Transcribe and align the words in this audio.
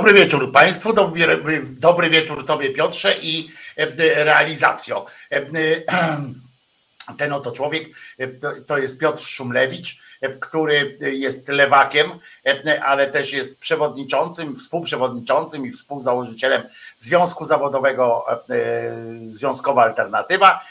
Dobry 0.00 0.14
wieczór 0.14 0.52
Państwu, 0.52 0.92
dobry, 0.92 1.62
dobry 1.72 2.10
wieczór 2.10 2.46
Tobie 2.46 2.70
Piotrze 2.70 3.14
i 3.22 3.50
realizacjo. 4.16 5.06
Ten 7.18 7.32
oto 7.32 7.52
człowiek 7.52 7.88
to 8.66 8.78
jest 8.78 8.98
Piotr 8.98 9.22
Szumlewicz, 9.22 9.98
który 10.40 10.98
jest 11.00 11.48
lewakiem, 11.48 12.10
ale 12.84 13.06
też 13.06 13.32
jest 13.32 13.58
przewodniczącym, 13.58 14.56
współprzewodniczącym 14.56 15.66
i 15.66 15.72
współzałożycielem 15.72 16.62
Związku 16.98 17.44
Zawodowego 17.44 18.24
Związkowa 19.22 19.82
Alternatywa 19.82 20.64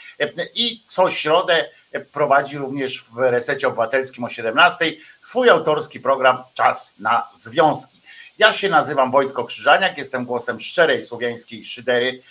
i 0.54 0.84
co 0.86 1.10
środę 1.10 1.64
prowadzi 2.12 2.58
również 2.58 3.02
w 3.02 3.18
Resecie 3.18 3.68
Obywatelskim 3.68 4.24
o 4.24 4.28
17 4.28 4.92
swój 5.20 5.50
autorski 5.50 6.00
program 6.00 6.42
Czas 6.54 6.94
na 6.98 7.28
Związki. 7.34 7.99
Ja 8.40 8.52
się 8.52 8.68
nazywam 8.68 9.10
Wojtko 9.10 9.44
Krzyżaniak, 9.44 9.98
jestem 9.98 10.24
głosem 10.24 10.60
szczerej 10.60 11.02
słowiańskiej 11.02 11.64
szydery 11.64 12.22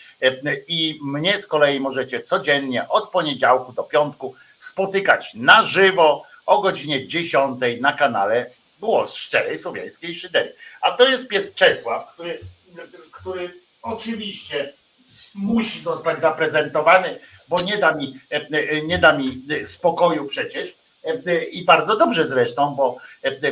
i 0.68 1.00
mnie 1.02 1.40
z 1.40 1.48
kolei 1.48 1.80
możecie 1.80 2.24
codziennie 2.24 2.88
od 2.88 3.10
poniedziałku 3.10 3.74
do 3.74 3.84
piątku 3.84 4.36
spotykać 4.60 5.34
na 5.36 5.64
żywo 5.64 6.24
o 6.46 6.62
godzinie 6.62 7.08
10 7.08 7.62
na 7.82 7.94
kanale 7.94 8.50
Głos 8.80 9.14
Szczerej 9.14 9.58
Słowiańskiej 9.58 10.16
Szydery. 10.16 10.56
A 10.82 10.92
to 10.92 11.10
jest 11.10 11.28
pies 11.28 11.54
Czesław, 11.54 12.14
który, 12.14 12.40
który 13.12 13.54
oczywiście 13.82 14.74
musi 15.36 15.82
zostać 15.82 16.22
zaprezentowany, 16.22 17.20
bo 17.48 17.62
nie 17.62 17.78
da 17.78 17.92
mi, 17.92 18.20
nie 18.86 18.98
da 18.98 19.14
mi 19.14 19.46
spokoju 19.64 20.26
przecież. 20.26 20.79
I 21.52 21.66
bardzo 21.66 21.98
dobrze 21.98 22.26
zresztą, 22.26 22.76
bo 22.76 22.98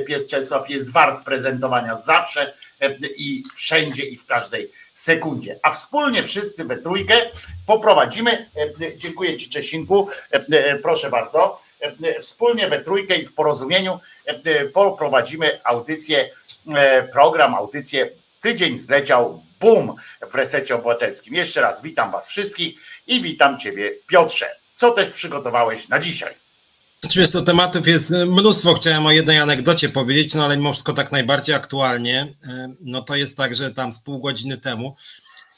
pies 0.07 0.25
Czesław 0.25 0.69
jest 0.69 0.91
wart 0.91 1.25
prezentowania 1.25 1.95
zawsze 1.95 2.53
i 3.17 3.43
wszędzie 3.57 4.03
i 4.03 4.17
w 4.17 4.25
każdej 4.25 4.71
sekundzie. 4.93 5.59
A 5.63 5.71
wspólnie 5.71 6.23
wszyscy 6.23 6.65
we 6.65 6.77
trójkę 6.77 7.15
poprowadzimy, 7.65 8.49
dziękuję 8.97 9.37
Ci 9.37 9.49
Czesinku, 9.49 10.07
proszę 10.83 11.09
bardzo, 11.09 11.61
wspólnie 12.21 12.67
we 12.67 12.79
trójkę 12.79 13.15
i 13.15 13.25
w 13.25 13.33
porozumieniu 13.33 13.99
poprowadzimy 14.73 15.59
audycję, 15.63 16.29
program, 17.11 17.55
audycję 17.55 18.09
Tydzień 18.41 18.77
zleciał, 18.77 19.43
bum, 19.59 19.95
w 20.31 20.35
resecie 20.35 20.75
obywatelskim. 20.75 21.35
Jeszcze 21.35 21.61
raz 21.61 21.81
witam 21.81 22.11
Was 22.11 22.27
wszystkich 22.27 22.75
i 23.07 23.21
witam 23.21 23.59
Ciebie 23.59 23.91
Piotrze. 24.07 24.55
Co 24.75 24.91
też 24.91 25.09
przygotowałeś 25.09 25.87
na 25.87 25.99
dzisiaj? 25.99 26.46
Oczywiście 27.03 27.41
tematów 27.41 27.87
jest 27.87 28.11
mnóstwo. 28.11 28.73
Chciałem 28.73 29.05
o 29.05 29.11
jednej 29.11 29.39
anegdocie 29.39 29.89
powiedzieć, 29.89 30.35
no 30.35 30.45
ale 30.45 30.57
mimo 30.57 30.73
wszystko 30.73 30.93
tak 30.93 31.11
najbardziej 31.11 31.55
aktualnie. 31.55 32.33
No 32.81 33.01
to 33.01 33.15
jest 33.15 33.37
tak, 33.37 33.55
że 33.55 33.73
tam 33.73 33.91
z 33.91 33.99
pół 33.99 34.19
godziny 34.19 34.57
temu 34.57 34.95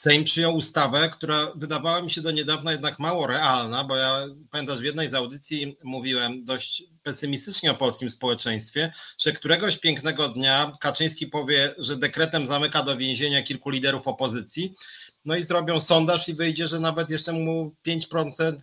Sejm 0.00 0.24
przyjął 0.24 0.56
ustawę, 0.56 1.08
która 1.12 1.46
wydawała 1.54 2.02
mi 2.02 2.10
się 2.10 2.20
do 2.20 2.30
niedawna 2.30 2.72
jednak 2.72 2.98
mało 2.98 3.26
realna, 3.26 3.84
bo 3.84 3.96
ja 3.96 4.26
pamiętasz, 4.50 4.78
w 4.78 4.84
jednej 4.84 5.10
z 5.10 5.14
audycji 5.14 5.76
mówiłem 5.82 6.44
dość 6.44 6.82
pesymistycznie 7.02 7.70
o 7.70 7.74
polskim 7.74 8.10
społeczeństwie, 8.10 8.92
że 9.18 9.32
któregoś 9.32 9.76
pięknego 9.76 10.28
dnia 10.28 10.72
Kaczyński 10.80 11.26
powie, 11.26 11.74
że 11.78 11.96
dekretem 11.96 12.46
zamyka 12.46 12.82
do 12.82 12.96
więzienia 12.96 13.42
kilku 13.42 13.70
liderów 13.70 14.08
opozycji, 14.08 14.74
no 15.24 15.36
i 15.36 15.42
zrobią 15.42 15.80
sondaż 15.80 16.28
i 16.28 16.34
wyjdzie, 16.34 16.68
że 16.68 16.78
nawet 16.78 17.10
jeszcze 17.10 17.32
mu 17.32 17.74
5% 17.86 18.54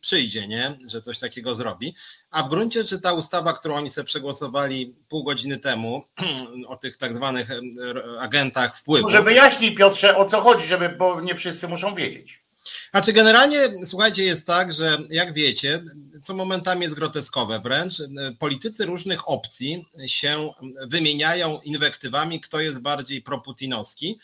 przyjdzie, 0.00 0.48
nie? 0.48 0.78
że 0.86 1.02
coś 1.02 1.18
takiego 1.18 1.54
zrobi. 1.54 1.94
A 2.30 2.42
w 2.42 2.48
gruncie, 2.48 2.84
czy 2.84 3.00
ta 3.00 3.12
ustawa, 3.12 3.52
którą 3.52 3.74
oni 3.74 3.90
sobie 3.90 4.04
przegłosowali 4.04 4.94
pół 5.08 5.24
godziny 5.24 5.56
temu, 5.56 6.04
o 6.68 6.76
tych 6.76 6.96
tak 6.96 7.14
zwanych 7.14 7.48
agentach 8.20 8.78
wpływu. 8.78 9.02
Może 9.02 9.22
wyjaśnij 9.22 9.74
Piotrze, 9.74 10.16
o 10.16 10.24
co 10.24 10.40
chodzi, 10.40 10.66
żeby, 10.66 10.88
bo 10.88 11.20
nie 11.20 11.34
wszyscy 11.34 11.68
muszą 11.68 11.94
wiedzieć. 11.94 12.46
Znaczy, 12.90 13.12
generalnie, 13.12 13.58
słuchajcie, 13.84 14.24
jest 14.24 14.46
tak, 14.46 14.72
że 14.72 14.98
jak 15.10 15.32
wiecie, 15.32 15.84
co 16.22 16.34
momentami 16.34 16.82
jest 16.82 16.94
groteskowe 16.94 17.60
wręcz, 17.60 17.94
politycy 18.38 18.86
różnych 18.86 19.28
opcji 19.28 19.86
się 20.06 20.50
wymieniają 20.88 21.60
inwektywami, 21.60 22.40
kto 22.40 22.60
jest 22.60 22.80
bardziej 22.80 23.22
proputinowski. 23.22 24.18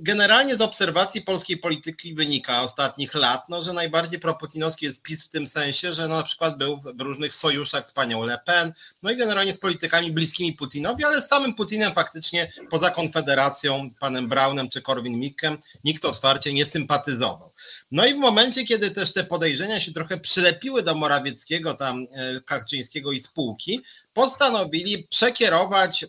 Generalnie 0.00 0.56
z 0.56 0.60
obserwacji 0.60 1.22
polskiej 1.22 1.56
polityki 1.56 2.14
wynika 2.14 2.62
ostatnich 2.62 3.14
lat, 3.14 3.48
no, 3.48 3.62
że 3.62 3.72
najbardziej 3.72 4.20
proputinowski 4.20 4.86
jest 4.86 5.02
PiS 5.02 5.24
w 5.24 5.28
tym 5.28 5.46
sensie, 5.46 5.94
że 5.94 6.08
no, 6.08 6.16
na 6.16 6.22
przykład 6.22 6.58
był 6.58 6.76
w 6.76 7.00
różnych 7.00 7.34
sojuszach 7.34 7.86
z 7.86 7.92
panią 7.92 8.22
Le 8.22 8.38
Pen, 8.46 8.72
no 9.02 9.10
i 9.10 9.16
generalnie 9.16 9.52
z 9.52 9.58
politykami 9.58 10.12
bliskimi 10.12 10.52
Putinowi, 10.52 11.04
ale 11.04 11.22
z 11.22 11.28
samym 11.28 11.54
Putinem 11.54 11.94
faktycznie 11.94 12.52
poza 12.70 12.90
Konfederacją, 12.90 13.90
panem 14.00 14.28
Braunem 14.28 14.68
czy 14.68 14.82
Korwin-Mikkem 14.82 15.56
nikt 15.84 16.04
otwarcie 16.04 16.52
nie 16.52 16.66
sympatyzował. 16.66 17.52
No 17.90 18.06
i 18.06 18.14
w 18.14 18.18
momencie, 18.18 18.64
kiedy 18.64 18.90
też 18.90 19.12
te 19.12 19.24
podejrzenia 19.24 19.80
się 19.80 19.92
trochę 19.92 20.20
przylepiły 20.20 20.82
do 20.82 20.94
Morawieckiego, 20.94 21.74
tam 21.74 22.06
e, 22.12 22.40
Kaczyńskiego 22.40 23.12
i 23.12 23.20
spółki, 23.20 23.82
postanowili 24.12 25.08
przekierować 25.10 26.06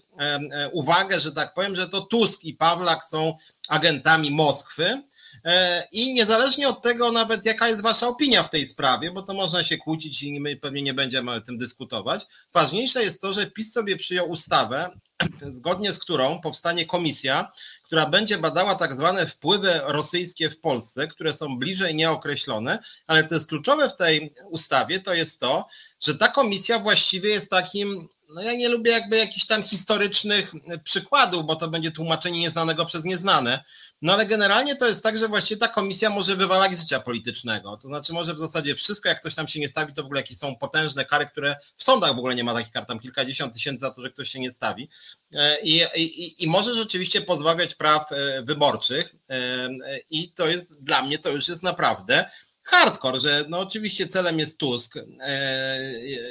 uwagę, 0.72 1.20
że 1.20 1.32
tak 1.32 1.54
powiem, 1.54 1.76
że 1.76 1.90
to 1.90 2.02
Tusk 2.02 2.44
i 2.44 2.54
Pawlak 2.54 3.04
są 3.04 3.34
agentami 3.70 4.32
Moskwy. 4.32 5.04
E, 5.46 5.88
I 5.92 6.14
niezależnie 6.14 6.70
od 6.70 6.82
tego, 6.82 7.12
nawet 7.12 7.46
jaka 7.46 7.68
jest 7.68 7.82
Wasza 7.82 8.08
opinia 8.08 8.44
w 8.44 8.50
tej 8.50 8.68
sprawie, 8.68 9.12
bo 9.12 9.22
to 9.22 9.34
można 9.34 9.64
się 9.64 9.78
kłócić 9.78 10.24
i 10.24 10.40
my 10.40 10.56
pewnie 10.56 10.82
nie 10.82 10.94
będziemy 10.94 11.32
o 11.32 11.42
tym 11.42 11.58
dyskutować, 11.58 12.28
ważniejsze 12.54 13.04
jest 13.04 13.22
to, 13.22 13.34
że 13.34 13.52
PiS 13.52 13.74
sobie 13.74 13.98
przyjął 13.98 14.30
ustawę, 14.30 14.90
zgodnie 15.58 15.94
z 15.94 16.00
którą 16.00 16.42
powstanie 16.42 16.86
komisja, 16.86 17.52
która 17.84 18.06
będzie 18.06 18.38
badała 18.38 18.76
tak 18.76 18.96
zwane 18.96 19.28
wpływy 19.28 19.82
rosyjskie 19.84 20.50
w 20.50 20.60
Polsce, 20.60 21.08
które 21.08 21.34
są 21.34 21.60
bliżej 21.60 21.96
nieokreślone, 21.96 22.80
ale 23.08 23.28
co 23.28 23.36
jest 23.36 23.48
kluczowe 23.48 23.90
w 23.90 23.96
tej 23.96 24.34
ustawie, 24.50 25.00
to 25.00 25.14
jest 25.14 25.40
to, 25.40 25.68
że 26.00 26.18
ta 26.18 26.28
komisja 26.28 26.80
właściwie 26.80 27.30
jest 27.30 27.50
takim 27.50 28.08
no 28.30 28.42
ja 28.42 28.54
nie 28.54 28.70
lubię 28.70 28.92
jakby 28.92 29.18
jakichś 29.18 29.46
tam 29.46 29.64
historycznych 29.64 30.54
przykładów, 30.84 31.46
bo 31.46 31.56
to 31.56 31.68
będzie 31.68 31.92
tłumaczenie 31.92 32.40
nieznanego 32.40 32.86
przez 32.86 33.04
nieznane. 33.04 33.64
No 34.02 34.14
ale 34.14 34.26
generalnie 34.26 34.76
to 34.76 34.88
jest 34.88 35.04
tak, 35.04 35.18
że 35.18 35.28
właściwie 35.28 35.60
ta 35.60 35.68
komisja 35.68 36.10
może 36.10 36.36
wywalać 36.36 36.78
z 36.78 36.82
życia 36.82 37.00
politycznego. 37.00 37.78
To 37.78 37.88
znaczy 37.88 38.14
może 38.14 38.34
w 38.34 38.40
zasadzie 38.40 38.76
wszystko, 38.76 39.10
jak 39.10 39.20
ktoś 39.20 39.36
tam 39.36 39.48
się 39.48 39.60
nie 39.60 39.68
stawi, 39.68 39.94
to 39.94 40.02
w 40.04 40.06
ogóle 40.06 40.22
jakieś 40.22 40.38
są 40.38 40.56
potężne 40.56 41.06
kary, 41.06 41.26
które 41.26 41.56
w 41.78 41.84
sądach 41.84 42.16
w 42.16 42.20
ogóle 42.20 42.36
nie 42.36 42.44
ma 42.44 42.54
takich 42.54 42.72
kar, 42.72 42.86
tam 42.86 43.00
kilkadziesiąt 43.00 43.54
tysięcy 43.54 43.80
za 43.80 43.92
to, 43.92 44.02
że 44.02 44.10
ktoś 44.10 44.30
się 44.30 44.40
nie 44.40 44.52
stawi. 44.52 44.90
E, 45.36 45.62
I, 45.62 45.82
i, 45.96 46.44
i 46.44 46.48
może 46.48 46.74
rzeczywiście 46.74 47.22
pozbawiać 47.22 47.76
praw 47.76 48.12
e, 48.12 48.42
wyborczych. 48.44 49.16
E, 49.30 49.70
I 50.10 50.32
to 50.32 50.48
jest 50.48 50.84
dla 50.84 51.02
mnie 51.02 51.20
to 51.20 51.30
już 51.30 51.48
jest 51.48 51.64
naprawdę 51.64 52.30
hardcore, 52.70 53.20
że 53.20 53.46
no 53.50 53.60
oczywiście 53.60 54.08
celem 54.08 54.40
jest 54.40 54.58
Tusk 54.58 54.94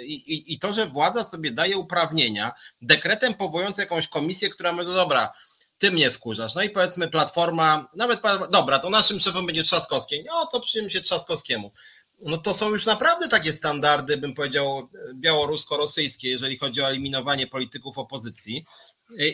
i, 0.04 0.54
i, 0.54 0.58
to, 0.58 0.72
że 0.72 0.86
władza 0.86 1.24
sobie 1.24 1.50
daje 1.50 1.76
uprawnienia 1.76 2.52
dekretem 2.82 3.34
powołując 3.34 3.78
jakąś 3.78 4.08
komisję, 4.08 4.50
która 4.50 4.72
mówi, 4.72 4.86
no 4.86 4.94
dobra, 4.94 5.32
ty 5.78 5.90
mnie 5.90 6.10
wkurzasz. 6.10 6.54
No 6.54 6.62
i 6.62 6.70
powiedzmy 6.70 7.08
platforma, 7.08 7.88
nawet 7.96 8.20
dobra, 8.50 8.78
to 8.78 8.90
naszym 8.90 9.20
szefem 9.20 9.46
będzie 9.46 9.62
Trzaskowski. 9.62 10.24
No 10.26 10.46
to 10.46 10.60
przyjmie 10.60 10.90
się 10.90 11.00
Trzaskowskiemu. 11.00 11.72
No 12.20 12.38
to 12.38 12.54
są 12.54 12.68
już 12.70 12.86
naprawdę 12.86 13.28
takie 13.28 13.52
standardy, 13.52 14.16
bym 14.16 14.34
powiedział, 14.34 14.88
białorusko-rosyjskie, 15.14 16.28
jeżeli 16.28 16.58
chodzi 16.58 16.80
o 16.80 16.88
eliminowanie 16.88 17.46
polityków 17.46 17.98
opozycji. 17.98 18.64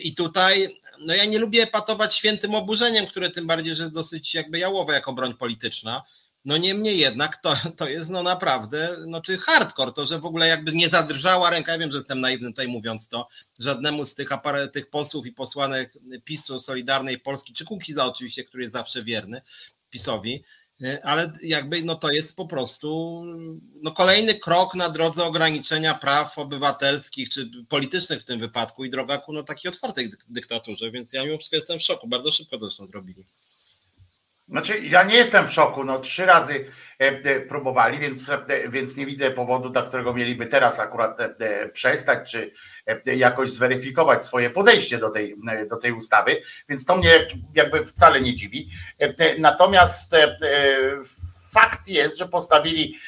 I 0.03 0.15
tutaj, 0.15 0.81
no 0.99 1.15
ja 1.15 1.25
nie 1.25 1.39
lubię 1.39 1.67
patować 1.67 2.15
świętym 2.15 2.55
oburzeniem, 2.55 3.07
które 3.07 3.29
tym 3.29 3.47
bardziej, 3.47 3.75
że 3.75 3.83
jest 3.83 3.95
dosyć 3.95 4.33
jakby 4.33 4.59
jałowe 4.59 4.93
jako 4.93 5.13
broń 5.13 5.33
polityczna. 5.33 6.03
No 6.45 6.57
niemniej 6.57 6.97
jednak 6.99 7.37
to, 7.37 7.55
to 7.77 7.87
jest 7.89 8.09
no 8.09 8.23
naprawdę, 8.23 8.97
no 9.07 9.21
czy 9.21 9.37
hardcore, 9.37 9.91
to 9.91 10.05
że 10.05 10.19
w 10.19 10.25
ogóle 10.25 10.47
jakby 10.47 10.71
nie 10.71 10.89
zadrżała 10.89 11.49
ręka, 11.49 11.71
ja 11.71 11.77
wiem, 11.77 11.91
że 11.91 11.97
jestem 11.97 12.21
naiwny 12.21 12.47
tutaj 12.47 12.67
mówiąc 12.67 13.07
to, 13.07 13.27
żadnemu 13.59 14.05
z 14.05 14.15
tych, 14.15 14.29
tych 14.73 14.89
posłów 14.89 15.25
i 15.25 15.31
posłanek 15.31 15.93
PiSu, 16.23 16.59
Solidarnej 16.59 17.19
Polski, 17.19 17.53
czy 17.53 17.65
Kukiza 17.65 18.05
oczywiście, 18.05 18.43
który 18.43 18.63
jest 18.63 18.73
zawsze 18.73 19.03
wierny 19.03 19.41
PiSowi, 19.89 20.43
ale 21.03 21.33
jakby 21.43 21.83
no 21.83 21.95
to 21.95 22.11
jest 22.11 22.35
po 22.35 22.47
prostu 22.47 23.21
no 23.81 23.91
kolejny 23.91 24.39
krok 24.39 24.75
na 24.75 24.89
drodze 24.89 25.23
ograniczenia 25.23 25.93
praw 25.93 26.37
obywatelskich 26.37 27.29
czy 27.29 27.49
politycznych 27.69 28.21
w 28.21 28.25
tym 28.25 28.39
wypadku. 28.39 28.85
I 28.85 28.89
droga 28.89 29.17
ku 29.17 29.33
no 29.33 29.43
takiej 29.43 29.71
otwartej 29.71 30.11
dyktaturze, 30.27 30.91
więc 30.91 31.13
ja 31.13 31.25
mimo 31.25 31.37
wszystko 31.37 31.55
jestem 31.55 31.79
w 31.79 31.81
szoku, 31.81 32.07
bardzo 32.07 32.31
szybko 32.31 32.59
zresztą 32.59 32.85
zrobili. 32.85 33.25
Znaczy, 34.47 34.79
ja 34.79 35.03
nie 35.03 35.15
jestem 35.15 35.47
w 35.47 35.51
szoku. 35.51 35.83
No, 35.83 35.99
trzy 35.99 36.25
razy 36.25 36.65
e, 37.01 37.05
e, 37.07 37.39
próbowali, 37.39 37.99
więc, 37.99 38.29
e, 38.29 38.69
więc 38.69 38.97
nie 38.97 39.05
widzę 39.05 39.31
powodu, 39.31 39.69
dla 39.69 39.81
którego 39.81 40.13
mieliby 40.13 40.47
teraz 40.47 40.79
akurat 40.79 41.17
przestać, 41.73 42.31
czy 42.31 42.51
jakoś 43.05 43.51
zweryfikować 43.51 44.25
swoje 44.25 44.49
podejście 44.49 44.97
do 44.97 45.09
tej, 45.09 45.35
do 45.69 45.77
tej 45.77 45.91
ustawy. 45.91 46.41
Więc 46.69 46.85
to 46.85 46.97
mnie 46.97 47.27
jakby 47.53 47.85
wcale 47.85 48.21
nie 48.21 48.35
dziwi. 48.35 48.69
Natomiast 49.39 50.15
fakt 51.53 51.87
jest, 51.87 52.17
że 52.17 52.27
postawili, 52.27 52.99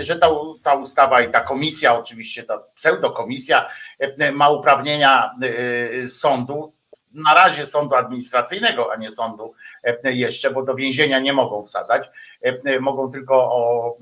że 0.00 0.16
ta, 0.16 0.28
ta 0.62 0.74
ustawa 0.74 1.22
i 1.22 1.30
ta 1.30 1.40
komisja, 1.40 1.98
oczywiście 1.98 2.42
ta 2.42 2.58
pseudokomisja, 2.58 3.68
ma 4.32 4.48
uprawnienia 4.48 5.30
sądu 6.08 6.74
na 7.14 7.34
razie 7.34 7.66
sądu 7.66 7.94
administracyjnego, 7.94 8.92
a 8.92 8.96
nie 8.96 9.10
sądu 9.10 9.54
jeszcze, 10.04 10.50
bo 10.50 10.62
do 10.62 10.74
więzienia 10.74 11.18
nie 11.18 11.32
mogą 11.32 11.64
wsadzać. 11.64 12.10
Mogą 12.80 13.10
tylko 13.10 13.34
o, 13.34 13.96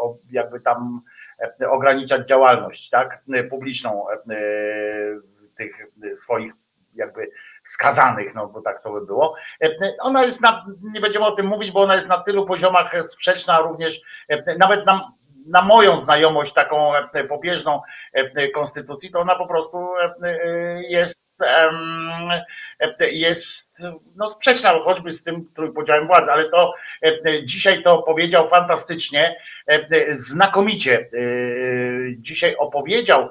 o 0.00 0.16
jakby 0.30 0.60
tam 0.60 1.00
ograniczać 1.68 2.28
działalność, 2.28 2.90
tak, 2.90 3.24
publiczną 3.50 4.06
tych 5.56 5.86
swoich 6.14 6.52
jakby 6.94 7.30
skazanych, 7.62 8.34
no 8.34 8.46
bo 8.46 8.60
tak 8.60 8.80
to 8.80 8.92
by 8.92 9.06
było. 9.06 9.34
Ona 10.00 10.24
jest 10.24 10.40
na, 10.40 10.64
nie 10.82 11.00
będziemy 11.00 11.26
o 11.26 11.32
tym 11.32 11.46
mówić, 11.46 11.70
bo 11.70 11.80
ona 11.80 11.94
jest 11.94 12.08
na 12.08 12.18
tylu 12.18 12.46
poziomach 12.46 13.02
sprzeczna 13.02 13.58
również, 13.58 14.00
nawet 14.58 14.86
na, 14.86 15.00
na 15.46 15.62
moją 15.62 15.96
znajomość 15.96 16.52
taką 16.52 16.92
pobieżną 17.28 17.80
konstytucji, 18.54 19.10
to 19.10 19.20
ona 19.20 19.34
po 19.36 19.46
prostu 19.46 19.78
jest 20.88 21.25
jest 23.12 23.82
no, 24.16 24.28
sprzeczna 24.28 24.78
choćby 24.80 25.12
z 25.12 25.22
tym 25.22 25.48
trójpodziałem 25.56 26.06
władzy, 26.06 26.32
ale 26.32 26.48
to 26.48 26.74
dzisiaj 27.44 27.82
to 27.82 28.02
powiedział 28.02 28.48
fantastycznie, 28.48 29.36
znakomicie. 30.10 31.10
Dzisiaj 32.18 32.56
opowiedział 32.56 33.28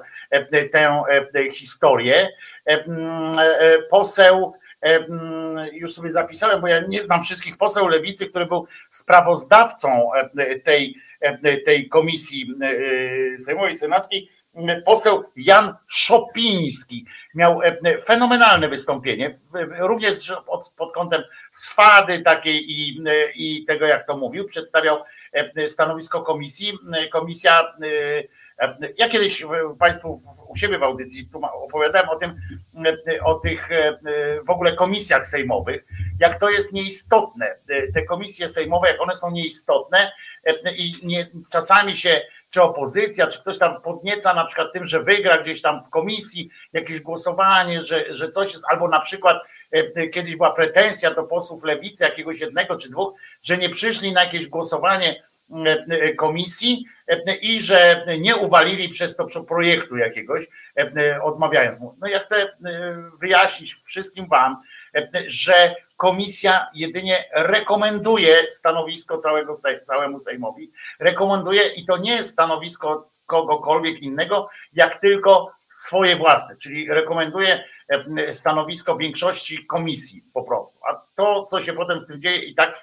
tę 1.32 1.50
historię. 1.52 2.28
Poseł 3.90 4.54
już 5.72 5.94
sobie 5.94 6.10
zapisałem, 6.10 6.60
bo 6.60 6.68
ja 6.68 6.80
nie 6.88 7.02
znam 7.02 7.22
wszystkich 7.22 7.56
poseł 7.56 7.88
lewicy, 7.88 8.26
który 8.26 8.46
był 8.46 8.66
sprawozdawcą 8.90 10.10
tej, 10.64 10.94
tej 11.64 11.88
komisji 11.88 12.54
sejmowej 13.38 13.74
senackiej, 13.74 14.28
poseł 14.84 15.24
Jan 15.36 15.74
Szopiński. 15.86 17.06
Miał 17.34 17.60
fenomenalne 18.04 18.68
wystąpienie, 18.68 19.32
również 19.78 20.32
pod, 20.46 20.74
pod 20.76 20.92
kątem 20.92 21.22
swady 21.50 22.18
takiej 22.18 22.72
i, 22.72 23.04
i 23.34 23.64
tego, 23.64 23.86
jak 23.86 24.06
to 24.06 24.16
mówił. 24.16 24.44
Przedstawiał 24.44 25.02
stanowisko 25.66 26.22
komisji. 26.22 26.72
Komisja 27.12 27.76
ja 28.98 29.08
kiedyś 29.08 29.44
Państwu 29.78 30.20
u 30.48 30.56
siebie 30.56 30.78
w 30.78 30.82
audycji 30.82 31.28
opowiadałem 31.64 32.08
o 32.08 32.16
tym, 32.16 32.36
o 33.24 33.34
tych 33.34 33.68
w 34.46 34.50
ogóle 34.50 34.72
komisjach 34.72 35.26
sejmowych, 35.26 35.84
jak 36.20 36.40
to 36.40 36.50
jest 36.50 36.72
nieistotne. 36.72 37.58
Te 37.94 38.02
komisje 38.02 38.48
sejmowe, 38.48 38.88
jak 38.88 39.02
one 39.02 39.16
są 39.16 39.30
nieistotne 39.30 40.12
i 40.76 40.94
nie, 41.02 41.26
czasami 41.50 41.96
się 41.96 42.20
czy 42.50 42.62
opozycja, 42.62 43.26
czy 43.26 43.40
ktoś 43.40 43.58
tam 43.58 43.80
podnieca 43.82 44.34
na 44.34 44.44
przykład 44.44 44.72
tym, 44.72 44.84
że 44.84 45.02
wygra 45.02 45.38
gdzieś 45.38 45.62
tam 45.62 45.84
w 45.84 45.90
komisji 45.90 46.50
jakieś 46.72 47.00
głosowanie, 47.00 47.82
że, 47.82 48.14
że 48.14 48.30
coś 48.30 48.52
jest, 48.52 48.64
albo 48.70 48.88
na 48.88 49.00
przykład 49.00 49.42
kiedyś 50.12 50.36
była 50.36 50.52
pretensja 50.52 51.14
do 51.14 51.24
posłów 51.24 51.64
lewicy, 51.64 52.04
jakiegoś 52.04 52.40
jednego 52.40 52.76
czy 52.76 52.88
dwóch, 52.88 53.14
że 53.42 53.58
nie 53.58 53.70
przyszli 53.70 54.12
na 54.12 54.24
jakieś 54.24 54.46
głosowanie 54.46 55.22
komisji 56.16 56.84
i 57.42 57.60
że 57.60 58.04
nie 58.18 58.36
uwalili 58.36 58.88
przez 58.88 59.16
to 59.16 59.44
projektu 59.44 59.96
jakiegoś, 59.96 60.46
odmawiając 61.22 61.80
mu. 61.80 61.96
No 62.00 62.08
ja 62.08 62.18
chcę 62.18 62.56
wyjaśnić 63.20 63.74
wszystkim 63.74 64.28
Wam, 64.28 64.56
że 65.26 65.74
komisja 65.96 66.66
jedynie 66.74 67.24
rekomenduje 67.34 68.50
stanowisko 68.50 69.18
całego, 69.18 69.52
całemu 69.82 70.20
Sejmowi. 70.20 70.72
Rekomenduje 71.00 71.62
i 71.76 71.84
to 71.84 71.96
nie 71.96 72.24
stanowisko 72.24 73.10
kogokolwiek 73.26 74.02
innego, 74.02 74.48
jak 74.72 75.00
tylko 75.00 75.52
swoje 75.68 76.16
własne, 76.16 76.56
czyli 76.56 76.88
rekomenduje 76.88 77.64
stanowisko 78.30 78.96
większości 78.96 79.66
komisji 79.66 80.24
po 80.34 80.42
prostu. 80.42 80.80
A 80.88 81.02
to, 81.16 81.44
co 81.44 81.62
się 81.62 81.72
potem 81.72 82.00
z 82.00 82.06
tym 82.06 82.20
dzieje, 82.20 82.38
i 82.38 82.54
tak 82.54 82.80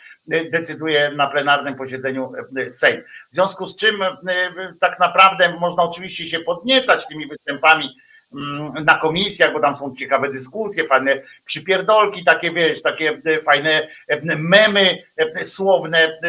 decyduje 0.51 1.11
na 1.11 1.27
plenarnym 1.27 1.75
posiedzeniu 1.75 2.31
Sejm. 2.67 3.03
W 3.31 3.33
związku 3.33 3.65
z 3.65 3.75
czym 3.75 3.95
tak 4.79 4.99
naprawdę 4.99 5.53
można 5.59 5.83
oczywiście 5.83 6.27
się 6.27 6.39
podniecać 6.39 7.07
tymi 7.07 7.27
występami 7.27 7.95
na 8.85 8.97
komisjach, 8.97 9.53
bo 9.53 9.59
tam 9.59 9.75
są 9.75 9.95
ciekawe 9.95 10.29
dyskusje, 10.29 10.87
fajne 10.87 11.21
przypierdolki, 11.45 12.23
takie 12.23 12.51
wiesz, 12.51 12.81
takie 12.81 13.21
fajne 13.45 13.87
memy 14.37 15.03
słowne 15.43 16.19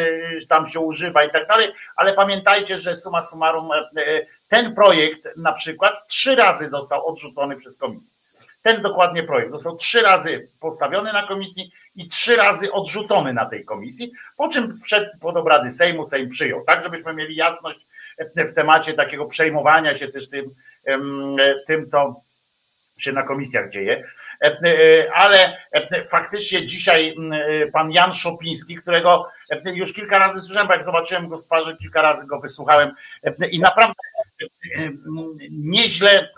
tam 0.49 0.67
się 0.67 0.81
używa 0.81 1.25
i 1.25 1.31
tak 1.31 1.49
dalej, 1.49 1.69
ale 1.97 2.12
pamiętajcie, 2.12 2.81
że 2.81 2.97
suma 2.97 3.23
summarum 3.23 3.69
ten 4.49 4.75
projekt 4.75 5.37
na 5.37 5.53
przykład 5.53 6.09
trzy 6.09 6.37
razy 6.37 6.69
został 6.69 7.06
odrzucony 7.06 7.56
przez 7.56 7.77
komisję. 7.77 8.17
Ten 8.62 8.83
dokładnie 8.83 9.23
projekt 9.23 9.50
został 9.50 9.77
trzy 9.77 10.03
razy 10.03 10.49
postawiony 10.61 11.12
na 11.12 11.23
komisji 11.23 11.73
i 11.97 12.09
trzy 12.09 12.37
razy 12.37 12.73
odrzucony 12.73 13.33
na 13.33 13.47
tej 13.47 13.65
komisji, 13.65 14.12
po 14.37 14.49
czym 14.49 14.79
wszedł 14.85 15.07
pod 15.21 15.37
obrady 15.37 15.71
Sejmu, 15.71 16.05
Sejm 16.05 16.29
przyjął, 16.29 16.65
tak 16.65 16.83
żebyśmy 16.83 17.15
mieli 17.15 17.37
jasność 17.37 17.87
w 18.37 18.53
temacie 18.53 18.93
takiego 18.93 19.27
przejmowania 19.27 19.95
się 19.95 20.09
też 20.09 20.29
tym, 20.29 20.55
tym 21.67 21.87
co 21.89 22.21
się 22.97 23.13
na 23.13 23.23
komisjach 23.23 23.71
dzieje, 23.71 24.05
ale 25.15 25.59
faktycznie 26.11 26.67
dzisiaj 26.67 27.17
pan 27.73 27.93
Jan 27.93 28.13
Szopiński, 28.13 28.77
którego 28.77 29.27
już 29.65 29.93
kilka 29.93 30.19
razy 30.19 30.41
słyszałem, 30.41 30.69
jak 30.69 30.85
zobaczyłem 30.85 31.29
go 31.29 31.39
z 31.39 31.47
twarzy, 31.47 31.77
kilka 31.77 32.03
razy 32.03 32.27
go 32.27 32.41
wysłuchałem. 32.41 32.93
I 33.51 33.61
naprawdę 33.61 33.95
nieźle 35.51 36.29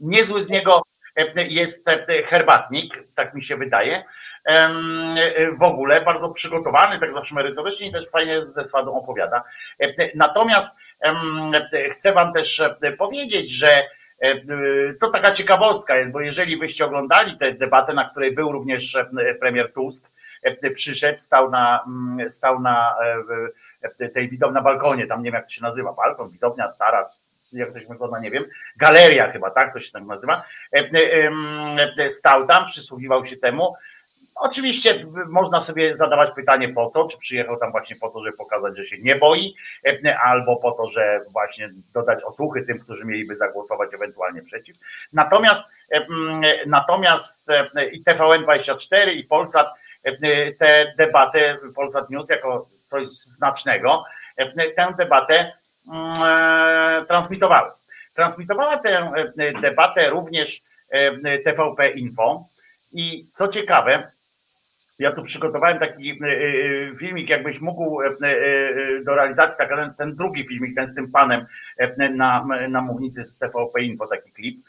niezły 0.00 0.42
z 0.42 0.48
niego 0.48 0.76
e, 0.76 0.91
jest 1.48 1.88
e, 1.88 2.22
herbatnik, 2.22 3.04
tak 3.14 3.34
mi 3.34 3.42
się 3.42 3.56
wydaje. 3.56 4.02
W 5.60 5.62
ogóle 5.62 6.00
bardzo 6.00 6.30
przygotowany, 6.30 6.98
tak 6.98 7.12
zawsze 7.12 7.34
merytorycznie 7.34 7.88
i 7.88 7.92
też 7.92 8.10
fajnie 8.10 8.46
ze 8.46 8.64
swadą 8.64 8.94
opowiada. 8.94 9.42
E, 9.80 9.88
natomiast 10.14 10.68
chcę 11.90 12.12
Wam 12.12 12.32
też 12.32 12.62
powiedzieć, 12.98 13.50
że 13.50 13.82
to 15.00 15.08
taka 15.08 15.32
ciekawostka 15.32 15.96
jest, 15.96 16.10
bo 16.10 16.20
jeżeli 16.20 16.56
wyście 16.56 16.84
oglądali 16.84 17.36
tę 17.36 17.52
debatę, 17.52 17.94
na 17.94 18.10
której 18.10 18.34
był 18.34 18.52
również 18.52 18.98
premier 19.40 19.72
Tusk, 19.72 20.10
przyszedł, 20.74 21.18
stał 21.18 21.50
na, 21.50 21.84
stał 22.28 22.60
na 22.60 22.94
tej 24.14 24.28
widowni 24.28 24.54
na 24.54 24.62
balkonie, 24.62 25.06
tam 25.06 25.22
nie 25.22 25.24
wiem 25.24 25.34
jak 25.34 25.44
to 25.44 25.50
się 25.50 25.62
nazywa, 25.62 25.92
balkon, 25.92 26.30
widownia, 26.30 26.68
taras, 26.68 27.21
jak 27.52 27.80
się 27.80 27.88
wygląda, 27.88 28.20
nie 28.20 28.30
wiem, 28.30 28.44
galeria 28.76 29.30
chyba, 29.30 29.50
tak 29.50 29.72
to 29.72 29.80
się 29.80 29.92
tak 29.92 30.04
nazywa, 30.04 30.42
e, 30.76 30.78
e, 30.78 31.30
e, 31.98 32.10
stał 32.10 32.46
tam, 32.46 32.64
przysłuchiwał 32.64 33.24
się 33.24 33.36
temu. 33.36 33.74
Oczywiście 34.36 35.06
można 35.28 35.60
sobie 35.60 35.94
zadawać 35.94 36.30
pytanie 36.36 36.68
po 36.68 36.90
co, 36.90 37.08
czy 37.08 37.18
przyjechał 37.18 37.56
tam 37.56 37.70
właśnie 37.70 37.96
po 37.96 38.08
to, 38.08 38.20
żeby 38.20 38.36
pokazać, 38.36 38.76
że 38.76 38.84
się 38.84 38.96
nie 38.98 39.16
boi, 39.16 39.54
albo 40.24 40.56
po 40.56 40.72
to, 40.72 40.86
że 40.86 41.20
właśnie 41.32 41.70
dodać 41.92 42.22
otuchy 42.22 42.62
tym, 42.62 42.78
którzy 42.78 43.04
mieliby 43.04 43.34
zagłosować 43.34 43.94
ewentualnie 43.94 44.42
przeciw. 44.42 44.76
Natomiast 45.12 45.62
natomiast 46.66 47.52
i 47.92 48.02
TVN24 48.02 49.12
i 49.16 49.24
Polsat 49.24 49.66
tę 50.58 50.92
debatę, 50.98 51.58
Polsat 51.74 52.10
News 52.10 52.30
jako 52.30 52.68
coś 52.84 53.08
znacznego, 53.08 54.04
tę 54.76 54.94
debatę 54.98 55.52
transmitowały. 57.08 57.70
Transmitowała 58.14 58.76
tę 58.76 59.12
e, 59.38 59.60
debatę 59.60 60.10
również 60.10 60.62
e, 60.88 61.38
TVP 61.38 61.90
Info 61.90 62.44
i 62.92 63.30
co 63.32 63.48
ciekawe, 63.48 64.10
ja 64.98 65.12
tu 65.12 65.22
przygotowałem 65.22 65.78
taki 65.78 66.20
filmik, 66.98 67.30
jakbyś 67.30 67.60
mógł 67.60 67.98
do 69.06 69.14
realizacji, 69.14 69.58
tak, 69.58 69.68
ten, 69.68 69.94
ten 69.94 70.14
drugi 70.14 70.46
filmik, 70.46 70.74
ten 70.74 70.86
z 70.86 70.94
tym 70.94 71.12
panem 71.12 71.46
na, 72.14 72.46
na 72.68 72.80
mównicy 72.80 73.24
z 73.24 73.38
TVP 73.38 73.82
Info, 73.82 74.06
taki 74.06 74.32
klip, 74.32 74.64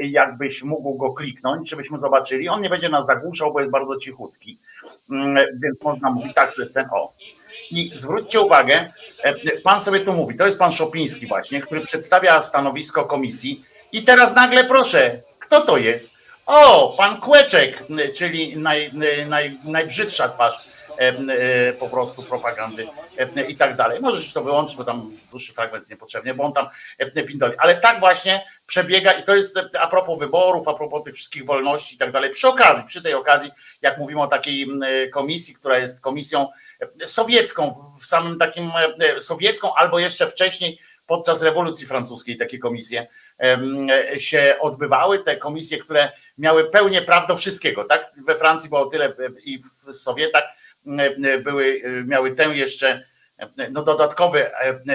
jakbyś 0.00 0.62
mógł 0.62 0.94
go 0.94 1.12
kliknąć, 1.12 1.70
żebyśmy 1.70 1.98
zobaczyli. 1.98 2.48
On 2.48 2.60
nie 2.60 2.70
będzie 2.70 2.88
nas 2.88 3.06
zagłuszał, 3.06 3.52
bo 3.52 3.60
jest 3.60 3.70
bardzo 3.70 3.96
cichutki, 3.96 4.58
mm, 5.10 5.46
więc 5.62 5.82
można 5.82 6.10
mówić, 6.10 6.34
tak, 6.34 6.52
to 6.52 6.62
jest 6.62 6.74
ten, 6.74 6.86
o. 6.92 7.14
I 7.70 7.90
zwróćcie 7.94 8.40
uwagę, 8.40 8.92
e, 9.22 9.34
pan 9.60 9.80
sobie 9.80 10.00
tu 10.00 10.12
mówi, 10.12 10.36
to 10.36 10.46
jest 10.46 10.58
pan 10.58 10.72
Szopiński 10.72 11.26
właśnie, 11.26 11.60
który 11.60 11.80
przedstawia 11.80 12.42
stanowisko 12.42 13.04
komisji 13.04 13.64
i 13.92 14.02
teraz 14.02 14.34
nagle 14.34 14.64
proszę, 14.64 15.22
kto 15.38 15.60
to 15.60 15.76
jest? 15.76 16.06
O, 16.46 16.94
pan 16.96 17.20
Kłeczek, 17.20 17.84
czyli 18.14 18.56
naj, 18.56 18.90
naj, 19.26 19.58
najbrzydsza 19.64 20.28
twarz 20.28 20.54
po 21.78 21.88
prostu 21.88 22.22
propagandy 22.22 22.88
i 23.48 23.56
tak 23.56 23.76
dalej. 23.76 24.00
Możesz 24.00 24.32
to 24.32 24.42
wyłączyć, 24.42 24.76
bo 24.76 24.84
tam 24.84 25.12
dłuższy 25.30 25.52
fragment 25.52 25.80
jest 25.80 25.90
niepotrzebny, 25.90 26.34
bo 26.34 26.44
on 26.44 26.52
tam 26.52 26.68
pindoli. 27.26 27.54
Ale 27.58 27.74
tak 27.74 28.00
właśnie 28.00 28.44
przebiega 28.66 29.12
i 29.12 29.22
to 29.22 29.36
jest 29.36 29.58
a 29.80 29.86
propos 29.86 30.18
wyborów, 30.18 30.68
a 30.68 30.74
propos 30.74 31.02
tych 31.04 31.14
wszystkich 31.14 31.46
wolności 31.46 31.94
i 31.94 31.98
tak 31.98 32.12
dalej. 32.12 32.30
Przy 32.30 32.48
okazji, 32.48 32.84
przy 32.84 33.02
tej 33.02 33.14
okazji, 33.14 33.50
jak 33.82 33.98
mówimy 33.98 34.22
o 34.22 34.26
takiej 34.26 34.66
komisji, 35.12 35.54
która 35.54 35.78
jest 35.78 36.00
komisją 36.00 36.48
sowiecką, 37.04 37.74
w 38.00 38.06
samym 38.06 38.38
takim 38.38 38.70
sowiecką, 39.18 39.74
albo 39.74 39.98
jeszcze 39.98 40.28
wcześniej 40.28 40.78
podczas 41.06 41.42
rewolucji 41.42 41.86
francuskiej 41.86 42.36
takie 42.36 42.58
komisje 42.58 43.06
się 44.16 44.56
odbywały, 44.60 45.18
te 45.18 45.36
komisje, 45.36 45.78
które 45.78 46.12
miały 46.38 46.70
pełnię 46.70 47.02
praw 47.02 47.26
do 47.26 47.36
wszystkiego, 47.36 47.84
tak? 47.84 48.06
We 48.26 48.36
Francji 48.36 48.68
było 48.68 48.86
tyle 48.86 49.12
i 49.44 49.58
w 49.58 49.92
Sowietach 49.92 50.44
były, 51.44 51.82
miały 52.06 52.30
tę 52.30 52.44
jeszcze 52.44 53.04
no 53.70 53.82
dodatkowy 53.82 54.50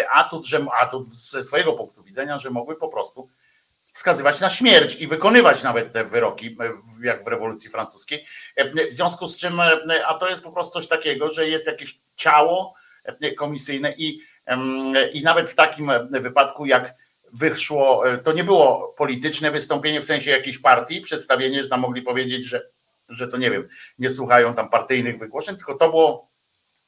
atut, 0.10 0.46
że 0.46 0.66
atut 0.80 1.08
ze 1.08 1.44
swojego 1.44 1.74
punktu 1.74 2.04
widzenia, 2.04 2.38
że 2.38 2.50
mogły 2.50 2.76
po 2.76 2.88
prostu 2.88 3.30
skazywać 3.94 4.40
na 4.40 4.50
śmierć 4.50 4.96
i 4.96 5.08
wykonywać 5.08 5.64
nawet 5.64 5.94
te 5.94 6.06
wyroki, 6.06 6.58
jak 7.04 7.24
w 7.24 7.28
rewolucji 7.28 7.70
francuskiej. 7.70 8.26
W 8.90 8.94
związku 8.94 9.28
z 9.28 9.38
czym, 9.38 9.60
a 10.06 10.14
to 10.14 10.30
jest 10.30 10.42
po 10.42 10.52
prostu 10.52 10.74
coś 10.74 10.88
takiego, 10.88 11.30
że 11.30 11.48
jest 11.48 11.68
jakieś 11.68 12.00
ciało 12.16 12.74
komisyjne 13.38 13.94
i, 13.98 14.22
i 15.14 15.22
nawet 15.24 15.50
w 15.50 15.56
takim 15.56 15.92
wypadku, 16.12 16.66
jak 16.66 16.94
wyszło, 17.34 18.04
to 18.24 18.34
nie 18.34 18.44
było 18.44 18.94
polityczne 18.98 19.52
wystąpienie 19.52 20.02
w 20.02 20.06
sensie 20.06 20.32
jakiejś 20.32 20.58
partii, 20.58 21.02
przedstawienie, 21.02 21.64
że 21.64 21.70
tam 21.70 21.80
mogli 21.80 22.02
powiedzieć, 22.02 22.46
że, 22.46 22.70
że 23.10 23.28
to 23.28 23.38
nie 23.38 23.52
wiem, 23.52 23.68
nie 24.00 24.10
słuchają 24.10 24.54
tam 24.54 24.70
partyjnych 24.70 25.18
wygłoszeń, 25.18 25.56
tylko 25.56 25.76
to 25.76 25.90
było 25.90 26.30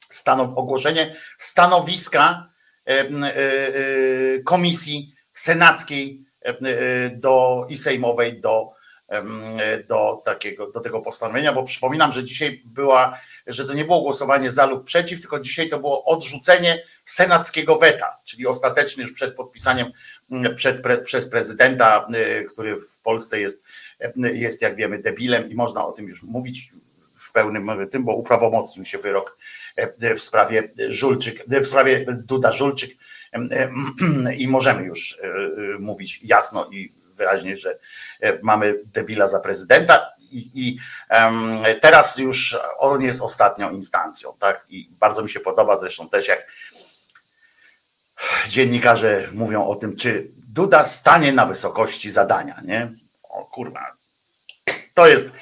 stanow, 0.08 0.58
ogłoszenie 0.58 1.16
stanowiska 1.36 2.50
e, 2.86 2.90
e, 2.90 4.42
komisji 4.42 5.14
senackiej 5.32 6.24
e, 6.40 6.54
do, 7.10 7.66
i 7.68 7.76
sejmowej 7.76 8.40
do, 8.40 8.70
do, 9.88 10.22
takiego, 10.24 10.70
do 10.70 10.80
tego 10.80 11.00
postanowienia, 11.00 11.52
bo 11.52 11.62
przypominam, 11.62 12.12
że 12.12 12.24
dzisiaj 12.24 12.62
była, 12.66 13.18
że 13.46 13.66
to 13.66 13.74
nie 13.74 13.84
było 13.84 14.00
głosowanie 14.00 14.50
za 14.50 14.66
lub 14.66 14.84
przeciw, 14.84 15.20
tylko 15.20 15.40
dzisiaj 15.40 15.68
to 15.68 15.78
było 15.78 16.04
odrzucenie 16.04 16.82
senackiego 17.04 17.78
weta, 17.78 18.18
czyli 18.24 18.46
ostatecznie 18.46 19.02
już 19.02 19.12
przed 19.12 19.36
podpisaniem 19.36 19.92
przed, 20.56 20.82
pre, 20.82 20.98
przez 20.98 21.28
prezydenta, 21.28 22.06
który 22.52 22.76
w 22.76 23.00
Polsce 23.00 23.40
jest, 23.40 23.64
jest, 24.16 24.62
jak 24.62 24.76
wiemy, 24.76 24.98
debilem 24.98 25.50
i 25.50 25.54
można 25.54 25.86
o 25.86 25.92
tym 25.92 26.08
już 26.08 26.22
mówić 26.22 26.72
w 27.22 27.32
pełnym 27.32 27.88
tym, 27.90 28.04
bo 28.04 28.14
uprawomocnił 28.14 28.84
się 28.84 28.98
wyrok 28.98 29.38
e, 29.76 30.14
w 30.14 30.22
sprawie 30.22 30.72
Żulczyk, 30.88 31.44
w 31.48 31.66
sprawie 31.66 32.06
Duda 32.08 32.52
Żulczyk 32.52 32.90
e, 33.32 33.70
i 34.42 34.48
możemy 34.48 34.84
już 34.84 35.18
e, 35.22 35.28
mówić 35.78 36.20
jasno 36.22 36.70
i 36.70 36.92
wyraźnie, 37.14 37.56
że 37.56 37.78
mamy 38.42 38.74
debila 38.84 39.26
za 39.26 39.40
prezydenta 39.40 40.14
i, 40.20 40.50
i 40.54 40.78
teraz 41.80 42.18
już 42.18 42.58
on 42.78 43.02
jest 43.02 43.22
ostatnią 43.22 43.70
instancją, 43.70 44.36
tak? 44.38 44.66
I 44.68 44.90
bardzo 44.92 45.22
mi 45.22 45.28
się 45.28 45.40
podoba 45.40 45.76
zresztą 45.76 46.08
też 46.08 46.28
jak 46.28 46.46
dziennikarze 48.48 49.28
mówią 49.32 49.66
o 49.66 49.74
tym, 49.74 49.96
czy 49.96 50.30
Duda 50.36 50.84
stanie 50.84 51.32
na 51.32 51.46
wysokości 51.46 52.10
zadania, 52.10 52.60
nie? 52.64 52.92
O 53.32 53.44
kurwa. 53.44 53.96
To 54.94 55.06
jest 55.06 55.32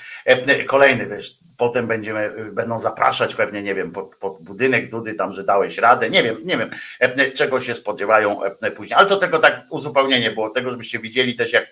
kolejny 0.67 1.07
wiesz, 1.07 1.41
potem 1.61 1.87
będziemy, 1.87 2.51
będą 2.53 2.79
zapraszać 2.79 3.35
pewnie, 3.35 3.63
nie 3.63 3.75
wiem, 3.75 3.93
pod, 3.93 4.17
pod, 4.17 4.43
budynek 4.43 4.91
Dudy 4.91 5.15
tam, 5.15 5.33
że 5.33 5.45
dałeś 5.45 5.79
radę, 5.79 6.11
nie 6.11 6.23
wiem, 6.23 6.37
nie 6.45 6.59
wiem, 6.59 6.71
e, 7.01 7.31
czego 7.31 7.61
się 7.61 7.75
spodziewają 7.75 8.43
e, 8.45 8.71
później, 8.71 8.99
ale 8.99 9.09
to 9.09 9.17
tego 9.17 9.39
tak 9.39 9.67
uzupełnienie 9.71 10.31
było, 10.31 10.51
tego, 10.51 10.71
żebyście 10.71 10.99
widzieli 10.99 11.35
też 11.35 11.53
jak, 11.53 11.67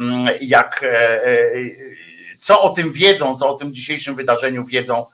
mm, 0.00 0.34
jak 0.40 0.80
e, 0.82 1.20
co 2.40 2.62
o 2.62 2.70
tym 2.70 2.92
wiedzą, 2.92 3.36
co 3.36 3.48
o 3.48 3.54
tym 3.54 3.74
dzisiejszym 3.74 4.14
wydarzeniu 4.14 4.64
wiedzą 4.64 5.06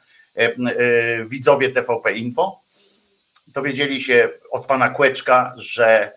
widzowie 1.26 1.68
TVP 1.68 2.12
Info. 2.12 2.60
Dowiedzieli 3.46 4.00
się 4.00 4.28
od 4.50 4.66
pana 4.66 4.88
Kłeczka, 4.88 5.54
że, 5.56 6.12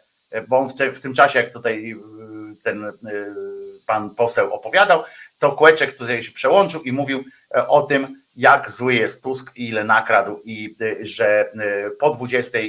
bo 0.48 0.58
on 0.58 0.70
w, 0.70 0.76
te, 0.76 0.92
w 0.92 1.00
tym 1.00 1.14
czasie, 1.14 1.40
jak 1.40 1.54
tutaj 1.54 1.96
ten 2.64 2.92
pan 3.86 4.16
poseł 4.16 4.54
opowiadał, 4.54 5.04
to 5.44 5.52
Kłeczek 5.52 5.98
tutaj 5.98 6.24
się 6.24 6.32
przełączył 6.32 6.82
i 6.82 6.92
mówił 6.92 7.24
e, 7.56 7.68
o 7.68 7.82
tym, 7.82 8.24
jak 8.36 8.70
zły 8.70 8.96
jest 8.96 9.24
Tusk 9.24 9.52
i 9.56 9.70
ile 9.70 9.84
nakradł 9.84 10.42
i 10.44 10.76
e, 10.82 11.06
że 11.06 11.52
e, 11.52 11.90
po 11.90 12.10
20 12.10 12.60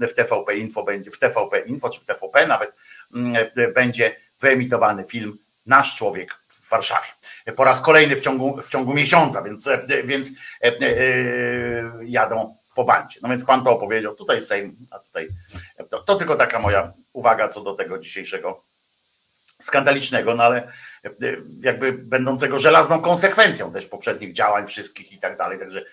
w 0.00 0.12
TVP 0.12 0.56
Info 0.56 0.82
będzie, 0.82 1.10
w 1.10 1.18
TVP 1.18 1.60
Info 1.60 1.90
czy 1.90 2.00
w 2.00 2.04
TVP 2.04 2.46
nawet 2.46 2.72
mm, 3.14 3.46
będzie 3.74 4.16
wyemitowany 4.40 5.04
film 5.04 5.38
Nasz 5.66 5.96
Człowiek 5.96 6.30
w 6.48 6.68
Warszawie. 6.68 7.08
Po 7.56 7.64
raz 7.64 7.80
kolejny 7.80 8.16
w 8.16 8.20
ciągu, 8.20 8.62
w 8.62 8.68
ciągu 8.68 8.94
miesiąca, 8.94 9.42
więc, 9.42 9.68
więc 10.04 10.30
jadą 12.02 12.56
po 12.74 12.84
bandzie. 12.84 13.20
No 13.22 13.28
więc 13.28 13.44
pan 13.44 13.64
to 13.64 13.70
opowiedział, 13.70 14.14
tutaj 14.14 14.40
Sejm, 14.40 14.76
a 14.90 14.98
tutaj 14.98 15.28
to, 15.90 16.02
to 16.02 16.16
tylko 16.16 16.36
taka 16.36 16.58
moja 16.58 16.92
uwaga 17.12 17.48
co 17.48 17.60
do 17.60 17.74
tego 17.74 17.98
dzisiejszego 17.98 18.64
skandalicznego, 19.62 20.34
no 20.34 20.42
ale 20.42 20.72
e, 21.04 21.10
jakby 21.60 21.92
będącego 21.92 22.58
żelazną 22.58 23.00
konsekwencją 23.00 23.72
też 23.72 23.86
poprzednich 23.86 24.32
działań 24.32 24.66
wszystkich 24.66 25.12
i 25.12 25.20
tak 25.20 25.38
dalej. 25.38 25.58
Także 25.58 25.84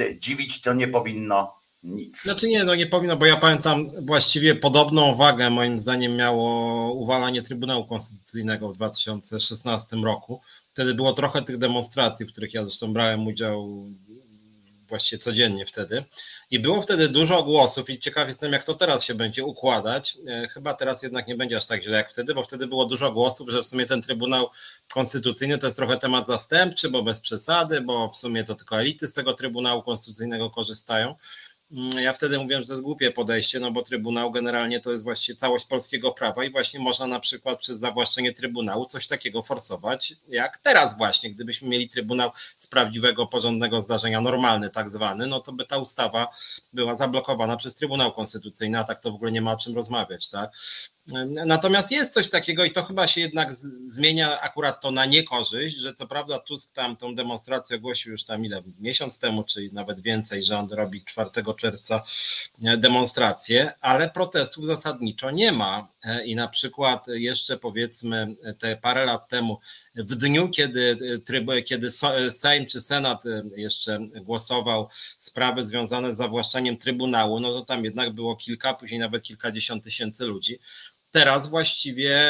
e, 0.00 0.18
dziwić 0.18 0.60
to 0.60 0.72
nie 0.72 0.88
powinno 0.88 1.58
nic. 1.82 2.22
Znaczy 2.22 2.48
nie, 2.48 2.64
no 2.64 2.74
nie 2.74 2.86
powinno, 2.86 3.16
bo 3.16 3.26
ja 3.26 3.36
pamiętam 3.36 3.86
właściwie 4.06 4.54
podobną 4.54 5.14
wagę 5.14 5.50
moim 5.50 5.78
zdaniem 5.78 6.16
miało 6.16 6.92
uwalanie 6.92 7.42
Trybunału 7.42 7.86
Konstytucyjnego 7.86 8.68
w 8.68 8.76
2016 8.76 9.96
roku. 9.96 10.40
Wtedy 10.72 10.94
było 10.94 11.12
trochę 11.12 11.42
tych 11.42 11.58
demonstracji, 11.58 12.26
w 12.26 12.32
których 12.32 12.54
ja 12.54 12.62
zresztą 12.62 12.92
brałem 12.92 13.26
udział 13.26 13.84
właściwie 14.88 15.18
codziennie 15.22 15.66
wtedy. 15.66 16.04
I 16.50 16.60
było 16.60 16.82
wtedy 16.82 17.08
dużo 17.08 17.42
głosów 17.42 17.90
i 17.90 17.98
ciekaw 17.98 18.28
jestem, 18.28 18.52
jak 18.52 18.64
to 18.64 18.74
teraz 18.74 19.04
się 19.04 19.14
będzie 19.14 19.44
układać. 19.44 20.18
E, 20.26 20.48
chyba 20.48 20.74
teraz 20.74 21.02
jednak 21.02 21.26
nie 21.28 21.36
będzie 21.36 21.56
aż 21.56 21.66
tak 21.66 21.82
źle 21.82 21.96
jak 21.96 22.10
wtedy, 22.10 22.34
bo 22.34 22.42
wtedy 22.42 22.66
było 22.66 22.86
dużo 22.86 23.12
głosów, 23.12 23.50
że 23.50 23.62
w 23.62 23.66
sumie 23.66 23.86
ten 23.86 24.02
Trybunał 24.02 24.50
Konstytucyjny 24.92 25.58
to 25.58 25.66
jest 25.66 25.76
trochę 25.76 25.96
temat 25.96 26.26
zastępczy, 26.26 26.90
bo 26.90 27.02
bez 27.02 27.20
przesady, 27.20 27.80
bo 27.80 28.08
w 28.08 28.16
sumie 28.16 28.44
to 28.44 28.54
tylko 28.54 28.80
elity 28.80 29.06
z 29.06 29.12
tego 29.12 29.34
Trybunału 29.34 29.82
Konstytucyjnego 29.82 30.50
korzystają. 30.50 31.14
Mm, 31.72 31.90
ja 32.02 32.12
wtedy 32.12 32.38
mówiłem, 32.38 32.62
że 32.62 32.66
to 32.66 32.72
jest 32.72 32.84
głupie 32.84 33.10
podejście, 33.10 33.60
no 33.60 33.70
bo 33.70 33.82
Trybunał 33.82 34.30
generalnie 34.30 34.80
to 34.80 34.90
jest 34.90 35.02
właściwie 35.02 35.38
całość 35.38 35.64
polskiego 35.64 36.12
prawa 36.12 36.44
i 36.44 36.50
właśnie 36.50 36.80
można 36.80 37.06
na 37.06 37.20
przykład 37.20 37.58
przez 37.58 37.78
zawłaszczenie 37.78 38.32
Trybunału 38.32 38.86
coś 38.86 39.06
takiego 39.06 39.42
forsować, 39.42 40.14
jak 40.28 40.58
teraz 40.58 40.98
właśnie, 40.98 41.30
gdybyśmy 41.30 41.68
mieli 41.68 41.88
Trybunał 41.88 42.30
z 42.56 42.66
prawdziwego, 42.66 43.26
porządnego 43.26 43.80
zdarzenia, 43.80 44.20
normalny 44.20 44.70
tak 44.70 44.90
zwany, 44.90 45.26
no 45.26 45.40
to 45.40 45.52
by 45.52 45.66
ta 45.66 45.78
ustawa 45.78 46.28
była 46.72 46.94
zablokowana 46.94 47.56
przez 47.56 47.74
Trybunał 47.74 48.12
Konstytucyjny, 48.12 48.78
a 48.78 48.84
tak 48.84 49.00
to 49.00 49.12
w 49.12 49.14
ogóle 49.14 49.32
nie 49.32 49.42
ma 49.42 49.52
o 49.52 49.56
czym 49.56 49.74
rozmawiać, 49.74 50.30
tak? 50.30 50.50
Natomiast 51.46 51.90
jest 51.90 52.12
coś 52.12 52.30
takiego 52.30 52.64
i 52.64 52.70
to 52.70 52.84
chyba 52.84 53.08
się 53.08 53.20
jednak 53.20 53.52
zmienia 53.86 54.40
akurat 54.40 54.80
to 54.80 54.90
na 54.90 55.06
niekorzyść, 55.06 55.76
że 55.76 55.94
co 55.94 56.06
prawda 56.06 56.38
Tusk 56.38 56.72
tam 56.72 56.96
tą 56.96 57.14
demonstrację 57.14 57.76
ogłosił 57.76 58.12
już 58.12 58.24
tam 58.24 58.44
ile, 58.44 58.62
miesiąc 58.80 59.18
temu, 59.18 59.44
czy 59.44 59.68
nawet 59.72 60.00
więcej, 60.00 60.44
że 60.44 60.58
on 60.58 60.68
robi 60.70 61.04
4 61.04 61.30
czerwca 61.58 62.02
e, 62.64 62.76
demonstrację, 62.76 63.72
ale 63.80 64.10
protestów 64.10 64.66
zasadniczo 64.66 65.30
nie 65.30 65.52
ma. 65.52 65.88
E, 66.04 66.24
i 66.24 66.34
na 66.34 66.48
przykład 66.48 67.06
jeszcze 67.08 67.56
powiedzmy 67.56 68.36
te 68.58 68.76
parę 68.76 69.04
lat 69.04 69.28
temu 69.28 69.58
w 69.94 70.14
dniu, 70.14 70.48
kiedy, 70.48 70.96
e, 71.14 71.18
tryb, 71.18 71.46
kiedy 71.66 71.90
Sejm 72.30 72.66
czy 72.66 72.82
Senat 72.82 73.22
jeszcze 73.56 73.98
głosował 74.20 74.88
sprawy 75.18 75.66
związane 75.66 76.14
z 76.14 76.16
zawłaszczaniem 76.16 76.76
Trybunału, 76.76 77.40
no 77.40 77.52
to 77.52 77.64
tam 77.64 77.84
jednak 77.84 78.12
było 78.12 78.36
kilka, 78.36 78.74
później 78.74 79.00
nawet 79.00 79.22
kilkadziesiąt 79.22 79.84
tysięcy 79.84 80.24
ludzi 80.24 80.58
teraz 81.10 81.50
właściwie 81.50 82.22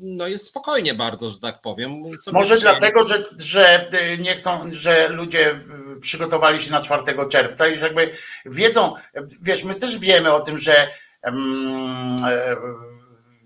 no 0.00 0.26
jest 0.26 0.46
spokojnie 0.46 0.94
bardzo, 0.94 1.30
że 1.30 1.40
tak 1.40 1.60
powiem. 1.60 2.02
Może 2.32 2.58
dlatego, 2.58 3.04
że, 3.04 3.22
że 3.36 3.90
y, 4.14 4.18
nie 4.18 4.34
chcą, 4.34 4.68
że 4.72 5.08
ludzie 5.08 5.60
przygotowali 6.00 6.60
się 6.60 6.70
na 6.70 6.80
4 6.80 7.02
czerwca 7.28 7.66
i 7.66 7.78
że 7.78 7.86
jakby 7.86 8.10
wiedzą, 8.46 8.94
wiesz, 9.42 9.64
my 9.64 9.74
też 9.74 9.98
wiemy 9.98 10.32
o 10.32 10.40
tym, 10.40 10.58
że 10.58 10.88
um, 11.22 12.16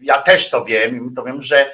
ja 0.00 0.18
też 0.18 0.50
to 0.50 0.64
wiem, 0.64 1.14
to 1.14 1.24
wiem, 1.24 1.42
że 1.42 1.72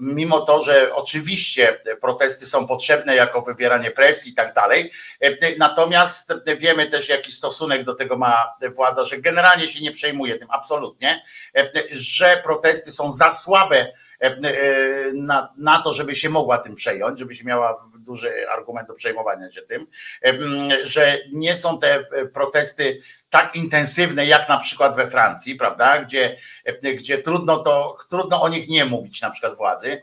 mimo 0.00 0.40
to, 0.40 0.62
że 0.62 0.94
oczywiście 0.94 1.80
protesty 2.00 2.46
są 2.46 2.66
potrzebne 2.66 3.16
jako 3.16 3.40
wywieranie 3.40 3.90
presji 3.90 4.32
i 4.32 4.34
tak 4.34 4.54
dalej, 4.54 4.92
natomiast 5.58 6.34
wiemy 6.58 6.86
też, 6.86 7.08
jaki 7.08 7.32
stosunek 7.32 7.84
do 7.84 7.94
tego 7.94 8.16
ma 8.16 8.54
władza, 8.76 9.04
że 9.04 9.18
generalnie 9.18 9.68
się 9.68 9.80
nie 9.80 9.92
przejmuje 9.92 10.38
tym 10.38 10.48
absolutnie, 10.50 11.24
że 11.90 12.40
protesty 12.44 12.90
są 12.90 13.10
za 13.10 13.30
słabe 13.30 13.92
na, 15.14 15.52
na 15.56 15.82
to, 15.82 15.92
żeby 15.92 16.14
się 16.14 16.30
mogła 16.30 16.58
tym 16.58 16.74
przejąć, 16.74 17.18
żeby 17.18 17.34
się 17.34 17.44
miała 17.44 17.88
duży 18.12 18.48
argument 18.48 18.88
do 18.88 18.94
przejmowania 18.94 19.52
się 19.52 19.62
tym, 19.62 19.86
że 20.84 21.18
nie 21.32 21.56
są 21.56 21.78
te 21.78 22.04
protesty 22.34 23.00
tak 23.30 23.56
intensywne 23.56 24.26
jak 24.26 24.48
na 24.48 24.56
przykład 24.58 24.96
we 24.96 25.10
Francji, 25.10 25.54
prawda, 25.54 25.98
gdzie, 25.98 26.36
gdzie 26.94 27.18
trudno 27.18 27.58
to, 27.58 27.96
trudno 28.10 28.42
o 28.42 28.48
nich 28.48 28.68
nie 28.68 28.84
mówić 28.84 29.20
na 29.20 29.30
przykład 29.30 29.56
władzy, 29.56 30.02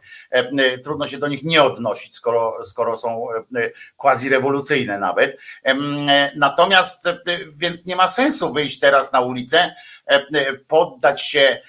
trudno 0.83 1.07
się 1.07 1.17
do 1.17 1.27
nich 1.27 1.43
nie 1.43 1.63
odnosić, 1.63 2.15
skoro, 2.15 2.63
skoro 2.63 2.97
są 2.97 3.27
quasi 3.97 4.29
rewolucyjne 4.29 4.99
nawet. 4.99 5.37
Natomiast 6.35 7.09
więc 7.51 7.85
nie 7.85 7.95
ma 7.95 8.07
sensu 8.07 8.53
wyjść 8.53 8.79
teraz 8.79 9.11
na 9.11 9.21
ulicę, 9.21 9.75
poddać 10.67 11.21
się 11.21 11.61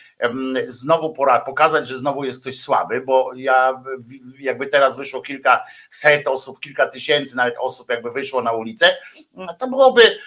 znowu 0.67 1.13
pora 1.13 1.41
pokazać, 1.41 1.89
że 1.89 1.99
znowu 1.99 2.25
jest 2.25 2.41
ktoś 2.41 2.61
słaby, 2.61 3.01
bo 3.01 3.31
ja 3.37 3.83
jakby 4.41 4.67
teraz 4.67 4.97
wyszło 4.97 5.23
kilka 5.23 5.65
set 5.89 6.29
osób, 6.29 6.61
kilka 6.61 6.87
tysięcy 6.87 7.37
nawet 7.37 7.55
osób 7.59 7.91
jakby 7.91 8.11
wyszło 8.11 8.43
na 8.43 8.53
ulicę, 8.53 8.97
to 9.59 9.69
byłoby 9.69 10.19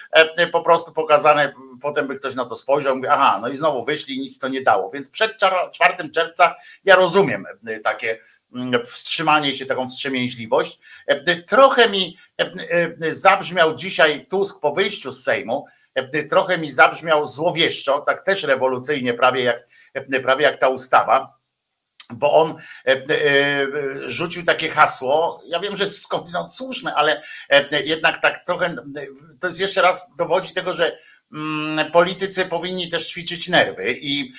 po 0.52 0.60
prostu 0.60 0.92
pokazane, 0.92 1.52
potem 1.82 2.06
by 2.06 2.14
ktoś 2.14 2.34
na 2.34 2.44
to 2.44 2.56
spojrzał, 2.56 2.96
mówi, 2.96 3.08
aha, 3.08 3.38
no 3.42 3.48
i 3.48 3.56
znowu 3.56 3.84
wyszli, 3.84 4.18
nic 4.18 4.38
to 4.38 4.48
nie 4.48 4.62
dało. 4.62 4.90
Więc 4.90 5.08
przed 5.08 5.36
4 5.72 6.10
czerwca 6.14 6.54
ja 6.84 6.96
rozumiem 6.96 7.46
takie 7.84 8.18
wstrzymanie 8.84 9.54
się, 9.54 9.66
taką 9.66 9.88
wstrzemięźliwość. 9.88 10.78
Trochę 11.46 11.88
mi 11.88 12.18
zabrzmiał 13.10 13.74
dzisiaj 13.74 14.26
Tusk 14.26 14.60
po 14.60 14.72
wyjściu 14.72 15.10
z 15.10 15.24
Sejmu, 15.24 15.66
trochę 16.30 16.58
mi 16.58 16.72
zabrzmiał 16.72 17.26
złowieszczo, 17.26 17.98
tak 17.98 18.24
też 18.24 18.42
rewolucyjnie, 18.42 19.14
prawie 19.14 19.42
jak 19.42 19.73
prawie 20.22 20.42
jak 20.42 20.60
ta 20.60 20.68
ustawa, 20.68 21.44
bo 22.12 22.32
on 22.32 22.56
e, 22.86 22.92
e, 22.92 23.66
rzucił 24.08 24.44
takie 24.44 24.68
hasło, 24.68 25.42
ja 25.46 25.60
wiem, 25.60 25.76
że 25.76 25.86
skądinąd 25.86 26.54
słuszne, 26.54 26.94
ale 26.94 27.22
e, 27.48 27.82
jednak 27.82 28.20
tak 28.20 28.44
trochę, 28.44 28.76
to 29.40 29.46
jest 29.46 29.60
jeszcze 29.60 29.82
raz 29.82 30.10
dowodzi 30.18 30.52
tego, 30.52 30.74
że 30.74 30.98
mm, 31.32 31.90
politycy 31.90 32.46
powinni 32.46 32.88
też 32.88 33.08
ćwiczyć 33.10 33.48
nerwy 33.48 33.92
i 34.00 34.32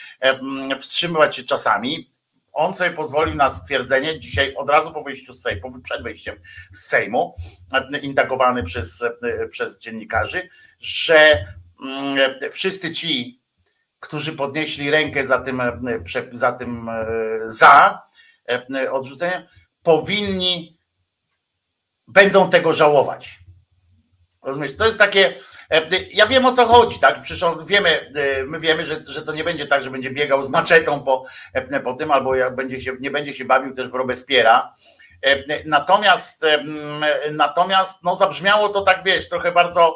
wstrzymywać 0.79 1.35
się 1.35 1.43
czasami. 1.43 2.15
On 2.53 2.73
sobie 2.73 2.91
pozwolił 2.91 3.35
na 3.35 3.49
stwierdzenie 3.49 4.19
dzisiaj 4.19 4.55
od 4.55 4.69
razu 4.69 4.93
po 4.93 5.03
wyjściu 5.03 5.33
z 5.33 5.41
Sejmu, 5.41 5.81
przed 5.81 6.03
wyjściem 6.03 6.35
z 6.71 6.79
Sejmu, 6.79 7.35
indagowany 8.01 8.63
przez, 8.63 9.03
przez 9.49 9.79
dziennikarzy, 9.79 10.49
że 10.79 11.45
mm, 11.81 12.51
wszyscy 12.51 12.91
ci 12.91 13.44
którzy 14.05 14.33
podnieśli 14.33 14.91
rękę 14.91 15.25
za 15.25 15.39
tym, 15.39 15.61
e, 15.61 15.71
za, 16.31 16.51
tym 16.51 16.89
e, 16.89 17.05
za 17.45 18.01
e, 18.49 18.91
odrzuceniem, 18.91 19.43
powinni, 19.83 20.77
będą 22.07 22.49
tego 22.49 22.73
żałować. 22.73 23.39
Rozumiesz? 24.43 24.77
To 24.77 24.85
jest 24.85 24.99
takie. 24.99 25.33
Ja 26.13 26.27
wiem 26.27 26.45
o 26.45 26.51
co 26.51 26.65
chodzi, 26.65 26.99
tak? 26.99 27.21
Przecież 27.21 27.49
wiemy, 27.67 28.11
my 28.47 28.59
wiemy, 28.59 28.85
że, 28.85 29.03
że 29.07 29.21
to 29.21 29.33
nie 29.33 29.43
będzie 29.43 29.65
tak, 29.65 29.83
że 29.83 29.91
będzie 29.91 30.09
biegał 30.09 30.43
z 30.43 30.49
maczetą 30.49 30.99
po, 30.99 31.25
po 31.83 31.93
tym, 31.93 32.11
albo 32.11 32.35
jak 32.35 32.55
będzie 32.55 32.81
się, 32.81 32.91
nie 32.99 33.11
będzie 33.11 33.33
się 33.33 33.45
bawił 33.45 33.73
też 33.73 33.89
w 33.89 33.95
Robespiera. 33.95 34.73
Natomiast, 35.65 36.45
natomiast 37.31 38.03
no 38.03 38.15
zabrzmiało 38.15 38.69
to 38.69 38.81
tak, 38.81 39.03
wiesz, 39.03 39.29
trochę 39.29 39.51
bardzo, 39.51 39.95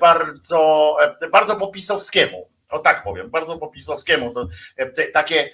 bardzo, 0.00 0.96
bardzo 1.32 1.56
po 1.56 1.66
pisowskiemu. 1.66 2.53
O 2.74 2.78
tak 2.78 3.04
powiem, 3.04 3.30
bardzo 3.30 3.58
po 3.58 3.68
pisowskiemu. 3.68 4.34
To, 4.34 4.48
e, 4.76 5.08
takie 5.08 5.50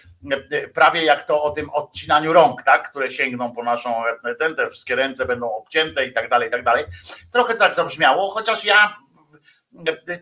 e, 0.50 0.68
prawie 0.68 1.04
jak 1.04 1.22
to 1.22 1.42
o 1.42 1.50
tym 1.50 1.70
odcinaniu 1.70 2.32
rąk, 2.32 2.62
tak, 2.62 2.90
które 2.90 3.10
sięgną 3.10 3.52
po 3.52 3.62
naszą, 3.62 4.06
e, 4.06 4.34
ten, 4.34 4.54
te 4.54 4.68
wszystkie 4.68 4.96
ręce 4.96 5.26
będą 5.26 5.54
obcięte 5.54 6.06
i 6.06 6.12
tak 6.12 6.28
dalej, 6.28 6.48
i 6.48 6.50
tak 6.50 6.64
dalej. 6.64 6.84
Trochę 7.32 7.54
tak 7.54 7.74
zabrzmiało, 7.74 8.30
chociaż 8.30 8.64
ja 8.64 8.96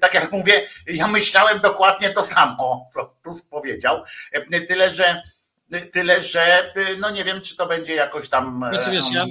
tak 0.01 0.15
jak 0.15 0.33
mówię, 0.33 0.69
ja 0.87 1.07
myślałem 1.07 1.61
dokładnie 1.61 2.11
to 2.11 2.23
samo, 2.23 2.89
co 2.93 3.15
Tusk 3.25 3.51
powiedział, 3.51 4.03
tyle 4.69 4.91
że 4.91 5.23
tyle, 5.93 6.23
że 6.23 6.73
no 7.01 7.11
nie 7.11 7.25
wiem, 7.25 7.41
czy 7.41 7.57
to 7.57 7.67
będzie 7.67 7.95
jakoś 7.95 8.29
tam... 8.29 8.65
Znaczy 8.73 8.91
wiesz, 8.91 9.05
ja, 9.13 9.25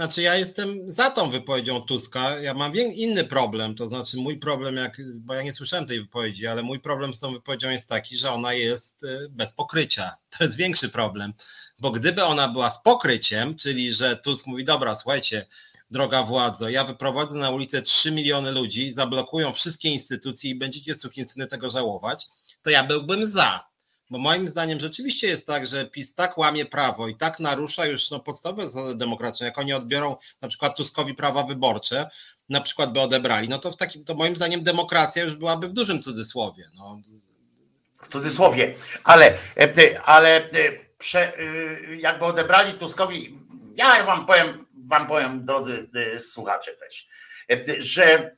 znaczy 0.00 0.22
ja 0.22 0.36
jestem 0.36 0.90
za 0.90 1.10
tą 1.10 1.30
wypowiedzią 1.30 1.82
Tuska. 1.82 2.38
Ja 2.38 2.54
mam 2.54 2.74
inny 2.74 3.24
problem, 3.24 3.74
to 3.74 3.88
znaczy 3.88 4.16
mój 4.16 4.38
problem, 4.38 4.76
jak, 4.76 5.00
bo 5.14 5.34
ja 5.34 5.42
nie 5.42 5.52
słyszałem 5.52 5.86
tej 5.86 6.00
wypowiedzi, 6.00 6.46
ale 6.46 6.62
mój 6.62 6.80
problem 6.80 7.14
z 7.14 7.18
tą 7.18 7.32
wypowiedzią 7.32 7.70
jest 7.70 7.88
taki, 7.88 8.16
że 8.16 8.32
ona 8.32 8.52
jest 8.52 9.02
y, 9.02 9.28
bez 9.30 9.52
pokrycia. 9.52 10.16
To 10.38 10.44
jest 10.44 10.56
większy 10.56 10.88
problem, 10.88 11.32
bo 11.78 11.90
gdyby 11.90 12.24
ona 12.24 12.48
była 12.48 12.70
z 12.70 12.82
pokryciem, 12.82 13.56
czyli 13.56 13.94
że 13.94 14.16
Tusk 14.16 14.46
mówi, 14.46 14.64
dobra, 14.64 14.96
słuchajcie, 14.96 15.46
droga 15.90 16.22
władzo, 16.22 16.68
ja 16.68 16.84
wyprowadzę 16.84 17.34
na 17.34 17.50
ulicę 17.50 17.82
3 17.82 18.12
miliony 18.12 18.52
ludzi, 18.52 18.92
zablokują 18.92 19.52
wszystkie 19.52 19.88
instytucje 19.88 20.50
i 20.50 20.54
będziecie 20.54 20.94
sukinsyny 20.94 21.46
tego 21.46 21.70
żałować, 21.70 22.28
to 22.62 22.70
ja 22.70 22.84
byłbym 22.84 23.30
za. 23.30 23.69
Bo 24.10 24.18
moim 24.18 24.48
zdaniem 24.48 24.80
rzeczywiście 24.80 25.26
jest 25.26 25.46
tak, 25.46 25.66
że 25.66 25.86
PiS 25.86 26.14
tak 26.14 26.38
łamie 26.38 26.66
prawo 26.66 27.08
i 27.08 27.16
tak 27.16 27.40
narusza 27.40 27.86
już 27.86 28.10
no, 28.10 28.20
podstawowe 28.20 28.68
zasady 28.68 28.94
demokratyczne. 28.94 29.46
Jak 29.46 29.58
oni 29.58 29.72
odbiorą 29.72 30.16
na 30.40 30.48
przykład 30.48 30.76
Tuskowi 30.76 31.14
prawa 31.14 31.42
wyborcze, 31.42 32.10
na 32.48 32.60
przykład 32.60 32.92
by 32.92 33.00
odebrali, 33.00 33.48
no 33.48 33.58
to 33.58 33.72
w 33.72 33.76
takim, 33.76 34.04
to 34.04 34.14
moim 34.14 34.36
zdaniem 34.36 34.62
demokracja 34.62 35.22
już 35.22 35.34
byłaby 35.36 35.68
w 35.68 35.72
dużym 35.72 36.02
cudzysłowie. 36.02 36.70
No. 36.74 37.00
W 38.02 38.08
cudzysłowie, 38.08 38.74
ale, 39.04 39.38
e, 39.56 40.00
ale 40.02 40.36
e, 40.36 40.50
prze, 40.98 41.38
e, 41.38 41.42
jakby 41.96 42.24
odebrali 42.24 42.72
Tuskowi, 42.72 43.38
ja 43.76 44.04
wam 44.04 44.26
powiem, 44.26 44.66
wam 44.88 45.06
powiem, 45.06 45.44
drodzy 45.44 45.90
słuchacze 46.18 46.70
też, 46.72 47.08
że 47.78 48.36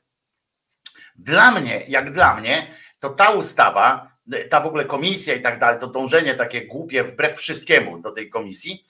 dla 1.15 1.51
mnie, 1.51 1.83
jak 1.87 2.11
dla 2.11 2.35
mnie, 2.35 2.75
to 2.99 3.09
ta 3.09 3.29
ustawa 3.31 4.12
ta 4.49 4.59
w 4.59 4.67
ogóle 4.67 4.85
komisja 4.85 5.35
i 5.35 5.41
tak 5.41 5.59
dalej, 5.59 5.79
to 5.79 5.87
dążenie 5.87 6.35
takie 6.35 6.67
głupie 6.67 7.03
wbrew 7.03 7.37
wszystkiemu 7.37 7.99
do 7.99 8.11
tej 8.11 8.29
komisji, 8.29 8.85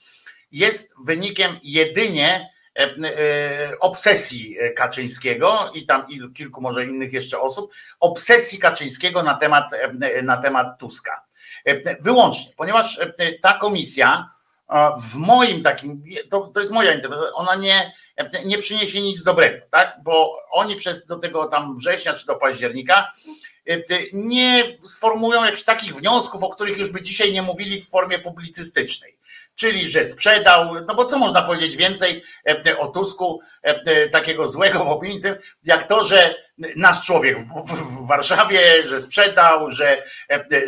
jest 0.52 0.94
wynikiem 1.06 1.52
jedynie 1.64 2.50
e, 2.76 2.82
e, 2.82 3.80
obsesji 3.80 4.58
Kaczyńskiego 4.76 5.72
i 5.74 5.86
tam 5.86 6.06
kilku 6.34 6.62
może 6.62 6.86
innych 6.86 7.14
jeszcze 7.14 7.40
osób, 7.40 7.72
obsesji 8.00 8.60
Kaczyńskiego 8.60 9.24
na 9.24 9.34
temat, 9.34 9.74
e, 9.74 10.22
na 10.22 10.38
temat 10.38 10.80
Tuska. 10.80 11.26
Wyłącznie, 12.00 12.54
ponieważ 12.58 13.00
ta 13.42 13.54
komisja 13.54 14.30
w 15.12 15.16
moim 15.16 15.64
takim, 15.64 16.04
to, 16.30 16.52
to 16.54 16.60
jest 16.60 16.72
moja 16.72 16.94
interpretacja, 16.94 17.34
ona 17.34 17.56
nie, 17.56 17.94
nie 18.46 18.58
przyniesie 18.58 19.02
nic 19.02 19.24
dobrego, 19.24 19.66
tak? 19.72 19.98
Bo 20.04 20.38
oni 20.52 20.76
przez 20.76 21.06
do 21.06 21.18
tego 21.18 21.46
tam 21.46 21.78
września 21.78 22.14
czy 22.14 22.26
do 22.26 22.36
października 22.36 23.12
nie 24.14 24.78
sformułują 24.84 25.44
jakichś 25.44 25.64
takich 25.64 25.96
wniosków, 25.96 26.44
o 26.44 26.50
których 26.50 26.78
już 26.78 26.92
by 26.92 27.02
dzisiaj 27.02 27.32
nie 27.32 27.42
mówili 27.42 27.82
w 27.82 27.90
formie 27.90 28.20
publicystycznej. 28.20 29.18
Czyli, 29.56 29.88
że 29.88 30.06
sprzedał, 30.06 30.74
no 30.88 30.96
bo 30.96 31.06
co 31.06 31.20
można 31.20 31.42
powiedzieć 31.42 31.76
więcej 31.76 32.24
e, 32.68 32.78
o 32.78 32.88
Tusku, 32.88 33.40
e, 33.62 34.10
takiego 34.10 34.48
złego 34.48 34.86
w 34.86 34.88
opinii, 34.88 35.22
jak 35.64 35.84
to, 35.84 36.04
że 36.04 36.36
nasz 36.76 37.06
człowiek 37.06 37.40
w, 37.40 38.08
Warszawie, 38.08 38.84
że 38.84 39.00
sprzedał, 39.00 39.70
że, 39.70 40.04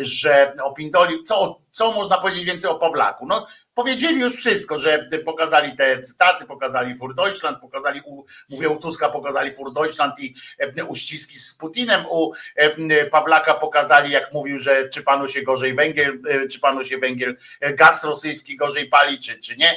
że 0.00 0.52
opindolił. 0.62 1.22
Co, 1.22 1.60
co 1.70 1.92
można 1.92 2.18
powiedzieć 2.18 2.44
więcej 2.44 2.70
o 2.70 2.78
Pawlaku? 2.78 3.26
No, 3.26 3.46
powiedzieli 3.76 4.20
już 4.20 4.36
wszystko, 4.36 4.78
że 4.78 5.08
pokazali 5.24 5.76
te 5.76 6.00
cytaty, 6.00 6.46
pokazali 6.46 6.94
Fur 6.94 7.14
Deutschland, 7.14 7.58
pokazali, 7.60 8.02
mówię 8.50 8.68
u 8.68 8.76
Tuska, 8.76 9.08
pokazali 9.08 9.52
Fur 9.52 9.72
Deutschland 9.72 10.20
i 10.20 10.34
e, 10.58 10.84
uściski 10.84 11.38
z 11.38 11.54
Putinem, 11.54 12.06
u 12.10 12.32
e, 12.56 13.06
Pawlaka 13.06 13.54
pokazali, 13.54 14.10
jak 14.10 14.32
mówił, 14.32 14.58
że 14.58 14.88
czy 14.88 15.02
panu 15.02 15.28
się 15.28 15.42
gorzej 15.42 15.74
węgiel, 15.74 16.18
e, 16.28 16.48
czy 16.48 16.60
panu 16.60 16.84
się 16.84 16.98
węgiel, 16.98 17.36
gaz 17.60 18.04
rosyjski 18.04 18.56
gorzej 18.56 18.88
pali, 18.88 19.18
czy, 19.18 19.38
czy 19.38 19.56
nie. 19.56 19.76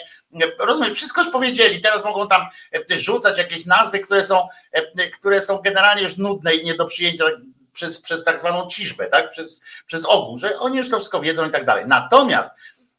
Rozumiesz, 0.60 0.94
wszystko 0.94 1.22
już 1.22 1.32
powiedzieli, 1.32 1.82
teraz 1.82 2.06
mogą 2.06 2.28
tam 2.28 2.42
rzucać 2.90 3.38
jakieś 3.38 3.66
nazwy, 3.66 4.00
które 4.00 4.24
są, 4.24 4.48
które 5.20 5.42
są 5.42 5.58
generalnie 5.58 6.04
już 6.04 6.18
nudne 6.18 6.56
i 6.56 6.66
nie 6.66 6.76
do 6.76 6.86
przyjęcia 6.86 7.24
przez, 7.74 8.02
przez 8.02 8.24
tak 8.24 8.40
zwaną 8.40 8.68
ciżbę, 8.68 9.06
tak? 9.06 9.30
Przez, 9.30 9.62
przez 9.86 10.06
ogół, 10.06 10.38
że 10.38 10.60
oni 10.60 10.78
już 10.78 10.90
to 10.90 10.98
wszystko 10.98 11.22
wiedzą 11.22 11.48
i 11.48 11.52
tak 11.52 11.66
dalej. 11.66 11.86
Natomiast 11.88 12.50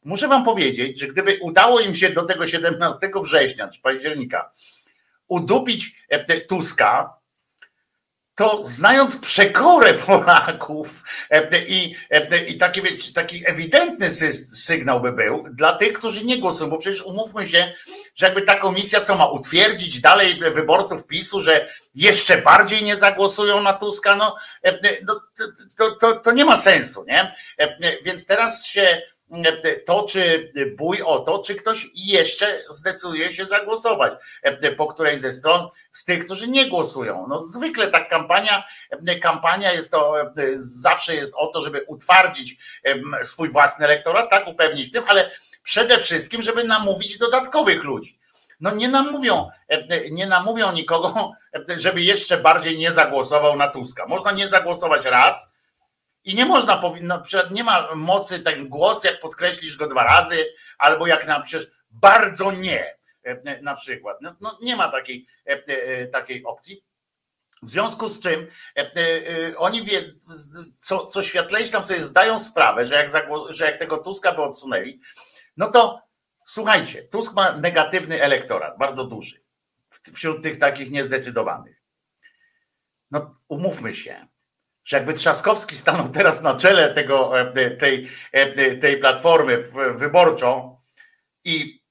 Muszę 0.03 0.27
wam 0.27 0.43
powiedzieć, 0.43 0.99
że 0.99 1.07
gdyby 1.07 1.39
udało 1.41 1.79
im 1.79 1.95
się 1.95 2.09
do 2.09 2.23
tego 2.23 2.47
17 2.47 3.09
września 3.23 3.67
czy 3.67 3.81
października 3.81 4.51
udupić 5.31 5.95
e, 6.09 6.41
Tuska, 6.41 7.21
to 8.35 8.63
znając 8.63 9.17
przekorę 9.17 9.93
Polaków 9.93 11.03
e, 11.29 11.65
i, 11.67 11.95
e, 12.09 12.45
i 12.45 12.57
taki, 12.57 12.81
taki 13.13 13.43
ewidentny 13.45 14.11
sygnał 14.11 15.01
by 15.01 15.11
był 15.11 15.45
dla 15.51 15.73
tych, 15.73 15.93
którzy 15.93 16.25
nie 16.25 16.37
głosują, 16.37 16.69
bo 16.69 16.77
przecież 16.77 17.03
umówmy 17.03 17.47
się, 17.47 17.73
że 18.15 18.25
jakby 18.25 18.41
ta 18.41 18.55
komisja 18.55 19.01
co 19.01 19.15
ma 19.15 19.25
utwierdzić 19.25 20.01
dalej 20.01 20.39
wyborców 20.53 21.07
PiSu, 21.07 21.39
że 21.39 21.69
jeszcze 21.95 22.41
bardziej 22.41 22.83
nie 22.83 22.95
zagłosują 22.95 23.61
na 23.61 23.73
Tuska, 23.73 24.15
no, 24.15 24.35
no 25.07 25.21
to, 25.77 25.95
to, 25.95 26.13
to 26.19 26.31
nie 26.31 26.45
ma 26.45 26.57
sensu, 26.57 27.05
nie? 27.07 27.31
Więc 28.03 28.25
teraz 28.25 28.65
się 28.65 29.01
toczy 29.85 30.53
bój 30.77 31.01
o 31.01 31.19
to, 31.19 31.39
czy 31.39 31.55
ktoś 31.55 31.89
jeszcze 31.95 32.61
zdecyduje 32.69 33.33
się 33.33 33.45
zagłosować 33.45 34.13
po 34.77 34.87
której 34.87 35.19
ze 35.19 35.33
stron 35.33 35.67
z 35.91 36.05
tych, 36.05 36.25
którzy 36.25 36.47
nie 36.47 36.69
głosują. 36.69 37.25
No 37.29 37.39
zwykle 37.39 37.87
ta 37.87 38.05
kampania, 38.05 38.63
kampania 39.21 39.71
jest 39.71 39.91
to, 39.91 40.15
zawsze 40.55 41.15
jest 41.15 41.33
o 41.35 41.47
to, 41.47 41.61
żeby 41.61 41.85
utwardzić 41.87 42.57
swój 43.23 43.49
własny 43.49 43.85
elektorat, 43.85 44.29
tak, 44.29 44.47
upewnić 44.47 44.89
w 44.89 44.93
tym, 44.93 45.03
ale 45.07 45.31
przede 45.63 45.97
wszystkim, 45.97 46.41
żeby 46.41 46.63
namówić 46.63 47.17
dodatkowych 47.17 47.83
ludzi. 47.83 48.19
No 48.59 48.71
nie 48.71 48.89
namówią, 48.89 49.49
nie 50.11 50.27
namówią 50.27 50.71
nikogo, 50.71 51.31
żeby 51.77 52.01
jeszcze 52.01 52.37
bardziej 52.37 52.77
nie 52.77 52.91
zagłosował 52.91 53.55
na 53.55 53.67
Tuska. 53.67 54.05
Można 54.07 54.31
nie 54.31 54.47
zagłosować 54.47 55.05
raz, 55.05 55.51
i 56.23 56.35
nie 56.35 56.45
można, 56.45 56.77
powinno, 56.77 57.23
nie 57.51 57.63
ma 57.63 57.95
mocy 57.95 58.39
ten 58.39 58.69
głos, 58.69 59.03
jak 59.03 59.19
podkreślisz 59.19 59.77
go 59.77 59.87
dwa 59.87 60.03
razy, 60.03 60.45
albo 60.77 61.07
jak 61.07 61.27
na 61.27 61.39
przykład 61.39 61.69
bardzo 61.89 62.51
nie, 62.51 62.95
e, 63.23 63.61
na 63.61 63.75
przykład. 63.75 64.17
No, 64.21 64.35
no 64.41 64.57
nie 64.61 64.75
ma 64.75 64.91
takiej, 64.91 65.27
e, 65.47 65.63
e, 65.67 66.07
takiej 66.07 66.43
opcji. 66.45 66.83
W 67.63 67.69
związku 67.69 68.09
z 68.09 68.19
czym 68.19 68.47
oni 69.57 69.83
wie, 69.83 70.11
co, 70.79 71.07
co 71.07 71.23
światlejsi 71.23 71.71
tam 71.71 71.83
sobie 71.83 72.01
zdają 72.01 72.39
sprawę, 72.39 72.85
że 72.85 72.95
jak, 72.95 73.09
że 73.49 73.65
jak 73.65 73.77
tego 73.77 73.97
Tuska 73.97 74.31
by 74.31 74.41
odsunęli, 74.41 74.99
no 75.57 75.67
to 75.67 76.01
słuchajcie, 76.45 77.03
Tusk 77.03 77.33
ma 77.33 77.51
negatywny 77.51 78.21
elektorat, 78.21 78.77
bardzo 78.77 79.03
duży, 79.03 79.41
wśród 80.13 80.43
tych 80.43 80.59
takich 80.59 80.91
niezdecydowanych. 80.91 81.81
No 83.11 83.35
umówmy 83.47 83.93
się, 83.93 84.27
że 84.83 84.97
jakby 84.97 85.13
Trzaskowski 85.13 85.75
stanął 85.75 86.09
teraz 86.09 86.41
na 86.41 86.55
czele 86.55 86.93
tego, 86.93 87.39
e, 87.39 87.71
tej, 87.71 88.09
e, 88.31 88.75
tej 88.75 88.97
platformy 88.97 89.57
wyborczą 89.95 90.77
i, 91.43 91.81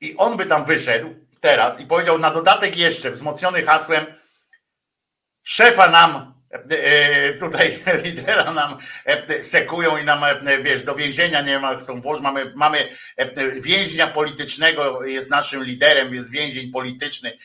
i 0.00 0.16
on 0.16 0.36
by 0.36 0.46
tam 0.46 0.64
wyszedł 0.64 1.14
teraz 1.40 1.80
i 1.80 1.86
powiedział 1.86 2.18
na 2.18 2.30
dodatek 2.30 2.76
jeszcze 2.76 3.10
wzmocniony 3.10 3.62
hasłem 3.62 4.06
szefa 5.42 5.88
nam 5.88 6.34
e, 6.70 7.34
tutaj 7.34 7.82
lidera 8.04 8.52
nam 8.52 8.78
sekują 9.42 9.96
i 9.96 10.04
nam, 10.04 10.24
wiesz, 10.62 10.82
do 10.82 10.94
więzienia 10.94 11.42
nie 11.42 11.58
ma, 11.58 11.76
chcą 11.76 12.00
włożyć, 12.00 12.24
mamy, 12.24 12.52
mamy 12.56 12.96
więźnia 13.54 14.06
politycznego, 14.06 15.04
jest 15.04 15.30
naszym 15.30 15.64
liderem, 15.64 16.14
jest 16.14 16.30
więzień 16.30 16.70
polityczny 16.70 17.38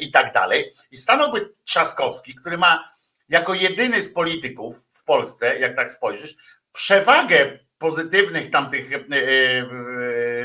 i 0.00 0.10
tak 0.10 0.32
dalej. 0.32 0.72
I 0.90 0.96
stanąłby 0.96 1.50
Trzaskowski, 1.64 2.34
który 2.34 2.58
ma 2.58 2.95
jako 3.28 3.54
jedyny 3.54 4.02
z 4.02 4.12
polityków 4.12 4.76
w 4.90 5.04
Polsce, 5.04 5.58
jak 5.58 5.76
tak 5.76 5.90
spojrzysz, 5.92 6.36
przewagę 6.72 7.58
pozytywnych 7.78 8.50
tamtych 8.50 8.92
e, 8.92 8.96
e, 8.96 9.02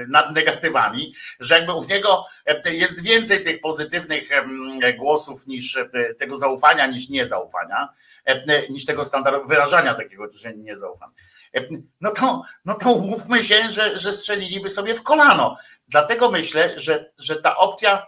nad 0.07 0.35
negatywami, 0.35 1.13
że 1.39 1.55
jakby 1.55 1.73
u 1.73 1.83
niego 1.83 2.25
e, 2.45 2.73
jest 2.73 3.03
więcej 3.03 3.43
tych 3.43 3.61
pozytywnych 3.61 4.29
głosów 4.97 5.47
niż 5.47 5.77
tego 6.19 6.37
zaufania, 6.37 6.87
niż 6.87 7.09
niezaufania, 7.09 7.89
niż 8.69 8.85
tego 8.85 9.05
standardu 9.05 9.47
wyrażania 9.47 9.93
takiego, 9.93 10.31
że 10.31 10.53
nie 10.53 10.77
zaufam. 10.77 11.11
No 12.01 12.11
to, 12.11 12.43
no 12.65 12.73
to 12.73 12.91
umówmy 12.91 13.43
się, 13.43 13.69
że, 13.69 13.99
że 13.99 14.13
strzeliliby 14.13 14.69
sobie 14.69 14.95
w 14.95 15.03
kolano. 15.03 15.57
Dlatego 15.87 16.31
myślę, 16.31 16.79
że, 16.79 17.11
że 17.19 17.35
ta 17.35 17.57
opcja 17.57 18.05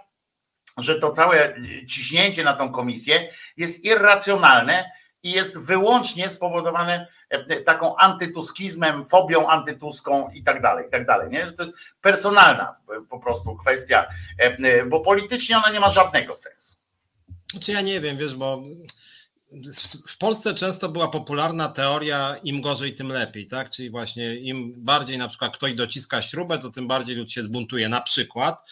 że 0.77 0.95
to 0.95 1.11
całe 1.11 1.55
ciśnięcie 1.87 2.43
na 2.43 2.53
tą 2.53 2.71
komisję 2.71 3.29
jest 3.57 3.85
irracjonalne 3.85 4.91
i 5.23 5.31
jest 5.31 5.57
wyłącznie 5.57 6.29
spowodowane 6.29 7.07
e, 7.29 7.61
taką 7.61 7.95
antytuskizmem, 7.95 9.05
fobią 9.05 9.47
antytuską 9.47 10.29
i 10.29 10.43
tak 10.43 10.61
dalej, 10.61 10.87
i 10.87 10.91
tak 10.91 11.05
dalej. 11.05 11.31
Nie? 11.31 11.45
Że 11.45 11.53
to 11.53 11.63
jest 11.63 11.75
personalna 12.01 12.75
e, 12.89 13.05
po 13.09 13.19
prostu 13.19 13.55
kwestia, 13.55 14.05
e, 14.37 14.85
bo 14.85 14.99
politycznie 14.99 15.57
ona 15.57 15.71
nie 15.71 15.79
ma 15.79 15.89
żadnego 15.89 16.35
sensu. 16.35 16.77
Znaczy 17.51 17.71
ja 17.71 17.81
nie 17.81 18.01
wiem, 18.01 18.17
wiesz, 18.17 18.35
bo 18.35 18.63
w 20.07 20.17
Polsce 20.17 20.53
często 20.53 20.89
była 20.89 21.07
popularna 21.07 21.69
teoria 21.69 22.35
im 22.43 22.61
gorzej, 22.61 22.95
tym 22.95 23.07
lepiej, 23.07 23.47
tak? 23.47 23.69
Czyli 23.69 23.89
właśnie 23.89 24.35
im 24.35 24.73
bardziej 24.77 25.17
na 25.17 25.27
przykład 25.27 25.57
ktoś 25.57 25.73
dociska 25.73 26.21
śrubę, 26.21 26.57
to 26.57 26.69
tym 26.69 26.87
bardziej 26.87 27.15
lud 27.15 27.31
się 27.31 27.43
zbuntuje. 27.43 27.89
Na 27.89 28.01
przykład 28.01 28.69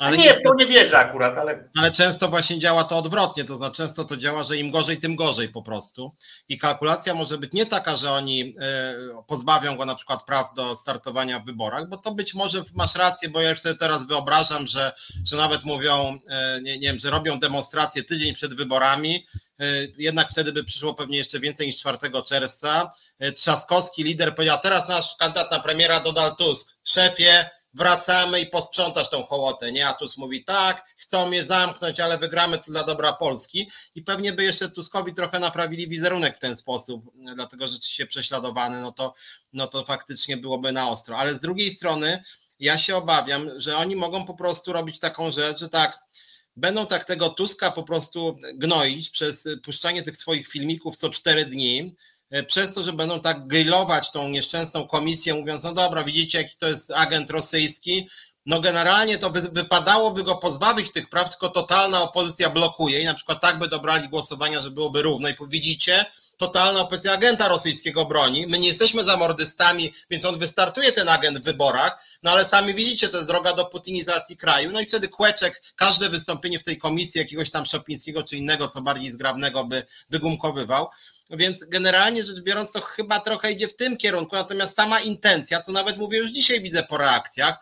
ale 0.00 0.16
nie, 0.16 0.34
w 0.34 0.42
to 0.42 0.54
nie 0.54 0.66
wierzę 0.66 0.98
akurat, 0.98 1.38
ale. 1.38 1.68
Ale 1.78 1.92
często 1.92 2.28
właśnie 2.28 2.58
działa 2.58 2.84
to 2.84 2.98
odwrotnie, 2.98 3.44
to 3.44 3.56
znaczy 3.56 3.76
często 3.76 4.04
to 4.04 4.16
działa, 4.16 4.42
że 4.42 4.56
im 4.56 4.70
gorzej, 4.70 5.00
tym 5.00 5.16
gorzej 5.16 5.48
po 5.48 5.62
prostu. 5.62 6.14
I 6.48 6.58
kalkulacja 6.58 7.14
może 7.14 7.38
być 7.38 7.52
nie 7.52 7.66
taka, 7.66 7.96
że 7.96 8.12
oni 8.12 8.54
e, 8.60 8.94
pozbawią 9.26 9.76
go 9.76 9.84
na 9.84 9.94
przykład 9.94 10.24
praw 10.24 10.54
do 10.54 10.76
startowania 10.76 11.40
w 11.40 11.44
wyborach, 11.44 11.88
bo 11.88 11.96
to 11.96 12.14
być 12.14 12.34
może 12.34 12.62
masz 12.74 12.94
rację, 12.94 13.28
bo 13.28 13.40
ja 13.40 13.56
sobie 13.56 13.74
teraz 13.74 14.06
wyobrażam, 14.06 14.66
że, 14.66 14.92
że 15.26 15.36
nawet 15.36 15.64
mówią, 15.64 16.18
e, 16.28 16.60
nie, 16.62 16.78
nie 16.78 16.88
wiem, 16.88 16.98
że 16.98 17.10
robią 17.10 17.40
demonstrację 17.40 18.04
tydzień 18.04 18.34
przed 18.34 18.54
wyborami, 18.54 19.26
e, 19.60 19.64
jednak 19.98 20.30
wtedy 20.30 20.52
by 20.52 20.64
przyszło 20.64 20.94
pewnie 20.94 21.18
jeszcze 21.18 21.40
więcej 21.40 21.66
niż 21.66 21.76
4 21.76 21.98
czerwca. 22.26 22.90
Trzaskowski, 23.36 24.04
lider, 24.04 24.34
powiedział: 24.34 24.58
Teraz 24.62 24.88
nasz 24.88 25.16
kandydat 25.18 25.50
na 25.52 25.60
premiera 25.60 26.00
Donald 26.00 26.38
Tusk, 26.38 26.76
szefie, 26.84 27.50
wracamy 27.74 28.40
i 28.40 28.46
posprzątasz 28.46 29.10
tą 29.10 29.22
hołotę, 29.22 29.72
nie? 29.72 29.88
A 29.88 29.92
Tusk 29.92 30.16
mówi 30.16 30.44
tak, 30.44 30.94
chcą 30.96 31.28
mnie 31.28 31.44
zamknąć, 31.44 32.00
ale 32.00 32.18
wygramy 32.18 32.58
tu 32.58 32.70
dla 32.70 32.84
dobra 32.84 33.12
Polski 33.12 33.70
i 33.94 34.02
pewnie 34.02 34.32
by 34.32 34.44
jeszcze 34.44 34.70
Tuskowi 34.70 35.14
trochę 35.14 35.38
naprawili 35.38 35.88
wizerunek 35.88 36.36
w 36.36 36.40
ten 36.40 36.56
sposób, 36.56 37.04
dlatego 37.34 37.68
że 37.68 37.76
się 37.82 38.06
prześladowany, 38.06 38.80
no 38.80 38.92
to, 38.92 39.14
no 39.52 39.66
to 39.66 39.84
faktycznie 39.84 40.36
byłoby 40.36 40.72
na 40.72 40.90
ostro. 40.90 41.16
Ale 41.16 41.34
z 41.34 41.40
drugiej 41.40 41.70
strony 41.70 42.22
ja 42.58 42.78
się 42.78 42.96
obawiam, 42.96 43.50
że 43.56 43.76
oni 43.76 43.96
mogą 43.96 44.26
po 44.26 44.34
prostu 44.34 44.72
robić 44.72 44.98
taką 44.98 45.30
rzecz, 45.30 45.60
że 45.60 45.68
tak, 45.68 45.98
będą 46.56 46.86
tak 46.86 47.04
tego 47.04 47.28
Tuska 47.28 47.70
po 47.70 47.82
prostu 47.82 48.36
gnoić 48.54 49.10
przez 49.10 49.48
puszczanie 49.64 50.02
tych 50.02 50.16
swoich 50.16 50.48
filmików 50.48 50.96
co 50.96 51.10
cztery 51.10 51.44
dni, 51.44 51.96
przez 52.46 52.72
to, 52.72 52.82
że 52.82 52.92
będą 52.92 53.20
tak 53.20 53.46
grillować 53.46 54.10
tą 54.10 54.28
nieszczęsną 54.28 54.88
komisję, 54.88 55.34
mówiąc, 55.34 55.62
no 55.62 55.74
dobra, 55.74 56.04
widzicie, 56.04 56.38
jaki 56.38 56.56
to 56.58 56.68
jest 56.68 56.90
agent 56.90 57.30
rosyjski, 57.30 58.08
no 58.46 58.60
generalnie 58.60 59.18
to 59.18 59.30
wypadałoby 59.30 60.22
go 60.22 60.36
pozbawić 60.36 60.92
tych 60.92 61.08
praw, 61.08 61.30
tylko 61.30 61.48
totalna 61.48 62.02
opozycja 62.02 62.50
blokuje 62.50 63.00
i 63.00 63.04
na 63.04 63.14
przykład 63.14 63.40
tak 63.40 63.58
by 63.58 63.68
dobrali 63.68 64.08
głosowania, 64.08 64.60
że 64.60 64.70
byłoby 64.70 65.02
równo. 65.02 65.28
I 65.28 65.34
widzicie, 65.48 66.06
totalna 66.36 66.80
opozycja 66.80 67.12
agenta 67.12 67.48
rosyjskiego 67.48 68.04
broni, 68.04 68.46
my 68.46 68.58
nie 68.58 68.68
jesteśmy 68.68 69.04
zamordystami, 69.04 69.92
więc 70.10 70.24
on 70.24 70.38
wystartuje 70.38 70.92
ten 70.92 71.08
agent 71.08 71.38
w 71.38 71.42
wyborach, 71.42 72.04
no 72.22 72.30
ale 72.30 72.44
sami 72.44 72.74
widzicie, 72.74 73.08
to 73.08 73.16
jest 73.16 73.28
droga 73.28 73.52
do 73.52 73.64
putinizacji 73.64 74.36
kraju, 74.36 74.72
no 74.72 74.80
i 74.80 74.86
wtedy 74.86 75.08
Kłeczek 75.08 75.62
każde 75.76 76.08
wystąpienie 76.08 76.58
w 76.58 76.64
tej 76.64 76.78
komisji 76.78 77.18
jakiegoś 77.18 77.50
tam 77.50 77.66
Szopińskiego 77.66 78.22
czy 78.22 78.36
innego, 78.36 78.68
co 78.68 78.82
bardziej 78.82 79.12
zgrabnego 79.12 79.64
by 79.64 79.86
wygumkowywał, 80.10 80.88
więc 81.30 81.64
generalnie 81.64 82.24
rzecz 82.24 82.40
biorąc, 82.40 82.72
to 82.72 82.80
chyba 82.80 83.20
trochę 83.20 83.52
idzie 83.52 83.68
w 83.68 83.76
tym 83.76 83.96
kierunku. 83.96 84.36
Natomiast 84.36 84.76
sama 84.76 85.00
intencja, 85.00 85.62
co 85.62 85.72
nawet 85.72 85.96
mówię 85.96 86.18
już 86.18 86.30
dzisiaj 86.30 86.60
widzę 86.60 86.82
po 86.82 86.98
reakcjach, 86.98 87.58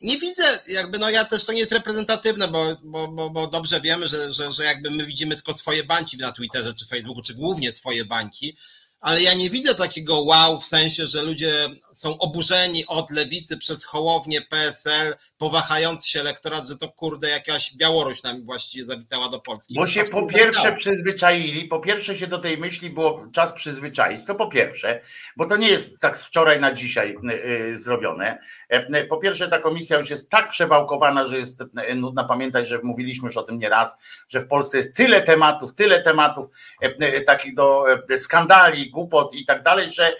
nie 0.00 0.18
widzę, 0.18 0.42
jakby 0.68 0.98
no 0.98 1.10
ja 1.10 1.24
też 1.24 1.44
to 1.44 1.52
nie 1.52 1.58
jest 1.58 1.72
reprezentatywne, 1.72 2.48
bo, 2.48 2.76
bo, 2.82 3.08
bo, 3.08 3.30
bo 3.30 3.46
dobrze 3.46 3.80
wiemy, 3.80 4.08
że, 4.08 4.32
że, 4.32 4.52
że 4.52 4.64
jakby 4.64 4.90
my 4.90 5.06
widzimy 5.06 5.34
tylko 5.34 5.54
swoje 5.54 5.84
bańki 5.84 6.16
na 6.16 6.32
Twitterze 6.32 6.74
czy 6.74 6.86
Facebooku, 6.86 7.22
czy 7.22 7.34
głównie 7.34 7.72
swoje 7.72 8.04
bańki, 8.04 8.56
ale 9.00 9.22
ja 9.22 9.34
nie 9.34 9.50
widzę 9.50 9.74
takiego 9.74 10.20
wow 10.20 10.60
w 10.60 10.66
sensie, 10.66 11.06
że 11.06 11.22
ludzie 11.22 11.68
są 11.94 12.18
oburzeni 12.18 12.86
od 12.86 13.10
lewicy 13.10 13.58
przez 13.58 13.84
Hołownię, 13.84 14.40
PSL, 14.40 15.16
powahający 15.38 16.10
się 16.10 16.20
elektorat, 16.20 16.68
że 16.68 16.76
to 16.76 16.88
kurde 16.88 17.28
jakaś 17.28 17.74
Białoruś 17.76 18.22
nam 18.22 18.44
właściwie 18.44 18.86
zawitała 18.86 19.28
do 19.28 19.40
Polski. 19.40 19.74
Bo 19.74 19.86
się 19.86 20.04
po 20.04 20.26
pierwsze 20.26 20.72
przyzwyczaili, 20.72 21.64
po 21.64 21.80
pierwsze 21.80 22.16
się 22.16 22.26
do 22.26 22.38
tej 22.38 22.58
myśli 22.58 22.90
było 22.90 23.26
czas 23.32 23.52
przyzwyczaić, 23.52 24.26
to 24.26 24.34
po 24.34 24.46
pierwsze, 24.46 25.00
bo 25.36 25.46
to 25.46 25.56
nie 25.56 25.68
jest 25.68 26.00
tak 26.00 26.16
z 26.16 26.24
wczoraj 26.24 26.60
na 26.60 26.72
dzisiaj 26.72 27.16
yy, 27.22 27.76
zrobione. 27.76 28.38
E, 28.68 29.04
po 29.04 29.16
pierwsze 29.16 29.48
ta 29.48 29.58
komisja 29.58 29.98
już 29.98 30.10
jest 30.10 30.30
tak 30.30 30.48
przewałkowana, 30.48 31.26
że 31.26 31.36
jest 31.36 31.64
e, 31.76 31.94
nudna 31.94 32.24
pamiętać, 32.24 32.68
że 32.68 32.80
mówiliśmy 32.82 33.26
już 33.26 33.36
o 33.36 33.42
tym 33.42 33.58
nieraz, 33.58 33.98
że 34.28 34.40
w 34.40 34.48
Polsce 34.48 34.76
jest 34.76 34.96
tyle 34.96 35.22
tematów, 35.22 35.74
tyle 35.74 36.02
tematów 36.02 36.46
e, 36.80 37.20
takich 37.20 37.54
do 37.54 37.84
skandali, 38.16 38.90
głupot 38.90 39.34
i 39.34 39.46
tak 39.46 39.62
dalej, 39.62 39.90
że 39.90 40.12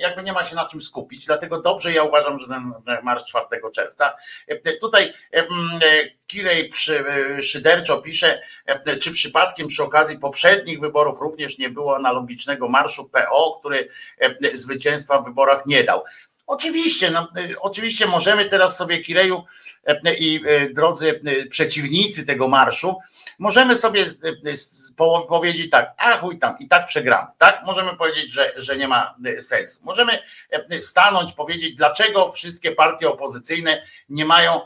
jakby 0.00 0.22
nie 0.22 0.32
ma 0.32 0.44
się 0.44 0.56
na 0.56 0.64
czym 0.64 0.82
skupić. 0.82 1.07
Dlatego 1.26 1.60
dobrze 1.60 1.92
ja 1.92 2.02
uważam, 2.02 2.38
że 2.38 2.46
ten 2.46 2.72
marsz 3.02 3.24
4 3.24 3.44
czerwca. 3.74 4.16
Tutaj 4.80 5.12
Kirej 6.26 6.70
szyderczo 7.42 7.98
pisze, 7.98 8.42
czy 9.00 9.10
przypadkiem 9.10 9.66
przy 9.66 9.82
okazji 9.82 10.18
poprzednich 10.18 10.80
wyborów 10.80 11.20
również 11.20 11.58
nie 11.58 11.70
było 11.70 11.96
analogicznego 11.96 12.68
marszu 12.68 13.08
PO, 13.08 13.58
który 13.60 13.88
zwycięstwa 14.52 15.18
w 15.18 15.24
wyborach 15.24 15.66
nie 15.66 15.84
dał. 15.84 16.04
Oczywiście, 16.46 17.10
no, 17.10 17.28
oczywiście 17.60 18.06
możemy 18.06 18.44
teraz 18.44 18.76
sobie 18.76 18.98
Kireju 18.98 19.44
i 20.18 20.40
drodzy 20.74 21.20
przeciwnicy 21.50 22.26
tego 22.26 22.48
marszu, 22.48 22.96
możemy 23.38 23.76
sobie 23.76 24.04
powiedzieć 25.28 25.70
tak, 25.70 25.94
a 25.98 26.18
chuj 26.18 26.38
tam, 26.38 26.58
i 26.58 26.68
tak 26.68 26.86
przegramy, 26.86 27.28
tak? 27.38 27.62
Możemy 27.66 27.96
powiedzieć, 27.96 28.32
że, 28.32 28.52
że 28.56 28.76
nie 28.76 28.88
ma 28.88 29.14
sensu. 29.40 29.80
Możemy 29.84 30.18
stanąć, 30.78 31.32
powiedzieć, 31.32 31.74
dlaczego 31.74 32.32
wszystkie 32.32 32.72
partie 32.72 33.08
opozycyjne 33.08 33.82
nie 34.08 34.24
mają 34.24 34.60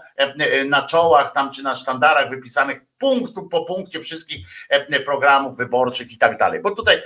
na 0.66 0.82
czołach 0.82 1.32
tam 1.32 1.52
czy 1.52 1.62
na 1.62 1.74
sztandarach 1.74 2.30
wypisanych 2.30 2.80
punktu 2.98 3.48
po 3.48 3.64
punkcie 3.64 4.00
wszystkich 4.00 4.46
programów 5.04 5.56
wyborczych 5.56 6.12
i 6.12 6.18
tak 6.18 6.38
dalej. 6.38 6.60
Bo 6.60 6.70
tutaj 6.70 7.02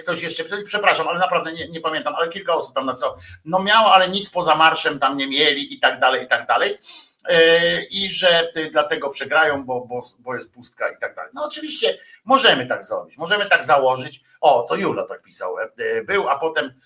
ktoś 0.00 0.22
jeszcze, 0.22 0.44
przepraszam, 0.66 1.08
ale 1.08 1.18
naprawdę 1.18 1.52
nie, 1.52 1.68
nie 1.68 1.80
pamiętam, 1.80 2.14
ale 2.14 2.28
kilka 2.28 2.54
osób 2.54 2.74
tam 2.74 2.86
napisało, 2.86 3.16
no 3.44 3.62
miało, 3.62 3.92
ale 3.92 4.08
nic 4.08 4.30
poza 4.30 4.54
marszem 4.54 4.98
tam 4.98 5.16
nie 5.16 5.26
mieli 5.26 5.74
i 5.74 5.80
tak 5.80 6.00
dalej, 6.00 6.24
i 6.24 6.26
tak 6.26 6.46
dalej. 6.46 6.78
E, 7.28 7.82
i 7.82 8.08
że 8.08 8.52
dlatego 8.72 9.08
przegrają, 9.08 9.64
bo, 9.64 9.80
bo, 9.80 10.02
bo 10.18 10.34
jest 10.34 10.52
pustka 10.52 10.88
i 10.88 10.98
tak 10.98 11.14
dalej. 11.14 11.30
No 11.34 11.44
oczywiście 11.44 11.98
możemy 12.24 12.66
tak 12.66 12.84
zrobić, 12.84 13.18
możemy 13.18 13.46
tak 13.46 13.64
założyć. 13.64 14.20
O, 14.40 14.66
to 14.68 14.76
Jula 14.76 15.06
tak 15.06 15.22
pisał, 15.22 15.58
e, 15.58 16.02
był, 16.02 16.28
a 16.28 16.38
potem 16.38 16.80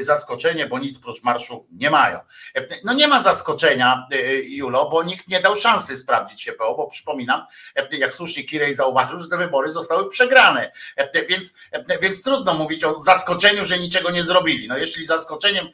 zaskoczenie, 0.00 0.66
bo 0.66 0.78
nic 0.78 0.98
prócz 0.98 1.22
marszu 1.22 1.66
nie 1.72 1.90
mają. 1.90 2.18
E, 2.54 2.66
no 2.84 2.92
nie 2.92 3.08
ma 3.08 3.22
zaskoczenia, 3.22 4.06
e, 4.12 4.34
Julo, 4.34 4.90
bo 4.90 5.02
nikt 5.02 5.28
nie 5.28 5.40
dał 5.40 5.56
szansy 5.56 5.96
sprawdzić 5.96 6.42
się 6.42 6.52
PO, 6.52 6.74
bo 6.74 6.86
przypominam, 6.86 7.46
jak 7.92 8.12
słusznie 8.12 8.44
Kirej 8.44 8.74
zauważył, 8.74 9.22
że 9.22 9.28
te 9.28 9.36
wybory 9.36 9.72
zostały 9.72 10.10
przegrane. 10.10 10.72
Więc, 11.28 11.54
więc 12.02 12.22
trudno 12.22 12.54
mówić 12.54 12.84
o 12.84 12.94
zaskoczeniu, 12.94 13.64
że 13.64 13.78
niczego 13.78 14.10
nie 14.10 14.22
zrobili. 14.22 14.68
No 14.68 14.78
jeśli 14.78 15.06
zaskoczeniem 15.06 15.66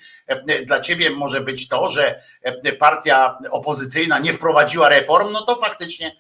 dla 0.67 0.81
ciebie 0.81 1.11
może 1.11 1.41
być 1.41 1.69
to, 1.69 1.89
że 1.89 2.23
partia 2.79 3.39
opozycyjna 3.51 4.19
nie 4.19 4.33
wprowadziła 4.33 4.89
reform, 4.89 5.33
no 5.33 5.43
to 5.43 5.57
faktycznie 5.57 6.17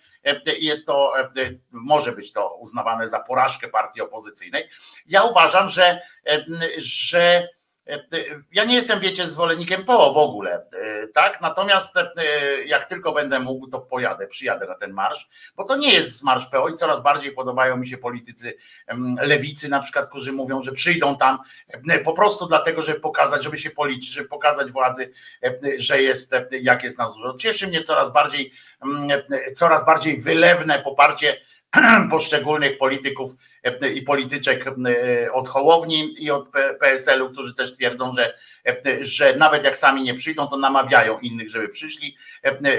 jest 0.58 0.86
to, 0.86 1.12
może 1.70 2.12
być 2.12 2.32
to 2.32 2.54
uznawane 2.54 3.08
za 3.08 3.20
porażkę 3.20 3.68
partii 3.68 4.00
opozycyjnej. 4.00 4.68
Ja 5.06 5.22
uważam, 5.22 5.68
że, 5.68 6.00
że 6.76 7.48
ja 8.52 8.64
nie 8.64 8.74
jestem, 8.74 9.00
wiecie, 9.00 9.28
zwolennikiem 9.28 9.84
PO 9.84 10.12
w 10.12 10.16
ogóle, 10.16 10.66
e, 10.72 11.08
tak? 11.08 11.40
Natomiast 11.40 11.96
e, 11.96 12.04
jak 12.64 12.84
tylko 12.84 13.12
będę 13.12 13.40
mógł, 13.40 13.66
to 13.66 13.80
pojadę, 13.80 14.26
przyjadę 14.26 14.66
na 14.66 14.74
ten 14.74 14.92
marsz, 14.92 15.28
bo 15.56 15.64
to 15.64 15.76
nie 15.76 15.92
jest 15.92 16.24
marsz 16.24 16.46
PO 16.46 16.68
i 16.68 16.74
coraz 16.74 17.02
bardziej 17.02 17.32
podobają 17.32 17.76
mi 17.76 17.86
się 17.88 17.98
politycy 17.98 18.56
lewicy, 19.20 19.68
na 19.68 19.80
przykład, 19.80 20.08
którzy 20.08 20.32
mówią, 20.32 20.62
że 20.62 20.72
przyjdą 20.72 21.16
tam 21.16 21.38
e, 21.88 21.98
po 21.98 22.12
prostu 22.12 22.46
dlatego, 22.46 22.82
żeby 22.82 23.00
pokazać, 23.00 23.42
żeby 23.42 23.58
się 23.58 23.70
policzyć, 23.70 24.12
żeby 24.12 24.28
pokazać 24.28 24.70
władzy, 24.70 25.12
że 25.78 26.02
jest, 26.02 26.34
jak 26.60 26.84
jest 26.84 26.98
nas 26.98 27.14
dużo. 27.14 27.36
Cieszy 27.36 27.66
mnie 27.66 27.82
coraz 27.82 28.12
bardziej, 28.12 28.52
coraz 29.56 29.86
bardziej 29.86 30.20
wylewne 30.20 30.78
poparcie 30.78 31.36
poszczególnych 32.10 32.78
polityków 32.78 33.36
e, 33.64 33.88
i 33.88 34.02
polityczek 34.02 34.66
e, 34.66 35.32
od 35.32 35.48
Hołowni 35.48 36.24
i 36.24 36.30
od 36.30 36.48
PSL-u, 36.80 37.30
którzy 37.30 37.54
też 37.54 37.74
twierdzą, 37.74 38.12
że, 38.12 38.34
e, 38.68 39.04
że 39.04 39.36
nawet 39.36 39.64
jak 39.64 39.76
sami 39.76 40.02
nie 40.02 40.14
przyjdą, 40.14 40.46
to 40.46 40.56
namawiają 40.56 41.18
innych, 41.18 41.50
żeby 41.50 41.68
przyszli, 41.68 42.16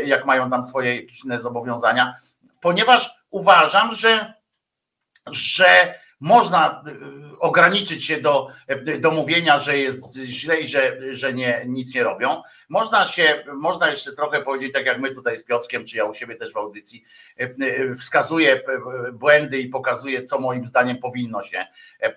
jak 0.05 0.25
mają 0.25 0.49
tam 0.49 0.63
swoje 0.63 0.95
jakieś 0.95 1.23
inne 1.23 1.39
zobowiązania, 1.39 2.15
ponieważ 2.61 3.09
uważam, 3.29 3.95
że, 3.95 4.33
że 5.31 5.99
można 6.19 6.83
ograniczyć 7.39 8.05
się 8.05 8.21
do, 8.21 8.47
do 8.99 9.11
mówienia, 9.11 9.59
że 9.59 9.77
jest 9.77 10.15
źle 10.15 10.59
i 10.59 10.67
że, 10.67 10.97
że 11.13 11.33
nie, 11.33 11.63
nic 11.67 11.95
nie 11.95 12.03
robią. 12.03 12.41
Można 12.69 13.05
się, 13.05 13.43
można 13.53 13.89
jeszcze 13.89 14.11
trochę 14.11 14.41
powiedzieć, 14.41 14.73
tak 14.73 14.85
jak 14.85 14.99
my 14.99 15.11
tutaj 15.11 15.37
z 15.37 15.43
Piotrkiem, 15.43 15.85
czy 15.85 15.97
ja 15.97 16.05
u 16.05 16.13
siebie 16.13 16.35
też 16.35 16.53
w 16.53 16.57
audycji, 16.57 17.03
wskazuję 17.99 18.61
błędy 19.13 19.59
i 19.59 19.69
pokazuję, 19.69 20.23
co 20.23 20.39
moim 20.39 20.67
zdaniem 20.67 20.97
powinno 20.97 21.43
się 21.43 21.65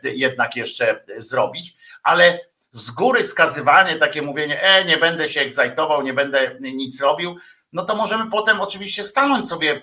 jednak 0.05 0.57
jeszcze 0.57 1.05
zrobić, 1.17 1.77
ale 2.03 2.41
z 2.71 2.91
góry 2.91 3.25
skazywanie, 3.25 3.97
takie 3.97 4.23
mówienie, 4.23 4.63
e, 4.63 4.85
nie 4.85 4.97
będę 4.97 5.29
się 5.29 5.41
egzajtował, 5.41 6.03
nie 6.03 6.15
będę 6.15 6.57
nic 6.61 7.01
robił, 7.01 7.37
no 7.73 7.85
to 7.85 7.97
możemy 7.97 8.31
potem 8.31 8.61
oczywiście 8.61 9.03
stanąć 9.03 9.49
sobie 9.49 9.73
e, 9.73 9.81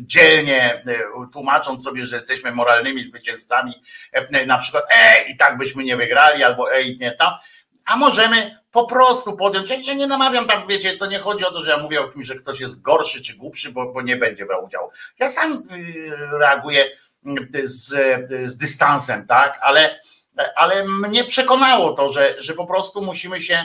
dzielnie, 0.00 0.74
e, 0.74 0.82
tłumacząc 1.32 1.84
sobie, 1.84 2.04
że 2.04 2.16
jesteśmy 2.16 2.52
moralnymi 2.52 3.04
zwycięzcami, 3.04 3.82
e, 4.12 4.46
na 4.46 4.58
przykład, 4.58 4.84
e, 4.90 5.30
i 5.30 5.36
tak 5.36 5.58
byśmy 5.58 5.84
nie 5.84 5.96
wygrali, 5.96 6.44
albo 6.44 6.72
e, 6.72 6.82
i 6.82 6.98
nie 6.98 7.12
tam, 7.12 7.32
a 7.86 7.96
możemy 7.96 8.58
po 8.70 8.86
prostu 8.86 9.36
podjąć, 9.36 9.70
ja 9.70 9.94
nie 9.94 10.06
namawiam 10.06 10.44
tam, 10.44 10.66
wiecie, 10.66 10.96
to 10.96 11.06
nie 11.06 11.18
chodzi 11.18 11.44
o 11.44 11.52
to, 11.52 11.62
że 11.62 11.70
ja 11.70 11.76
mówię 11.76 12.00
o 12.00 12.08
kimś, 12.08 12.26
że 12.26 12.34
ktoś 12.34 12.60
jest 12.60 12.82
gorszy 12.82 13.22
czy 13.22 13.34
głupszy, 13.34 13.72
bo, 13.72 13.92
bo 13.92 14.02
nie 14.02 14.16
będzie 14.16 14.46
brał 14.46 14.64
udziału. 14.64 14.90
Ja 15.18 15.28
sam 15.28 15.68
reaguję 16.32 16.84
z, 17.62 17.94
z 18.44 18.56
dystansem, 18.56 19.26
tak, 19.26 19.58
ale, 19.62 20.00
ale 20.56 20.84
mnie 20.84 21.24
przekonało 21.24 21.92
to, 21.92 22.12
że, 22.12 22.34
że 22.38 22.54
po 22.54 22.66
prostu 22.66 23.02
musimy 23.02 23.40
się 23.40 23.64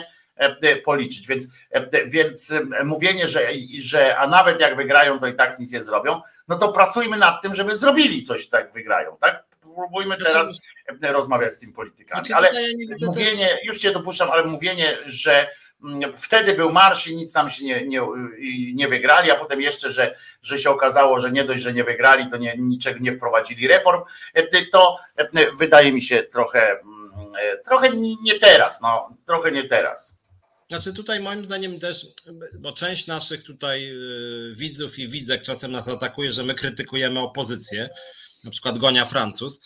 policzyć. 0.84 1.26
Więc, 1.26 1.46
e, 1.70 2.06
więc 2.06 2.52
e, 2.52 2.84
mówienie, 2.84 3.28
że, 3.28 3.48
że 3.80 4.16
a 4.16 4.26
nawet 4.26 4.60
jak 4.60 4.76
wygrają, 4.76 5.18
to 5.18 5.26
i 5.26 5.34
tak 5.34 5.58
nic 5.58 5.72
nie 5.72 5.82
zrobią, 5.82 6.20
no 6.48 6.58
to 6.58 6.72
pracujmy 6.72 7.16
nad 7.16 7.42
tym, 7.42 7.54
żeby 7.54 7.76
zrobili 7.76 8.22
coś 8.22 8.48
tak 8.48 8.72
wygrają, 8.72 9.16
tak? 9.20 9.44
Próbujmy 9.60 10.14
znaczy, 10.14 10.24
teraz 10.24 10.60
rozmawiać 11.02 11.52
z 11.52 11.58
tymi 11.58 11.72
politykami. 11.72 12.26
Znaczy, 12.26 12.34
ale 12.34 12.50
mówienie, 13.06 13.58
już 13.64 13.78
cię 13.78 13.90
dopuszczam, 13.90 14.30
ale 14.30 14.44
mówienie, 14.44 14.98
że 15.06 15.50
mm, 15.84 16.16
wtedy 16.16 16.54
był 16.54 16.72
marsz 16.72 17.06
i 17.06 17.16
nic 17.16 17.32
tam 17.32 17.50
się 17.50 17.64
nie, 17.64 17.86
nie, 17.86 18.00
nie 18.74 18.88
wygrali, 18.88 19.30
a 19.30 19.36
potem 19.36 19.60
jeszcze, 19.60 19.92
że, 19.92 20.14
że 20.42 20.58
się 20.58 20.70
okazało, 20.70 21.20
że 21.20 21.32
nie 21.32 21.44
dość, 21.44 21.62
że 21.62 21.72
nie 21.72 21.84
wygrali, 21.84 22.30
to 22.30 22.36
nie, 22.36 22.54
niczego 22.58 22.98
nie 23.00 23.12
wprowadzili 23.12 23.68
reform, 23.68 24.02
to 24.72 24.98
wydaje 25.58 25.92
mi 25.92 26.02
się 26.02 26.22
trochę, 26.22 26.70
mm, 26.70 27.32
trochę 27.64 27.90
nie 28.22 28.38
teraz, 28.40 28.80
no, 28.80 29.16
trochę 29.26 29.50
nie 29.50 29.64
teraz. 29.64 30.17
Znaczy 30.68 30.92
tutaj 30.92 31.20
moim 31.20 31.44
zdaniem 31.44 31.80
też, 31.80 32.06
bo 32.58 32.72
część 32.72 33.06
naszych 33.06 33.42
tutaj 33.42 33.90
y, 33.90 34.54
widzów 34.56 34.98
i 34.98 35.08
widzek 35.08 35.42
czasem 35.42 35.72
nas 35.72 35.88
atakuje, 35.88 36.32
że 36.32 36.44
my 36.44 36.54
krytykujemy 36.54 37.20
opozycję, 37.20 37.90
na 38.44 38.50
przykład 38.50 38.78
Gonia 38.78 39.04
Francuz, 39.04 39.56
y, 39.56 39.60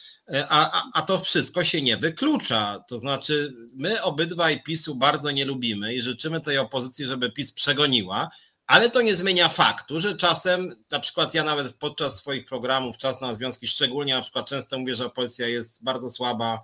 a, 0.48 0.80
a, 0.80 0.82
a 0.94 1.02
to 1.02 1.20
wszystko 1.20 1.64
się 1.64 1.82
nie 1.82 1.96
wyklucza. 1.96 2.84
To 2.88 2.98
znaczy 2.98 3.54
my 3.74 4.02
obydwaj 4.02 4.62
PiSu 4.62 4.94
bardzo 4.94 5.30
nie 5.30 5.44
lubimy 5.44 5.94
i 5.94 6.00
życzymy 6.00 6.40
tej 6.40 6.58
opozycji, 6.58 7.04
żeby 7.04 7.32
PiS 7.32 7.52
przegoniła, 7.52 8.30
ale 8.66 8.90
to 8.90 9.02
nie 9.02 9.14
zmienia 9.14 9.48
faktu, 9.48 10.00
że 10.00 10.16
czasem, 10.16 10.84
na 10.90 11.00
przykład 11.00 11.34
ja 11.34 11.44
nawet 11.44 11.74
podczas 11.74 12.16
swoich 12.16 12.46
programów 12.46 12.98
Czas 12.98 13.20
na 13.20 13.34
Związki, 13.34 13.66
szczególnie 13.66 14.14
na 14.14 14.22
przykład 14.22 14.48
często 14.48 14.78
mówię, 14.78 14.94
że 14.94 15.06
opozycja 15.06 15.48
jest 15.48 15.84
bardzo 15.84 16.10
słaba 16.10 16.60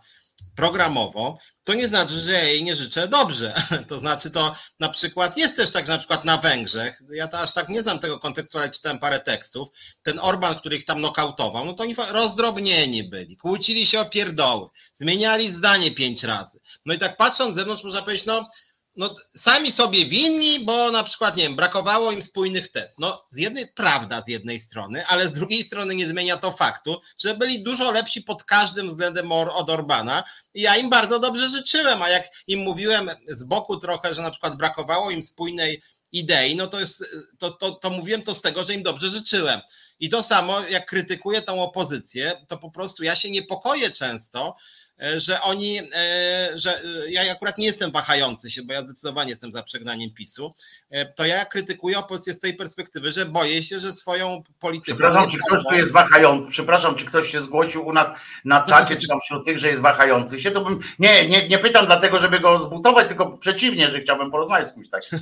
programowo, 0.56 1.38
to 1.68 1.74
nie 1.74 1.88
znaczy, 1.88 2.20
że 2.20 2.32
ja 2.32 2.44
jej 2.44 2.64
nie 2.64 2.76
życzę 2.76 3.08
dobrze. 3.08 3.54
To 3.88 3.98
znaczy 3.98 4.30
to 4.30 4.56
na 4.80 4.88
przykład 4.88 5.36
jest 5.36 5.56
też 5.56 5.70
tak, 5.70 5.86
że 5.86 5.92
na 5.92 5.98
przykład 5.98 6.24
na 6.24 6.36
Węgrzech, 6.36 7.02
ja 7.10 7.28
to 7.28 7.38
aż 7.38 7.52
tak 7.52 7.68
nie 7.68 7.82
znam 7.82 7.98
tego 7.98 8.18
kontekstu, 8.18 8.58
ale 8.58 8.70
czytałem 8.70 8.98
parę 8.98 9.20
tekstów, 9.20 9.68
ten 10.02 10.18
Orban, 10.18 10.54
który 10.54 10.76
ich 10.76 10.84
tam 10.84 11.00
nokautował, 11.00 11.64
no 11.64 11.72
to 11.72 11.82
oni 11.82 11.94
rozdrobnieni 12.10 13.04
byli, 13.04 13.36
kłócili 13.36 13.86
się 13.86 14.00
o 14.00 14.04
pierdoły, 14.04 14.68
zmieniali 14.94 15.52
zdanie 15.52 15.90
pięć 15.90 16.24
razy. 16.24 16.60
No 16.86 16.94
i 16.94 16.98
tak 16.98 17.16
patrząc 17.16 17.54
z 17.54 17.56
zewnątrz 17.56 17.84
można 17.84 18.02
powiedzieć, 18.02 18.26
no 18.26 18.50
no, 18.98 19.14
sami 19.36 19.72
sobie 19.72 20.06
winni, 20.06 20.60
bo 20.64 20.90
na 20.90 21.02
przykład, 21.02 21.36
nie 21.36 21.42
wiem, 21.42 21.56
brakowało 21.56 22.12
im 22.12 22.22
spójnych 22.22 22.68
test. 22.68 22.98
No, 22.98 23.22
z 23.30 23.38
jednej, 23.38 23.66
prawda 23.74 24.22
z 24.26 24.28
jednej 24.28 24.60
strony, 24.60 25.06
ale 25.06 25.28
z 25.28 25.32
drugiej 25.32 25.64
strony 25.64 25.94
nie 25.94 26.08
zmienia 26.08 26.36
to 26.36 26.52
faktu, 26.52 27.00
że 27.18 27.34
byli 27.34 27.62
dużo 27.62 27.90
lepsi 27.90 28.22
pod 28.22 28.44
każdym 28.44 28.88
względem 28.88 29.32
od 29.32 29.70
Orbana 29.70 30.24
i 30.54 30.62
ja 30.62 30.76
im 30.76 30.90
bardzo 30.90 31.18
dobrze 31.18 31.48
życzyłem, 31.48 32.02
a 32.02 32.08
jak 32.08 32.28
im 32.46 32.60
mówiłem 32.60 33.10
z 33.28 33.44
boku 33.44 33.76
trochę, 33.76 34.14
że 34.14 34.22
na 34.22 34.30
przykład 34.30 34.56
brakowało 34.56 35.10
im 35.10 35.22
spójnej 35.22 35.82
idei, 36.12 36.56
no 36.56 36.66
to, 36.66 36.80
jest, 36.80 37.04
to, 37.38 37.50
to, 37.50 37.70
to 37.70 37.90
mówiłem 37.90 38.22
to 38.22 38.34
z 38.34 38.42
tego, 38.42 38.64
że 38.64 38.74
im 38.74 38.82
dobrze 38.82 39.08
życzyłem. 39.08 39.60
I 40.00 40.08
to 40.08 40.22
samo, 40.22 40.60
jak 40.60 40.86
krytykuję 40.86 41.42
tą 41.42 41.62
opozycję, 41.62 42.32
to 42.48 42.58
po 42.58 42.70
prostu 42.70 43.04
ja 43.04 43.16
się 43.16 43.30
niepokoję 43.30 43.90
często, 43.90 44.56
że 45.16 45.42
oni, 45.42 45.78
e, 45.78 46.50
że 46.54 46.82
e, 46.82 47.10
ja 47.10 47.32
akurat 47.32 47.58
nie 47.58 47.66
jestem 47.66 47.90
wahający 47.90 48.50
się, 48.50 48.62
bo 48.62 48.72
ja 48.72 48.82
zdecydowanie 48.82 49.30
jestem 49.30 49.52
za 49.52 49.62
przegnaniem 49.62 50.14
PiSu, 50.14 50.54
to 51.16 51.26
ja 51.26 51.44
krytykuję 51.44 51.98
opozycję 51.98 52.34
z 52.34 52.40
tej 52.40 52.54
perspektywy, 52.54 53.12
że 53.12 53.26
boję 53.26 53.62
się, 53.62 53.80
że 53.80 53.92
swoją 53.92 54.42
politykę... 54.60 54.96
Przepraszam, 54.96 55.30
czy 55.30 55.38
ktoś 55.38 55.60
tu 55.68 55.74
jest 55.74 55.92
wahający, 55.92 56.50
przepraszam, 56.50 56.94
czy 56.94 57.04
ktoś 57.04 57.32
się 57.32 57.42
zgłosił 57.42 57.86
u 57.86 57.92
nas 57.92 58.10
na 58.44 58.60
czacie, 58.60 58.96
czy 58.96 59.08
tam 59.08 59.20
wśród 59.20 59.46
tych, 59.46 59.58
że 59.58 59.68
jest 59.68 59.80
wahający 59.80 60.40
się, 60.40 60.50
to 60.50 60.64
bym, 60.64 60.80
nie, 60.98 61.28
nie, 61.28 61.48
nie 61.48 61.58
pytam 61.58 61.86
dlatego, 61.86 62.18
żeby 62.18 62.40
go 62.40 62.58
zbutować, 62.58 63.08
tylko 63.08 63.38
przeciwnie, 63.38 63.90
że 63.90 64.00
chciałbym 64.00 64.30
porozmawiać 64.30 64.68
z 64.68 64.74
kimś 64.74 64.88
takim. 64.90 65.18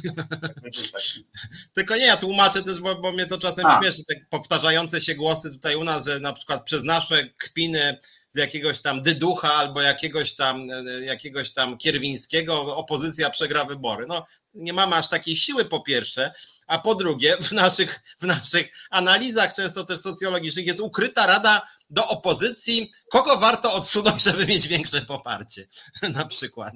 tylko 1.74 1.96
nie, 1.96 2.06
ja 2.06 2.16
tłumaczę 2.16 2.62
też, 2.62 2.80
bo, 2.80 2.94
bo 2.94 3.12
mnie 3.12 3.26
to 3.26 3.38
czasem 3.38 3.66
A. 3.66 3.78
śmieszy, 3.80 4.02
te 4.08 4.14
powtarzające 4.30 5.00
się 5.00 5.14
głosy 5.14 5.50
tutaj 5.50 5.76
u 5.76 5.84
nas, 5.84 6.06
że 6.06 6.20
na 6.20 6.32
przykład 6.32 6.64
przez 6.64 6.82
nasze 6.82 7.28
kpiny 7.38 7.98
jakiegoś 8.36 8.80
tam 8.80 9.02
Dyducha 9.02 9.54
albo 9.54 9.82
jakiegoś 9.82 10.34
tam, 10.34 10.68
jakiegoś 11.02 11.52
tam 11.52 11.78
Kierwińskiego, 11.78 12.76
opozycja 12.76 13.30
przegra 13.30 13.64
wybory. 13.64 14.06
No, 14.08 14.26
nie 14.54 14.72
mamy 14.72 14.96
aż 14.96 15.08
takiej 15.08 15.36
siły 15.36 15.64
po 15.64 15.80
pierwsze, 15.80 16.32
a 16.66 16.78
po 16.78 16.94
drugie 16.94 17.36
w 17.40 17.52
naszych, 17.52 18.00
w 18.20 18.26
naszych 18.26 18.72
analizach, 18.90 19.52
często 19.52 19.84
też 19.84 20.00
socjologicznych, 20.00 20.66
jest 20.66 20.80
ukryta 20.80 21.26
rada 21.26 21.62
do 21.90 22.08
opozycji, 22.08 22.92
kogo 23.10 23.36
warto 23.36 23.74
odsunąć, 23.74 24.22
żeby 24.22 24.46
mieć 24.46 24.68
większe 24.68 25.02
poparcie, 25.02 25.66
na 26.14 26.26
przykład. 26.26 26.74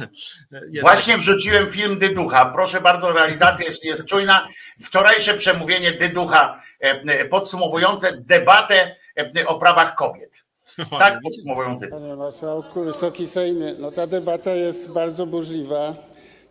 Właśnie 0.80 1.18
wrzuciłem 1.18 1.70
film 1.70 1.98
Dyducha. 1.98 2.44
Proszę 2.44 2.80
bardzo, 2.80 3.12
realizacja 3.12 3.66
jeśli 3.66 3.88
jest 3.88 4.04
czujna. 4.06 4.48
Wczorajsze 4.82 5.34
przemówienie 5.34 5.92
Dyducha 5.92 6.62
e, 6.80 7.24
podsumowujące 7.24 8.16
debatę 8.16 8.96
e, 9.36 9.46
o 9.46 9.58
prawach 9.58 9.94
kobiet. 9.94 10.43
Tak 10.98 11.20
podsumowują 11.22 11.78
Dyduch. 11.78 12.00
Panie 12.00 12.16
Marszałku, 12.16 12.84
Wysoki 12.84 13.26
Sejmie, 13.26 13.74
no 13.78 13.90
ta 13.90 14.06
debata 14.06 14.54
jest 14.54 14.90
bardzo 14.90 15.26
burzliwa. 15.26 15.94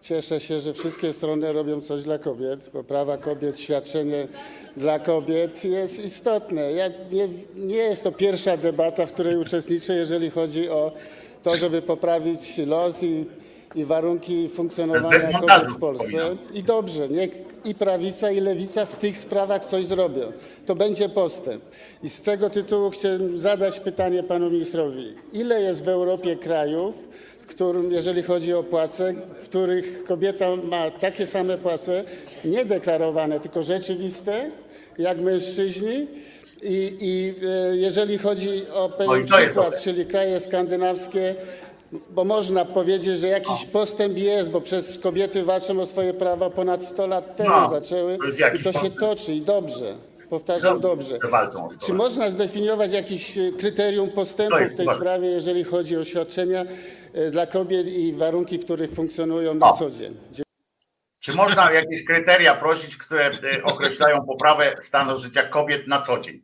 Cieszę 0.01 0.39
się, 0.39 0.59
że 0.59 0.73
wszystkie 0.73 1.13
strony 1.13 1.53
robią 1.53 1.81
coś 1.81 2.03
dla 2.03 2.17
kobiet, 2.17 2.69
bo 2.73 2.83
prawa 2.83 3.17
kobiet, 3.17 3.59
świadczenie 3.59 4.27
dla 4.77 4.99
kobiet 4.99 5.63
jest 5.65 6.05
istotne. 6.05 6.71
Ja 6.71 6.88
nie, 7.12 7.27
nie 7.55 7.75
jest 7.75 8.03
to 8.03 8.12
pierwsza 8.12 8.57
debata, 8.57 9.05
w 9.05 9.13
której 9.13 9.38
uczestniczę, 9.38 9.93
jeżeli 9.95 10.29
chodzi 10.29 10.69
o 10.69 10.91
to, 11.43 11.57
żeby 11.57 11.81
poprawić 11.81 12.57
los 12.57 13.03
i, 13.03 13.25
i 13.75 13.86
warunki 13.86 14.49
funkcjonowania 14.49 15.39
kobiet 15.39 15.67
w 15.67 15.79
Polsce. 15.79 16.36
I 16.53 16.63
dobrze, 16.63 17.09
niech 17.09 17.52
i 17.65 17.76
prawica, 17.76 18.32
i 18.32 18.39
lewica 18.39 18.86
w 18.86 18.95
tych 18.95 19.17
sprawach 19.17 19.65
coś 19.65 19.86
zrobią. 19.86 20.32
To 20.65 20.76
będzie 20.76 21.10
postęp. 21.10 21.63
I 22.04 22.10
z 22.10 22.21
tego 22.21 22.49
tytułu 22.49 22.89
chciałem 22.89 23.38
zadać 23.38 23.80
pytanie 23.80 24.23
panu 24.23 24.49
ministrowi. 24.49 25.06
Ile 25.34 25.62
jest 25.62 25.84
w 25.84 25.88
Europie 25.88 26.36
krajów, 26.36 26.95
w 27.41 27.45
którym, 27.45 27.91
jeżeli 27.91 28.23
chodzi 28.23 28.54
o 28.54 28.63
płace, 28.63 29.13
w 29.39 29.45
których 29.45 30.04
kobieta 30.04 30.56
ma 30.56 30.91
takie 30.91 31.28
same 31.28 31.58
płace, 31.58 32.04
nie 32.45 32.65
deklarowane, 32.65 33.39
tylko 33.39 33.63
rzeczywiste, 33.63 34.52
jak 34.97 35.21
mężczyźni. 35.21 36.08
I, 36.65 36.97
i 37.02 37.34
e, 37.47 37.76
jeżeli 37.76 38.17
chodzi 38.17 38.67
o 38.73 38.89
pewien 38.89 39.26
przykład, 39.26 39.82
czyli 39.82 40.06
kraje 40.06 40.39
skandynawskie, 40.39 41.36
bo 42.10 42.23
można 42.23 42.65
powiedzieć, 42.65 43.19
że 43.19 43.27
jakiś 43.27 43.65
postęp 43.65 44.17
jest, 44.17 44.51
bo 44.51 44.62
przez 44.62 44.99
kobiety 44.99 45.43
walczą 45.43 45.82
o 45.82 45.86
swoje 45.86 46.13
prawa 46.13 46.49
ponad 46.49 46.84
100 46.84 47.08
lat 47.08 47.36
temu 47.36 47.49
no, 47.49 47.69
zaczęły 47.69 48.17
i 48.60 48.63
to 48.63 48.73
się 48.73 48.89
toczy 48.89 49.34
i 49.34 49.41
dobrze. 49.41 49.95
Powtarzam 50.29 50.79
dobrze. 50.79 51.19
Czy 51.86 51.93
można 51.93 52.29
zdefiniować 52.29 52.91
jakieś 52.91 53.38
e, 53.38 53.51
kryterium 53.51 54.10
postępu 54.10 54.56
w 54.69 54.75
tej 54.75 54.88
sprawie, 54.95 55.27
jeżeli 55.27 55.63
chodzi 55.63 55.97
o 55.97 56.03
świadczenia 56.03 56.65
e, 57.13 57.32
dla 57.32 57.45
kobiet 57.45 57.88
i 57.88 58.13
warunki, 58.13 58.58
w 58.58 58.65
których 58.65 58.91
funkcjonują 58.91 59.53
na 59.53 59.73
co 59.73 59.91
dzień? 59.91 60.42
Czy 61.23 61.33
można 61.33 61.71
jakieś 61.71 62.05
kryteria 62.05 62.55
prosić, 62.55 62.97
które 62.97 63.25
e, 63.25 63.63
określają 63.63 64.25
poprawę 64.25 64.75
stanu 64.79 65.17
życia 65.17 65.43
kobiet 65.43 65.88
na 65.88 66.01
co 66.01 66.19
dzień? 66.19 66.43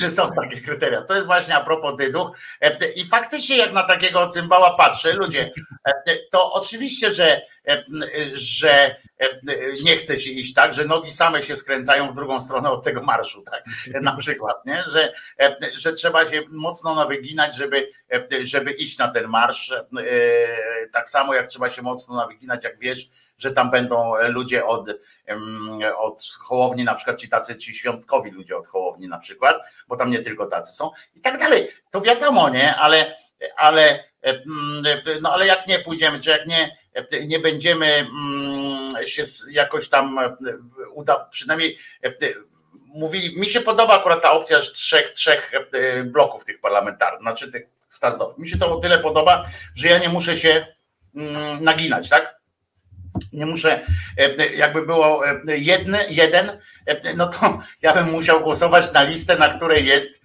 Czy 0.00 0.10
są 0.10 0.30
takie 0.42 0.60
kryteria? 0.60 1.02
To 1.02 1.14
jest 1.14 1.26
właśnie 1.26 1.56
a 1.56 1.64
propos 1.64 1.96
dyduch. 1.96 2.30
I 2.96 3.04
faktycznie 3.04 3.56
jak 3.56 3.72
na 3.72 3.82
takiego 3.82 4.28
cymbała 4.28 4.76
patrzę, 4.76 5.12
ludzie, 5.12 5.50
to 6.30 6.52
oczywiście, 6.52 7.12
że 7.12 7.42
że 8.32 8.96
e, 9.18 9.28
nie 9.84 9.96
chce 9.96 10.20
się 10.20 10.30
iść 10.30 10.54
tak, 10.54 10.74
że 10.74 10.84
nogi 10.84 11.12
same 11.12 11.42
się 11.42 11.56
skręcają 11.56 12.08
w 12.08 12.14
drugą 12.14 12.40
stronę 12.40 12.70
od 12.70 12.84
tego 12.84 13.02
marszu, 13.02 13.42
tak? 13.42 13.64
Na 14.02 14.16
przykład, 14.16 14.66
nie? 14.66 14.84
Że, 14.86 15.12
e, 15.40 15.56
że 15.76 15.92
trzeba 15.92 16.26
się 16.26 16.42
mocno 16.48 16.94
nawyginać, 16.94 17.56
żeby, 17.56 17.90
e, 18.12 18.44
żeby 18.44 18.72
iść 18.72 18.98
na 18.98 19.08
ten 19.08 19.26
marsz. 19.26 19.74
Tak 20.92 21.08
samo 21.08 21.34
jak 21.34 21.48
trzeba 21.48 21.70
się 21.70 21.82
mocno 21.82 22.16
nawyginać, 22.16 22.64
jak 22.64 22.78
wiesz, 22.78 23.08
że 23.38 23.52
tam 23.52 23.70
będą 23.70 24.12
ludzie 24.28 24.66
od, 24.66 24.90
od 25.96 26.22
Hołowni, 26.40 26.84
na 26.84 26.94
przykład 26.94 27.20
ci 27.20 27.28
tacy 27.28 27.56
ci 27.56 27.74
świątkowi 27.74 28.30
ludzie 28.30 28.56
od 28.56 28.68
Hołowni 28.68 29.08
na 29.08 29.18
przykład, 29.18 29.56
bo 29.88 29.96
tam 29.96 30.10
nie 30.10 30.18
tylko 30.18 30.46
tacy 30.46 30.72
są 30.72 30.90
i 31.14 31.20
tak 31.20 31.38
dalej. 31.38 31.70
To 31.90 32.00
wiadomo, 32.00 32.48
nie? 32.48 32.76
Ale, 32.76 33.16
ale, 33.56 34.04
no 35.22 35.32
ale 35.32 35.46
jak 35.46 35.66
nie 35.66 35.78
pójdziemy, 35.78 36.20
czy 36.20 36.30
jak 36.30 36.46
nie, 36.46 36.79
nie 37.26 37.38
będziemy 37.38 37.86
mm, 37.86 39.06
się 39.06 39.22
jakoś 39.50 39.88
tam 39.88 40.18
e, 40.18 40.36
uda, 40.92 41.28
przynajmniej 41.30 41.78
e, 42.04 42.12
mówili, 42.72 43.40
mi 43.40 43.46
się 43.46 43.60
podoba 43.60 44.00
akurat 44.00 44.22
ta 44.22 44.32
opcja 44.32 44.60
trzech, 44.60 45.10
trzech 45.10 45.52
e, 45.54 46.04
bloków 46.04 46.44
tych 46.44 46.60
parlamentarnych, 46.60 47.22
znaczy 47.22 47.52
tych 47.52 47.62
startowych. 47.88 48.38
Mi 48.38 48.48
się 48.48 48.58
to 48.58 48.76
o 48.76 48.80
tyle 48.80 48.98
podoba, 48.98 49.46
że 49.74 49.88
ja 49.88 49.98
nie 49.98 50.08
muszę 50.08 50.36
się 50.36 50.66
mm, 51.14 51.64
naginać, 51.64 52.08
tak? 52.08 52.40
Nie 53.32 53.46
muszę, 53.46 53.86
jakby 54.56 54.86
było 54.86 55.22
jedny, 55.46 55.98
jeden, 56.08 56.58
no 57.16 57.26
to 57.28 57.58
ja 57.82 57.94
bym 57.94 58.10
musiał 58.10 58.40
głosować 58.40 58.92
na 58.92 59.02
listę, 59.02 59.36
na 59.36 59.48
której 59.48 59.86
jest 59.86 60.22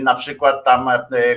na 0.00 0.14
przykład 0.14 0.64
tam 0.64 0.88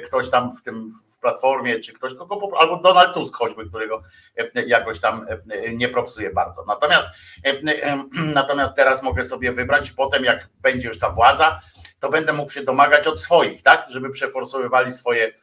ktoś 0.06 0.30
tam 0.30 0.58
w 0.58 0.62
tym 0.62 0.90
Platformie, 1.26 1.80
czy 1.80 1.94
ktoś, 1.94 2.14
kogo, 2.14 2.50
albo 2.60 2.78
Donald 2.78 3.14
Tusk 3.14 3.36
choćby, 3.36 3.66
którego 3.70 4.04
e, 4.38 4.64
jakoś 4.66 5.00
tam 5.00 5.26
e, 5.50 5.74
nie 5.74 5.90
propsuje 5.90 6.30
bardzo. 6.30 6.66
Natomiast, 6.66 7.06
e, 7.46 8.04
natomiast 8.40 8.76
teraz 8.76 9.04
mogę 9.04 9.24
sobie 9.24 9.52
wybrać, 9.52 9.92
potem 9.92 10.24
jak 10.24 10.50
będzie 10.62 10.88
już 10.88 11.00
ta 11.00 11.10
władza, 11.10 11.62
to 12.00 12.10
będę 12.10 12.34
mógł 12.34 12.52
się 12.52 12.64
domagać 12.64 13.08
od 13.08 13.20
swoich, 13.20 13.62
tak, 13.62 13.86
żeby 13.90 14.10
przeforsowywali 14.10 14.92
swoje, 14.92 15.34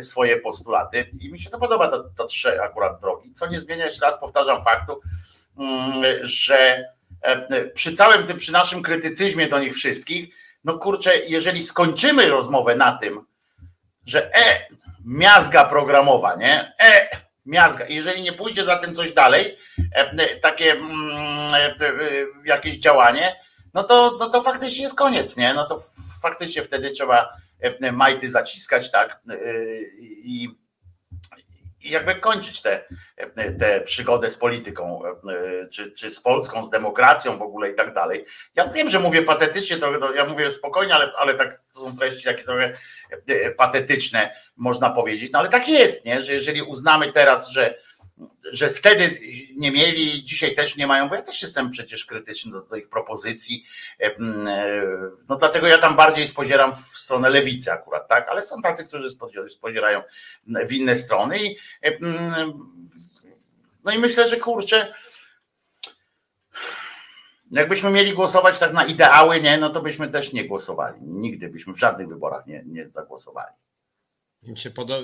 swoje 0.00 0.36
postulaty. 0.36 1.10
I 1.20 1.32
mi 1.32 1.38
się 1.38 1.50
to 1.50 1.58
podoba, 1.58 1.88
to, 1.88 2.04
to 2.16 2.26
trzy 2.26 2.62
akurat 2.62 3.00
drogi. 3.00 3.32
Co 3.32 3.46
nie 3.46 3.60
zmienia, 3.60 3.84
jeszcze 3.84 4.06
raz 4.06 4.20
powtarzam 4.20 4.64
faktu, 4.64 5.00
mm, 5.58 6.04
że 6.22 6.84
przy 7.74 7.92
całym 7.92 8.26
tym, 8.26 8.36
przy 8.36 8.52
naszym 8.52 8.82
krytycyzmie 8.82 9.48
do 9.48 9.58
nich 9.58 9.74
wszystkich, 9.74 10.34
no 10.64 10.78
kurczę, 10.78 11.16
jeżeli 11.16 11.62
skończymy 11.62 12.28
rozmowę 12.28 12.76
na 12.76 12.92
tym, 12.92 13.26
że 14.06 14.34
e, 14.34 14.68
miazga 15.04 15.64
programowa, 15.64 16.36
nie? 16.36 16.72
E, 16.80 17.08
miazga. 17.46 17.86
Jeżeli 17.88 18.22
nie 18.22 18.32
pójdzie 18.32 18.64
za 18.64 18.76
tym 18.76 18.94
coś 18.94 19.12
dalej, 19.12 19.58
e, 19.94 20.36
takie 20.36 20.72
mm, 20.72 21.54
e, 21.54 21.66
e, 21.66 21.92
jakieś 22.44 22.78
działanie, 22.78 23.36
no 23.74 23.82
to, 23.82 24.16
no 24.20 24.30
to 24.30 24.42
faktycznie 24.42 24.82
jest 24.82 24.94
koniec, 24.94 25.36
nie? 25.36 25.54
No 25.54 25.64
to 25.64 25.78
faktycznie 26.22 26.62
wtedy 26.62 26.90
trzeba 26.90 27.28
majty 27.92 28.30
zaciskać, 28.30 28.90
tak? 28.90 29.20
I 30.24 30.44
i 30.44 30.63
jakby 31.90 32.14
kończyć 32.14 32.62
tę 32.62 32.84
te, 33.34 33.52
te 33.52 33.80
przygodę 33.80 34.30
z 34.30 34.36
polityką, 34.36 35.02
czy, 35.72 35.92
czy 35.92 36.10
z 36.10 36.20
Polską, 36.20 36.64
z 36.64 36.70
demokracją 36.70 37.38
w 37.38 37.42
ogóle 37.42 37.70
i 37.70 37.74
tak 37.74 37.94
dalej. 37.94 38.24
Ja 38.54 38.66
wiem, 38.66 38.90
że 38.90 39.00
mówię 39.00 39.22
patetycznie, 39.22 39.76
trochę, 39.76 40.16
ja 40.16 40.24
mówię 40.24 40.50
spokojnie, 40.50 40.94
ale, 40.94 41.12
ale 41.18 41.34
tak 41.34 41.56
są 41.56 41.96
treści 41.96 42.24
takie 42.24 42.44
trochę 42.44 42.72
e, 43.28 43.50
patetyczne, 43.50 44.36
można 44.56 44.90
powiedzieć. 44.90 45.32
No 45.32 45.38
ale 45.38 45.48
tak 45.48 45.68
jest, 45.68 46.04
nie? 46.04 46.22
że 46.22 46.32
jeżeli 46.32 46.62
uznamy 46.62 47.12
teraz, 47.12 47.48
że 47.48 47.78
że 48.52 48.68
wtedy 48.68 49.20
nie 49.56 49.70
mieli, 49.70 50.24
dzisiaj 50.24 50.54
też 50.54 50.76
nie 50.76 50.86
mają, 50.86 51.08
bo 51.08 51.14
ja 51.14 51.22
też 51.22 51.42
jestem 51.42 51.70
przecież 51.70 52.04
krytyczny 52.04 52.52
do, 52.52 52.62
do 52.62 52.76
ich 52.76 52.88
propozycji. 52.88 53.64
E, 54.00 54.06
e, 54.06 54.16
no 55.28 55.36
dlatego 55.36 55.66
ja 55.66 55.78
tam 55.78 55.96
bardziej 55.96 56.26
spozieram 56.26 56.74
w 56.74 56.78
stronę 56.78 57.30
lewicy 57.30 57.72
akurat, 57.72 58.08
tak? 58.08 58.28
Ale 58.28 58.42
są 58.42 58.62
tacy, 58.62 58.84
którzy 58.84 59.10
spozierają 59.48 60.02
w 60.46 60.72
inne 60.72 60.96
strony. 60.96 61.44
I, 61.44 61.56
e, 61.82 61.96
no 63.84 63.92
i 63.92 63.98
myślę, 63.98 64.28
że 64.28 64.36
kurczę. 64.36 64.94
Jakbyśmy 67.50 67.90
mieli 67.90 68.12
głosować 68.12 68.58
tak 68.58 68.72
na 68.72 68.84
ideały, 68.84 69.40
nie, 69.40 69.58
no 69.58 69.70
to 69.70 69.82
byśmy 69.82 70.08
też 70.08 70.32
nie 70.32 70.44
głosowali. 70.44 71.00
Nigdy 71.02 71.48
byśmy 71.48 71.72
w 71.72 71.78
żadnych 71.78 72.08
wyborach 72.08 72.46
nie, 72.46 72.62
nie 72.66 72.88
zagłosowali. 72.88 73.54
Mi 74.46 74.56
się 74.56 74.70
podoba 74.70 75.02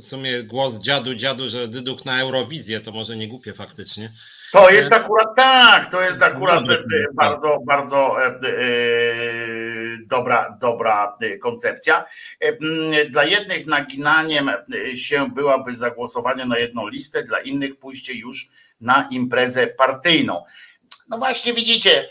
w 0.00 0.02
sumie 0.04 0.42
głos 0.42 0.78
dziadu, 0.78 1.14
dziadu, 1.14 1.48
że 1.48 1.68
Dyduk 1.68 2.04
na 2.04 2.20
Eurowizję, 2.20 2.80
to 2.80 2.92
może 2.92 3.16
nie 3.16 3.28
głupie 3.28 3.54
faktycznie. 3.54 4.12
To 4.52 4.70
jest 4.70 4.92
akurat 4.92 5.36
tak, 5.36 5.90
to 5.90 6.02
jest 6.02 6.22
akurat 6.22 6.70
e, 6.70 6.78
bardzo, 7.14 7.58
bardzo 7.66 8.22
e, 8.22 8.26
e, 8.26 8.32
dobra, 10.06 10.58
dobra 10.60 11.16
koncepcja. 11.40 12.04
Dla 13.10 13.24
jednych 13.24 13.66
naginaniem 13.66 14.50
się 14.94 15.30
byłaby 15.30 15.74
zagłosowanie 15.74 16.44
na 16.44 16.58
jedną 16.58 16.88
listę, 16.88 17.22
dla 17.22 17.40
innych 17.40 17.78
pójście 17.78 18.14
już 18.14 18.48
na 18.80 19.08
imprezę 19.10 19.66
partyjną. 19.66 20.44
No 21.08 21.18
właśnie 21.18 21.54
widzicie, 21.54 22.08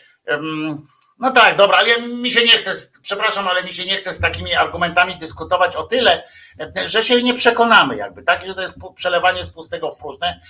no 1.22 1.32
tak, 1.32 1.58
dobra, 1.58 1.78
ale 1.78 2.02
mi 2.02 2.32
się 2.32 2.42
nie 2.42 2.58
chce, 2.58 2.74
przepraszam, 3.02 3.48
ale 3.48 3.64
mi 3.64 3.74
się 3.74 3.86
nie 3.86 3.98
chce 3.98 4.14
z 4.14 4.20
takimi 4.20 4.56
argumentami 4.56 5.16
dyskutować 5.16 5.76
o 5.76 5.84
tyle, 5.84 6.24
że 6.86 7.04
się 7.04 7.24
nie 7.24 7.34
przekonamy 7.34 7.96
jakby, 7.96 8.24
tak, 8.24 8.46
że 8.46 8.56
to 8.56 8.62
jest 8.62 8.74
przelewanie 8.96 9.44
z 9.44 9.50
pustego 9.50 9.92
w 9.92 9.98
próżne, 9.98 10.42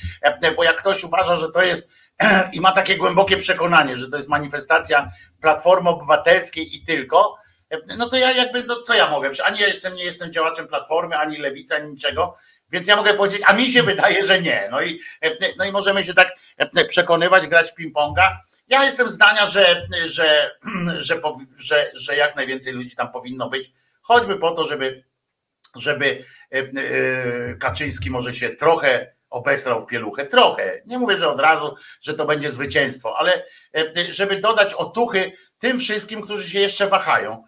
bo 0.55 0.63
jak 0.63 0.75
ktoś 0.75 1.03
uważa, 1.03 1.35
że 1.35 1.49
to 1.49 1.61
jest 1.61 1.89
i 2.53 2.61
ma 2.61 2.71
takie 2.71 2.97
głębokie 2.97 3.37
przekonanie, 3.37 3.97
że 3.97 4.09
to 4.09 4.17
jest 4.17 4.29
manifestacja 4.29 5.11
Platformy 5.41 5.89
Obywatelskiej 5.89 6.75
i 6.75 6.83
tylko, 6.83 7.35
no 7.97 8.09
to 8.09 8.17
ja 8.17 8.31
jakby, 8.31 8.63
no 8.63 8.81
co 8.81 8.93
ja 8.93 9.09
mogę? 9.09 9.29
Ani 9.45 9.59
ja 9.59 9.67
jestem, 9.67 9.95
nie 9.95 10.03
jestem 10.03 10.33
działaczem 10.33 10.67
Platformy, 10.67 11.17
ani 11.17 11.37
Lewicy, 11.37 11.75
ani 11.75 11.91
niczego, 11.91 12.37
więc 12.71 12.87
ja 12.87 12.95
mogę 12.95 13.13
powiedzieć, 13.13 13.41
a 13.45 13.53
mi 13.53 13.71
się 13.71 13.83
wydaje, 13.83 14.25
że 14.25 14.41
nie. 14.41 14.67
No 14.71 14.81
i, 14.81 14.99
no 15.57 15.65
i 15.65 15.71
możemy 15.71 16.03
się 16.03 16.13
tak 16.13 16.31
przekonywać, 16.89 17.47
grać 17.47 17.71
w 17.71 17.75
ping-ponga. 17.75 18.37
Ja 18.71 18.85
jestem 18.85 19.09
zdania, 19.09 19.45
że, 19.45 19.87
że, 20.05 20.51
że, 20.97 21.21
że, 21.57 21.91
że 21.93 22.15
jak 22.15 22.35
najwięcej 22.35 22.73
ludzi 22.73 22.95
tam 22.95 23.11
powinno 23.11 23.49
być, 23.49 23.71
choćby 24.01 24.35
po 24.35 24.51
to, 24.51 24.67
żeby, 24.67 25.03
żeby 25.75 26.25
Kaczyński 27.59 28.11
może 28.11 28.33
się 28.33 28.49
trochę 28.49 29.13
obesrał 29.29 29.81
w 29.81 29.87
pieluchę. 29.87 30.25
Trochę. 30.25 30.81
Nie 30.85 30.99
mówię, 30.99 31.17
że 31.17 31.29
od 31.29 31.39
razu, 31.39 31.75
że 32.01 32.13
to 32.13 32.25
będzie 32.25 32.51
zwycięstwo, 32.51 33.17
ale 33.17 33.45
żeby 34.09 34.39
dodać 34.39 34.73
otuchy 34.73 35.31
tym 35.59 35.79
wszystkim, 35.79 36.21
którzy 36.21 36.49
się 36.49 36.59
jeszcze 36.59 36.87
wahają. 36.87 37.43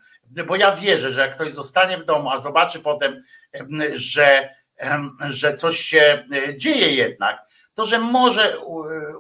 Bo 0.48 0.56
ja 0.56 0.76
wierzę, 0.76 1.12
że 1.12 1.22
jak 1.22 1.36
ktoś 1.36 1.54
zostanie 1.54 1.98
w 1.98 2.06
domu, 2.06 2.30
a 2.30 2.38
zobaczy 2.38 2.80
potem, 2.80 3.24
że, 3.94 4.56
że 5.30 5.54
coś 5.54 5.80
się 5.80 6.28
e, 6.34 6.58
dzieje 6.58 6.92
jednak, 6.96 7.42
to 7.74 7.86
że 7.86 8.00
może 8.00 8.60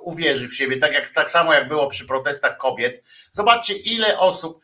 uwierzy 0.02 0.48
w 0.48 0.56
siebie, 0.56 0.78
tak, 0.78 0.94
jak, 0.94 1.10
tak 1.10 1.30
samo 1.30 1.54
jak 1.54 1.68
było 1.68 1.88
przy 1.88 2.06
protestach 2.06 2.58
kobiet. 2.58 3.04
Zobaczcie, 3.32 3.74
ile 3.74 4.20
osób 4.20 4.60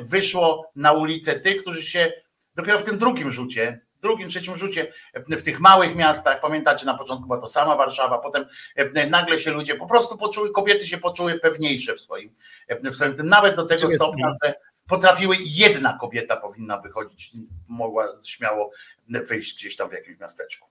wyszło 0.00 0.70
na 0.76 0.92
ulicę, 0.92 1.40
tych, 1.40 1.62
którzy 1.62 1.82
się 1.82 2.12
dopiero 2.54 2.78
w 2.78 2.84
tym 2.84 2.98
drugim 2.98 3.30
rzucie 3.30 3.88
drugim, 4.02 4.28
trzecim 4.28 4.56
rzucie 4.56 4.92
w 5.14 5.42
tych 5.42 5.60
małych 5.60 5.96
miastach, 5.96 6.40
pamiętacie, 6.40 6.86
na 6.86 6.98
początku 6.98 7.26
była 7.26 7.40
to 7.40 7.46
sama 7.46 7.76
Warszawa, 7.76 8.18
potem 8.18 8.46
e, 8.76 9.06
nagle 9.06 9.38
się 9.38 9.50
ludzie 9.50 9.74
po 9.74 9.86
prostu 9.86 10.16
poczuły, 10.16 10.50
kobiety 10.50 10.86
się 10.86 10.98
poczuły 10.98 11.38
pewniejsze 11.38 11.94
w 11.94 12.00
swoim, 12.00 12.34
w 12.82 12.94
swoim 12.94 13.14
tym, 13.14 13.26
nawet 13.26 13.56
do 13.56 13.64
tego 13.64 13.88
stopnia, 13.88 14.34
że 14.44 14.54
potrafiły, 14.86 15.36
jedna 15.40 15.98
kobieta 16.00 16.36
powinna 16.36 16.78
wychodzić, 16.78 17.30
mogła 17.68 18.08
śmiało 18.26 18.70
wyjść 19.08 19.56
gdzieś 19.56 19.76
tam 19.76 19.88
w 19.88 19.92
jakimś 19.92 20.18
miasteczku. 20.18 20.68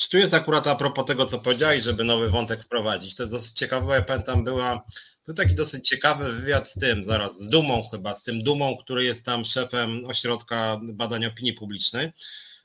Czy 0.00 0.10
tu 0.10 0.18
jest 0.18 0.34
akurat 0.34 0.66
a 0.66 0.74
propos 0.74 1.06
tego, 1.06 1.26
co 1.26 1.38
powiedziałeś, 1.38 1.84
żeby 1.84 2.04
nowy 2.04 2.30
wątek 2.30 2.64
wprowadzić? 2.64 3.14
To 3.14 3.22
jest 3.22 3.32
dosyć 3.32 3.52
ciekawe, 3.52 3.94
ja 3.94 4.02
pamiętam, 4.02 4.44
była, 4.44 4.84
był 5.26 5.34
taki 5.34 5.54
dosyć 5.54 5.88
ciekawy 5.88 6.32
wywiad 6.32 6.68
z 6.68 6.74
tym, 6.74 7.04
zaraz, 7.04 7.38
z 7.38 7.48
Dumą 7.48 7.88
chyba, 7.90 8.14
z 8.14 8.22
tym 8.22 8.42
Dumą, 8.42 8.76
który 8.76 9.04
jest 9.04 9.24
tam 9.24 9.44
szefem 9.44 10.00
Ośrodka 10.06 10.80
Badań 10.82 11.26
Opinii 11.26 11.52
Publicznej. 11.52 12.12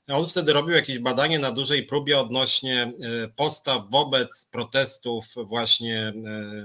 On 0.08 0.28
wtedy 0.28 0.54
robił 0.54 0.76
jakieś 0.76 1.00
badanie 1.00 1.40
na 1.40 1.52
dużej 1.52 1.84
próbie 1.84 2.20
odnośnie 2.20 2.82
e, 2.84 2.92
postaw 3.36 3.84
wobec 3.90 4.48
protestów 4.52 5.26
właśnie 5.36 6.00
e, 6.00 6.14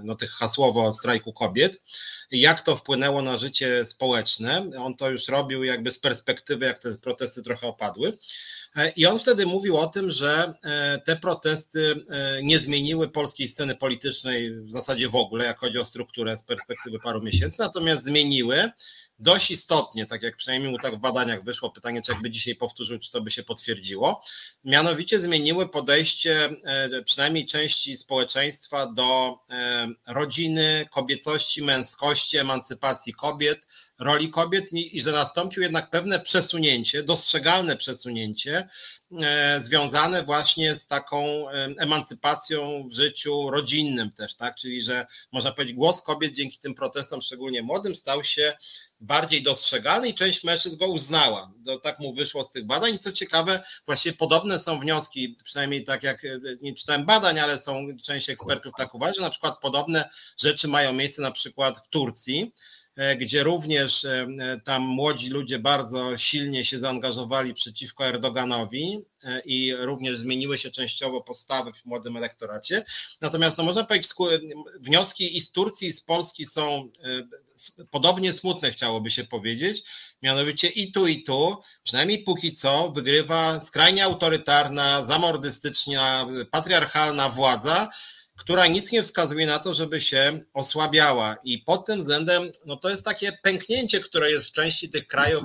no, 0.05 0.15
tych 0.17 0.31
hasłowo 0.31 0.93
strajku 0.93 1.33
kobiet. 1.33 1.83
Jak 2.31 2.63
to 2.63 2.77
wpłynęło 2.77 3.23
na 3.23 3.39
życie 3.39 3.85
społeczne. 3.85 4.71
On 4.79 4.97
to 4.97 5.11
już 5.11 5.29
robił 5.29 5.65
jakby 5.65 5.93
z 5.93 5.99
perspektywy, 5.99 6.67
jak 6.67 6.79
te 6.79 6.99
protesty 6.99 7.43
trochę 7.43 7.67
opadły. 7.67 8.19
E, 8.77 8.91
I 8.91 9.07
on 9.07 9.19
wtedy 9.19 9.47
mówił 9.47 9.77
o 9.77 9.87
tym, 9.87 10.11
że 10.11 10.55
te 11.05 11.17
protesty 11.17 12.05
nie 12.43 12.59
zmieniły 12.59 13.09
polskiej 13.09 13.49
sceny 13.49 13.77
politycznej 13.77 14.55
w 14.55 14.73
zasadzie 14.73 15.09
w 15.09 15.15
ogóle, 15.15 15.45
jak 15.45 15.59
chodzi 15.59 15.79
o 15.79 15.85
strukturę 15.85 16.39
z 16.39 16.43
perspektywy 16.43 16.99
paru 16.99 17.23
miesięcy, 17.23 17.57
natomiast 17.59 18.05
zmieniły 18.05 18.71
dość 19.21 19.51
istotnie, 19.51 20.07
tak 20.07 20.23
jak 20.23 20.37
przynajmniej 20.37 20.73
mu 20.73 20.79
tak 20.79 20.97
w 20.97 20.99
badaniach 20.99 21.45
wyszło, 21.45 21.71
pytanie, 21.71 22.03
czy 22.03 22.13
jakby 22.13 22.31
dzisiaj 22.31 22.55
powtórzył, 22.55 22.99
czy 22.99 23.11
to 23.11 23.21
by 23.21 23.31
się 23.31 23.43
potwierdziło, 23.43 24.23
mianowicie 24.65 25.19
zmieniły 25.19 25.69
podejście 25.69 26.49
e, 26.65 27.03
przynajmniej 27.03 27.47
części 27.47 27.97
społeczeństwa 27.97 28.87
do 28.87 29.39
e, 29.51 29.89
rodziny, 30.07 30.89
kobiecości, 30.91 31.63
męskości, 31.63 32.39
emancypacji 32.39 33.15
kobiet, 33.15 33.67
roli 34.01 34.31
kobiet 34.31 34.73
i, 34.73 35.01
że 35.01 35.13
nastąpił 35.13 35.63
jednak 35.63 35.91
pewne 35.91 36.21
przesunięcie, 36.21 37.03
dostrzegalne 37.03 37.77
przesunięcie 37.77 38.69
e, 39.23 39.61
związane 39.63 40.23
właśnie 40.23 40.75
z 40.75 40.87
taką 40.87 41.49
emancypacją 41.79 42.89
w 42.89 42.93
życiu 42.93 43.51
rodzinnym 43.51 44.13
też, 44.13 44.35
tak? 44.35 44.55
Czyli 44.57 44.83
że 44.83 45.07
można 45.33 45.53
powiedzieć, 45.53 45.77
głos 45.77 46.03
kobiet 46.03 46.35
dzięki 46.35 46.59
tym 46.59 46.75
protestom, 46.75 47.23
szczególnie 47.23 47.63
młodym, 47.63 47.97
stał 47.97 48.25
się 48.25 48.57
bardziej 49.01 49.43
dostrzegalny 49.43 50.09
i 50.09 50.15
część 50.15 50.45
mężczyzn 50.45 50.77
go 50.77 50.87
uznała. 50.87 51.53
To 51.67 51.79
tak 51.79 51.99
mu 51.99 52.15
wyszło 52.15 52.45
z 52.45 52.51
tych 52.51 52.67
badań. 52.67 52.95
I 52.95 52.99
co 52.99 53.13
ciekawe, 53.13 53.63
właściwie 53.87 54.17
podobne 54.17 54.59
są 54.59 54.81
wnioski, 54.81 55.37
przynajmniej 55.45 55.85
tak 55.85 56.03
jak 56.03 56.23
nie 56.61 56.75
czytałem 56.75 57.07
badań, 57.07 57.39
ale 57.39 57.59
są 57.59 57.87
część 58.05 58.31
ekspertów 58.31 58.73
tak 58.77 58.95
uważa, 58.95 59.15
że 59.15 59.21
na 59.21 59.31
przykład 59.31 59.61
podobne 59.61 60.09
rzeczy 60.37 60.69
mają 60.69 60.93
miejsce 60.93 61.23
na 61.23 61.31
przykład 61.31 61.79
w 61.79 61.89
Turcji, 61.89 62.43
e, 62.43 62.80
gdzie 63.19 63.43
również 63.43 64.05
e, 64.05 64.27
tam 64.65 64.83
młodzi 64.83 65.31
ludzie 65.31 65.59
bardzo 65.59 66.19
silnie 66.19 66.65
się 66.65 66.79
zaangażowali 66.79 67.55
przeciwko 67.55 68.07
Erdoganowi 68.07 69.05
e, 69.25 69.41
i 69.41 69.75
również 69.75 70.19
zmieniły 70.19 70.59
się 70.59 70.71
częściowo 70.71 71.21
postawy 71.21 71.73
w 71.73 71.85
młodym 71.85 72.17
elektoracie. 72.17 72.85
Natomiast 73.21 73.59
no, 73.59 73.65
można 73.65 73.85
powiedzieć, 73.85 74.11
wnioski 74.81 75.37
i 75.37 75.41
z 75.41 75.53
Turcji, 75.53 75.89
i 75.89 75.93
z 75.93 76.03
Polski 76.03 76.47
są 76.47 76.91
podobnie 77.91 78.33
smutne 78.33 78.71
chciałoby 78.71 79.11
się 79.11 79.25
powiedzieć, 79.25 79.83
mianowicie 80.23 80.69
i 80.69 80.93
tu, 80.93 81.07
i 81.07 81.23
tu, 81.23 81.57
przynajmniej 81.83 82.25
póki 82.25 82.57
co, 82.57 82.91
wygrywa 82.91 83.61
skrajnie 83.61 84.05
autorytarna, 84.05 85.05
zamordystyczna, 85.05 86.27
patriarchalna 86.51 87.29
władza, 87.29 87.91
która 88.41 88.67
nic 88.67 88.93
nie 88.93 89.03
wskazuje 89.03 89.47
na 89.47 89.59
to, 89.59 89.75
żeby 89.75 90.01
się 90.01 90.41
osłabiała. 90.55 91.37
I 91.45 91.59
pod 91.59 91.87
tym 91.87 92.01
względem, 92.01 92.43
no 92.67 92.77
to 92.77 92.91
jest 92.91 93.05
takie 93.05 93.33
pęknięcie, 93.43 94.01
które 94.01 94.31
jest 94.31 94.49
w 94.49 94.53
części 94.53 94.89
tych 94.89 95.07
krajów 95.07 95.43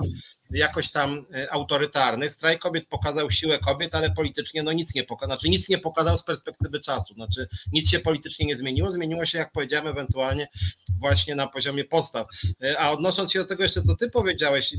jakoś 0.50 0.90
tam 0.90 1.26
e, 1.34 1.52
autorytarnych. 1.52 2.34
Strajk 2.34 2.58
kobiet 2.58 2.88
pokazał 2.88 3.30
siłę 3.30 3.58
kobiet, 3.58 3.94
ale 3.94 4.10
politycznie 4.10 4.62
no 4.62 4.72
nic 4.72 4.94
nie 4.94 5.04
pokazał, 5.04 5.36
znaczy 5.36 5.48
nic 5.48 5.68
nie 5.68 5.78
pokazał 5.78 6.18
z 6.18 6.24
perspektywy 6.24 6.80
czasu, 6.80 7.14
znaczy 7.14 7.48
nic 7.72 7.90
się 7.90 7.98
politycznie 7.98 8.46
nie 8.46 8.56
zmieniło, 8.56 8.92
zmieniło 8.92 9.26
się 9.26 9.38
jak 9.38 9.52
powiedziałem 9.52 9.86
ewentualnie 9.86 10.48
właśnie 11.00 11.34
na 11.34 11.46
poziomie 11.46 11.84
podstaw. 11.84 12.26
E, 12.62 12.78
a 12.78 12.90
odnosząc 12.90 13.32
się 13.32 13.38
do 13.38 13.44
tego 13.44 13.62
jeszcze, 13.62 13.82
co 13.82 13.96
ty 13.96 14.10
powiedziałeś, 14.10 14.74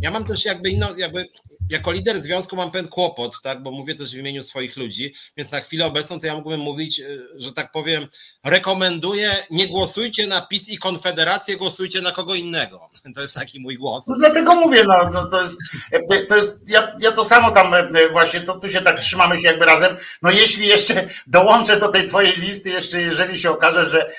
ja 0.00 0.10
mam 0.10 0.24
też 0.24 0.44
jakby 0.44 0.70
inną, 0.70 0.96
jakby 0.96 1.28
jako 1.70 1.92
lider 1.92 2.22
związku 2.22 2.56
mam 2.56 2.70
pewien 2.70 2.88
kłopot, 2.88 3.42
tak, 3.42 3.62
bo 3.62 3.70
mówię 3.70 3.94
też 3.94 4.14
w 4.14 4.18
imieniu 4.18 4.44
swoich 4.44 4.76
ludzi, 4.76 5.14
więc 5.36 5.52
na 5.52 5.60
chwilę 5.60 5.86
obecną 5.86 6.20
to 6.20 6.26
ja 6.26 6.34
mógłbym 6.34 6.60
mówić, 6.60 7.00
e, 7.00 7.04
że 7.36 7.52
tak 7.52 7.72
powiem, 7.72 8.06
rekomenduję, 8.44 9.30
nie 9.50 9.68
głosujcie 9.68 10.26
na 10.26 10.40
PiS 10.40 10.68
i 10.68 10.78
Konfederację, 10.78 11.56
głosujcie 11.56 12.00
na 12.00 12.12
kogo 12.12 12.34
innego. 12.34 12.90
To 13.14 13.20
jest 13.20 13.34
taki 13.34 13.60
mój 13.60 13.76
głos. 13.76 14.06
No 14.06 14.16
dlatego 14.18 14.54
mówię, 14.54 14.84
no, 14.84 15.10
no 15.12 15.26
to 15.26 15.42
jest, 15.42 15.58
e, 15.92 16.20
to 16.20 16.36
jest 16.36 16.70
ja, 16.70 16.96
ja 17.00 17.12
to 17.12 17.24
samo 17.24 17.50
tam 17.50 17.74
e, 17.74 17.86
właśnie, 18.12 18.40
to 18.40 18.60
tu 18.60 18.68
się 18.68 18.80
tak 18.80 18.98
trzymamy 18.98 19.38
się 19.38 19.46
jakby 19.46 19.64
razem, 19.64 19.96
no 20.22 20.30
jeśli 20.30 20.66
jeszcze 20.66 21.08
dołączę 21.26 21.76
do 21.76 21.88
tej 21.88 22.06
twojej 22.06 22.36
listy, 22.36 22.70
jeszcze 22.70 23.02
jeżeli 23.02 23.38
się 23.38 23.50
okaże, 23.50 23.90
że 23.90 24.10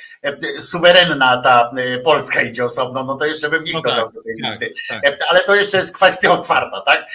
suwerenna 0.59 1.41
ta 1.41 1.72
Polska 2.03 2.41
idzie 2.41 2.63
osobno, 2.63 3.03
no 3.03 3.15
to 3.15 3.26
jeszcze 3.26 3.49
bym 3.49 3.65
ich 3.65 3.74
no 3.74 3.82
dodał 3.82 4.05
tak, 4.05 4.13
do 4.13 4.24
tej 4.24 4.36
tak, 4.41 4.51
listy. 4.51 4.74
Tak. 4.89 5.17
Ale 5.30 5.39
to 5.39 5.55
jeszcze 5.62 5.78
jest 5.78 5.95
kwestia 5.95 6.32
otwarta, 6.32 6.82
tak? 6.82 7.05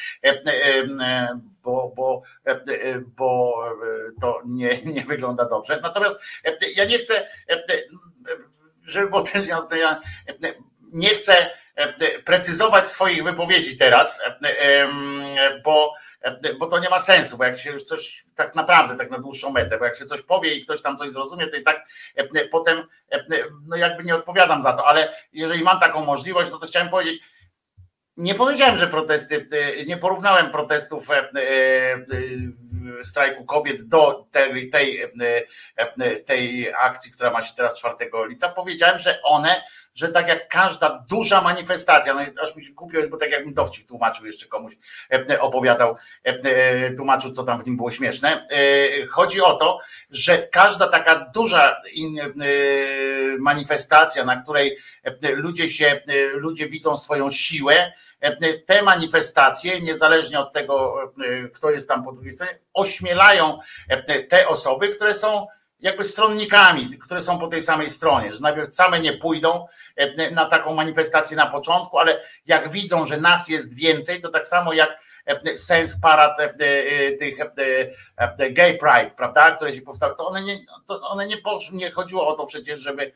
bo, 1.62 1.92
bo, 1.96 2.22
bo 3.06 3.60
to 4.20 4.42
nie, 4.46 4.78
nie 4.84 5.04
wygląda 5.04 5.44
dobrze. 5.44 5.80
Natomiast 5.82 6.16
ja 6.76 6.84
nie 6.84 6.98
chcę, 6.98 7.28
żeby 8.84 9.08
było 9.08 9.22
też 9.22 9.46
jasne, 9.46 9.78
ja 9.78 10.00
nie 10.92 11.08
chcę 11.08 11.50
precyzować 12.24 12.88
swoich 12.88 13.24
wypowiedzi 13.24 13.76
teraz, 13.76 14.20
bo, 15.64 15.94
bo 16.58 16.66
to 16.66 16.78
nie 16.78 16.88
ma 16.88 17.00
sensu, 17.00 17.36
bo 17.36 17.44
jak 17.44 17.58
się 17.58 17.70
już 17.70 17.82
coś 17.82 18.24
tak 18.34 18.54
naprawdę, 18.54 18.96
tak 18.96 19.10
na 19.10 19.18
dłuższą 19.18 19.50
metę, 19.50 19.78
bo 19.78 19.84
jak 19.84 19.96
się 19.96 20.04
coś 20.04 20.22
powie 20.22 20.54
i 20.54 20.64
ktoś 20.64 20.82
tam 20.82 20.96
coś 20.96 21.10
zrozumie, 21.10 21.46
to 21.46 21.56
i 21.56 21.62
tak 21.62 21.86
potem 22.50 22.82
no 23.66 23.76
jakby 23.76 24.04
nie 24.04 24.14
odpowiadam 24.14 24.62
za 24.62 24.72
to, 24.72 24.86
ale 24.86 25.14
jeżeli 25.32 25.64
mam 25.64 25.80
taką 25.80 26.04
możliwość, 26.04 26.50
no 26.50 26.58
to 26.58 26.66
chciałem 26.66 26.88
powiedzieć, 26.88 27.22
nie 28.16 28.34
powiedziałem, 28.34 28.76
że 28.76 28.86
protesty, 28.86 29.48
e, 29.80 29.84
nie 29.84 29.96
porównałem 29.96 30.50
protestów 30.50 31.10
e, 31.10 31.14
e, 31.14 31.28
strajku 33.02 33.44
kobiet 33.44 33.82
do 33.82 34.26
tej, 34.30 34.70
tej, 34.70 35.02
tej 36.24 36.74
akcji, 36.74 37.12
która 37.12 37.30
ma 37.30 37.42
się 37.42 37.54
teraz 37.54 37.78
4 37.78 37.94
lipca. 38.28 38.48
Powiedziałem, 38.48 38.98
że 38.98 39.22
one, 39.22 39.62
że 39.94 40.08
tak 40.08 40.28
jak 40.28 40.48
każda 40.48 41.04
duża 41.08 41.40
manifestacja, 41.40 42.14
no 42.14 42.20
aż 42.42 42.56
mi 42.56 42.64
się 42.64 42.72
głupio 42.72 42.98
jest, 42.98 43.10
bo 43.10 43.16
tak 43.16 43.30
jakbym 43.30 43.54
dowcip 43.54 43.88
tłumaczył 43.88 44.26
jeszcze 44.26 44.46
komuś, 44.46 44.72
opowiadał, 45.40 45.96
tłumaczył, 46.96 47.32
co 47.32 47.42
tam 47.42 47.62
w 47.62 47.66
nim 47.66 47.76
było 47.76 47.90
śmieszne. 47.90 48.48
Chodzi 49.10 49.40
o 49.40 49.54
to, 49.54 49.80
że 50.10 50.38
każda 50.38 50.86
taka 50.86 51.30
duża 51.34 51.82
manifestacja, 53.38 54.24
na 54.24 54.42
której 54.42 54.78
ludzie 55.22 55.70
się, 55.70 56.00
ludzie 56.34 56.68
widzą 56.68 56.96
swoją 56.96 57.30
siłę, 57.30 57.92
te 58.66 58.82
manifestacje, 58.82 59.80
niezależnie 59.80 60.40
od 60.40 60.52
tego, 60.52 61.02
e, 61.02 61.48
kto 61.48 61.70
jest 61.70 61.88
tam 61.88 62.04
po 62.04 62.12
drugiej 62.12 62.32
stronie, 62.32 62.58
ośmielają 62.74 63.58
e, 63.88 64.22
te 64.22 64.48
osoby, 64.48 64.88
które 64.88 65.14
są 65.14 65.46
jakby 65.80 66.04
stronnikami, 66.04 66.88
które 66.98 67.20
są 67.20 67.38
po 67.38 67.48
tej 67.48 67.62
samej 67.62 67.90
stronie, 67.90 68.32
że 68.32 68.40
najpierw 68.40 68.74
same 68.74 69.00
nie 69.00 69.12
pójdą 69.12 69.66
na 70.32 70.44
taką 70.46 70.74
manifestację 70.74 71.36
na 71.36 71.46
początku, 71.46 71.98
ale 71.98 72.22
jak 72.46 72.70
widzą, 72.70 73.06
że 73.06 73.16
nas 73.16 73.48
jest 73.48 73.74
więcej, 73.74 74.20
to 74.20 74.30
tak 74.30 74.46
samo 74.46 74.72
jak 74.72 74.98
sens 75.56 76.00
parad 76.00 76.38
tych 77.16 78.52
gay 78.52 78.78
pride, 78.78 79.10
prawda, 79.16 79.50
które 79.50 79.72
się 79.72 79.82
powstały, 79.82 80.14
to 80.16 80.26
one 80.26 80.42
nie, 80.42 80.58
to 80.86 81.00
one 81.00 81.26
nie, 81.26 81.36
nie 81.72 81.90
chodziło 81.90 82.26
o 82.26 82.32
to 82.32 82.46
przecież, 82.46 82.80
żeby 82.80 83.12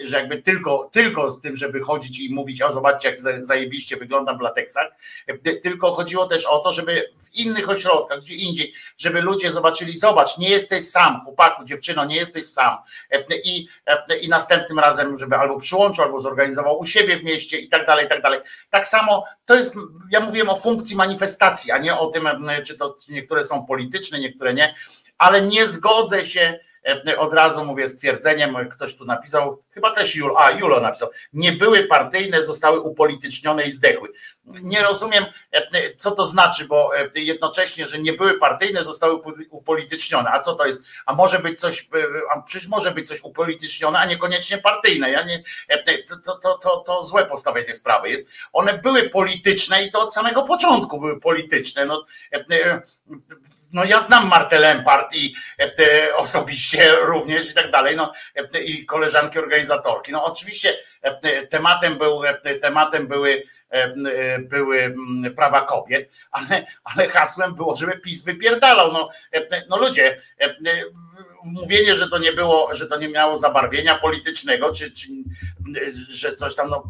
że 0.00 0.16
jakby 0.16 0.42
tylko, 0.42 0.90
tylko 0.92 1.30
z 1.30 1.40
tym, 1.40 1.56
żeby 1.56 1.80
chodzić 1.80 2.20
i 2.20 2.34
mówić, 2.34 2.62
o 2.62 2.72
zobaczcie 2.72 3.08
jak 3.08 3.44
zajebiście 3.44 3.96
wyglądam 3.96 4.38
w 4.38 4.40
lateksach, 4.40 4.86
tylko 5.62 5.92
chodziło 5.92 6.26
też 6.26 6.46
o 6.46 6.58
to, 6.58 6.72
żeby 6.72 7.12
w 7.18 7.38
innych 7.38 7.68
ośrodkach, 7.68 8.20
gdzie 8.20 8.34
indziej, 8.34 8.74
żeby 8.96 9.20
ludzie 9.20 9.52
zobaczyli, 9.52 9.98
zobacz, 9.98 10.38
nie 10.38 10.50
jesteś 10.50 10.88
sam, 10.88 11.20
chłopaku, 11.24 11.64
dziewczyno, 11.64 12.04
nie 12.04 12.16
jesteś 12.16 12.46
sam 12.46 12.76
i, 13.44 13.68
i 14.20 14.28
następnym 14.28 14.78
razem, 14.78 15.18
żeby 15.18 15.36
albo 15.36 15.58
przyłączył, 15.58 16.04
albo 16.04 16.20
zorganizował 16.20 16.78
u 16.78 16.84
siebie 16.84 17.16
w 17.16 17.24
mieście 17.24 17.58
i 17.58 17.68
tak 17.68 17.86
dalej, 17.86 18.06
i 18.06 18.08
tak 18.08 18.22
dalej. 18.22 18.40
Tak 18.70 18.86
samo 18.86 19.24
to 19.44 19.54
jest, 19.54 19.74
ja 20.10 20.20
mówiłem 20.20 20.50
o 20.50 20.56
funkcji 20.56 20.96
manifestacji, 20.96 21.72
a 21.72 21.78
nie 21.78 21.98
o 21.98 22.06
tym, 22.06 22.28
czy 22.64 22.74
to 22.74 22.96
niektóre 23.08 23.44
są 23.44 23.66
polityczne, 23.66 24.20
niektóre 24.20 24.54
nie, 24.54 24.74
ale 25.18 25.42
nie 25.42 25.66
zgodzę 25.66 26.24
się 26.24 26.58
od 27.18 27.34
razu 27.34 27.64
mówię 27.64 27.88
stwierdzeniem, 27.88 28.68
ktoś 28.70 28.96
tu 28.96 29.04
napisał, 29.04 29.62
chyba 29.70 29.90
też 29.90 30.16
Julo, 30.16 30.40
a 30.40 30.50
Julo 30.50 30.80
napisał, 30.80 31.08
nie 31.32 31.52
były 31.52 31.82
partyjne, 31.82 32.42
zostały 32.42 32.80
upolitycznione 32.80 33.64
i 33.64 33.70
zdechły. 33.70 34.08
Nie 34.46 34.82
rozumiem, 34.82 35.24
e, 35.52 35.94
co 35.96 36.10
to 36.10 36.26
znaczy, 36.26 36.64
bo 36.64 36.98
e, 36.98 37.10
jednocześnie, 37.14 37.86
że 37.86 37.98
nie 37.98 38.12
były 38.12 38.38
partyjne, 38.38 38.84
zostały 38.84 39.20
upolitycznione. 39.50 40.30
A 40.30 40.40
co 40.40 40.54
to 40.54 40.66
jest? 40.66 40.82
A 41.06 41.14
może 41.14 41.38
być 41.38 41.60
coś, 41.60 41.88
a 42.34 42.42
przecież 42.42 42.68
może 42.68 42.90
być 42.90 43.08
coś 43.08 43.20
upolitycznione, 43.22 43.98
a 43.98 44.06
niekoniecznie 44.06 44.58
partyjne. 44.58 45.10
Ja 45.10 45.22
nie, 45.22 45.42
to, 46.24 46.36
to, 46.36 46.58
to, 46.58 46.76
to 46.76 47.02
złe 47.02 47.26
postawienie 47.26 47.74
sprawy 47.74 48.08
jest. 48.08 48.28
One 48.52 48.78
były 48.78 49.10
polityczne 49.10 49.84
i 49.84 49.90
to 49.90 50.00
od 50.00 50.14
samego 50.14 50.42
początku 50.42 51.00
były 51.00 51.20
polityczne. 51.20 51.86
No, 51.86 52.04
no 53.72 53.84
ja 53.84 54.00
znam 54.00 54.28
Martę 54.28 54.58
Lempart 54.58 55.14
i 55.14 55.34
e, 55.60 56.16
osobiście 56.16 56.96
również 56.96 57.50
i 57.50 57.54
tak 57.54 57.70
dalej, 57.70 57.96
no 57.96 58.12
e, 58.54 58.62
i 58.62 58.86
koleżanki 58.86 59.38
organizatorki. 59.38 60.12
No 60.12 60.24
oczywiście 60.24 60.76
e, 61.02 61.46
tematem 61.46 61.98
był, 61.98 62.22
tematem 62.60 63.08
były 63.08 63.42
były 64.38 64.94
prawa 65.36 65.60
kobiet, 65.60 66.10
ale, 66.30 66.66
ale 66.84 67.08
hasłem 67.08 67.54
było, 67.54 67.76
żeby 67.76 67.98
PiS 67.98 68.24
wypierdalał. 68.24 68.92
No, 68.92 69.08
no 69.70 69.76
ludzie, 69.76 70.20
mówienie, 71.44 71.94
że 71.96 72.08
to 72.08 72.18
nie 72.18 72.32
było, 72.32 72.74
że 72.74 72.86
to 72.86 72.98
nie 72.98 73.08
miało 73.08 73.36
zabarwienia 73.36 73.98
politycznego, 73.98 74.74
czy, 74.74 74.90
czy 74.90 75.08
że 76.08 76.34
coś 76.34 76.54
tam, 76.54 76.70
no, 76.70 76.88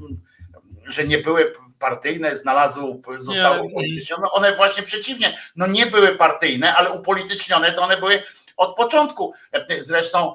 że 0.86 1.04
nie 1.04 1.18
były 1.18 1.52
partyjne 1.78 2.36
znalazły, 2.36 2.84
zostały 3.18 3.62
upolitycznione. 3.62 4.30
One 4.30 4.56
właśnie 4.56 4.82
przeciwnie, 4.82 5.38
no 5.56 5.66
nie 5.66 5.86
były 5.86 6.16
partyjne, 6.16 6.74
ale 6.74 6.90
upolitycznione 6.90 7.72
to 7.72 7.82
one 7.82 7.96
były 7.96 8.22
od 8.56 8.76
początku. 8.76 9.34
Zresztą, 9.78 10.34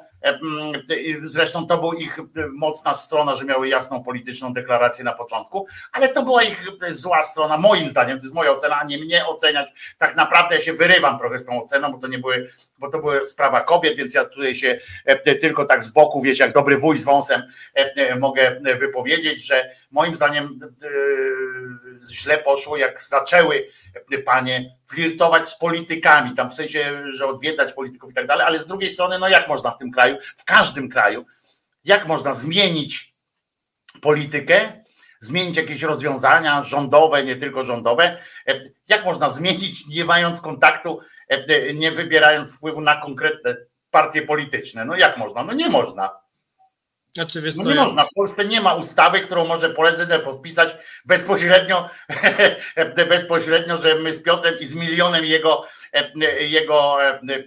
zresztą 1.24 1.68
to 1.68 1.78
była 1.78 1.96
ich 1.96 2.18
mocna 2.54 2.94
strona, 2.94 3.36
że 3.36 3.46
miały 3.46 3.68
jasną 3.68 4.04
polityczną 4.04 4.54
deklarację 4.54 5.04
na 5.04 5.14
początku, 5.14 5.68
ale 5.92 6.10
to 6.10 6.24
była 6.24 6.44
ich 6.44 6.64
zła 6.90 7.24
strona, 7.24 7.58
moim 7.58 7.90
zdaniem, 7.90 8.20
to 8.20 8.26
jest 8.26 8.36
moja 8.36 8.52
ocena, 8.52 8.80
a 8.80 8.84
nie 8.84 8.98
mnie 8.98 9.26
oceniać. 9.26 9.96
Tak 9.98 10.16
naprawdę 10.16 10.56
ja 10.56 10.62
się 10.62 10.74
wyrywam 10.74 11.20
trochę 11.20 11.38
z 11.38 11.46
tą 11.46 11.64
oceną, 11.64 11.92
bo 11.92 11.98
to 11.98 12.08
nie 12.08 12.20
były, 12.20 12.50
bo 12.80 12.90
to 12.90 13.00
była 13.00 13.26
sprawa 13.26 13.62
kobiet, 13.62 13.96
więc 13.96 14.14
ja 14.14 14.26
tutaj 14.26 14.56
się 14.56 14.80
tylko 15.42 15.66
tak 15.66 15.84
z 15.84 15.90
boku, 15.90 16.22
wiecie, 16.22 16.44
jak 16.44 16.54
dobry 16.54 16.78
wuj 16.78 16.98
z 16.98 17.04
wąsem 17.04 17.44
mogę 18.20 18.62
wypowiedzieć, 18.80 19.46
że 19.46 19.70
moim 19.92 20.16
zdaniem 20.16 20.60
źle 22.12 22.38
poszło, 22.38 22.78
jak 22.78 23.02
zaczęły 23.02 23.68
panie 24.26 24.78
flirtować 24.90 25.48
z 25.48 25.58
politykami, 25.58 26.36
tam 26.36 26.50
w 26.50 26.54
sensie, 26.54 27.04
że 27.06 27.28
odwiedzać 27.28 27.74
polityków 27.74 28.12
i 28.12 28.14
tak 28.14 28.28
dalej, 28.28 28.46
ale 28.48 28.60
z 28.60 28.66
drugiej 28.66 28.92
strony, 28.92 29.20
no 29.20 29.30
jak 29.30 29.48
można 29.48 29.72
w 29.72 29.78
tym 29.78 29.92
kraju, 29.92 30.18
w 30.38 30.44
każdym 30.44 30.90
kraju, 30.90 31.26
jak 31.86 32.08
można 32.08 32.34
zmienić 32.34 33.14
politykę, 34.02 34.84
zmienić 35.20 35.58
jakieś 35.58 35.82
rozwiązania 35.82 36.64
rządowe, 36.64 37.24
nie 37.24 37.36
tylko 37.36 37.64
rządowe, 37.64 38.18
jak 38.88 39.06
można 39.06 39.30
zmienić, 39.30 39.88
nie 39.88 40.06
mając 40.06 40.42
kontaktu, 40.42 41.00
nie 41.76 41.92
wybierając 41.92 42.56
wpływu 42.56 42.82
na 42.82 43.02
konkretne 43.02 43.56
partie 43.92 44.22
polityczne. 44.22 44.86
No 44.86 44.96
jak 44.96 45.18
można? 45.18 45.44
No 45.44 45.54
nie 45.54 45.70
można. 45.70 46.10
Znaczy, 47.14 47.42
wiesz, 47.42 47.56
no 47.56 47.64
nie 47.64 47.76
ja... 47.76 47.84
można. 47.84 48.06
W 48.06 48.14
Polsce 48.16 48.46
nie 48.46 48.62
ma 48.62 48.74
ustawy, 48.74 49.20
którą 49.22 49.48
może 49.48 49.70
prezydent 49.70 50.24
podpisać 50.24 50.76
bezpośrednio, 51.06 51.90
bezpośrednio, 53.10 53.78
że 53.78 53.96
my 53.96 54.14
z 54.14 54.24
Piotrem 54.24 54.60
i 54.60 54.66
z 54.66 54.76
milionem 54.76 55.26
jego, 55.26 55.68
jego 56.40 56.98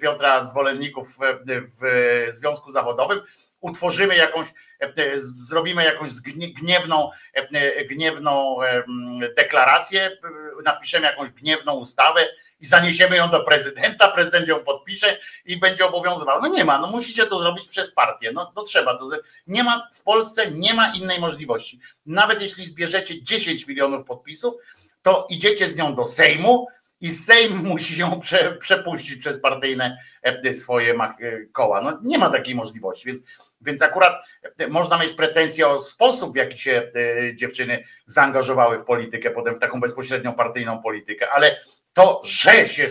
Piotra 0.02 0.44
zwolenników 0.44 1.18
w 1.80 1.86
związku 2.28 2.70
zawodowym 2.70 3.20
utworzymy 3.62 4.16
jakąś, 4.16 4.46
zrobimy 5.16 5.84
jakąś 5.84 6.10
gniewną, 6.62 7.10
gniewną 7.90 8.56
deklarację, 9.36 10.18
napiszemy 10.64 11.06
jakąś 11.06 11.30
gniewną 11.30 11.72
ustawę 11.72 12.26
i 12.62 12.66
zaniesiemy 12.66 13.16
ją 13.16 13.30
do 13.30 13.40
prezydenta, 13.40 14.08
prezydent 14.08 14.48
ją 14.48 14.64
podpisze 14.64 15.18
i 15.44 15.56
będzie 15.56 15.86
obowiązywał. 15.86 16.42
No 16.42 16.48
nie 16.48 16.64
ma, 16.64 16.78
no 16.78 16.86
musicie 16.86 17.26
to 17.26 17.38
zrobić 17.38 17.68
przez 17.68 17.92
partię, 17.92 18.32
no, 18.32 18.52
no 18.56 18.62
trzeba 18.62 18.98
to 18.98 19.06
zrobić. 19.06 19.26
Nie 19.46 19.64
ma, 19.64 19.88
w 19.92 20.02
Polsce 20.02 20.50
nie 20.50 20.74
ma 20.74 20.92
innej 20.94 21.20
możliwości. 21.20 21.80
Nawet 22.06 22.42
jeśli 22.42 22.64
zbierzecie 22.64 23.22
10 23.22 23.66
milionów 23.66 24.04
podpisów, 24.04 24.54
to 25.02 25.26
idziecie 25.30 25.68
z 25.68 25.76
nią 25.76 25.94
do 25.94 26.04
Sejmu 26.04 26.66
i 27.00 27.10
Sejm 27.10 27.56
musi 27.68 28.00
ją 28.00 28.20
prze, 28.20 28.52
przepuścić 28.52 29.20
przez 29.20 29.40
partyjne 29.40 29.98
e, 30.22 30.54
swoje 30.54 30.94
e, 30.94 31.08
koła. 31.52 31.80
No 31.80 31.98
nie 32.02 32.18
ma 32.18 32.28
takiej 32.28 32.54
możliwości, 32.54 33.06
więc 33.06 33.22
więc 33.60 33.82
akurat 33.82 34.12
e, 34.58 34.68
można 34.68 34.98
mieć 34.98 35.12
pretensje 35.12 35.68
o 35.68 35.80
sposób, 35.80 36.32
w 36.32 36.36
jaki 36.36 36.58
się 36.58 36.90
dziewczyny 37.34 37.84
zaangażowały 38.06 38.78
w 38.78 38.84
politykę, 38.84 39.30
potem 39.30 39.56
w 39.56 39.58
taką 39.58 39.80
bezpośrednią 39.80 40.32
partyjną 40.32 40.82
politykę, 40.82 41.30
ale 41.30 41.60
to, 41.92 42.20
że 42.24 42.66
się, 42.66 42.86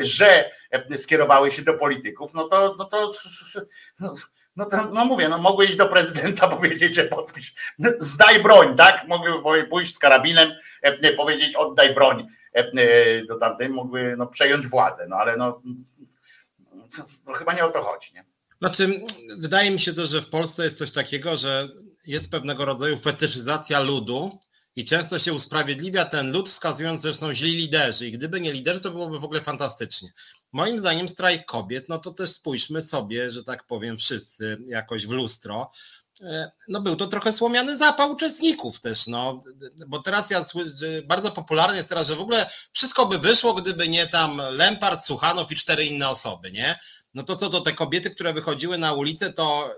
że 0.00 0.50
skierowały 0.96 1.50
się 1.50 1.62
do 1.62 1.74
polityków, 1.74 2.34
no 2.34 2.44
to, 2.44 2.74
no 2.78 2.84
to, 2.84 3.12
no 4.56 4.66
to, 4.66 4.90
no 4.92 5.04
mówię, 5.04 5.28
no 5.28 5.38
mogły 5.38 5.64
iść 5.64 5.76
do 5.76 5.86
prezydenta, 5.86 6.48
powiedzieć, 6.56 6.94
że 6.94 7.04
podpisz, 7.04 7.54
zdaj 7.98 8.42
broń, 8.42 8.76
tak? 8.76 9.08
Mogły 9.08 9.64
pójść 9.64 9.94
z 9.94 9.98
karabinem, 9.98 10.52
powiedzieć 11.16 11.54
oddaj 11.54 11.94
broń 11.94 12.26
do 13.28 13.36
tamtej, 13.36 13.68
mogły 13.68 14.14
no, 14.16 14.26
przejąć 14.26 14.66
władzę, 14.66 15.06
no 15.08 15.16
ale 15.16 15.36
no, 15.36 15.62
chyba 17.38 17.52
nie 17.52 17.64
o 17.64 17.70
to 17.70 17.82
chodzi, 17.82 18.14
nie? 18.14 18.24
Znaczy, 18.58 19.00
wydaje 19.38 19.70
mi 19.70 19.80
się 19.80 19.92
też, 19.92 20.10
że 20.10 20.22
w 20.22 20.28
Polsce 20.28 20.64
jest 20.64 20.78
coś 20.78 20.92
takiego, 20.92 21.36
że 21.36 21.68
jest 22.06 22.30
pewnego 22.30 22.64
rodzaju 22.64 22.98
fetyszyzacja 22.98 23.80
ludu, 23.80 24.38
i 24.76 24.84
często 24.84 25.18
się 25.18 25.32
usprawiedliwia 25.32 26.04
ten 26.04 26.32
lud, 26.32 26.48
wskazując, 26.48 27.02
że 27.02 27.14
są 27.14 27.34
źli 27.34 27.56
liderzy. 27.56 28.08
I 28.08 28.12
gdyby 28.12 28.40
nie 28.40 28.52
liderzy, 28.52 28.80
to 28.80 28.90
byłoby 28.90 29.18
w 29.18 29.24
ogóle 29.24 29.40
fantastycznie. 29.40 30.12
Moim 30.52 30.78
zdaniem 30.78 31.08
strajk 31.08 31.46
kobiet, 31.46 31.88
no 31.88 31.98
to 31.98 32.12
też 32.14 32.30
spójrzmy 32.30 32.82
sobie, 32.82 33.30
że 33.30 33.44
tak 33.44 33.66
powiem, 33.66 33.98
wszyscy 33.98 34.58
jakoś 34.66 35.06
w 35.06 35.10
lustro. 35.10 35.70
E, 36.22 36.50
no 36.68 36.80
był 36.80 36.96
to 36.96 37.06
trochę 37.06 37.32
słomiany 37.32 37.78
zapał 37.78 38.10
uczestników 38.10 38.80
też, 38.80 39.06
no, 39.06 39.44
bo 39.86 40.02
teraz 40.02 40.30
ja 40.30 40.44
słyszę, 40.44 41.02
bardzo 41.04 41.30
popularne 41.30 41.76
jest 41.76 41.88
teraz, 41.88 42.06
że 42.06 42.16
w 42.16 42.20
ogóle 42.20 42.50
wszystko 42.72 43.06
by 43.06 43.18
wyszło, 43.18 43.54
gdyby 43.54 43.88
nie 43.88 44.06
tam 44.06 44.42
Lempart, 44.50 45.04
Suchanow 45.04 45.52
i 45.52 45.56
cztery 45.56 45.84
inne 45.84 46.08
osoby, 46.08 46.52
nie? 46.52 46.78
No 47.14 47.22
to 47.22 47.36
co 47.36 47.50
to 47.50 47.60
te 47.60 47.72
kobiety, 47.72 48.10
które 48.10 48.32
wychodziły 48.32 48.78
na 48.78 48.92
ulicę, 48.92 49.32
to 49.32 49.74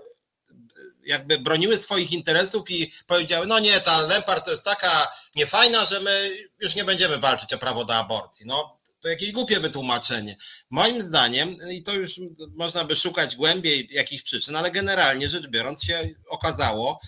jakby 1.05 1.37
broniły 1.37 1.77
swoich 1.77 2.11
interesów 2.11 2.69
i 2.69 2.91
powiedziały, 3.07 3.47
no 3.47 3.59
nie, 3.59 3.79
ta 3.79 4.01
Lempart 4.01 4.45
to 4.45 4.51
jest 4.51 4.63
taka 4.63 5.07
niefajna, 5.35 5.85
że 5.85 5.99
my 5.99 6.31
już 6.59 6.75
nie 6.75 6.85
będziemy 6.85 7.17
walczyć 7.17 7.53
o 7.53 7.57
prawo 7.57 7.85
do 7.85 7.95
aborcji. 7.95 8.45
No 8.45 8.82
to 9.03 9.09
jakieś 9.09 9.31
głupie 9.31 9.59
wytłumaczenie. 9.59 10.37
Moim 10.69 11.01
zdaniem, 11.01 11.57
i 11.71 11.83
to 11.83 11.93
już 11.93 12.19
można 12.55 12.85
by 12.85 12.95
szukać 12.95 13.35
głębiej 13.35 13.87
jakichś 13.91 14.23
przyczyn, 14.23 14.55
ale 14.55 14.71
generalnie 14.71 15.29
rzecz 15.29 15.47
biorąc 15.47 15.83
się 15.83 16.09
okazało, 16.29 16.99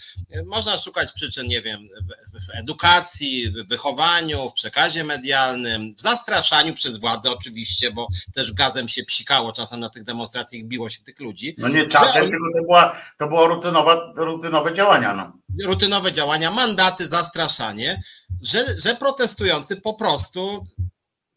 można 0.45 0.77
szukać 0.77 1.11
przyczyn, 1.13 1.47
nie 1.47 1.61
wiem, 1.61 1.87
w, 2.33 2.59
edukacji, 2.59 3.51
w 3.51 3.67
wychowaniu, 3.69 4.49
w 4.49 4.53
przekazie 4.53 5.03
medialnym, 5.03 5.95
w 5.95 6.01
zastraszaniu 6.01 6.73
przez 6.73 6.97
władzę 6.97 7.31
oczywiście, 7.31 7.91
bo 7.91 8.07
też 8.33 8.53
gazem 8.53 8.87
się 8.87 9.03
psikało 9.03 9.53
czasem 9.53 9.79
na 9.79 9.89
tych 9.89 10.03
demonstracjach, 10.03 10.63
biło 10.63 10.89
się 10.89 11.03
tych 11.03 11.19
ludzi. 11.19 11.55
No 11.57 11.67
nie 11.67 11.85
czasem, 11.85 12.29
tylko 12.29 12.51
to, 12.55 12.61
była, 12.61 13.01
to 13.17 13.27
było 13.27 13.47
rutynowe, 13.47 14.13
rutynowe 14.15 14.73
działania. 14.73 15.13
No. 15.13 15.33
Rutynowe 15.67 16.13
działania, 16.13 16.51
mandaty, 16.51 17.07
zastraszanie, 17.07 18.01
że, 18.41 18.65
że 18.79 18.95
protestujący 18.95 19.81
po 19.81 19.93
prostu 19.93 20.67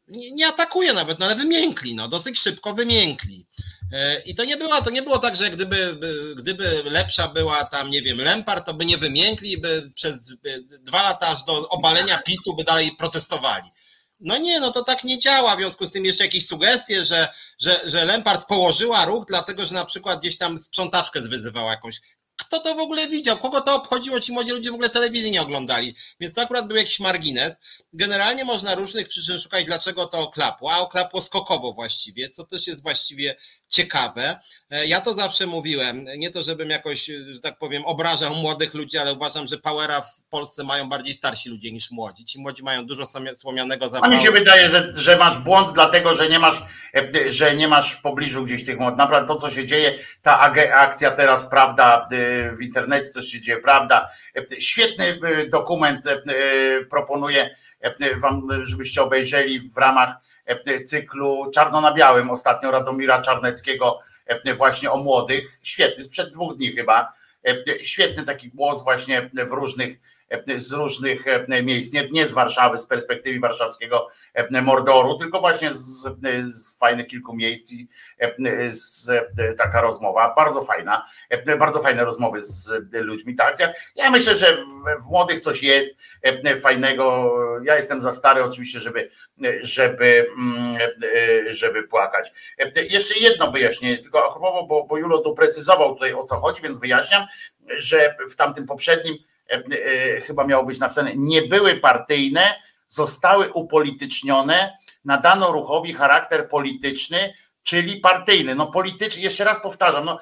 nie, 0.08 0.32
nie 0.32 0.46
atakuje 0.46 0.92
nawet, 0.92 1.18
no 1.18 1.26
ale 1.26 1.36
wymiękli, 1.36 1.94
no 1.94 2.08
dosyć 2.08 2.38
szybko 2.38 2.74
wymiękli. 2.74 3.46
E, 3.92 4.20
I 4.20 4.34
to 4.34 4.44
nie 4.44 4.56
było, 4.56 4.82
to 4.82 4.90
nie 4.90 5.02
było 5.02 5.18
tak, 5.18 5.36
że 5.36 5.50
gdyby, 5.50 5.98
gdyby 6.36 6.82
lepsza 6.84 7.28
była 7.28 7.64
tam, 7.64 7.90
nie 7.90 8.02
wiem, 8.02 8.18
Lempart, 8.18 8.66
to 8.66 8.74
by 8.74 8.86
nie 8.86 8.98
wymiękli, 8.98 9.58
by 9.58 9.90
przez 9.94 10.14
dwa 10.80 11.02
lata 11.02 11.26
aż 11.26 11.44
do 11.44 11.68
obalenia 11.68 12.18
PiSu 12.18 12.56
by 12.56 12.64
dalej 12.64 12.96
protestowali. 12.98 13.70
No 14.20 14.38
nie, 14.38 14.60
no 14.60 14.72
to 14.72 14.84
tak 14.84 15.04
nie 15.04 15.18
działa. 15.18 15.56
W 15.56 15.58
związku 15.58 15.86
z 15.86 15.92
tym 15.92 16.04
jeszcze 16.04 16.24
jakieś 16.24 16.46
sugestie, 16.46 17.04
że, 17.04 17.28
że, 17.60 17.80
że 17.84 18.04
Lempart 18.04 18.46
położyła 18.46 19.04
ruch, 19.04 19.24
dlatego 19.28 19.64
że 19.64 19.74
na 19.74 19.84
przykład 19.84 20.20
gdzieś 20.20 20.38
tam 20.38 20.58
sprzątaczkę 20.58 21.22
zwyzywała 21.22 21.70
jakąś. 21.70 22.00
Kto 22.38 22.60
to 22.60 22.74
w 22.74 22.78
ogóle 22.78 23.08
widział? 23.08 23.38
Kogo 23.38 23.60
to 23.60 23.74
obchodziło? 23.74 24.20
Ci 24.20 24.32
młodzi 24.32 24.50
ludzie 24.50 24.70
w 24.70 24.74
ogóle 24.74 24.90
telewizji 24.90 25.30
nie 25.30 25.42
oglądali. 25.42 25.94
Więc 26.20 26.34
to 26.34 26.42
akurat 26.42 26.66
był 26.66 26.76
jakiś 26.76 27.00
margines. 27.00 27.56
Generalnie 27.92 28.44
można 28.44 28.74
różnych 28.74 29.08
przyczyn 29.08 29.38
szukać, 29.38 29.64
dlaczego 29.64 30.06
to 30.06 30.18
oklapło, 30.18 30.72
a 30.72 30.78
oklapło 30.78 31.22
skokowo 31.22 31.72
właściwie, 31.72 32.30
co 32.30 32.44
też 32.44 32.66
jest 32.66 32.82
właściwie 32.82 33.36
ciekawe. 33.68 34.38
E, 34.70 34.86
ja 34.86 35.00
to 35.00 35.12
zawsze 35.12 35.46
mówiłem, 35.46 36.06
nie 36.16 36.30
to 36.30 36.42
żebym 36.42 36.70
jakoś, 36.70 37.10
że 37.30 37.40
tak 37.40 37.58
powiem, 37.58 37.84
obrażał 37.84 38.34
młodych 38.34 38.74
ludzi, 38.74 38.98
ale 38.98 39.12
uważam, 39.12 39.46
że 39.46 39.58
powera 39.58 40.00
w 40.00 40.22
Polsce 40.30 40.64
mają 40.64 40.88
bardziej 40.88 41.14
starsi 41.14 41.48
ludzie 41.48 41.72
niż 41.72 41.90
młodzi. 41.90 42.24
Ci 42.24 42.40
młodzi 42.40 42.62
mają 42.62 42.86
dużo 42.86 43.04
słomianego 43.36 43.88
zapału. 43.88 44.12
A 44.12 44.16
mi 44.16 44.22
się 44.22 44.30
wydaje, 44.30 44.68
że, 44.68 44.92
że 44.94 45.16
masz 45.16 45.38
błąd, 45.38 45.72
dlatego 45.72 46.14
że 46.14 46.28
nie 46.28 46.38
masz, 46.38 46.62
e, 46.94 47.30
że 47.30 47.56
nie 47.56 47.68
masz 47.68 47.92
w 47.92 48.02
pobliżu 48.02 48.44
gdzieś 48.44 48.64
tych 48.64 48.78
młodych. 48.78 48.98
Naprawdę 48.98 49.28
to, 49.28 49.40
co 49.40 49.50
się 49.50 49.66
dzieje, 49.66 49.98
ta 50.22 50.40
akcja 50.74 51.10
teraz, 51.10 51.46
prawda, 51.46 52.08
e, 52.12 52.56
w 52.56 52.62
internecie 52.62 53.06
też 53.06 53.28
się 53.28 53.40
dzieje, 53.40 53.58
prawda. 53.58 54.08
Świetny 54.58 55.20
dokument 55.48 56.04
proponuję 56.90 57.56
wam, 58.20 58.48
żebyście 58.62 59.02
obejrzeli 59.02 59.60
w 59.60 59.76
ramach 59.76 60.10
E, 60.10 60.27
cyklu 60.86 61.50
Czarno 61.54 61.80
na 61.80 61.94
Białym 61.94 62.30
ostatnio 62.30 62.70
Radomira 62.70 63.22
Czarneckiego 63.22 64.00
e, 64.26 64.54
właśnie 64.54 64.90
o 64.90 64.96
młodych. 64.96 65.58
Świetny, 65.62 66.04
sprzed 66.04 66.32
dwóch 66.32 66.56
dni 66.56 66.72
chyba. 66.72 67.12
E, 67.48 67.84
świetny 67.84 68.22
taki 68.22 68.48
głos 68.48 68.84
właśnie 68.84 69.30
w 69.48 69.52
różnych, 69.52 69.98
z 70.56 70.72
różnych 70.72 71.24
miejsc, 71.62 71.92
nie, 71.92 72.08
nie 72.12 72.26
z 72.26 72.32
Warszawy, 72.32 72.78
z 72.78 72.86
perspektywy 72.86 73.40
warszawskiego 73.40 74.08
Mordoru, 74.62 75.18
tylko 75.18 75.40
właśnie 75.40 75.72
z, 75.72 76.08
z 76.54 76.78
fajnych 76.78 77.06
kilku 77.06 77.36
miejsc 77.36 77.72
i 77.72 77.88
z, 78.70 79.10
taka 79.58 79.80
rozmowa, 79.80 80.34
bardzo 80.34 80.62
fajna, 80.62 81.08
bardzo 81.58 81.80
fajne 81.80 82.04
rozmowy 82.04 82.42
z 82.42 82.70
ludźmi, 82.92 83.34
ta 83.34 83.44
akcja. 83.44 83.72
Ja 83.96 84.10
myślę, 84.10 84.34
że 84.34 84.56
w, 84.56 85.04
w 85.04 85.06
młodych 85.10 85.40
coś 85.40 85.62
jest 85.62 85.96
fajnego. 86.62 87.34
Ja 87.64 87.76
jestem 87.76 88.00
za 88.00 88.12
stary 88.12 88.44
oczywiście, 88.44 88.80
żeby 88.80 89.10
żeby, 89.62 90.26
mm, 90.38 90.78
żeby 91.48 91.82
płakać. 91.82 92.32
Jeszcze 92.90 93.18
jedno 93.18 93.50
wyjaśnienie, 93.50 93.98
tylko 93.98 94.40
bo, 94.68 94.84
bo 94.84 94.98
Julo 94.98 95.22
doprecyzował 95.22 95.94
tutaj 95.94 96.14
o 96.14 96.24
co 96.24 96.36
chodzi, 96.36 96.62
więc 96.62 96.78
wyjaśniam, 96.78 97.26
że 97.68 98.16
w 98.30 98.36
tamtym 98.36 98.66
poprzednim 98.66 99.14
e, 99.14 99.18
e, 99.18 99.27
chyba 100.26 100.44
miało 100.44 100.64
być 100.64 100.78
napisane, 100.78 101.12
nie 101.16 101.42
były 101.42 101.74
partyjne, 101.74 102.54
zostały 102.88 103.52
upolitycznione, 103.52 104.76
nadano 105.04 105.52
ruchowi 105.52 105.94
charakter 105.94 106.48
polityczny, 106.48 107.34
czyli 107.62 107.96
partyjny. 107.96 108.54
No 108.54 108.66
polityczny, 108.66 109.22
jeszcze 109.22 109.44
raz 109.44 109.62
powtarzam, 109.62 110.04
no, 110.04 110.18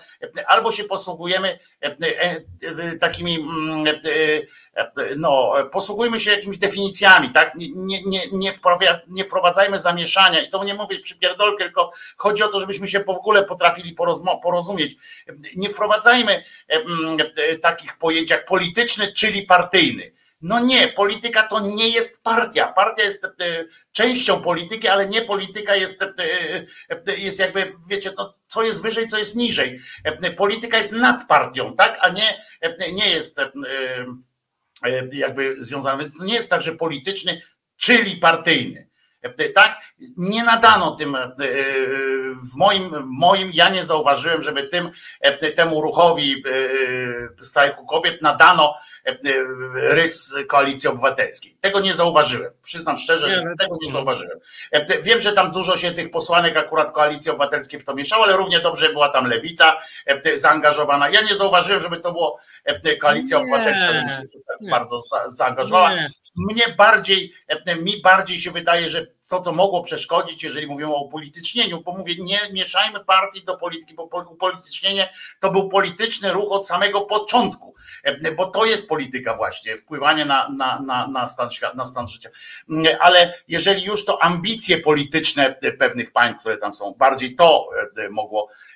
albo 0.47 0.72
się 0.72 0.85
posługujemy 0.85 1.59
takimi 3.01 3.35
mm, 3.35 3.85
no, 5.16 5.55
posługujmy 5.72 6.20
się 6.20 6.31
jakimiś 6.31 6.59
definicjami, 6.59 7.31
tak? 7.31 7.55
Nie, 7.55 7.68
nie, 8.07 8.20
nie, 8.33 8.53
nie 9.09 9.24
wprowadzajmy 9.24 9.79
zamieszania 9.79 10.41
i 10.41 10.49
to 10.49 10.64
nie 10.64 10.74
mówię 10.74 10.99
przypierdolkę, 10.99 11.64
tylko 11.64 11.93
chodzi 12.16 12.43
o 12.43 12.49
to, 12.49 12.61
żebyśmy 12.61 12.87
się 12.89 13.05
w 13.05 13.09
ogóle 13.09 13.45
potrafili 13.45 13.97
porozumieć. 14.43 14.97
Nie 15.57 15.70
wprowadzajmy 15.70 16.45
takich 17.62 17.99
pojęć 17.99 18.31
jak 18.31 18.45
polityczny, 18.45 19.12
czyli 19.12 19.43
partyjny. 19.43 20.16
No 20.41 20.61
nie, 20.61 20.89
polityka 20.89 21.43
to 21.43 21.61
nie 21.61 21.89
jest 21.89 22.22
partia. 22.22 22.72
Partia 22.72 23.05
jest 23.05 23.24
e, 23.24 23.31
częścią 23.93 24.43
polityki, 24.43 24.89
ale 24.89 25.07
nie 25.07 25.22
polityka 25.22 25.77
jest, 25.77 26.03
e, 26.03 26.14
e, 26.91 27.16
jest 27.16 27.39
jakby, 27.39 27.72
wiecie, 27.89 28.12
no, 28.16 28.35
co 28.49 28.62
jest 28.62 28.83
wyżej, 28.83 29.07
co 29.07 29.18
jest 29.18 29.35
niżej. 29.35 29.81
Polityka 30.37 30.79
jest 30.79 30.93
nad 30.93 31.29
partią, 31.29 31.77
tak? 31.77 31.99
A 32.01 32.09
nie, 32.09 32.45
nie 32.93 33.11
jest 33.11 33.41
jakby 35.12 35.57
związany. 35.59 36.03
Więc 36.03 36.18
to 36.18 36.24
nie 36.24 36.35
jest 36.35 36.51
tak, 36.51 36.61
że 36.61 36.72
polityczny, 36.72 37.43
czyli 37.77 38.16
partyjny. 38.16 38.87
Tak? 39.55 39.81
Nie 40.16 40.45
nadano 40.45 40.91
tym 40.91 41.16
w 42.53 42.57
moim, 42.57 42.95
moim, 43.05 43.51
ja 43.55 43.68
nie 43.68 43.85
zauważyłem, 43.85 44.43
żeby 44.43 44.62
tym 44.62 44.91
temu 45.57 45.81
ruchowi 45.83 46.45
strajku 47.41 47.87
kobiet 47.87 48.22
nadano 48.22 48.74
rys 49.74 50.35
koalicji 50.49 50.89
obywatelskiej. 50.89 51.57
Tego 51.61 51.81
nie 51.81 51.95
zauważyłem. 51.95 52.53
Przyznam 52.62 52.97
szczerze, 52.97 53.31
że 53.31 53.43
tego 53.59 53.77
nie 53.83 53.93
zauważyłem. 53.93 54.39
Wiem, 55.03 55.20
że 55.20 55.33
tam 55.33 55.53
dużo 55.53 55.77
się 55.77 55.93
tych 55.93 56.11
posłanek 56.11 56.57
akurat 56.57 56.93
koalicji 56.93 57.31
obywatelskiej 57.31 57.81
w 57.81 57.85
to 57.85 57.95
mieszało, 57.95 58.24
ale 58.24 58.37
równie 58.37 58.61
dobrze 58.61 58.89
była 58.89 59.09
tam 59.09 59.29
lewica 59.29 59.77
zaangażowana. 60.35 61.09
Ja 61.09 61.20
nie 61.20 61.35
zauważyłem, 61.35 61.83
żeby 61.83 61.97
to 61.97 62.12
było 62.12 62.39
koalicja 63.01 63.39
obywatelska, 63.39 63.93
żeby 63.93 64.09
się 64.09 64.71
bardzo 64.71 65.01
zaangażowała. 65.29 65.93
Mnie 66.37 66.75
bardziej, 66.79 67.33
mi 67.83 68.01
bardziej 68.03 68.39
się 68.39 68.51
wydaje, 68.51 68.89
że 68.89 69.07
to, 69.29 69.41
co 69.41 69.53
mogło 69.53 69.83
przeszkodzić, 69.83 70.45
jeżeli 70.45 70.67
mówimy 70.67 70.95
o 70.95 71.03
upolitycznieniu, 71.03 71.83
bo 71.83 71.93
mówię, 71.93 72.14
nie 72.19 72.39
mieszajmy 72.53 73.05
partii 73.05 73.45
do 73.45 73.57
polityki, 73.57 73.95
bo 73.95 74.11
upolitycznienie 74.31 75.12
to 75.41 75.53
był 75.53 75.69
polityczny 75.69 76.33
ruch 76.33 76.53
od 76.53 76.67
samego 76.67 77.01
początku, 77.01 77.75
bo 78.37 78.47
to 78.47 78.64
jest 78.64 78.89
polityka 78.89 79.37
właśnie, 79.37 79.77
wpływanie 79.77 80.25
na, 80.25 80.49
na, 80.49 80.81
na, 80.81 81.07
na, 81.07 81.27
stan, 81.27 81.51
świat, 81.51 81.75
na 81.75 81.85
stan 81.85 82.09
życia. 82.09 82.31
Ale 83.01 83.35
jeżeli 83.49 83.85
już 83.85 84.05
to 84.05 84.23
ambicje 84.23 84.79
polityczne 84.79 85.59
pewnych 85.79 86.12
państw, 86.12 86.41
które 86.41 86.57
tam 86.57 86.73
są, 86.73 86.95
bardziej 86.99 87.35
to 87.35 87.69
mogło 88.11 88.49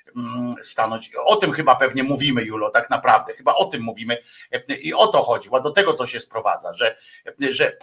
stanąć. 0.61 1.11
O 1.25 1.35
tym 1.35 1.51
chyba 1.51 1.75
pewnie 1.75 2.03
mówimy, 2.03 2.43
Julo, 2.43 2.69
tak 2.69 2.89
naprawdę. 2.89 3.33
Chyba 3.33 3.53
o 3.53 3.65
tym 3.65 3.81
mówimy 3.81 4.17
i 4.81 4.93
o 4.93 5.07
to 5.07 5.21
chodzi, 5.21 5.49
do 5.63 5.71
tego 5.71 5.93
to 5.93 6.05
się 6.05 6.19
sprowadza, 6.19 6.73
że, 6.73 6.95
że 7.39 7.77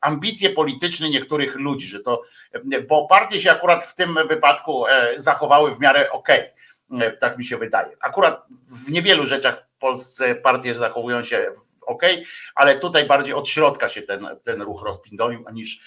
ambicje 0.00 0.50
polityczne 0.50 1.10
niektórych 1.10 1.56
ludzi, 1.56 1.86
że 1.86 2.00
to, 2.00 2.22
bo 2.88 3.06
partie 3.06 3.40
się 3.40 3.50
akurat 3.50 3.84
w 3.84 3.94
tym 3.94 4.18
wypadku 4.28 4.86
e, 4.86 5.14
zachowały 5.16 5.74
w 5.74 5.80
miarę 5.80 6.12
okej. 6.12 6.40
Okay. 6.40 7.16
Tak 7.20 7.38
mi 7.38 7.44
się 7.44 7.56
wydaje. 7.56 7.96
Akurat 8.00 8.46
w 8.66 8.90
niewielu 8.90 9.26
rzeczach 9.26 9.68
w 9.76 9.78
Polsce 9.78 10.34
partie 10.34 10.74
zachowują 10.74 11.22
się 11.22 11.52
ok, 11.88 12.02
ale 12.54 12.78
tutaj 12.78 13.06
bardziej 13.06 13.34
od 13.34 13.48
środka 13.48 13.88
się 13.88 14.02
ten, 14.02 14.28
ten 14.44 14.62
ruch 14.62 14.82
rozpindolił, 14.82 15.44
niż, 15.52 15.80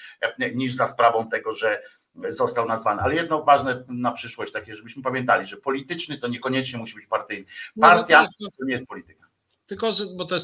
niż 0.56 0.74
za 0.74 0.88
sprawą 0.88 1.30
tego, 1.30 1.54
że 1.54 1.82
został 2.28 2.68
nazwany. 2.68 3.02
Ale 3.02 3.16
jedno 3.16 3.44
ważne 3.44 3.84
na 3.88 4.12
przyszłość, 4.12 4.54
takie, 4.54 4.76
żebyśmy 4.76 5.04
pamiętali, 5.04 5.48
że 5.48 5.58
polityczny 5.58 6.18
to 6.18 6.28
niekoniecznie 6.28 6.80
musi 6.80 6.96
być 6.96 7.08
partyjny. 7.08 7.46
Partia 7.80 8.22
no, 8.22 8.28
no 8.42 8.50
tak, 8.50 8.58
to 8.60 8.66
nie 8.66 8.74
jest 8.74 8.88
polityka. 8.88 9.32
Tylko, 9.72 9.94
że, 9.94 10.04
bo 10.16 10.26
też 10.26 10.44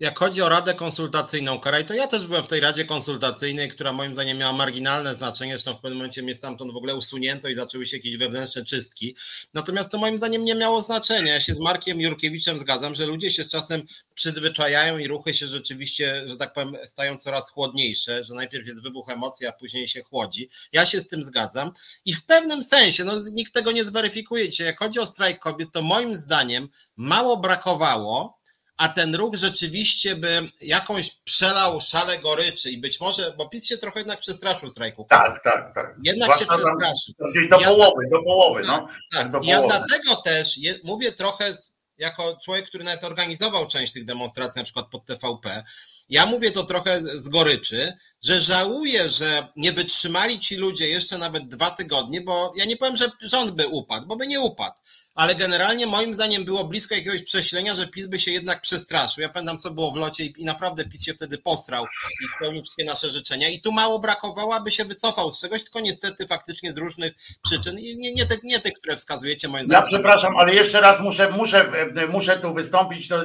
jak 0.00 0.18
chodzi 0.18 0.42
o 0.42 0.48
radę 0.48 0.74
konsultacyjną 0.74 1.60
Karaj, 1.60 1.84
to 1.84 1.94
ja 1.94 2.06
też 2.06 2.26
byłem 2.26 2.44
w 2.44 2.46
tej 2.46 2.60
radzie 2.60 2.84
konsultacyjnej, 2.84 3.68
która 3.68 3.92
moim 3.92 4.14
zdaniem 4.14 4.38
miała 4.38 4.52
marginalne 4.52 5.14
znaczenie, 5.14 5.52
zresztą 5.52 5.74
w 5.74 5.80
pewnym 5.80 5.98
momencie 5.98 6.22
mnie 6.22 6.34
stamtąd 6.34 6.72
w 6.72 6.76
ogóle 6.76 6.96
usunięto 6.96 7.48
i 7.48 7.54
zaczęły 7.54 7.86
się 7.86 7.96
jakieś 7.96 8.16
wewnętrzne 8.16 8.64
czystki. 8.64 9.16
Natomiast 9.54 9.90
to 9.90 9.98
moim 9.98 10.16
zdaniem 10.16 10.44
nie 10.44 10.54
miało 10.54 10.82
znaczenia. 10.82 11.34
Ja 11.34 11.40
się 11.40 11.54
z 11.54 11.60
Markiem 11.60 12.00
Jurkiewiczem 12.00 12.58
zgadzam, 12.58 12.94
że 12.94 13.06
ludzie 13.06 13.32
się 13.32 13.44
z 13.44 13.48
czasem 13.48 13.82
przyzwyczajają 14.20 14.98
i 14.98 15.08
ruchy 15.08 15.34
się 15.34 15.46
rzeczywiście, 15.46 16.28
że 16.28 16.36
tak 16.36 16.52
powiem, 16.52 16.76
stają 16.84 17.16
coraz 17.16 17.50
chłodniejsze, 17.50 18.24
że 18.24 18.34
najpierw 18.34 18.66
jest 18.66 18.82
wybuch 18.82 19.08
emocji, 19.08 19.46
a 19.46 19.52
później 19.52 19.88
się 19.88 20.02
chłodzi. 20.02 20.50
Ja 20.72 20.86
się 20.86 21.00
z 21.00 21.08
tym 21.08 21.22
zgadzam 21.22 21.72
i 22.04 22.14
w 22.14 22.26
pewnym 22.26 22.62
sensie, 22.64 23.04
no 23.04 23.12
nikt 23.32 23.54
tego 23.54 23.72
nie 23.72 23.84
zweryfikuje. 23.84 24.48
Jak 24.58 24.78
chodzi 24.78 24.98
o 24.98 25.06
strajk 25.06 25.38
kobiet, 25.38 25.68
to 25.72 25.82
moim 25.82 26.14
zdaniem 26.14 26.68
mało 26.96 27.36
brakowało, 27.36 28.40
a 28.76 28.88
ten 28.88 29.14
ruch 29.14 29.34
rzeczywiście 29.34 30.16
by 30.16 30.28
jakąś 30.60 31.10
przelał 31.10 31.80
szale 31.80 32.18
goryczy 32.18 32.70
i 32.70 32.78
być 32.78 33.00
może, 33.00 33.34
bo 33.38 33.48
PiS 33.48 33.66
się 33.66 33.78
trochę 33.78 34.00
jednak 34.00 34.20
przestraszył 34.20 34.70
strajku. 34.70 35.06
Tak, 35.08 35.44
tak, 35.44 35.74
tak. 35.74 35.96
Jednak 36.02 36.26
Zwłaszcza 36.26 36.44
się 36.44 36.62
przestraszył. 36.62 37.14
Do 37.50 37.60
ja 37.60 37.68
połowy, 37.68 38.02
do 38.10 38.22
połowy, 38.22 38.60
no. 38.66 38.78
Tak, 38.78 38.88
tak. 39.12 39.30
Do 39.32 39.40
ja 39.42 39.56
połowy. 39.56 39.74
dlatego 39.76 40.22
też 40.22 40.58
je, 40.58 40.74
mówię 40.84 41.12
trochę 41.12 41.56
jako 42.00 42.38
człowiek, 42.44 42.68
który 42.68 42.84
nawet 42.84 43.04
organizował 43.04 43.68
część 43.68 43.92
tych 43.92 44.04
demonstracji, 44.04 44.58
na 44.58 44.64
przykład 44.64 44.86
pod 44.90 45.06
TVP, 45.06 45.64
ja 46.08 46.26
mówię 46.26 46.50
to 46.50 46.64
trochę 46.64 47.00
z 47.16 47.28
goryczy, 47.28 47.92
że 48.22 48.42
żałuję, 48.42 49.10
że 49.10 49.48
nie 49.56 49.72
wytrzymali 49.72 50.40
ci 50.40 50.56
ludzie 50.56 50.88
jeszcze 50.88 51.18
nawet 51.18 51.48
dwa 51.48 51.70
tygodnie, 51.70 52.20
bo 52.20 52.52
ja 52.56 52.64
nie 52.64 52.76
powiem, 52.76 52.96
że 52.96 53.10
rząd 53.20 53.50
by 53.50 53.66
upadł, 53.68 54.06
bo 54.06 54.16
by 54.16 54.26
nie 54.26 54.40
upadł, 54.40 54.76
ale 55.20 55.34
generalnie 55.34 55.86
moim 55.86 56.14
zdaniem 56.14 56.44
było 56.44 56.64
blisko 56.64 56.94
jakiegoś 56.94 57.22
prześlenia, 57.22 57.74
że 57.74 57.86
PiS 57.86 58.06
by 58.06 58.18
się 58.18 58.30
jednak 58.30 58.60
przestraszył. 58.60 59.22
Ja 59.22 59.28
pamiętam, 59.28 59.58
co 59.58 59.70
było 59.70 59.92
w 59.92 59.96
locie 59.96 60.24
i 60.24 60.44
naprawdę 60.44 60.84
PiS 60.84 61.02
się 61.02 61.14
wtedy 61.14 61.38
postrał 61.38 61.84
i 62.24 62.36
spełnił 62.36 62.62
wszystkie 62.62 62.84
nasze 62.84 63.10
życzenia. 63.10 63.48
I 63.48 63.60
tu 63.60 63.72
mało 63.72 63.98
brakowało, 63.98 64.54
aby 64.54 64.70
się 64.70 64.84
wycofał 64.84 65.32
z 65.32 65.40
czegoś, 65.40 65.64
tylko 65.64 65.80
niestety 65.80 66.26
faktycznie 66.26 66.72
z 66.72 66.78
różnych 66.78 67.12
przyczyn 67.42 67.78
i 67.78 67.98
nie, 67.98 68.12
nie, 68.12 68.26
te, 68.26 68.36
nie 68.42 68.60
tych, 68.60 68.72
które 68.72 68.96
wskazujecie 68.96 69.48
moim 69.48 69.66
zdaniem. 69.66 69.82
Ja 69.82 69.88
przepraszam, 69.88 70.36
ale 70.36 70.54
jeszcze 70.54 70.80
raz 70.80 71.00
muszę, 71.00 71.30
muszę, 71.30 71.72
muszę 72.08 72.36
tu 72.36 72.54
wystąpić. 72.54 73.08
To 73.08 73.16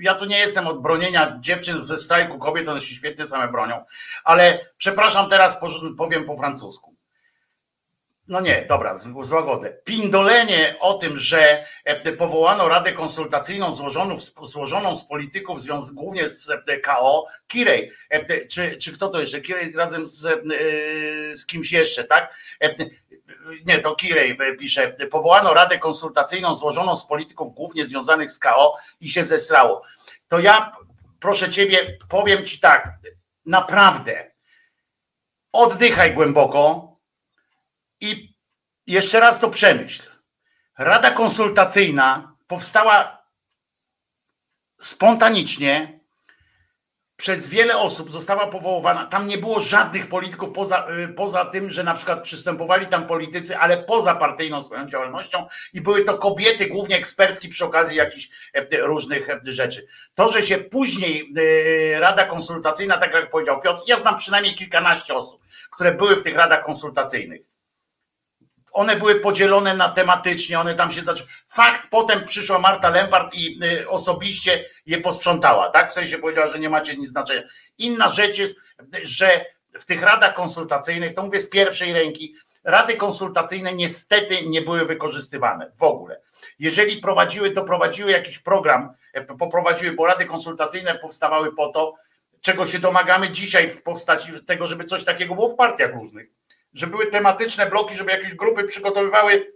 ja 0.00 0.14
tu 0.14 0.24
nie 0.24 0.38
jestem 0.38 0.66
od 0.66 0.82
bronienia 0.82 1.38
dziewczyn 1.40 1.82
ze 1.82 1.98
strajku 1.98 2.38
kobiet, 2.38 2.68
one 2.68 2.80
się 2.80 2.94
świetnie 2.94 3.26
same 3.26 3.52
bronią, 3.52 3.84
ale 4.24 4.66
przepraszam, 4.76 5.30
teraz 5.30 5.56
powiem 5.98 6.24
po 6.24 6.36
francusku 6.36 6.93
no 8.28 8.40
nie, 8.40 8.66
dobra, 8.68 8.94
złagodzę. 9.20 9.78
Pindolenie 9.84 10.76
o 10.80 10.94
tym, 10.94 11.16
że 11.16 11.66
e, 11.84 12.12
powołano 12.12 12.68
Radę 12.68 12.92
Konsultacyjną 12.92 13.72
złożoną, 13.72 14.16
złożoną 14.42 14.96
z 14.96 15.04
polityków, 15.04 15.60
głównie 15.92 16.28
z 16.28 16.50
e, 16.50 16.78
KO, 16.78 17.26
Kirej, 17.46 17.92
e, 18.10 18.46
czy, 18.46 18.76
czy 18.76 18.92
kto 18.92 19.08
to 19.08 19.20
jeszcze? 19.20 19.40
Kirej 19.40 19.72
razem 19.72 20.06
z, 20.06 20.42
z 21.40 21.46
kimś 21.46 21.72
jeszcze, 21.72 22.04
tak? 22.04 22.34
Nie, 23.66 23.78
to 23.78 23.94
Kirej 23.94 24.38
pisze, 24.58 24.96
powołano 25.10 25.54
Radę 25.54 25.78
Konsultacyjną 25.78 26.54
złożoną 26.54 26.96
z 26.96 27.06
polityków 27.06 27.54
głównie 27.54 27.86
związanych 27.86 28.30
z 28.30 28.38
KO 28.38 28.76
i 29.00 29.08
się 29.08 29.24
zesrało. 29.24 29.82
To 30.28 30.38
ja, 30.38 30.76
proszę 31.20 31.50
Ciebie, 31.50 31.98
powiem 32.08 32.46
Ci 32.46 32.60
tak, 32.60 32.88
naprawdę, 33.46 34.30
oddychaj 35.52 36.14
głęboko, 36.14 36.93
i 38.04 38.34
jeszcze 38.86 39.20
raz 39.20 39.38
to 39.38 39.50
przemyśl. 39.50 40.02
Rada 40.78 41.10
konsultacyjna 41.10 42.36
powstała 42.46 43.24
spontanicznie 44.78 46.00
przez 47.16 47.46
wiele 47.46 47.76
osób, 47.76 48.10
została 48.10 48.46
powoływana. 48.46 49.06
Tam 49.06 49.26
nie 49.26 49.38
było 49.38 49.60
żadnych 49.60 50.08
polityków 50.08 50.50
poza, 50.50 50.88
y, 51.04 51.08
poza 51.08 51.44
tym, 51.44 51.70
że 51.70 51.84
na 51.84 51.94
przykład 51.94 52.22
przystępowali 52.22 52.86
tam 52.86 53.06
politycy, 53.06 53.58
ale 53.58 53.82
poza 53.82 54.14
partyjną 54.14 54.62
swoją 54.62 54.88
działalnością 54.88 55.46
i 55.72 55.80
były 55.80 56.04
to 56.04 56.18
kobiety, 56.18 56.66
głównie 56.66 56.96
ekspertki 56.96 57.48
przy 57.48 57.64
okazji 57.64 57.96
jakichś 57.96 58.28
e, 58.54 58.86
różnych 58.86 59.30
e, 59.30 59.40
rzeczy. 59.42 59.86
To, 60.14 60.28
że 60.28 60.42
się 60.42 60.58
później 60.58 61.32
e, 61.94 62.00
Rada 62.00 62.24
Konsultacyjna, 62.24 62.98
tak 62.98 63.12
jak 63.12 63.30
powiedział 63.30 63.60
Piotr, 63.60 63.82
ja 63.86 63.98
znam 63.98 64.16
przynajmniej 64.18 64.54
kilkanaście 64.54 65.14
osób, 65.14 65.42
które 65.70 65.92
były 65.92 66.16
w 66.16 66.22
tych 66.22 66.36
radach 66.36 66.64
konsultacyjnych 66.64 67.53
one 68.74 68.96
były 68.96 69.20
podzielone 69.20 69.74
na 69.74 69.88
tematycznie, 69.88 70.60
one 70.60 70.74
tam 70.74 70.90
się 70.90 71.02
zaczęły. 71.02 71.28
Fakt, 71.48 71.88
potem 71.90 72.24
przyszła 72.24 72.58
Marta 72.58 72.90
Lempart 72.90 73.34
i 73.34 73.58
y, 73.64 73.88
osobiście 73.88 74.64
je 74.86 75.00
posprzątała, 75.00 75.68
tak? 75.68 75.90
W 75.90 75.92
sensie 75.92 76.18
powiedziała, 76.18 76.46
że 76.46 76.58
nie 76.58 76.70
macie 76.70 76.96
nic 76.96 77.08
znaczenia. 77.08 77.42
Inna 77.78 78.08
rzecz 78.08 78.38
jest, 78.38 78.56
że 79.02 79.44
w 79.78 79.84
tych 79.84 80.02
radach 80.02 80.34
konsultacyjnych, 80.34 81.14
to 81.14 81.22
mówię 81.22 81.40
z 81.40 81.50
pierwszej 81.50 81.92
ręki, 81.92 82.34
rady 82.64 82.96
konsultacyjne 82.96 83.74
niestety 83.74 84.46
nie 84.46 84.62
były 84.62 84.84
wykorzystywane 84.84 85.72
w 85.78 85.82
ogóle. 85.82 86.20
Jeżeli 86.58 86.96
prowadziły, 86.96 87.50
to 87.50 87.64
prowadziły 87.64 88.10
jakiś 88.10 88.38
program, 88.38 88.94
e, 89.12 89.24
poprowadziły, 89.24 89.92
bo 89.92 90.06
rady 90.06 90.24
konsultacyjne 90.24 90.94
powstawały 90.94 91.54
po 91.54 91.68
to, 91.68 91.94
czego 92.40 92.66
się 92.66 92.78
domagamy 92.78 93.30
dzisiaj 93.30 93.70
w 93.70 93.82
postaci 93.82 94.32
tego, 94.46 94.66
żeby 94.66 94.84
coś 94.84 95.04
takiego 95.04 95.34
było 95.34 95.48
w 95.48 95.56
partiach 95.56 95.94
różnych 95.94 96.30
że 96.74 96.86
były 96.86 97.06
tematyczne 97.06 97.66
bloki, 97.66 97.96
żeby 97.96 98.10
jakieś 98.10 98.34
grupy 98.34 98.64
przygotowywały 98.64 99.54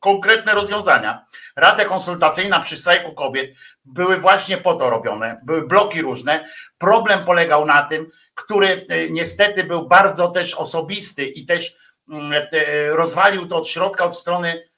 konkretne 0.00 0.52
rozwiązania. 0.52 1.26
Rada 1.56 1.84
konsultacyjna 1.84 2.60
przy 2.60 2.76
strajku 2.76 3.12
kobiet 3.12 3.56
były 3.84 4.16
właśnie 4.16 4.58
po 4.58 4.74
to 4.74 4.90
robione, 4.90 5.40
były 5.44 5.66
bloki 5.66 6.02
różne. 6.02 6.48
Problem 6.78 7.24
polegał 7.24 7.66
na 7.66 7.82
tym, 7.82 8.10
który 8.34 8.86
e, 8.88 9.10
niestety 9.10 9.64
był 9.64 9.88
bardzo 9.88 10.28
też 10.28 10.54
osobisty 10.54 11.26
i 11.26 11.46
też 11.46 11.76
mm, 12.10 12.32
e, 12.32 12.86
rozwalił 12.88 13.46
to 13.46 13.56
od 13.56 13.68
środka, 13.68 14.04
od 14.04 14.16
strony 14.16 14.68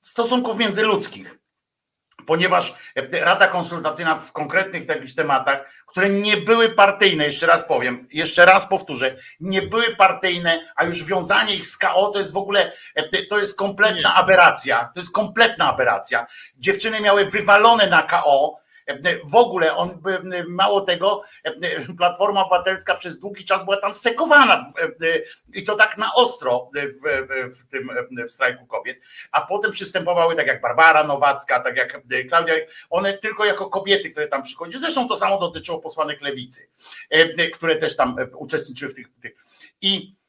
stosunków 0.00 0.58
międzyludzkich 0.58 1.42
ponieważ 2.26 2.74
Rada 3.12 3.46
Konsultacyjna 3.46 4.18
w 4.18 4.32
konkretnych 4.32 4.86
takich 4.86 5.14
tematach, 5.14 5.81
które 5.92 6.08
nie 6.08 6.36
były 6.36 6.68
partyjne, 6.68 7.24
jeszcze 7.24 7.46
raz 7.46 7.64
powiem, 7.64 8.08
jeszcze 8.12 8.44
raz 8.44 8.66
powtórzę, 8.66 9.16
nie 9.40 9.62
były 9.62 9.96
partyjne, 9.96 10.66
a 10.76 10.84
już 10.84 11.04
wiązanie 11.04 11.54
ich 11.54 11.66
z 11.66 11.76
KO 11.76 12.08
to 12.08 12.18
jest 12.18 12.32
w 12.32 12.36
ogóle, 12.36 12.72
to 13.30 13.38
jest 13.38 13.56
kompletna 13.56 14.14
aberracja, 14.14 14.90
to 14.94 15.00
jest 15.00 15.12
kompletna 15.12 15.72
aberracja. 15.72 16.26
Dziewczyny 16.56 17.00
miały 17.00 17.24
wywalone 17.24 17.86
na 17.86 18.02
KO, 18.02 18.61
w 19.30 19.34
ogóle 19.34 19.76
on 19.76 20.02
mało 20.48 20.80
tego, 20.80 21.22
Platforma 21.98 22.40
Obywatelska 22.40 22.94
przez 22.94 23.18
długi 23.18 23.44
czas 23.44 23.64
była 23.64 23.76
tam 23.76 23.94
sekowana 23.94 24.72
i 25.54 25.62
to 25.62 25.74
tak 25.74 25.98
na 25.98 26.14
ostro 26.14 26.70
w, 26.74 27.28
w 27.58 27.68
tym 27.68 27.90
w 28.28 28.30
strajku 28.30 28.66
kobiet, 28.66 28.98
a 29.32 29.40
potem 29.40 29.72
przystępowały 29.72 30.34
tak 30.34 30.46
jak 30.46 30.60
Barbara 30.60 31.04
Nowacka, 31.04 31.60
tak 31.60 31.76
jak 31.76 32.02
Klaudia, 32.28 32.54
one 32.90 33.12
tylko 33.12 33.44
jako 33.44 33.70
kobiety, 33.70 34.10
które 34.10 34.28
tam 34.28 34.42
przychodziły. 34.42 34.80
Zresztą 34.80 35.08
to 35.08 35.16
samo 35.16 35.38
dotyczyło 35.38 35.78
posłanek 35.78 36.20
lewicy, 36.20 36.68
które 37.52 37.76
też 37.76 37.96
tam 37.96 38.16
uczestniczyły 38.36 38.90
w 38.90 38.94
tych. 38.94 39.06
tych. 39.20 39.32
I 39.82 40.21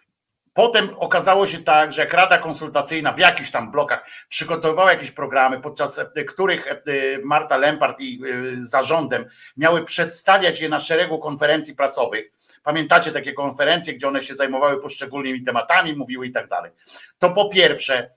Potem 0.53 0.89
okazało 0.97 1.47
się 1.47 1.57
tak, 1.57 1.91
że 1.91 2.01
jak 2.01 2.13
Rada 2.13 2.37
Konsultacyjna 2.37 3.11
w 3.11 3.17
jakichś 3.17 3.51
tam 3.51 3.71
blokach 3.71 4.05
przygotowywała 4.29 4.91
jakieś 4.91 5.11
programy, 5.11 5.61
podczas 5.61 5.99
e, 5.99 6.23
których 6.23 6.67
e, 6.67 6.81
Marta 7.23 7.57
Lempart 7.57 7.99
i 7.99 8.21
e, 8.23 8.27
zarządem 8.59 9.25
miały 9.57 9.85
przedstawiać 9.85 10.61
je 10.61 10.69
na 10.69 10.79
szeregu 10.79 11.19
konferencji 11.19 11.75
prasowych. 11.75 12.31
Pamiętacie 12.63 13.11
takie 13.11 13.33
konferencje, 13.33 13.93
gdzie 13.93 14.07
one 14.07 14.23
się 14.23 14.33
zajmowały 14.33 14.81
poszczególnymi 14.81 15.43
tematami, 15.43 15.95
mówiły 15.95 16.27
i 16.27 16.31
tak 16.31 16.47
dalej. 16.47 16.71
To 17.19 17.29
po 17.29 17.49
pierwsze, 17.49 18.09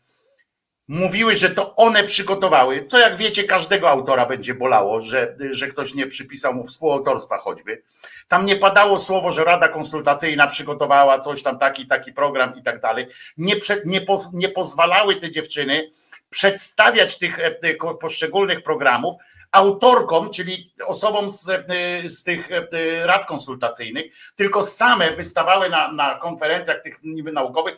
mówiły, 0.89 1.37
że 1.37 1.51
to 1.51 1.77
one 1.77 2.05
przygotowały, 2.05 2.85
co 2.85 2.99
jak 2.99 3.17
wiecie, 3.17 3.45
każdego 3.45 3.91
autora 3.91 4.27
będzie 4.27 4.55
bolało, 4.55 5.01
że, 5.01 5.37
że 5.51 5.67
ktoś 5.67 5.95
nie 5.95 6.07
przypisał 6.07 6.55
mu 6.55 6.65
współautorstwa 6.65 7.39
choćby. 7.39 7.83
Tam 8.29 8.47
nie 8.47 8.57
padało 8.57 8.99
słowo, 8.99 9.33
że 9.33 9.45
Rada 9.45 9.69
Konsultacyjna 9.69 10.47
przygotowała 10.47 11.19
coś 11.19 11.43
tam, 11.43 11.59
taki, 11.59 11.87
taki 11.87 12.13
program 12.13 12.57
i 12.57 12.63
tak 12.63 12.81
dalej. 12.81 13.07
Nie, 13.37 13.55
nie, 13.85 14.01
po, 14.01 14.31
nie 14.33 14.49
pozwalały 14.49 15.17
te 15.17 15.31
dziewczyny 15.31 15.91
przedstawiać 16.31 17.19
tych, 17.19 17.39
e, 17.39 17.51
tych 17.51 17.77
poszczególnych 18.01 18.63
programów 18.63 19.15
autorkom, 19.53 20.31
czyli 20.31 20.75
osobom 20.87 21.31
z, 21.31 21.49
e, 21.49 22.09
z 22.09 22.23
tych 22.23 22.49
e, 22.53 23.07
rad 23.07 23.27
konsultacyjnych, 23.27 24.05
tylko 24.37 24.63
same 24.63 25.13
wystawały 25.13 25.71
na, 25.71 25.93
na 25.93 26.15
konferencjach 26.15 26.83
tych 26.83 27.03
niby 27.03 27.33
naukowych 27.33 27.77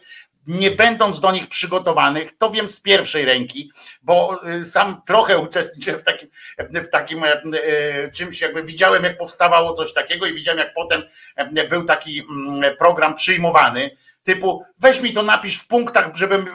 nie 0.49 0.70
będąc 0.70 1.20
do 1.20 1.32
nich 1.32 1.49
przygotowanych, 1.49 2.38
to 2.38 2.51
wiem 2.51 2.68
z 2.68 2.80
pierwszej 2.80 3.24
ręki, 3.24 3.72
bo 4.03 4.40
y, 4.61 4.64
sam 4.64 5.03
trochę 5.07 5.38
uczestniczyłem 5.38 6.01
w 6.01 6.03
takim, 6.03 6.28
w 6.59 6.88
takim 6.88 7.24
e, 7.24 7.42
e, 7.42 8.11
czymś, 8.11 8.40
jakby 8.40 8.62
widziałem, 8.62 9.05
jak 9.05 9.18
powstawało 9.18 9.72
coś 9.72 9.92
takiego 9.92 10.26
i 10.26 10.34
widziałem, 10.34 10.59
jak 10.59 10.74
potem 10.74 11.03
e, 11.36 11.68
był 11.68 11.84
taki 11.84 12.26
mm, 12.30 12.76
program 12.76 13.14
przyjmowany, 13.14 13.90
typu 14.22 14.64
weź 14.78 15.01
mi 15.01 15.12
to 15.12 15.22
napisz 15.22 15.59
w 15.59 15.66
punktach, 15.66 16.16
żebym, 16.16 16.46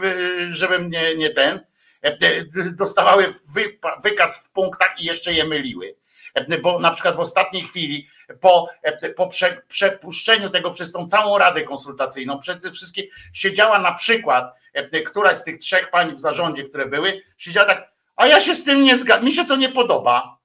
żebym 0.51 0.89
nie, 0.89 1.15
nie 1.15 1.29
ten, 1.29 1.59
dostawały 2.71 3.33
wykaz 4.03 4.47
w 4.47 4.51
punktach 4.51 5.01
i 5.01 5.05
jeszcze 5.05 5.33
je 5.33 5.45
myliły 5.45 5.95
bo 6.61 6.79
na 6.79 6.91
przykład 6.91 7.15
w 7.15 7.19
ostatniej 7.19 7.63
chwili, 7.63 8.07
po, 8.41 8.69
po 9.15 9.27
prze, 9.27 9.61
przepuszczeniu 9.67 10.49
tego 10.49 10.71
przez 10.71 10.91
tą 10.91 11.07
całą 11.07 11.37
radę 11.37 11.61
konsultacyjną, 11.61 12.39
przede 12.39 12.71
wszystkim 12.71 13.05
siedziała 13.33 13.79
na 13.79 13.93
przykład 13.93 14.53
któraś 15.05 15.35
z 15.35 15.43
tych 15.43 15.57
trzech 15.57 15.89
pań 15.89 16.15
w 16.15 16.21
zarządzie, 16.21 16.63
które 16.63 16.85
były, 16.85 17.21
siedziała 17.37 17.67
tak, 17.67 17.91
a 18.15 18.27
ja 18.27 18.41
się 18.41 18.55
z 18.55 18.63
tym 18.63 18.83
nie 18.83 18.97
zgadzam, 18.97 19.25
mi 19.25 19.33
się 19.33 19.45
to 19.45 19.55
nie 19.55 19.69
podoba. 19.69 20.37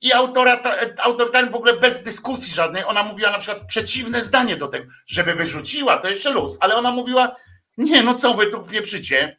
I 0.00 0.12
autora, 0.12 0.60
autor 0.98 1.32
ten 1.32 1.50
w 1.50 1.54
ogóle 1.54 1.72
bez 1.72 2.02
dyskusji 2.02 2.54
żadnej, 2.54 2.84
ona 2.84 3.02
mówiła 3.02 3.30
na 3.30 3.38
przykład 3.38 3.66
przeciwne 3.66 4.22
zdanie 4.22 4.56
do 4.56 4.68
tego, 4.68 4.90
żeby 5.06 5.34
wyrzuciła, 5.34 5.96
to 5.96 6.08
jeszcze 6.08 6.30
luz, 6.30 6.56
ale 6.60 6.76
ona 6.76 6.90
mówiła, 6.90 7.36
nie, 7.76 8.02
no 8.02 8.14
co 8.14 8.34
wy 8.34 8.46
tu 8.46 8.62
pieprzycie, 8.62 9.38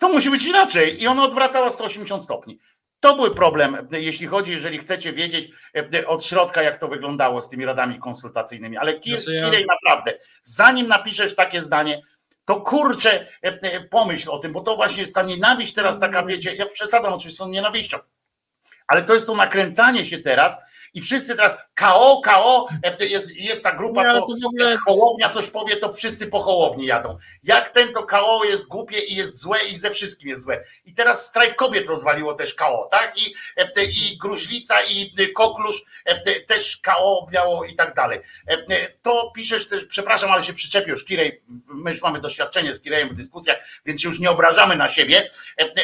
to 0.00 0.08
musi 0.08 0.30
być 0.30 0.44
inaczej. 0.44 1.02
I 1.02 1.06
ona 1.06 1.24
odwracała 1.24 1.70
180 1.70 2.24
stopni. 2.24 2.58
To 3.00 3.16
był 3.16 3.34
problem, 3.34 3.88
jeśli 3.92 4.26
chodzi, 4.26 4.52
jeżeli 4.52 4.78
chcecie 4.78 5.12
wiedzieć 5.12 5.50
e, 5.94 6.06
od 6.06 6.24
środka, 6.24 6.62
jak 6.62 6.76
to 6.76 6.88
wyglądało 6.88 7.40
z 7.40 7.48
tymi 7.48 7.64
radami 7.64 7.98
konsultacyjnymi. 7.98 8.76
Ale 8.76 9.00
Kir, 9.00 9.22
znaczy 9.22 9.34
ja... 9.34 9.44
Kirej, 9.44 9.66
naprawdę, 9.66 10.12
zanim 10.42 10.88
napiszesz 10.88 11.34
takie 11.34 11.60
zdanie, 11.60 12.02
to 12.44 12.60
kurczę, 12.60 13.26
e, 13.44 13.58
e, 13.62 13.80
pomyśl 13.80 14.30
o 14.30 14.38
tym, 14.38 14.52
bo 14.52 14.60
to 14.60 14.76
właśnie 14.76 15.00
jest 15.00 15.14
ta 15.14 15.22
nienawiść 15.22 15.74
teraz 15.74 16.00
taka, 16.00 16.22
wiecie, 16.22 16.54
ja 16.54 16.66
przesadzam 16.66 17.12
oczywiście 17.12 17.44
z 17.44 17.48
nienawiścią, 17.48 17.98
ale 18.86 19.02
to 19.02 19.14
jest 19.14 19.26
to 19.26 19.34
nakręcanie 19.34 20.04
się 20.04 20.18
teraz 20.18 20.56
I 20.94 21.00
wszyscy 21.00 21.36
teraz 21.36 21.56
KO, 21.74 22.20
KO, 22.24 22.68
jest, 23.00 23.36
jest 23.36 23.62
ta 23.62 23.72
grupa, 23.72 24.02
co 24.12 24.26
ogóle- 24.46 24.76
Hołownia 24.86 25.28
coś 25.30 25.50
powie, 25.50 25.76
to 25.76 25.92
wszyscy 25.92 26.26
po 26.26 26.40
Hołowni 26.40 26.86
jadą. 26.86 27.18
Jak 27.44 27.68
ten 27.68 27.92
to 27.92 28.02
KO 28.02 28.44
jest 28.44 28.66
głupie 28.66 28.98
i 28.98 29.14
jest 29.14 29.38
złe 29.38 29.58
i 29.70 29.76
ze 29.76 29.90
wszystkim 29.90 30.28
jest 30.28 30.42
złe. 30.42 30.64
I 30.84 30.94
teraz 30.94 31.26
strajk 31.26 31.56
kobiet 31.56 31.86
rozwaliło 31.86 32.34
też 32.34 32.54
KO, 32.54 32.88
tak? 32.90 33.14
I, 33.18 33.34
i 34.12 34.18
Gruźlica 34.18 34.76
i 34.90 35.14
Koklusz 35.34 35.82
też 36.46 36.76
KO 36.76 37.26
miało 37.32 37.64
i 37.64 37.74
tak 37.74 37.94
dalej. 37.94 38.20
To 39.02 39.32
piszesz 39.34 39.68
też, 39.68 39.84
przepraszam, 39.84 40.30
ale 40.30 40.42
się 40.42 40.52
przyczepił 40.52 40.96
Kirej, 41.04 41.42
my 41.66 41.90
już 41.90 42.02
mamy 42.02 42.20
doświadczenie 42.20 42.74
z 42.74 42.80
Kirejem 42.80 43.08
w 43.08 43.14
dyskusjach, 43.14 43.56
więc 43.86 44.00
się 44.02 44.08
już 44.08 44.18
nie 44.18 44.30
obrażamy 44.30 44.76
na 44.76 44.88
siebie, 44.88 45.30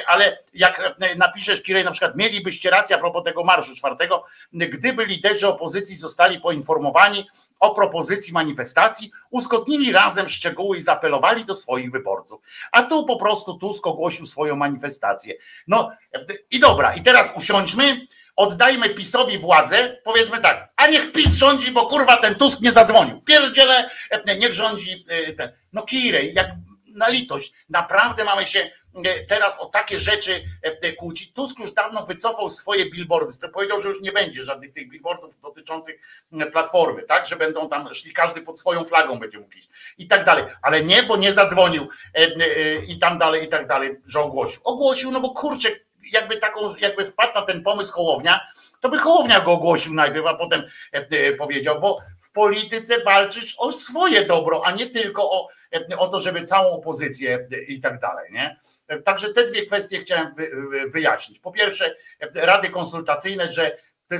ale 0.07 0.39
jak 0.55 0.97
napiszesz 1.17 1.63
Kirej, 1.63 1.85
na 1.85 1.91
przykład 1.91 2.17
mielibyście 2.17 2.71
rację 2.71 2.97
a 2.97 2.99
propos 2.99 3.25
tego 3.25 3.45
marszu 3.45 3.77
czwartego, 3.77 4.25
gdyby 4.53 4.96
liderzy 5.05 5.49
opozycji 5.49 5.97
zostali 5.97 6.41
poinformowani 6.41 7.29
o 7.61 7.75
propozycji 7.75 8.33
manifestacji, 8.33 9.11
uzgodnili 9.31 9.93
razem 9.93 10.29
szczegóły 10.29 10.77
i 10.77 10.81
zaapelowali 10.81 11.45
do 11.45 11.55
swoich 11.55 11.91
wyborców. 11.91 12.41
A 12.73 12.83
tu 12.83 13.07
po 13.07 13.17
prostu 13.17 13.55
Tusk 13.55 13.87
ogłosił 13.87 14.27
swoją 14.27 14.57
manifestację. 14.57 15.35
No 15.67 15.91
i 16.51 16.61
dobra, 16.61 16.95
i 16.95 17.03
teraz 17.03 17.33
usiądźmy, 17.37 18.07
oddajmy 18.37 18.91
PiSowi 18.91 19.39
władzę, 19.39 19.97
powiedzmy 20.05 20.39
tak, 20.39 20.73
a 20.77 20.87
niech 20.87 21.13
PiS 21.13 21.35
rządzi, 21.35 21.71
bo 21.73 21.87
kurwa 21.87 22.17
ten 22.17 22.35
Tusk 22.35 22.61
nie 22.61 22.73
zadzwonił. 22.73 23.21
Pierdziele, 23.21 23.91
niech 24.39 24.55
rządzi 24.55 25.07
ten. 25.37 25.53
No 25.73 25.83
Kirej, 25.83 26.35
jak 26.35 26.47
na 26.87 27.09
litość, 27.09 27.53
naprawdę 27.69 28.25
mamy 28.25 28.47
się 28.47 28.71
teraz 29.29 29.59
o 29.61 29.67
takie 29.67 30.01
rzeczy 30.01 30.45
kłócić. 30.99 31.33
Tusk 31.33 31.59
już 31.59 31.73
dawno 31.73 32.03
wycofał 32.03 32.51
swoje 32.51 32.91
billboardy. 32.91 33.49
Powiedział, 33.53 33.81
że 33.81 33.89
już 33.89 34.01
nie 34.01 34.13
będzie 34.13 34.45
żadnych 34.45 34.73
tych 34.73 34.89
billboardów 34.89 35.41
dotyczących 35.41 36.01
platformy, 36.53 37.03
tak? 37.03 37.27
Że 37.27 37.37
będą 37.37 37.69
tam 37.69 37.95
szli, 37.95 38.13
każdy 38.13 38.41
pod 38.41 38.61
swoją 38.61 38.85
flagą 38.85 39.19
będzie 39.19 39.39
mógł 39.39 39.55
iść 39.55 39.69
i 39.99 40.07
tak 40.07 40.25
dalej. 40.25 40.45
Ale 40.63 40.83
nie, 40.83 41.03
bo 41.03 41.17
nie 41.17 41.33
zadzwonił 41.33 41.89
i 42.89 42.99
tam 42.99 43.19
dalej, 43.19 43.45
i 43.45 43.49
tak 43.49 43.67
dalej, 43.67 44.01
że 44.07 44.21
ogłosił. 44.21 44.61
Ogłosił, 44.65 45.11
no 45.11 45.21
bo 45.21 45.31
kurczę, 45.31 45.69
jakby 46.13 46.37
taką, 46.37 46.75
jakby 46.81 47.05
wpadł 47.05 47.35
na 47.35 47.43
ten 47.43 47.63
pomysł 47.63 47.93
Hołownia, 47.93 48.41
to 48.81 48.89
by 48.89 48.99
Hołownia 48.99 49.41
go 49.41 49.53
ogłosił 49.53 49.95
najpierw, 49.95 50.27
a 50.27 50.35
potem 50.35 50.63
powiedział, 51.39 51.81
bo 51.81 51.99
w 52.19 52.31
polityce 52.33 53.01
walczysz 53.01 53.55
o 53.59 53.73
swoje 53.73 54.27
dobro, 54.27 54.63
a 54.67 54.71
nie 54.71 54.87
tylko 54.87 55.31
o, 55.31 55.49
o 55.99 56.09
to, 56.09 56.19
żeby 56.19 56.43
całą 56.43 56.71
opozycję 56.71 57.49
i 57.69 57.81
tak 57.81 58.01
dalej, 58.01 58.33
nie? 58.33 58.57
Także 59.05 59.33
te 59.33 59.47
dwie 59.47 59.67
kwestie 59.67 59.99
chciałem 59.99 60.33
wyjaśnić. 60.87 61.41
Po 61.41 61.53
pierwsze, 61.53 61.97
rady 62.35 62.69
konsultacyjne, 62.69 63.53
że 63.53 63.79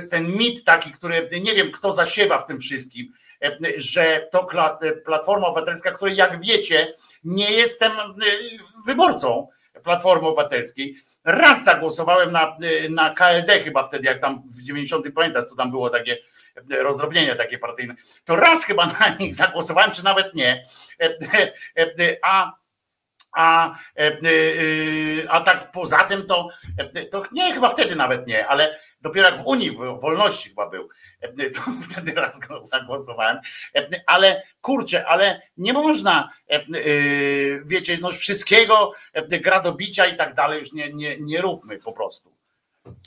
ten 0.09 0.25
mit 0.25 0.63
taki, 0.63 0.91
który 0.91 1.29
nie 1.41 1.53
wiem, 1.53 1.71
kto 1.71 1.91
zasiewa 1.91 2.39
w 2.39 2.45
tym 2.45 2.59
wszystkim, 2.59 3.13
że 3.75 4.27
to 4.31 4.47
Platforma 5.05 5.47
Obywatelska, 5.47 5.91
której 5.91 6.15
jak 6.15 6.41
wiecie, 6.41 6.93
nie 7.23 7.51
jestem 7.51 7.91
wyborcą 8.85 9.47
Platformy 9.83 10.27
Obywatelskiej. 10.27 10.95
Raz 11.23 11.63
zagłosowałem 11.63 12.31
na, 12.31 12.57
na 12.89 13.09
KLD 13.09 13.59
chyba 13.59 13.83
wtedy, 13.83 14.07
jak 14.07 14.19
tam 14.19 14.43
w 14.45 14.63
90. 14.63 15.05
pamiętasz, 15.15 15.45
co 15.45 15.55
tam 15.55 15.71
było 15.71 15.89
takie 15.89 16.17
rozdrobnienie 16.69 17.35
takie 17.35 17.57
partyjne. 17.57 17.95
To 18.25 18.35
raz 18.35 18.65
chyba 18.65 18.85
na 18.85 19.09
nich 19.19 19.35
zagłosowałem, 19.35 19.91
czy 19.91 20.03
nawet 20.03 20.35
nie. 20.35 20.65
A 22.23 22.53
a, 23.31 23.75
a 25.29 25.41
tak 25.41 25.71
poza 25.71 25.97
tym 25.97 26.25
to, 26.25 26.47
to 27.11 27.23
nie, 27.31 27.53
chyba 27.53 27.69
wtedy 27.69 27.95
nawet 27.95 28.27
nie, 28.27 28.47
ale 28.47 28.79
dopiero 29.01 29.29
jak 29.29 29.39
w 29.39 29.45
Unii 29.45 29.71
w 29.71 30.01
Wolności 30.01 30.49
chyba 30.49 30.69
był, 30.69 30.89
to 31.55 31.61
wtedy 31.91 32.11
raz 32.11 32.39
zagłosowałem, 32.61 33.39
ale 34.05 34.43
kurczę, 34.61 35.07
ale 35.07 35.41
nie 35.57 35.73
można, 35.73 36.29
wiecie, 37.65 37.97
no 38.01 38.11
wszystkiego 38.11 38.91
gra 39.29 39.59
do 39.59 39.73
bicia 39.73 40.05
i 40.05 40.17
tak 40.17 40.33
dalej, 40.33 40.59
już 40.59 40.73
nie, 40.73 40.93
nie, 40.93 41.17
nie 41.19 41.41
róbmy 41.41 41.79
po 41.79 41.91
prostu. 41.91 42.36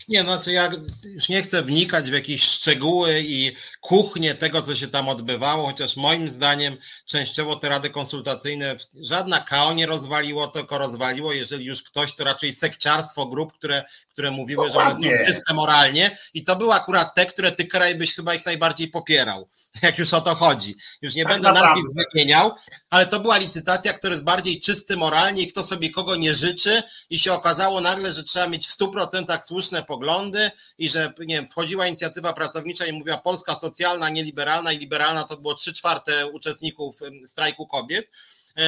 Nie, 0.09 0.23
no 0.23 0.35
znaczy 0.35 0.53
ja 0.53 0.71
już 1.05 1.29
nie 1.29 1.43
chcę 1.43 1.63
wnikać 1.63 2.11
w 2.11 2.13
jakieś 2.13 2.43
szczegóły 2.43 3.23
i 3.25 3.53
kuchnię 3.81 4.35
tego, 4.35 4.63
co 4.63 4.77
się 4.77 4.89
tam 4.89 5.09
odbywało, 5.09 5.67
chociaż 5.67 5.97
moim 5.97 6.29
zdaniem 6.29 6.77
częściowo 7.07 7.57
te 7.57 7.69
rady 7.69 7.91
konsultacyjne, 7.91 8.77
żadna 9.03 9.41
KO 9.41 9.73
nie 9.73 9.87
rozwaliło, 9.87 10.49
tylko 10.49 10.79
rozwaliło, 10.79 11.33
jeżeli 11.33 11.65
już 11.65 11.83
ktoś, 11.83 12.15
to 12.15 12.25
raczej 12.25 12.55
sekciarstwo 12.55 13.27
grup, 13.27 13.53
które, 13.53 13.85
które 14.13 14.31
mówiły, 14.31 14.71
że 14.71 14.79
one 14.79 14.95
są 14.95 15.27
czyste 15.27 15.55
moralnie 15.55 16.19
i 16.35 16.45
to 16.45 16.57
były 16.57 16.75
akurat 16.75 17.15
te, 17.15 17.27
które 17.27 17.53
ty 17.53 17.67
kraj 17.67 17.95
byś 17.95 18.15
chyba 18.15 18.35
ich 18.35 18.47
najbardziej 18.47 18.89
popierał, 18.89 19.49
jak 19.83 19.99
już 19.99 20.15
o 20.15 20.21
to 20.21 20.35
chodzi. 20.35 20.77
Już 21.03 21.15
nie 21.15 21.25
tak 21.25 21.33
będę 21.33 21.53
nazwisk 21.53 21.89
wymieniał, 22.15 22.53
ale 22.91 23.07
to 23.07 23.21
była 23.21 23.37
licytacja, 23.37 23.93
która 23.93 24.13
jest 24.13 24.25
bardziej 24.25 24.61
czysty 24.61 24.97
moralnie 24.97 25.43
i 25.43 25.49
kto 25.49 25.65
sobie 25.65 25.91
kogo 25.91 26.17
nie 26.17 26.35
życzy 26.35 26.83
i 27.11 27.19
się 27.19 27.33
okazało 27.33 27.81
nagle, 27.81 28.15
że 28.15 28.25
trzeba 28.25 28.49
mieć 28.49 28.69
w 28.69 28.79
100% 28.79 29.39
słuszne 29.47 29.83
poglądy 29.83 30.51
i 30.79 30.91
że 30.91 31.13
nie 31.19 31.35
wiem, 31.35 31.49
wchodziła 31.49 31.87
inicjatywa 31.87 32.33
pracownicza 32.33 32.87
i 32.87 32.93
mówiła 32.93 33.19
Polska 33.19 33.55
socjalna, 33.61 34.09
nieliberalna 34.09 34.73
i 34.73 34.79
liberalna 34.79 35.25
to 35.25 35.37
było 35.37 35.55
3 35.55 35.73
czwarte 35.73 36.27
uczestników 36.27 37.01
strajku 37.27 37.67
kobiet. 37.67 38.11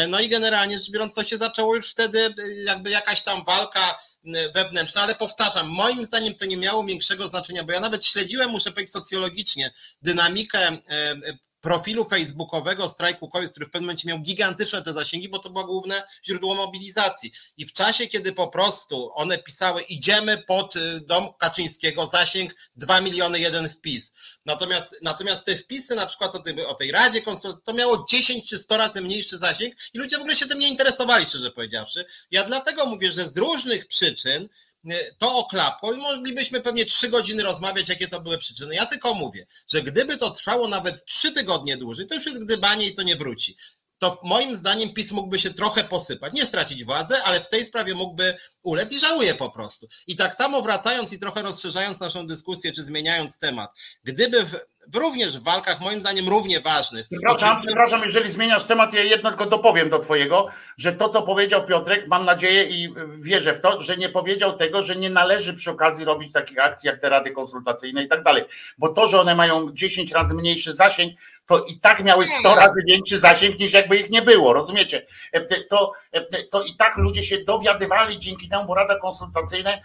No 0.09 0.21
i 0.21 0.29
generalnie 0.29 0.79
rzecz 0.79 0.91
biorąc, 0.91 1.15
to 1.15 1.25
się 1.25 1.37
zaczęło 1.37 1.77
już 1.77 1.91
wtedy 1.91 2.35
jakby 2.65 2.91
jakaś 2.91 3.23
tam 3.23 3.45
walka 3.45 3.99
wewnętrzna, 4.55 5.03
ale 5.03 5.15
powtarzam, 5.15 5.69
moim 5.69 6.05
zdaniem 6.05 6.35
to 6.35 6.45
nie 6.45 6.57
miało 6.57 6.85
większego 6.85 7.27
znaczenia, 7.27 7.65
bo 7.65 7.73
ja 7.73 7.81
nawet 7.81 8.07
śledziłem, 8.07 8.51
muszę 8.51 8.73
powiedzieć 8.73 8.93
socjologicznie, 8.93 9.71
dynamikę 10.03 10.79
profilu 11.63 12.05
facebookowego 12.05 12.89
strajku 12.89 13.29
kobiet, 13.29 13.51
który 13.51 13.67
w 13.67 13.71
pewnym 13.71 13.87
momencie 13.87 14.09
miał 14.09 14.19
gigantyczne 14.19 14.83
te 14.83 14.93
zasięgi, 14.93 15.29
bo 15.29 15.39
to 15.39 15.51
było 15.51 15.65
główne 15.65 16.03
źródło 16.27 16.55
mobilizacji. 16.55 17.33
I 17.57 17.67
w 17.67 17.73
czasie, 17.73 18.07
kiedy 18.07 18.33
po 18.33 18.49
prostu 18.49 19.11
one 19.15 19.39
pisały, 19.39 19.83
idziemy 19.83 20.39
pod 20.39 20.77
y, 20.77 21.01
dom 21.01 21.29
Kaczyńskiego, 21.39 22.07
zasięg 22.07 22.55
2 22.77 23.01
miliony 23.01 23.41
jeden 23.41 23.69
wpis. 23.69 24.13
Natomiast, 24.47 24.99
natomiast 25.03 25.45
te 25.45 25.57
wpisy 25.57 25.95
na 25.95 26.07
przykład 26.07 26.35
o 26.35 26.39
tej, 26.39 26.65
o 26.67 26.75
tej 26.75 26.93
Radzie 26.93 27.23
Konstytucyjnej, 27.23 27.65
to 27.65 27.75
miało 27.75 28.07
10 28.11 28.49
czy 28.49 28.59
100 28.59 28.77
razy 28.77 29.01
mniejszy 29.01 29.39
zasięg 29.39 29.75
i 29.95 29.99
ludzie 29.99 30.17
w 30.17 30.21
ogóle 30.21 30.37
się 30.37 30.47
tym 30.47 30.59
nie 30.59 30.69
interesowali, 30.69 31.27
szczerze 31.27 31.51
powiedziawszy. 31.51 32.05
Ja 32.31 32.45
dlatego 32.45 32.87
mówię, 32.87 33.13
że 33.13 33.25
z 33.25 33.37
różnych 33.37 33.89
przyczyn 33.89 34.49
to 35.19 35.37
oklapło 35.37 35.93
i 35.93 35.97
moglibyśmy 35.97 36.61
pewnie 36.61 36.87
trzy 36.87 37.09
godziny 37.09 37.43
rozmawiać, 37.43 37.89
jakie 37.89 38.09
to 38.09 38.21
były 38.21 38.39
przyczyny. 38.39 38.75
Ja 38.75 38.87
tylko 38.87 39.15
mówię, 39.15 39.47
że 39.73 39.83
gdyby 39.83 40.17
to 40.17 40.31
trwało 40.31 40.69
nawet 40.69 41.05
trzy 41.05 41.33
tygodnie 41.33 41.77
dłużej, 41.77 42.07
to 42.07 42.15
już 42.15 42.27
jest 42.27 42.45
gdybanie 42.45 42.87
i 42.87 42.95
to 42.95 43.03
nie 43.03 43.17
wróci. 43.17 43.57
To 43.99 44.21
moim 44.23 44.57
zdaniem 44.57 44.95
PiS 44.95 45.13
mógłby 45.13 45.39
się 45.39 45.55
trochę 45.55 45.85
posypać, 45.85 46.33
nie 46.33 46.47
stracić 46.47 46.85
władzy, 46.85 47.15
ale 47.17 47.41
w 47.41 47.49
tej 47.49 47.67
sprawie 47.67 47.95
mógłby 47.95 48.37
ulec 48.63 48.93
i 48.93 48.99
żałuje 48.99 49.35
po 49.35 49.51
prostu. 49.51 49.89
I 50.07 50.17
tak 50.17 50.35
samo 50.35 50.63
wracając 50.63 51.13
i 51.13 51.19
trochę 51.19 51.43
rozszerzając 51.43 52.01
naszą 52.01 52.27
dyskusję, 52.27 52.73
czy 52.73 52.85
zmieniając 52.85 53.39
temat, 53.39 53.71
gdyby 54.05 54.45
w, 54.45 54.61
w 54.87 54.97
również 54.97 55.39
w 55.39 55.43
walkach, 55.43 55.81
moim 55.81 56.01
zdaniem 56.01 56.29
równie 56.29 56.61
ważnych. 56.61 57.07
Przepraszam, 57.13 57.61
przepraszam, 57.61 58.03
jeżeli 58.03 58.31
zmieniasz 58.31 58.65
temat, 58.65 58.95
ja 58.95 59.03
jedno 59.03 59.31
tylko 59.31 59.47
dopowiem 59.47 59.89
do 59.89 59.99
twojego, 59.99 60.49
że 60.79 60.93
to, 60.93 61.09
co 61.09 61.23
powiedział 61.23 61.67
Piotrek, 61.67 62.09
mam 62.09 62.25
nadzieję 62.25 62.65
i 62.65 62.95
wierzę 63.23 63.55
w 63.55 63.61
to, 63.61 63.83
że 63.83 63.97
nie 63.97 64.09
powiedział 64.09 64.57
tego, 64.57 64.83
że 64.83 64.97
nie 64.97 65.11
należy 65.11 65.55
przy 65.55 65.71
okazji 65.71 66.05
robić 66.05 66.33
takich 66.33 66.59
akcji 66.59 66.87
jak 66.87 67.01
te 67.01 67.09
rady 67.09 67.31
konsultacyjne 67.31 68.03
i 68.03 68.09
tak 68.09 68.23
dalej. 68.23 68.45
Bo 68.79 68.89
to, 68.89 69.07
że 69.07 69.21
one 69.21 69.35
mają 69.35 69.73
10 69.73 70.13
razy 70.13 70.35
mniejszy 70.35 70.75
zasięg, 70.75 71.13
to 71.47 71.65
i 71.65 71.81
tak 71.81 72.05
miały 72.05 72.27
100 72.27 72.55
razy 72.55 72.83
większy 72.87 73.19
zasięg 73.19 73.59
niż 73.59 73.73
jakby 73.73 73.97
ich 73.97 74.11
nie 74.11 74.23
było, 74.23 74.53
rozumiecie? 74.53 75.07
To, 75.71 75.93
to 76.51 76.63
i 76.63 76.77
tak 76.77 76.97
ludzie 76.97 77.23
się 77.23 77.39
dowiadywali 77.39 78.19
dzięki 78.19 78.49
temu, 78.49 78.67
bo 78.67 78.75
rada 78.75 78.99
konsultacyjne, 78.99 79.83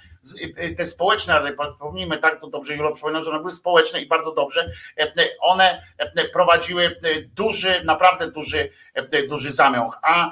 te 0.78 0.86
społeczne 0.86 1.34
rady, 1.34 1.58
przypomnijmy 1.68 2.18
tak, 2.18 2.42
to 2.42 2.48
dobrze 2.48 2.76
Julo 2.76 2.92
przypomina, 2.92 3.22
że 3.22 3.30
one 3.30 3.40
były 3.40 3.52
społeczne 3.52 4.02
i 4.02 4.08
bardzo 4.08 4.34
dobrze, 4.34 4.72
one 5.40 5.84
prowadziły 6.34 7.00
duży, 7.36 7.82
naprawdę 7.86 8.32
duży, 8.32 8.70
duży 9.30 9.52
zamiąg. 9.52 10.00
A 10.02 10.32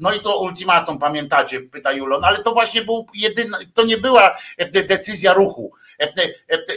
no 0.00 0.12
i 0.12 0.20
to 0.20 0.40
ultimatum, 0.40 0.98
pamiętacie, 0.98 1.60
pyta 1.60 1.92
Julo, 1.92 2.20
no 2.20 2.26
ale 2.26 2.38
to 2.38 2.52
właśnie 2.52 2.82
był 2.82 3.06
jedyny, 3.14 3.58
to 3.74 3.84
nie 3.84 3.98
była 3.98 4.36
decyzja 4.72 5.32
ruchu 5.32 5.72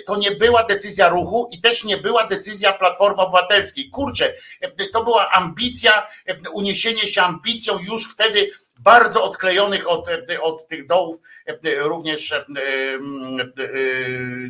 to 0.06 0.18
nie 0.18 0.32
była 0.32 0.64
decyzja 0.64 1.10
ruchu 1.10 1.50
i 1.52 1.62
też 1.62 1.84
nie 1.84 1.98
była 1.98 2.28
decyzja 2.28 2.74
Platformy 2.74 3.22
Obywatelskiej. 3.22 3.90
Kurczę, 3.90 4.34
to 4.94 5.04
była 5.04 5.32
ambicja, 5.32 6.08
uniesienie 6.54 7.08
się 7.08 7.22
ambicją 7.22 7.80
już 7.80 8.12
wtedy 8.12 8.52
bardzo 8.80 9.24
odklejonych 9.24 9.90
od, 9.90 10.08
od 10.42 10.68
tych 10.68 10.88
dołów 10.88 11.16
również 11.78 12.34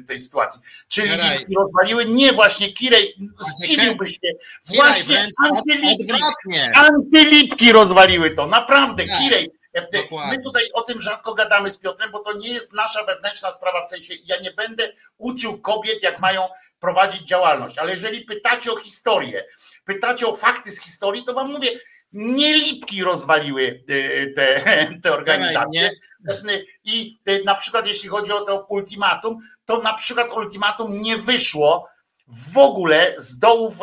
tej 0.08 0.20
sytuacji. 0.20 0.62
Czyli 0.88 1.10
Lipki 1.10 1.56
rozwaliły, 1.56 2.06
nie 2.06 2.34
właśnie 2.34 2.74
Kirej, 2.74 3.16
zdziwiłbyś 3.40 4.12
się, 4.12 4.32
właśnie 4.76 5.28
antylipki, 5.46 6.14
antylipki 6.76 7.72
rozwaliły 7.72 8.32
to, 8.32 8.48
naprawdę, 8.48 9.06
Kirej, 9.06 9.52
Dokładnie. 9.82 10.38
My 10.38 10.44
tutaj 10.44 10.64
o 10.74 10.82
tym 10.82 11.02
rzadko 11.02 11.34
gadamy 11.34 11.72
z 11.72 11.78
Piotrem, 11.78 12.12
bo 12.12 12.20
to 12.20 12.38
nie 12.38 12.50
jest 12.50 12.74
nasza 12.74 13.04
wewnętrzna 13.04 13.52
sprawa, 13.52 13.86
w 13.86 13.90
sensie 13.90 14.14
ja 14.26 14.40
nie 14.40 14.52
będę 14.52 14.94
uczył 15.18 15.62
kobiet, 15.62 16.04
jak 16.04 16.20
mają 16.20 16.48
prowadzić 16.80 17.22
działalność, 17.22 17.78
ale 17.78 17.92
jeżeli 17.92 18.22
pytacie 18.22 18.72
o 18.72 18.78
historię, 18.78 19.46
pytacie 19.86 20.28
o 20.28 20.36
fakty 20.36 20.72
z 20.72 20.82
historii, 20.82 21.24
to 21.24 21.34
wam 21.34 21.52
mówię, 21.52 21.70
nie 22.14 22.54
lipki 22.54 23.04
rozwaliły 23.04 23.84
y, 23.90 24.34
te, 24.36 24.64
te 25.04 25.14
organizacje. 25.14 25.90
I 26.84 27.20
y, 27.30 27.44
na 27.46 27.56
przykład 27.56 27.88
jeśli 27.88 28.10
chodzi 28.10 28.32
o 28.32 28.42
to 28.42 28.66
ultimatum, 28.70 29.40
to 29.66 29.82
na 29.82 29.94
przykład 29.94 30.34
ultimatum 30.34 31.02
nie 31.02 31.18
wyszło 31.18 31.90
w 32.28 32.58
ogóle 32.58 33.14
z 33.18 33.40
dołów, 33.40 33.74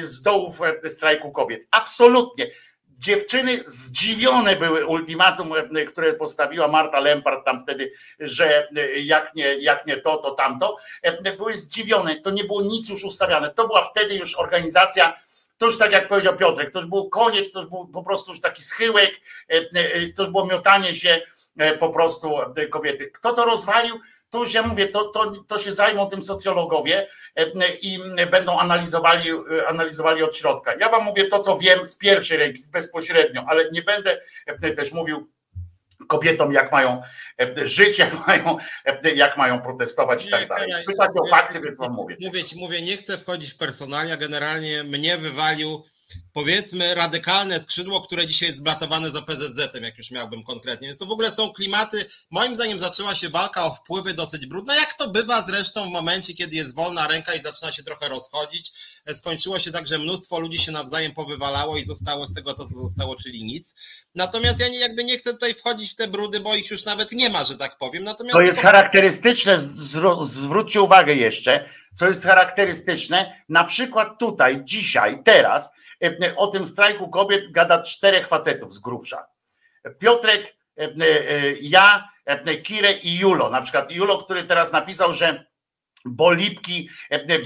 y, 0.00 0.06
z 0.06 0.22
dołów 0.22 0.60
strajku 0.88 1.32
kobiet. 1.32 1.66
Absolutnie. 1.70 2.50
Dziewczyny 3.00 3.50
zdziwione 3.66 4.56
były 4.56 4.86
ultimatum, 4.86 5.52
które 5.88 6.14
postawiła 6.14 6.68
Marta 6.68 7.00
Lempart 7.00 7.44
tam 7.44 7.60
wtedy, 7.60 7.92
że 8.18 8.68
jak 8.96 9.34
nie, 9.34 9.54
jak 9.54 9.86
nie 9.86 9.96
to, 9.96 10.16
to 10.16 10.30
tamto. 10.30 10.76
Były 11.36 11.54
zdziwione. 11.54 12.16
To 12.16 12.30
nie 12.30 12.44
było 12.44 12.62
nic 12.62 12.88
już 12.88 13.04
ustawiane. 13.04 13.50
To 13.50 13.66
była 13.66 13.82
wtedy 13.82 14.14
już 14.14 14.38
organizacja 14.38 15.20
to 15.58 15.66
już 15.66 15.78
tak 15.78 15.92
jak 15.92 16.08
powiedział 16.08 16.36
Piotrek, 16.36 16.70
to 16.70 16.78
już 16.78 16.88
był 16.88 17.08
koniec, 17.08 17.52
to 17.52 17.60
już 17.60 17.70
był 17.70 17.86
po 17.86 18.02
prostu 18.02 18.30
już 18.30 18.40
taki 18.40 18.62
schyłek, 18.62 19.10
e, 19.50 19.54
e, 19.54 20.12
to 20.12 20.22
już 20.22 20.30
było 20.30 20.46
miotanie 20.46 20.94
się 20.94 21.20
e, 21.58 21.78
po 21.78 21.90
prostu 21.90 22.38
kobiety. 22.70 23.10
Kto 23.10 23.32
to 23.32 23.44
rozwalił? 23.44 24.00
To 24.30 24.38
już 24.38 24.54
ja 24.54 24.62
mówię, 24.62 24.88
to, 24.88 25.04
to, 25.04 25.32
to 25.48 25.58
się 25.58 25.72
zajmą 25.72 26.06
tym 26.06 26.22
socjologowie 26.22 27.08
i 27.82 27.98
będą 28.30 28.58
analizowali, 28.58 29.30
analizowali 29.68 30.22
od 30.22 30.36
środka. 30.36 30.74
Ja 30.80 30.88
wam 30.88 31.04
mówię 31.04 31.24
to, 31.24 31.40
co 31.40 31.58
wiem 31.58 31.86
z 31.86 31.96
pierwszej 31.96 32.38
ręki, 32.38 32.62
bezpośrednio, 32.72 33.44
ale 33.48 33.70
nie 33.72 33.82
będę 33.82 34.20
też 34.76 34.92
mówił 34.92 35.30
kobietom, 36.06 36.52
jak 36.52 36.72
mają 36.72 37.02
e, 37.40 37.66
żyć, 37.66 37.98
jak 37.98 38.14
mają, 38.26 38.56
e, 38.84 39.10
jak 39.10 39.36
mają 39.36 39.60
protestować 39.60 40.26
i 40.26 40.30
tak 40.30 40.48
dalej. 40.48 40.72
Pytać 40.86 41.10
o 41.20 41.28
fakty, 41.28 41.60
więc 41.60 41.76
wam 41.76 41.92
mówię. 41.92 42.16
Mówię, 42.20 42.42
mówię, 42.56 42.82
nie 42.82 42.96
chcę 42.96 43.18
wchodzić 43.18 43.52
w 43.52 43.56
personalia, 43.56 44.16
generalnie 44.16 44.84
mnie 44.84 45.18
wywalił 45.18 45.84
powiedzmy 46.32 46.94
radykalne 46.94 47.60
skrzydło, 47.60 48.00
które 48.02 48.26
dzisiaj 48.26 48.48
jest 48.48 48.62
blatowane 48.62 49.10
za 49.10 49.22
PZZ-em, 49.22 49.84
jak 49.84 49.98
już 49.98 50.10
miałbym 50.10 50.44
konkretnie. 50.44 50.88
Więc 50.88 51.00
to 51.00 51.06
w 51.06 51.12
ogóle 51.12 51.32
są 51.32 51.52
klimaty, 51.52 52.04
moim 52.30 52.54
zdaniem 52.54 52.80
zaczęła 52.80 53.14
się 53.14 53.28
walka 53.28 53.64
o 53.64 53.74
wpływy 53.74 54.14
dosyć 54.14 54.46
brudna, 54.46 54.74
jak 54.74 54.94
to 54.94 55.10
bywa 55.10 55.42
zresztą 55.42 55.86
w 55.86 55.92
momencie, 55.92 56.34
kiedy 56.34 56.56
jest 56.56 56.74
wolna 56.74 57.08
ręka 57.08 57.34
i 57.34 57.42
zaczyna 57.42 57.72
się 57.72 57.82
trochę 57.82 58.08
rozchodzić. 58.08 58.72
Skończyło 59.16 59.58
się 59.58 59.70
tak, 59.70 59.88
że 59.88 59.98
mnóstwo 59.98 60.40
ludzi 60.40 60.58
się 60.58 60.72
nawzajem 60.72 61.12
powywalało 61.12 61.76
i 61.76 61.84
zostało 61.84 62.26
z 62.26 62.34
tego 62.34 62.54
to, 62.54 62.68
co 62.68 62.74
zostało, 62.74 63.16
czyli 63.16 63.44
nic. 63.44 63.74
Natomiast 64.14 64.60
ja 64.60 64.68
nie, 64.68 64.78
jakby 64.78 65.04
nie 65.04 65.18
chcę 65.18 65.32
tutaj 65.32 65.54
wchodzić 65.54 65.92
w 65.92 65.96
te 65.96 66.08
brudy, 66.08 66.40
bo 66.40 66.54
ich 66.54 66.70
już 66.70 66.84
nawet 66.84 67.12
nie 67.12 67.30
ma, 67.30 67.44
że 67.44 67.56
tak 67.56 67.78
powiem. 67.78 68.04
Natomiast 68.04 68.32
to 68.32 68.40
jest 68.40 68.60
charakterystyczne, 68.60 69.58
zwróćcie 70.20 70.82
uwagę 70.82 71.14
jeszcze, 71.14 71.68
co 71.94 72.08
jest 72.08 72.24
charakterystyczne, 72.24 73.42
na 73.48 73.64
przykład 73.64 74.18
tutaj, 74.18 74.60
dzisiaj, 74.64 75.22
teraz, 75.24 75.72
E, 75.72 75.79
o 76.36 76.46
tym 76.46 76.66
strajku 76.66 77.08
kobiet 77.08 77.52
gada 77.52 77.82
czterech 77.82 78.28
facetów 78.28 78.74
z 78.74 78.78
grubsza. 78.78 79.26
Piotrek, 79.98 80.56
e, 80.78 80.84
e, 80.84 81.52
ja, 81.60 82.08
Kire 82.62 82.92
i 82.92 83.18
Julo. 83.18 83.50
Na 83.50 83.62
przykład 83.62 83.90
Julo, 83.90 84.18
który 84.18 84.44
teraz 84.44 84.72
napisał, 84.72 85.12
że 85.12 85.50
bo 86.04 86.32
lipki 86.32 86.88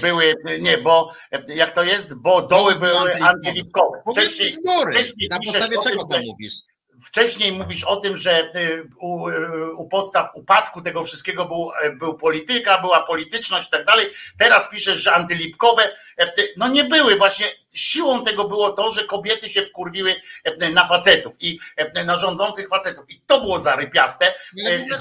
były, 0.01 0.33
nie, 0.59 0.77
bo 0.77 1.13
jak 1.47 1.71
to 1.71 1.83
jest, 1.83 2.13
bo 2.13 2.41
doły 2.41 2.75
były 2.75 3.15
antylipkowe. 3.21 4.01
Wcześniej, 4.11 4.53
wcześniej 4.91 5.29
na 5.29 5.39
podstawie 5.39 5.77
czego 5.83 6.05
to 6.05 6.21
mówisz? 6.21 6.53
Wcześniej 7.01 7.51
mówisz 7.51 7.83
o 7.83 7.95
tym, 7.95 8.17
że 8.17 8.51
y, 8.55 8.89
u, 8.99 9.29
y, 9.29 9.73
u, 9.73 9.87
podstaw 9.87 10.29
upadku 10.33 10.81
tego 10.81 11.03
wszystkiego 11.03 11.45
był, 11.45 11.71
e, 11.81 11.91
był 11.91 12.17
polityka, 12.17 12.81
była 12.81 13.03
polityczność 13.03 13.67
i 13.67 13.71
tak 13.71 13.85
dalej. 13.85 14.05
Teraz 14.37 14.69
piszesz, 14.69 14.99
że 14.99 15.13
antylipkowe. 15.13 15.95
E, 16.17 16.33
no 16.57 16.67
nie 16.67 16.83
były. 16.83 17.15
Właśnie 17.15 17.47
siłą 17.73 18.23
tego 18.23 18.47
było 18.47 18.71
to, 18.71 18.91
że 18.91 19.05
kobiety 19.05 19.49
się 19.49 19.61
wkurwiły 19.61 20.15
e, 20.43 20.69
na 20.69 20.85
facetów 20.85 21.35
i 21.39 21.59
na 22.05 22.17
rządzących 22.17 22.69
facetów. 22.69 23.05
I 23.09 23.21
to 23.27 23.41
było 23.41 23.59
zarypiaste, 23.59 24.33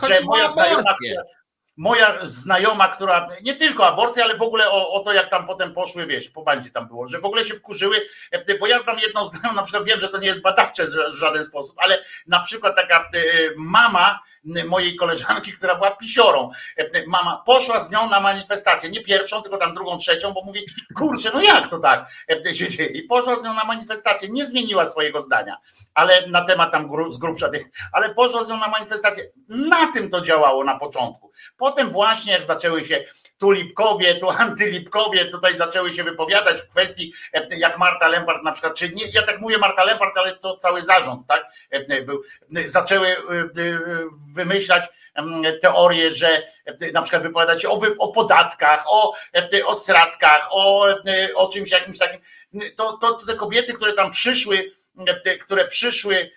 że 0.09 0.21
moja 0.21 0.49
znajoma, 0.49 0.95
moja 1.77 2.19
znajoma, 2.23 2.89
która 2.89 3.29
nie 3.43 3.55
tylko 3.55 3.87
aborcja, 3.87 4.25
ale 4.25 4.37
w 4.37 4.43
ogóle 4.43 4.71
o, 4.71 4.93
o, 4.93 5.01
to, 5.01 5.13
jak 5.13 5.31
tam 5.31 5.47
potem 5.47 5.75
poszły, 5.75 6.07
wiesz, 6.07 6.29
po 6.29 6.43
bandzie 6.43 6.71
tam 6.71 6.89
było, 6.89 7.09
że 7.09 7.21
w 7.21 7.25
ogóle 7.25 7.45
się 7.45 7.55
wkurzyły, 7.55 7.97
e, 8.31 8.59
bo 8.59 8.67
ja 8.67 8.79
znam 8.79 8.99
jedną 8.99 9.25
znajomą, 9.29 9.55
na 9.55 9.63
przykład 9.63 9.85
wiem, 9.85 10.01
że 10.01 10.09
to 10.09 10.19
nie 10.19 10.27
jest 10.27 10.41
badawcze 10.41 10.87
w 10.87 11.15
żaden 11.15 11.45
sposób, 11.45 11.77
ale 11.79 12.05
na 12.27 12.41
przykład 12.41 12.77
taka 12.77 12.99
e, 12.99 13.21
mama 13.57 14.21
mojej 14.67 14.97
koleżanki, 14.97 15.53
która 15.53 15.75
była 15.75 15.91
pisiorą. 15.91 16.51
E, 16.77 17.07
mama 17.07 17.43
poszła 17.47 17.81
z 17.81 17.91
nią 17.91 18.11
na 18.11 18.21
manifestację, 18.21 18.91
nie 18.91 19.01
pierwszą, 19.01 19.43
tylko 19.43 19.59
tam 19.59 19.75
drugą, 19.75 19.99
trzecią, 19.99 20.33
bo 20.33 20.41
mówi, 20.45 20.61
kurczę, 20.97 21.31
no 21.35 21.43
jak 21.43 21.71
to 21.71 21.79
tak 21.79 22.07
się 22.53 22.69
dzieje? 22.69 22.89
I 22.89 23.03
poszła 23.03 23.37
z 23.37 23.45
nią 23.45 23.55
na 23.55 23.65
manifestację, 23.65 24.29
nie 24.29 24.47
zmieniła 24.47 24.87
swojego 24.87 25.21
zdania, 25.21 25.57
ale 25.95 26.27
na 26.27 26.45
temat 26.45 26.73
tam 26.73 26.91
z 27.09 27.19
grubsza 27.19 27.51
ale 27.93 28.15
poszła 28.15 28.45
z 28.45 28.49
nią 28.49 28.59
na 28.59 28.69
manifestację. 28.69 29.25
Na 29.49 29.93
tym 29.93 30.11
to 30.11 30.21
działało 30.21 30.65
na 30.65 30.79
początku. 30.79 31.33
Potem 31.57 31.91
właśnie 31.91 32.33
jak 32.33 32.45
zaczęły 32.45 32.85
się 32.85 33.05
tu 33.39 33.51
Lipkowie, 33.51 34.15
tu 34.21 34.31
antylipkowie 34.31 35.25
tutaj 35.25 35.57
zaczęły 35.57 35.93
się 35.93 36.05
wypowiadać 36.05 36.61
w 36.61 36.69
kwestii, 36.69 37.13
e, 37.33 37.47
jak 37.57 37.79
Marta 37.79 38.09
Lempart 38.09 38.43
na 38.43 38.53
przykład, 38.53 38.75
czy 38.75 38.89
nie, 38.89 39.05
ja 39.15 39.23
tak 39.23 39.41
mówię 39.41 39.59
Marta 39.59 39.85
Lempart, 39.85 40.19
ale 40.19 40.33
to 40.33 40.57
cały 40.57 40.83
zarząd, 40.83 41.27
tak, 41.27 41.47
e, 41.71 42.03
był, 42.03 42.23
zaczęły 42.65 43.09
e, 43.09 43.15
wymyślać 44.35 44.85
teorie, 45.63 46.11
że 46.11 46.43
na 46.93 47.03
przykład 47.03 47.23
wypowiadać 47.23 47.63
się 47.63 47.69
o, 47.69 47.81
o 47.99 48.09
podatkach, 48.09 48.85
o, 48.87 49.15
o 49.67 49.75
o, 50.51 50.87
o 51.35 51.49
czymś 51.49 51.71
jakimś 51.71 51.99
takim. 51.99 52.21
To, 52.77 52.97
to 52.97 53.15
te 53.15 53.35
kobiety, 53.35 53.73
które 53.73 53.93
tam 53.93 54.11
przyszły, 54.11 54.73
które 55.41 55.69
przyszły 55.69 56.31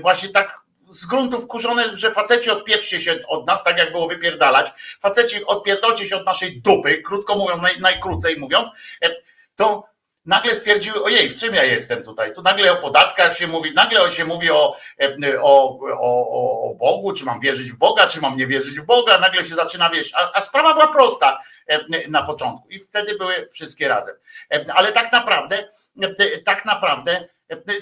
właśnie 0.00 0.28
tak 0.28 0.65
z 0.88 1.06
gruntu 1.06 1.40
wkurzone, 1.40 1.96
że 1.96 2.10
faceci 2.10 2.50
odpieprzcie 2.50 3.00
się 3.00 3.20
od 3.28 3.46
nas, 3.46 3.64
tak 3.64 3.78
jak 3.78 3.92
było 3.92 4.08
wypierdalać. 4.08 4.72
Faceci 5.00 5.46
odpierdolcie 5.46 6.08
się 6.08 6.16
od 6.16 6.26
naszej 6.26 6.60
dupy, 6.60 7.02
krótko 7.02 7.36
mówiąc, 7.36 7.62
naj, 7.62 7.80
najkrócej 7.80 8.36
mówiąc, 8.36 8.70
e, 9.02 9.14
to 9.56 9.84
nagle 10.26 10.50
stwierdziły, 10.50 11.04
ojej, 11.04 11.28
w 11.28 11.40
czym 11.40 11.54
ja 11.54 11.64
jestem 11.64 12.02
tutaj? 12.02 12.34
Tu 12.34 12.42
nagle 12.42 12.72
o 12.72 12.76
podatkach 12.76 13.36
się 13.36 13.46
mówi, 13.46 13.72
nagle 13.74 14.10
się 14.10 14.24
mówi 14.24 14.50
o, 14.50 14.76
e, 15.02 15.40
o, 15.40 15.78
o, 16.00 16.70
o 16.70 16.74
Bogu, 16.74 17.12
czy 17.12 17.24
mam 17.24 17.40
wierzyć 17.40 17.72
w 17.72 17.78
Boga, 17.78 18.06
czy 18.06 18.20
mam 18.20 18.36
nie 18.36 18.46
wierzyć 18.46 18.80
w 18.80 18.86
Boga, 18.86 19.18
nagle 19.18 19.44
się 19.44 19.54
zaczyna 19.54 19.90
wieść, 19.90 20.12
a, 20.14 20.32
a 20.34 20.40
sprawa 20.40 20.74
była 20.74 20.88
prosta 20.88 21.42
e, 21.66 22.08
na 22.08 22.22
początku 22.22 22.68
i 22.68 22.78
wtedy 22.78 23.14
były 23.18 23.48
wszystkie 23.52 23.88
razem. 23.88 24.14
Ale 24.74 24.92
tak 24.92 25.12
naprawdę, 25.12 25.68
tak 26.44 26.64
naprawdę 26.64 27.28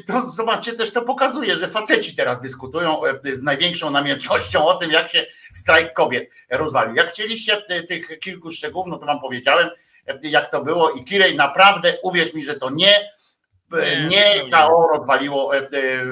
to 0.07 0.27
zobaczcie, 0.27 0.73
też 0.73 0.93
to 0.93 1.03
pokazuje, 1.03 1.57
że 1.57 1.69
faceci 1.69 2.17
teraz 2.17 2.41
dyskutują 2.41 3.01
z 3.33 3.43
największą 3.43 3.91
namiętnością 3.91 4.67
o 4.67 4.75
tym, 4.75 4.91
jak 4.91 5.09
się 5.09 5.27
strajk 5.53 5.93
kobiet 5.93 6.31
rozwalił. 6.51 6.95
Jak 6.95 7.09
chcieliście 7.09 7.62
tych 7.89 8.19
kilku 8.19 8.51
szczegółów, 8.51 8.87
no 8.87 8.99
to 8.99 9.07
wam 9.07 9.21
powiedziałem, 9.21 9.69
jak 10.23 10.51
to 10.51 10.65
było 10.65 10.91
i 10.91 11.05
Kirej, 11.05 11.37
naprawdę 11.37 11.99
uwierz 12.03 12.35
mi, 12.35 12.45
że 12.45 12.55
to 12.55 12.71
nie, 12.71 13.11
nie, 13.73 14.09
nie 14.09 14.51
KO 14.51 14.89
rozwaliło 14.93 15.53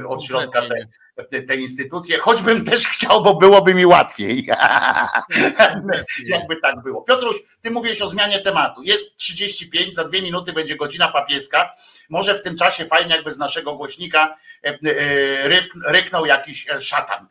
od 0.09 0.25
środka 0.25 0.63
te, 0.63 1.25
te, 1.25 1.43
te, 1.43 1.57
instytucje, 1.57 2.19
choćbym 2.19 2.65
też 2.65 2.89
chciał, 2.89 3.23
bo 3.23 3.35
byłoby 3.35 3.75
mi 3.75 3.87
łatwiej. 3.87 4.47
Jakby 6.27 6.57
tak 6.57 6.83
było. 6.83 7.03
Piotruś, 7.03 7.37
ty 7.61 7.71
mówisz 7.71 8.03
o 8.03 8.09
zmianie 8.09 8.39
tematu. 8.39 8.83
Jest 8.83 9.17
35, 9.17 9.95
za 9.95 10.05
dwie 10.05 10.23
minuty 10.23 10.53
będzie 10.53 10.77
godzina 10.77 11.09
papieska. 11.09 11.71
Może 12.13 12.35
w 12.35 12.43
tym 12.43 12.57
czasie 12.57 12.87
fajnie, 12.87 13.15
jakby 13.15 13.33
z 13.33 13.39
naszego 13.39 13.75
głośnika 13.75 14.37
e, 14.65 14.69
e, 14.69 15.49
ryknął 15.93 16.27
jakiś 16.27 16.71
e, 16.71 16.81
szatan. 16.81 17.27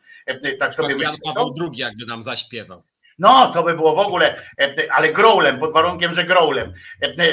Tak 0.58 0.74
sobie 0.74 0.88
myślę. 0.88 1.04
Jan 1.04 1.34
Paweł 1.34 1.54
II 1.60 1.80
jakby 1.80 2.06
nam 2.06 2.22
zaśpiewał. 2.22 2.82
No, 3.18 3.50
to 3.52 3.62
by 3.62 3.74
było 3.74 3.94
w 3.94 3.98
ogóle, 3.98 4.42
ale 4.90 5.12
growlem, 5.12 5.58
pod 5.58 5.72
warunkiem, 5.72 6.14
że 6.14 6.24
growlem. 6.24 6.72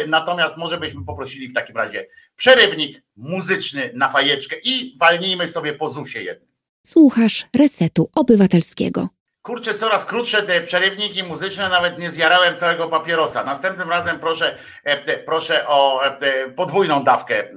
Natomiast 0.07 0.57
może 0.57 0.77
byśmy 0.77 1.05
poprosili 1.05 1.47
w 1.47 1.53
takim 1.53 1.77
razie 1.77 2.07
przerywnik 2.35 3.01
muzyczny 3.15 3.91
na 3.93 4.07
fajeczkę 4.07 4.55
i 4.63 4.97
walnijmy 4.99 5.47
sobie 5.47 5.73
po 5.73 5.89
ZUSie 5.89 6.23
jednym. 6.23 6.49
Słuchasz 6.83 7.45
Resetu 7.55 8.09
Obywatelskiego. 8.15 9.07
Kurczę, 9.49 9.73
coraz 9.73 10.05
krótsze 10.05 10.43
te 10.43 10.61
przerywniki 10.61 11.23
muzyczne, 11.23 11.69
nawet 11.69 11.99
nie 11.99 12.11
zjarałem 12.11 12.57
całego 12.57 12.87
papierosa. 12.87 13.43
Następnym 13.43 13.89
razem 13.89 14.19
proszę, 14.19 14.57
e, 14.83 15.17
proszę 15.17 15.67
o 15.67 16.05
e, 16.05 16.49
podwójną 16.51 17.03
dawkę 17.03 17.49
e, 17.49 17.55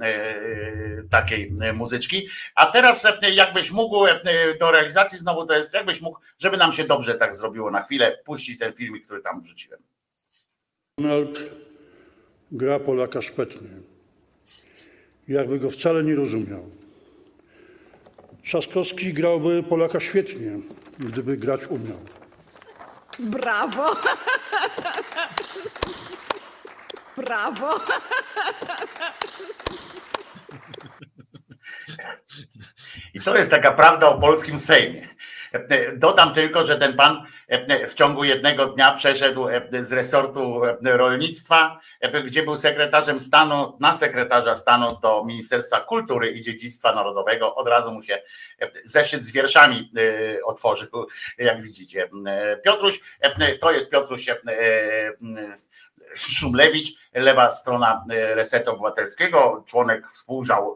takiej 1.11 1.55
muzyczki. 1.75 2.29
A 2.55 2.67
teraz 2.67 3.07
jakbyś 3.33 3.71
mógł 3.71 4.07
do 4.61 4.71
realizacji 4.71 5.19
znowu 5.19 5.47
to 5.47 5.55
jest, 5.55 5.75
jakbyś 5.75 6.01
mógł, 6.01 6.19
żeby 6.39 6.57
nam 6.57 6.73
się 6.73 6.85
dobrze 6.85 7.15
tak 7.15 7.35
zrobiło 7.35 7.71
na 7.71 7.83
chwilę, 7.83 8.19
puścić 8.25 8.59
ten 8.59 8.73
filmik, 8.73 9.05
który 9.05 9.21
tam 9.21 9.41
wrzuciłem. 9.41 9.81
Donald 10.99 11.39
gra 12.53 12.79
Polaka 12.79 13.23
szpetnie. 13.23 13.69
Jakby 15.29 15.59
go 15.59 15.71
wcale 15.71 16.05
nie 16.05 16.15
rozumiał. 16.15 16.71
Trzaskowski 18.43 19.13
grałby 19.13 19.63
Polaka 19.63 20.01
świetnie, 20.01 20.59
gdyby 20.99 21.37
grać 21.37 21.67
umiał. 21.67 21.99
Brawo! 23.19 23.97
Brawo! 27.17 27.81
I 33.15 33.21
to 33.21 33.37
jest 33.37 33.51
taka 33.51 33.73
prawda 33.73 34.09
o 34.09 34.19
polskim 34.19 34.59
Sejmie. 34.59 35.09
Dodam 35.97 36.33
tylko, 36.33 36.65
że 36.65 36.77
ten 36.77 36.97
pan 36.97 37.27
w 37.89 37.95
ciągu 37.95 38.25
jednego 38.25 38.67
dnia 38.67 38.93
przeszedł 38.93 39.47
z 39.81 39.93
resortu 39.93 40.61
rolnictwa, 40.83 41.81
gdzie 42.25 42.43
był 42.43 42.57
sekretarzem 42.57 43.21
stanu, 43.21 43.77
na 43.81 43.93
sekretarza 43.93 44.55
stanu 44.55 44.99
do 45.03 45.25
Ministerstwa 45.25 45.81
Kultury 45.81 46.31
i 46.31 46.43
Dziedzictwa 46.43 46.95
Narodowego. 46.95 47.55
Od 47.55 47.69
razu 47.69 47.93
mu 47.93 48.03
się 48.03 48.23
zeszyt 48.85 49.25
z 49.25 49.31
wierszami 49.31 49.93
otworzył, 50.45 51.07
jak 51.39 51.63
widzicie. 51.63 52.11
Piotruś, 52.65 53.01
to 53.61 53.73
jest 53.73 53.91
Piotruś 53.91 54.31
Szumlewicz, 56.17 57.03
lewa 57.15 57.51
strona 57.51 58.05
e, 58.11 58.35
Resetu 58.35 58.71
Obywatelskiego, 58.71 59.65
członek 59.67 60.07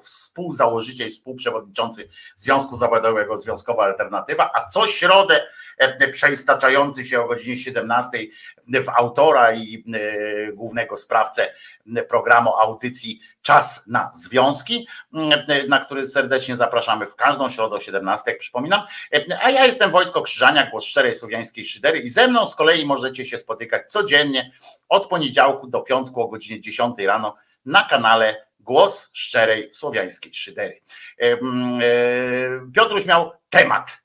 współzałożyciel, 0.02 1.10
współprzewodniczący 1.10 2.08
Związku 2.36 2.76
Zawodowego 2.76 3.36
Związkowa 3.36 3.84
Alternatywa, 3.84 4.50
a 4.54 4.64
co 4.64 4.86
środę 4.86 5.46
e, 5.78 6.08
przeistaczający 6.08 7.04
się 7.04 7.22
o 7.22 7.28
godzinie 7.28 7.56
17 7.56 8.18
w 8.68 8.88
autora 8.88 9.52
i 9.52 9.84
e, 9.94 10.52
głównego 10.52 10.96
sprawcę 10.96 11.54
programu 12.08 12.56
audycji 12.56 13.20
Czas 13.46 13.86
na 13.86 14.10
Związki, 14.12 14.88
na 15.68 15.78
który 15.78 16.06
serdecznie 16.06 16.56
zapraszamy 16.56 17.06
w 17.06 17.16
każdą 17.16 17.50
środę 17.50 17.76
o 17.76 17.80
17, 17.80 18.34
przypominam. 18.34 18.82
A 19.42 19.50
ja 19.50 19.66
jestem 19.66 19.90
Wojtko 19.90 20.22
Krzyżania, 20.22 20.70
głos 20.70 20.84
szczerej 20.84 21.14
słowiańskiej 21.14 21.64
szydery 21.64 21.98
i 21.98 22.08
ze 22.08 22.28
mną 22.28 22.46
z 22.46 22.54
kolei 22.54 22.86
możecie 22.86 23.24
się 23.24 23.38
spotykać 23.38 23.82
codziennie 23.92 24.52
od 24.88 25.06
poniedziałku 25.06 25.66
do 25.66 25.80
piątku 25.80 26.22
o 26.22 26.28
godzinie 26.28 26.60
10 26.60 26.98
rano 26.98 27.34
na 27.64 27.82
kanale 27.82 28.46
Głos 28.60 29.10
Szczerej 29.12 29.72
Słowiańskiej 29.72 30.34
Szydery. 30.34 30.82
Piotruś 32.74 33.04
miał 33.04 33.32
temat 33.50 33.98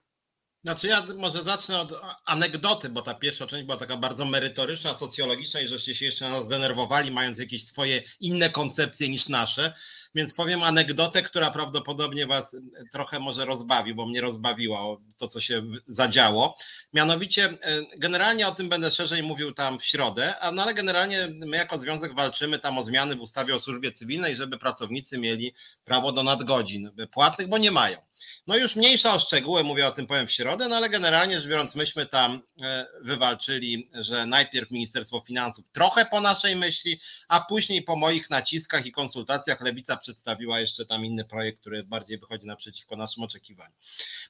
znaczy 0.64 0.88
ja 0.88 1.08
może 1.18 1.44
zacznę 1.44 1.80
od 1.80 1.94
anegdoty, 2.26 2.90
bo 2.90 3.02
ta 3.02 3.14
pierwsza 3.14 3.48
część 3.48 3.64
była 3.64 3.78
taka 3.78 3.98
bardzo 3.98 4.26
merytoryczna, 4.26 4.94
socjologiczna 4.94 5.62
i 5.62 5.68
żeście 5.68 5.96
się 5.96 6.06
jeszcze 6.06 6.30
nas 6.30 6.44
zdenerwowali, 6.44 7.12
mając 7.12 7.40
jakieś 7.40 7.66
swoje 7.66 8.02
inne 8.20 8.50
koncepcje 8.50 9.10
niż 9.10 9.30
nasze. 9.30 9.74
Więc 10.16 10.34
powiem 10.34 10.64
anegdotę, 10.64 11.22
która 11.22 11.52
prawdopodobnie 11.52 12.28
was 12.28 12.56
trochę 12.92 13.20
może 13.20 13.46
rozbawi, 13.46 13.94
bo 13.94 14.06
mnie 14.06 14.22
rozbawiło 14.22 15.02
to, 15.18 15.28
co 15.28 15.42
się 15.42 15.64
zadziało. 15.88 16.58
Mianowicie, 16.94 17.44
e, 17.46 17.82
generalnie 17.98 18.48
o 18.48 18.56
tym 18.56 18.70
będę 18.70 18.92
szerzej 18.92 19.24
mówił 19.24 19.52
tam 19.52 19.80
w 19.80 19.86
środę, 19.86 20.34
no 20.54 20.64
ale 20.64 20.74
generalnie 20.74 21.28
my 21.46 21.58
jako 21.58 21.78
związek 21.78 22.16
walczymy 22.16 22.60
tam 22.60 22.78
o 22.78 22.84
zmiany 22.84 23.16
w 23.16 23.22
ustawie 23.22 23.56
o 23.56 23.60
służbie 23.60 23.92
cywilnej, 23.92 24.36
żeby 24.36 24.58
pracownicy 24.58 25.18
mieli 25.18 25.54
prawo 25.84 26.12
do 26.12 26.24
nadgodzin 26.24 26.92
płatnych, 27.12 27.48
bo 27.48 27.58
nie 27.58 27.72
mają. 27.72 28.11
No 28.48 28.58
już 28.58 28.76
mniejsza 28.76 29.14
o 29.14 29.20
szczegóły, 29.20 29.64
mówię 29.64 29.88
o 29.88 29.92
tym 29.92 30.08
powiem 30.08 30.28
w 30.28 30.32
środę, 30.32 30.68
no 30.68 30.76
ale 30.76 30.90
generalnie 30.90 31.36
rzecz 31.36 31.50
biorąc, 31.50 31.76
myśmy 31.76 32.06
tam 32.06 32.42
e, 32.62 32.88
wywalczyli, 33.02 33.90
że 33.94 34.26
najpierw 34.26 34.72
Ministerstwo 34.72 35.22
Finansów 35.28 35.66
trochę 35.72 36.06
po 36.06 36.22
naszej 36.22 36.56
myśli, 36.56 37.00
a 37.28 37.42
później 37.42 37.82
po 37.82 37.96
moich 37.96 38.30
naciskach 38.30 38.86
i 38.86 38.92
konsultacjach 38.92 39.62
Lewica 39.62 39.98
przedstawiła 39.98 40.60
jeszcze 40.60 40.86
tam 40.86 41.06
inny 41.06 41.26
projekt, 41.26 41.60
który 41.60 41.84
bardziej 41.84 42.18
wychodzi 42.18 42.48
naprzeciwko 42.48 42.96
naszym 42.96 43.24
oczekiwaniom. 43.24 43.74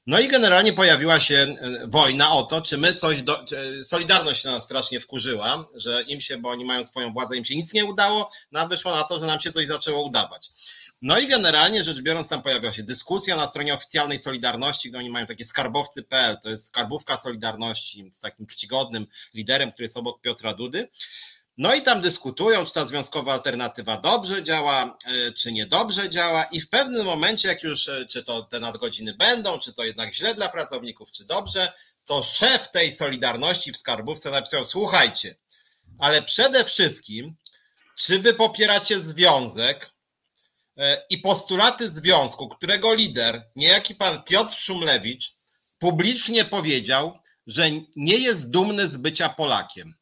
No 0.07 0.19
i 0.19 0.27
generalnie 0.27 0.73
pojawiła 0.73 1.19
się 1.19 1.35
e, 1.35 1.87
wojna 1.87 2.31
o 2.31 2.43
to, 2.43 2.61
czy 2.61 2.77
my 2.77 2.95
coś, 2.95 3.23
do, 3.23 3.41
e, 3.41 3.83
Solidarność 3.83 4.43
nas 4.43 4.63
strasznie 4.63 4.99
wkurzyła, 4.99 5.67
że 5.75 6.03
im 6.07 6.21
się, 6.21 6.37
bo 6.37 6.49
oni 6.49 6.65
mają 6.65 6.85
swoją 6.85 7.13
władzę, 7.13 7.37
im 7.37 7.45
się 7.45 7.55
nic 7.55 7.73
nie 7.73 7.85
udało, 7.85 8.31
no 8.51 8.59
a 8.59 8.67
wyszło 8.67 8.95
na 8.95 9.03
to, 9.03 9.19
że 9.19 9.25
nam 9.25 9.39
się 9.39 9.51
coś 9.51 9.67
zaczęło 9.67 10.03
udawać. 10.03 10.51
No 11.01 11.19
i 11.19 11.27
generalnie 11.27 11.83
rzecz 11.83 12.01
biorąc, 12.01 12.27
tam 12.27 12.41
pojawiła 12.41 12.73
się 12.73 12.83
dyskusja 12.83 13.35
na 13.35 13.47
stronie 13.47 13.73
oficjalnej 13.73 14.19
Solidarności, 14.19 14.89
gdzie 14.89 14.97
oni 14.97 15.09
mają 15.09 15.25
takie 15.25 15.45
skarbowcy.pl, 15.45 16.37
to 16.43 16.49
jest 16.49 16.65
skarbówka 16.65 17.17
Solidarności 17.17 18.11
z 18.13 18.19
takim 18.19 18.47
czcigodnym 18.47 19.07
liderem, 19.33 19.71
który 19.71 19.85
jest 19.85 19.97
obok 19.97 20.21
Piotra 20.21 20.53
Dudy. 20.53 20.89
No 21.57 21.75
i 21.75 21.81
tam 21.81 22.01
dyskutują, 22.01 22.65
czy 22.65 22.73
ta 22.73 22.85
związkowa 22.85 23.33
alternatywa 23.33 23.97
dobrze 23.97 24.43
działa, 24.43 24.97
e, 25.05 25.31
czy 25.31 25.51
niedobrze 25.51 26.09
działa, 26.09 26.43
i 26.43 26.61
w 26.61 26.69
pewnym 26.69 27.05
momencie, 27.05 27.47
jak 27.47 27.63
już 27.63 27.87
e, 27.87 28.05
czy 28.05 28.23
to 28.23 28.41
te 28.41 28.59
nadgodziny 28.59 29.13
będą, 29.13 29.59
czy 29.59 29.73
to 29.73 29.83
jednak 29.83 30.13
źle 30.13 30.35
dla 30.35 30.49
pracowników, 30.49 31.11
czy 31.11 31.25
dobrze, 31.25 31.73
to 32.05 32.23
szef 32.23 32.71
tej 32.71 32.91
Solidarności 32.91 33.71
w 33.71 33.77
skarbówce 33.77 34.31
napisał: 34.31 34.65
Słuchajcie, 34.65 35.35
ale 35.99 36.21
przede 36.21 36.65
wszystkim, 36.65 37.35
czy 37.95 38.19
wy 38.19 38.33
popieracie 38.33 38.99
związek, 38.99 40.00
i 41.09 41.17
postulaty 41.17 41.87
związku, 41.87 42.49
którego 42.49 42.93
lider, 42.93 43.49
niejaki 43.55 43.95
pan 43.95 44.23
Piotr 44.23 44.55
Szumlewicz, 44.55 45.35
publicznie 45.79 46.45
powiedział, 46.45 47.19
że 47.47 47.69
nie 47.95 48.17
jest 48.17 48.49
dumny 48.49 48.87
z 48.87 48.97
bycia 48.97 49.29
Polakiem. 49.29 49.93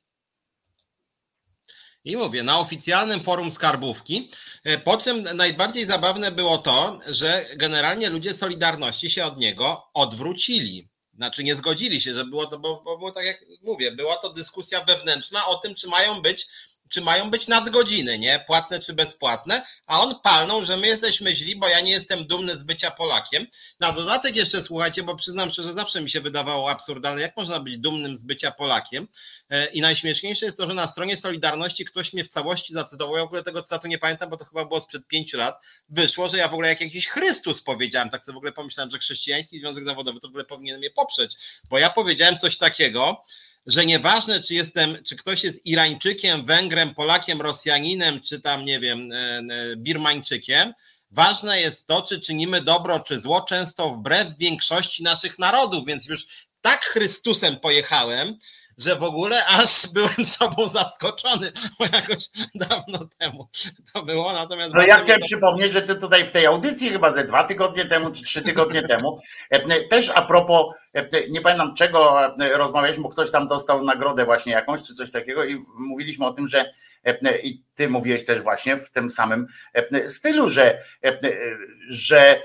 I 2.03 2.17
mówię, 2.17 2.43
na 2.43 2.59
oficjalnym 2.59 3.23
forum 3.23 3.51
skarbówki, 3.51 4.31
e, 4.63 4.77
po 4.77 4.97
czym 4.97 5.23
najbardziej 5.23 5.85
zabawne 5.85 6.31
było 6.31 6.57
to, 6.57 6.99
że 7.07 7.45
generalnie 7.55 8.09
ludzie 8.09 8.33
Solidarności 8.33 9.09
się 9.09 9.25
od 9.25 9.37
niego 9.37 9.89
odwrócili. 9.93 10.89
Znaczy 11.13 11.43
nie 11.43 11.55
zgodzili 11.55 12.01
się, 12.01 12.13
że 12.13 12.25
było 12.25 12.45
to, 12.45 12.59
bo, 12.59 12.97
bo 12.99 13.11
tak 13.11 13.25
jak 13.25 13.45
mówię, 13.61 13.91
była 13.91 14.17
to 14.17 14.33
dyskusja 14.33 14.83
wewnętrzna 14.83 15.47
o 15.47 15.55
tym, 15.55 15.75
czy 15.75 15.87
mają 15.87 16.21
być 16.21 16.47
czy 16.89 17.01
mają 17.01 17.31
być 17.31 17.47
nadgodziny, 17.47 18.19
nie? 18.19 18.43
Płatne 18.47 18.79
czy 18.79 18.93
bezpłatne, 18.93 19.65
a 19.85 20.01
on 20.01 20.15
palnął, 20.23 20.65
że 20.65 20.77
my 20.77 20.87
jesteśmy 20.87 21.35
źli, 21.35 21.55
bo 21.55 21.67
ja 21.67 21.81
nie 21.81 21.91
jestem 21.91 22.25
dumny 22.25 22.57
z 22.57 22.63
bycia 22.63 22.91
Polakiem. 22.91 23.47
Na 23.79 23.91
dodatek 23.91 24.35
jeszcze 24.35 24.63
słuchajcie, 24.63 25.03
bo 25.03 25.15
przyznam 25.15 25.51
szczerze, 25.51 25.73
zawsze 25.73 26.01
mi 26.01 26.09
się 26.09 26.21
wydawało 26.21 26.71
absurdalne, 26.71 27.21
jak 27.21 27.37
można 27.37 27.59
być 27.59 27.77
dumnym 27.77 28.17
z 28.17 28.23
bycia 28.23 28.51
Polakiem. 28.51 29.07
E, 29.49 29.65
I 29.65 29.81
najśmieszniejsze 29.81 30.45
jest 30.45 30.57
to, 30.57 30.67
że 30.67 30.73
na 30.73 30.87
stronie 30.87 31.17
Solidarności 31.17 31.85
ktoś 31.85 32.13
mnie 32.13 32.23
w 32.23 32.29
całości 32.29 32.73
zacytował, 32.73 33.17
ja 33.17 33.23
w 33.23 33.25
ogóle 33.25 33.43
tego 33.43 33.63
cytatu 33.63 33.87
nie 33.87 33.97
pamiętam, 33.97 34.29
bo 34.29 34.37
to 34.37 34.45
chyba 34.45 34.65
było 34.65 34.81
sprzed 34.81 35.07
pięciu 35.07 35.37
lat. 35.37 35.63
Wyszło, 35.89 36.27
że 36.27 36.37
ja 36.37 36.47
w 36.47 36.53
ogóle 36.53 36.69
jak 36.69 36.81
jakiś 36.81 37.07
Chrystus 37.07 37.61
powiedziałem, 37.61 38.09
tak 38.09 38.25
sobie 38.25 38.33
w 38.33 38.37
ogóle 38.37 38.51
pomyślałem, 38.51 38.91
że 38.91 38.97
chrześcijański 38.97 39.59
związek 39.59 39.83
zawodowy 39.83 40.19
to 40.19 40.27
w 40.27 40.29
ogóle 40.29 40.45
powinien 40.45 40.77
mnie 40.77 40.89
poprzeć, 40.89 41.35
bo 41.69 41.77
ja 41.79 41.89
powiedziałem 41.89 42.37
coś 42.37 42.57
takiego, 42.57 43.21
że 43.65 43.85
nieważne, 43.85 44.43
czy 44.43 44.53
jestem, 44.53 45.03
czy 45.03 45.15
ktoś 45.15 45.43
jest 45.43 45.65
Irańczykiem, 45.65 46.45
Węgrem, 46.45 46.93
Polakiem, 46.93 47.41
Rosjaninem, 47.41 48.21
czy 48.21 48.41
tam, 48.41 48.65
nie 48.65 48.79
wiem, 48.79 49.11
e, 49.11 49.15
e, 49.15 49.43
Birmańczykiem, 49.77 50.73
ważne 51.11 51.61
jest 51.61 51.87
to, 51.87 52.01
czy 52.01 52.19
czynimy 52.19 52.61
dobro, 52.61 52.99
czy 52.99 53.21
zło, 53.21 53.41
często 53.41 53.89
wbrew 53.89 54.37
większości 54.37 55.03
naszych 55.03 55.39
narodów, 55.39 55.85
więc 55.87 56.07
już 56.07 56.27
tak 56.61 56.85
Chrystusem 56.85 57.59
pojechałem, 57.59 58.37
że 58.79 58.95
w 58.95 59.03
ogóle 59.03 59.45
aż 59.45 59.87
byłem 59.93 60.25
sobą 60.37 60.67
zaskoczony, 60.67 61.51
bo 61.79 61.85
jakoś 61.85 62.29
dawno 62.55 62.99
temu 63.17 63.49
to 63.93 64.03
było. 64.03 64.33
Natomiast 64.33 64.73
no 64.73 64.81
ja 64.81 64.97
chciałem 64.97 65.21
to... 65.21 65.27
przypomnieć, 65.27 65.71
że 65.71 65.81
ty 65.81 65.95
tutaj 65.95 66.25
w 66.25 66.31
tej 66.31 66.45
audycji 66.45 66.89
chyba 66.89 67.11
ze 67.11 67.23
dwa 67.23 67.43
tygodnie 67.43 67.85
temu, 67.85 68.11
czy 68.11 68.23
trzy 68.23 68.41
tygodnie 68.41 68.81
temu, 68.81 69.19
e, 69.49 69.81
też 69.81 70.11
a 70.15 70.21
propos, 70.21 70.65
e, 70.93 71.07
nie 71.29 71.41
pamiętam 71.41 71.75
czego 71.75 72.25
e, 72.25 72.57
rozmawialiśmy, 72.57 73.03
bo 73.03 73.09
ktoś 73.09 73.31
tam 73.31 73.47
dostał 73.47 73.83
nagrodę 73.83 74.25
właśnie 74.25 74.53
jakąś, 74.53 74.81
czy 74.81 74.95
coś 74.95 75.11
takiego 75.11 75.43
i 75.43 75.57
mówiliśmy 75.77 76.25
o 76.25 76.33
tym, 76.33 76.47
że 76.47 76.73
i 77.43 77.63
ty 77.75 77.89
mówiłeś 77.89 78.25
też 78.25 78.41
właśnie 78.41 78.77
w 78.77 78.89
tym 78.89 79.09
samym 79.09 79.47
stylu, 80.05 80.49
że, 80.49 80.83
że 81.89 82.41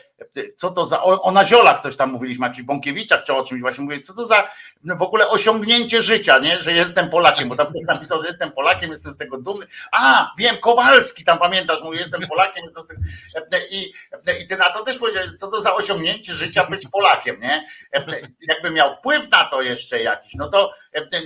co 0.57 0.71
to 0.71 0.87
za, 0.87 1.03
o, 1.03 1.23
o 1.23 1.33
naziolach 1.33 1.79
coś 1.79 1.97
tam 1.97 2.11
mówiliśmy, 2.11 2.47
jakichś 2.47 2.63
Bąkiewiczach 2.63 3.23
czy 3.23 3.35
o 3.35 3.45
czymś 3.45 3.61
właśnie 3.61 3.85
mówię, 3.85 4.01
co 4.01 4.15
to 4.15 4.27
za 4.27 4.49
w 4.85 5.03
ogóle 5.03 5.29
osiągnięcie 5.29 6.03
życia, 6.03 6.39
nie? 6.39 6.63
że 6.63 6.73
jestem 6.73 7.11
Polakiem, 7.11 7.49
bo 7.49 7.57
tam 7.57 7.67
ktoś 7.67 7.85
napisał, 7.89 8.21
że 8.21 8.27
jestem 8.27 8.53
Polakiem, 8.53 8.91
jestem 8.91 9.13
z 9.13 9.17
tego 9.17 9.39
dumny. 9.39 9.67
A, 9.93 10.33
wiem, 10.39 10.57
Kowalski 10.57 11.25
tam 11.25 11.39
pamiętasz, 11.39 11.83
mówi, 11.83 11.99
jestem 11.99 12.29
Polakiem, 12.29 12.65
jestem 12.65 12.85
z 12.85 12.87
tego. 12.87 13.01
I, 13.71 13.93
I 14.43 14.47
ty 14.47 14.57
na 14.57 14.71
to 14.71 14.85
też 14.85 14.99
powiedziałeś, 14.99 15.31
co 15.33 15.49
to 15.49 15.61
za 15.61 15.75
osiągnięcie 15.75 16.33
życia 16.33 16.67
być 16.67 16.89
Polakiem, 16.93 17.41
nie? 17.41 17.69
Jakby 18.49 18.71
miał 18.71 18.95
wpływ 18.95 19.31
na 19.31 19.45
to 19.45 19.63
jeszcze 19.63 20.03
jakiś, 20.03 20.35
no 20.35 20.49
to, 20.49 20.75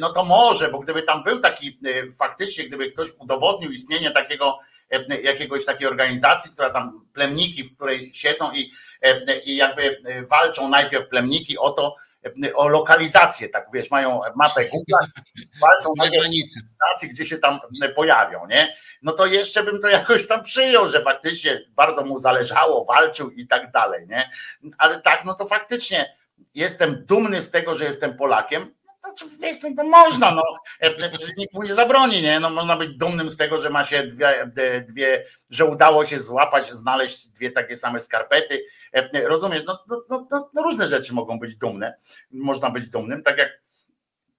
no 0.01 0.13
to 0.13 0.25
może, 0.25 0.69
bo 0.69 0.79
gdyby 0.79 1.03
tam 1.03 1.23
był 1.23 1.41
taki 1.41 1.79
e, 1.87 2.13
faktycznie, 2.13 2.65
gdyby 2.65 2.89
ktoś 2.89 3.09
udowodnił 3.19 3.71
istnienie 3.71 4.11
takiego 4.11 4.59
E, 4.59 4.68
jakiegoś 5.23 5.65
takiej 5.65 5.89
organizacji, 5.89 6.51
która 6.53 6.71
tam 6.71 7.07
plemniki, 7.13 7.65
w 7.65 7.77
której 7.77 8.11
siedzą 8.15 8.53
i, 8.53 8.73
e, 9.03 9.39
i 9.39 9.57
jakby 9.57 10.03
walczą 10.31 10.69
najpierw 10.69 11.09
plemniki 11.09 11.59
o 11.59 11.71
to, 11.71 11.97
o 12.55 12.69
lokalizację, 12.69 13.49
tak 13.49 13.67
wiesz, 13.75 13.91
mają 13.91 14.21
mapę 14.37 14.65
Google, 14.65 14.93
walczą 15.61 15.93
Na 15.97 16.09
granicy. 16.09 16.61
gdzie 17.03 17.27
się 17.27 17.39
tam 17.39 17.61
pojawią, 17.95 18.47
nie? 18.47 18.77
No 19.03 19.13
to 19.13 19.27
jeszcze 19.27 19.63
bym 19.63 19.81
to 19.81 19.89
jakoś 19.89 20.27
tam 20.27 20.43
przyjął, 20.43 20.91
że 20.91 21.03
faktycznie 21.03 21.61
bardzo 21.71 22.05
mu 22.05 22.19
zależało, 22.19 22.85
walczył 22.85 23.31
i 23.31 23.47
tak 23.47 23.71
dalej, 23.71 24.07
nie? 24.07 24.31
Ale 24.79 25.01
tak, 25.01 25.25
no 25.25 25.35
to 25.35 25.47
faktycznie 25.47 26.17
jestem 26.55 27.05
dumny 27.07 27.43
z 27.43 27.51
tego, 27.51 27.75
że 27.75 27.85
jestem 27.85 28.17
Polakiem. 28.17 28.75
To, 29.03 29.27
wiesz, 29.43 29.63
no 29.63 29.71
to 29.77 29.85
można, 29.85 30.31
no, 30.31 30.43
nikt 31.37 31.55
mu 31.55 31.63
nie 31.63 31.75
zabroni, 31.75 32.23
nie? 32.23 32.41
No, 32.41 32.51
można 32.51 32.77
być 32.77 32.97
dumnym 32.97 33.31
z 33.31 33.37
tego, 33.37 33.63
że 33.63 33.71
ma 33.71 33.85
się 33.85 34.07
dwie, 34.07 34.51
dwie, 34.89 35.25
że 35.51 35.65
udało 35.65 36.05
się 36.05 36.19
złapać, 36.19 36.73
znaleźć 36.73 37.29
dwie 37.29 37.51
takie 37.51 37.77
same 37.77 38.01
skarpety. 38.01 38.65
Rozumiesz, 39.25 39.63
no, 39.67 39.85
no, 39.89 40.27
no, 40.31 40.51
no 40.55 40.63
różne 40.63 40.89
rzeczy 40.89 41.15
mogą 41.15 41.39
być 41.39 41.57
dumne, 41.57 41.95
można 42.31 42.71
być 42.71 42.89
dumnym, 42.89 43.23
tak 43.23 43.39
jak 43.39 43.51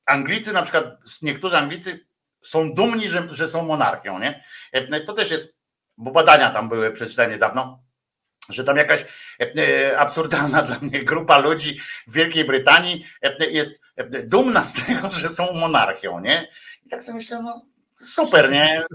Anglicy, 0.06 0.53
na 0.53 0.61
przykład 0.61 0.86
niektórzy 1.22 1.57
Anglicy 1.57 2.06
są 2.41 2.73
dumni, 2.73 3.10
że, 3.10 3.27
że 3.30 3.48
są 3.48 3.65
monarchią, 3.65 4.19
nie? 4.19 4.44
To 5.06 5.14
też 5.14 5.31
jest, 5.31 5.56
bo 5.98 6.11
badania 6.11 6.49
tam 6.49 6.69
były, 6.69 6.91
przeczytałem 6.91 7.31
niedawno, 7.31 7.84
że 8.49 8.63
tam 8.63 8.77
jakaś 8.77 9.05
absurdalna 9.97 10.61
dla 10.67 10.80
mnie 10.81 11.03
grupa 11.03 11.38
ludzi 11.38 11.80
w 12.07 12.13
Wielkiej 12.13 12.45
Brytanii 12.45 13.05
jest 13.51 13.81
dumna 14.23 14.63
z 14.63 14.73
tego, 14.73 15.09
że 15.09 15.27
są 15.30 15.53
monarchią, 15.53 16.19
nie? 16.19 16.47
I 16.85 16.89
tak 16.89 17.03
sobie 17.03 17.17
myślę, 17.17 17.41
no 17.43 17.61
super, 17.95 18.51
nie? 18.51 18.85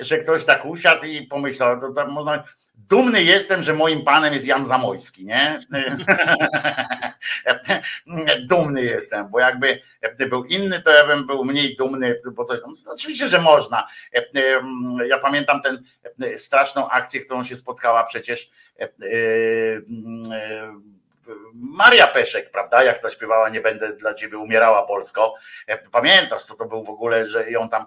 Że 0.00 0.18
ktoś 0.18 0.44
tak 0.44 0.64
usiadł 0.64 1.06
i 1.06 1.22
pomyślał, 1.22 1.80
to, 1.80 1.92
to 1.92 2.06
można 2.06 2.44
Dumny 2.88 3.22
jestem, 3.22 3.62
że 3.62 3.74
moim 3.74 4.04
panem 4.04 4.34
jest 4.34 4.46
Jan 4.46 4.64
Zamojski, 4.64 5.24
nie? 5.24 5.58
Dumny 8.50 8.82
jestem, 8.82 9.28
bo 9.28 9.40
jakby, 9.40 9.80
jakby 10.02 10.26
był 10.26 10.44
inny, 10.44 10.82
to 10.82 10.90
ja 10.90 11.06
bym 11.06 11.26
był 11.26 11.44
mniej 11.44 11.76
dumny, 11.76 12.20
bo 12.32 12.44
coś 12.44 12.62
tam. 12.62 12.70
Oczywiście, 12.92 13.28
że 13.28 13.38
można. 13.38 13.86
Ja 15.06 15.18
pamiętam 15.18 15.60
tę 15.62 15.78
straszną 16.38 16.88
akcję, 16.88 17.20
którą 17.20 17.44
się 17.44 17.56
spotkała 17.56 18.04
przecież 18.04 18.50
Maria 21.54 22.06
Peszek, 22.06 22.50
prawda, 22.50 22.84
jak 22.84 22.98
to 22.98 23.10
śpiewała 23.10 23.48
Nie 23.48 23.60
będę 23.60 23.92
dla 23.92 24.14
ciebie 24.14 24.38
umierała 24.38 24.86
Polsko. 24.86 25.34
Pamiętasz, 25.92 26.42
co 26.42 26.54
to 26.54 26.64
był 26.64 26.84
w 26.84 26.90
ogóle, 26.90 27.26
że 27.26 27.50
ją 27.50 27.68
tam 27.68 27.86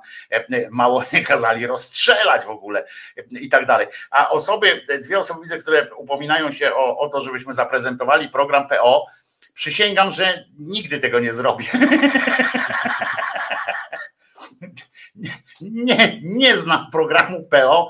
mało 0.71 1.03
nie 1.13 1.23
kazali 1.23 1.67
rozstrzelać 1.67 2.45
w 2.45 2.49
ogóle 2.49 2.85
i 3.31 3.49
tak 3.49 3.65
dalej. 3.65 3.87
A 4.11 4.29
osoby, 4.29 4.83
dwie 5.01 5.19
osoby 5.19 5.41
widzę, 5.41 5.57
które 5.57 5.87
upominają 5.95 6.51
się 6.51 6.73
o, 6.73 6.97
o 6.97 7.09
to, 7.09 7.21
żebyśmy 7.21 7.53
zaprezentowali 7.53 8.29
program 8.29 8.67
PO, 8.67 9.05
przysięgam, 9.57 10.13
że 10.13 10.45
nigdy 10.59 10.99
tego 10.99 11.19
nie 11.19 11.33
zrobię. 11.33 11.65
Nie, 15.61 16.21
nie 16.23 16.57
znam 16.57 16.91
programu 16.91 17.43
PO, 17.43 17.89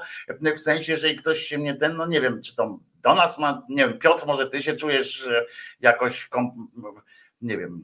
w 0.55 0.59
sensie, 0.59 0.91
jeżeli 0.91 1.15
ktoś 1.15 1.39
się 1.39 1.57
mnie 1.57 1.75
ten, 1.75 1.97
no 1.97 2.07
nie 2.07 2.21
wiem, 2.21 2.41
czy 2.41 2.55
to 2.55 2.79
do 3.03 3.15
nas 3.15 3.37
ma, 3.37 3.65
nie 3.69 3.87
wiem, 3.87 3.99
Piotr, 3.99 4.25
może 4.27 4.47
ty 4.47 4.63
się 4.63 4.73
czujesz 4.73 5.29
jakoś, 5.81 6.29
nie 7.41 7.57
wiem, 7.57 7.83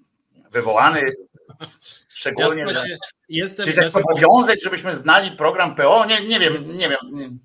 wywołany 0.52 1.12
szczególnie. 2.08 2.62
Ja, 2.62 2.70
że, 2.70 2.86
jestem 3.30 3.64
czy 3.64 3.70
jest 3.70 3.82
jakiś 3.82 3.96
obowiązek, 3.96 4.60
żebyśmy 4.64 4.96
znali 4.96 5.32
program 5.32 5.76
PO? 5.76 6.06
Nie, 6.06 6.22
nie 6.22 6.40
wiem, 6.40 6.78
nie 6.78 6.90
wiem. 6.90 7.40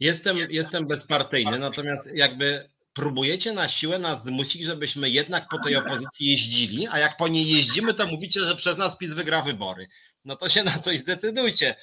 Jestem, 0.00 0.36
jestem 0.36 0.86
bezpartyjny, 0.86 1.58
natomiast 1.58 2.14
jakby 2.14 2.69
próbujecie 2.92 3.52
na 3.52 3.68
siłę 3.68 3.98
nas 3.98 4.24
zmusić, 4.24 4.64
żebyśmy 4.64 5.10
jednak 5.10 5.48
po 5.50 5.58
tej 5.58 5.76
opozycji 5.76 6.30
jeździli, 6.30 6.86
a 6.90 6.98
jak 6.98 7.16
po 7.16 7.28
niej 7.28 7.50
jeździmy, 7.50 7.94
to 7.94 8.06
mówicie, 8.06 8.40
że 8.40 8.56
przez 8.56 8.76
nas 8.76 8.96
PiS 8.96 9.10
wygra 9.10 9.42
wybory. 9.42 9.86
No 10.24 10.36
to 10.36 10.48
się 10.48 10.62
na 10.62 10.78
coś 10.78 10.98
zdecydujcie. 10.98 11.74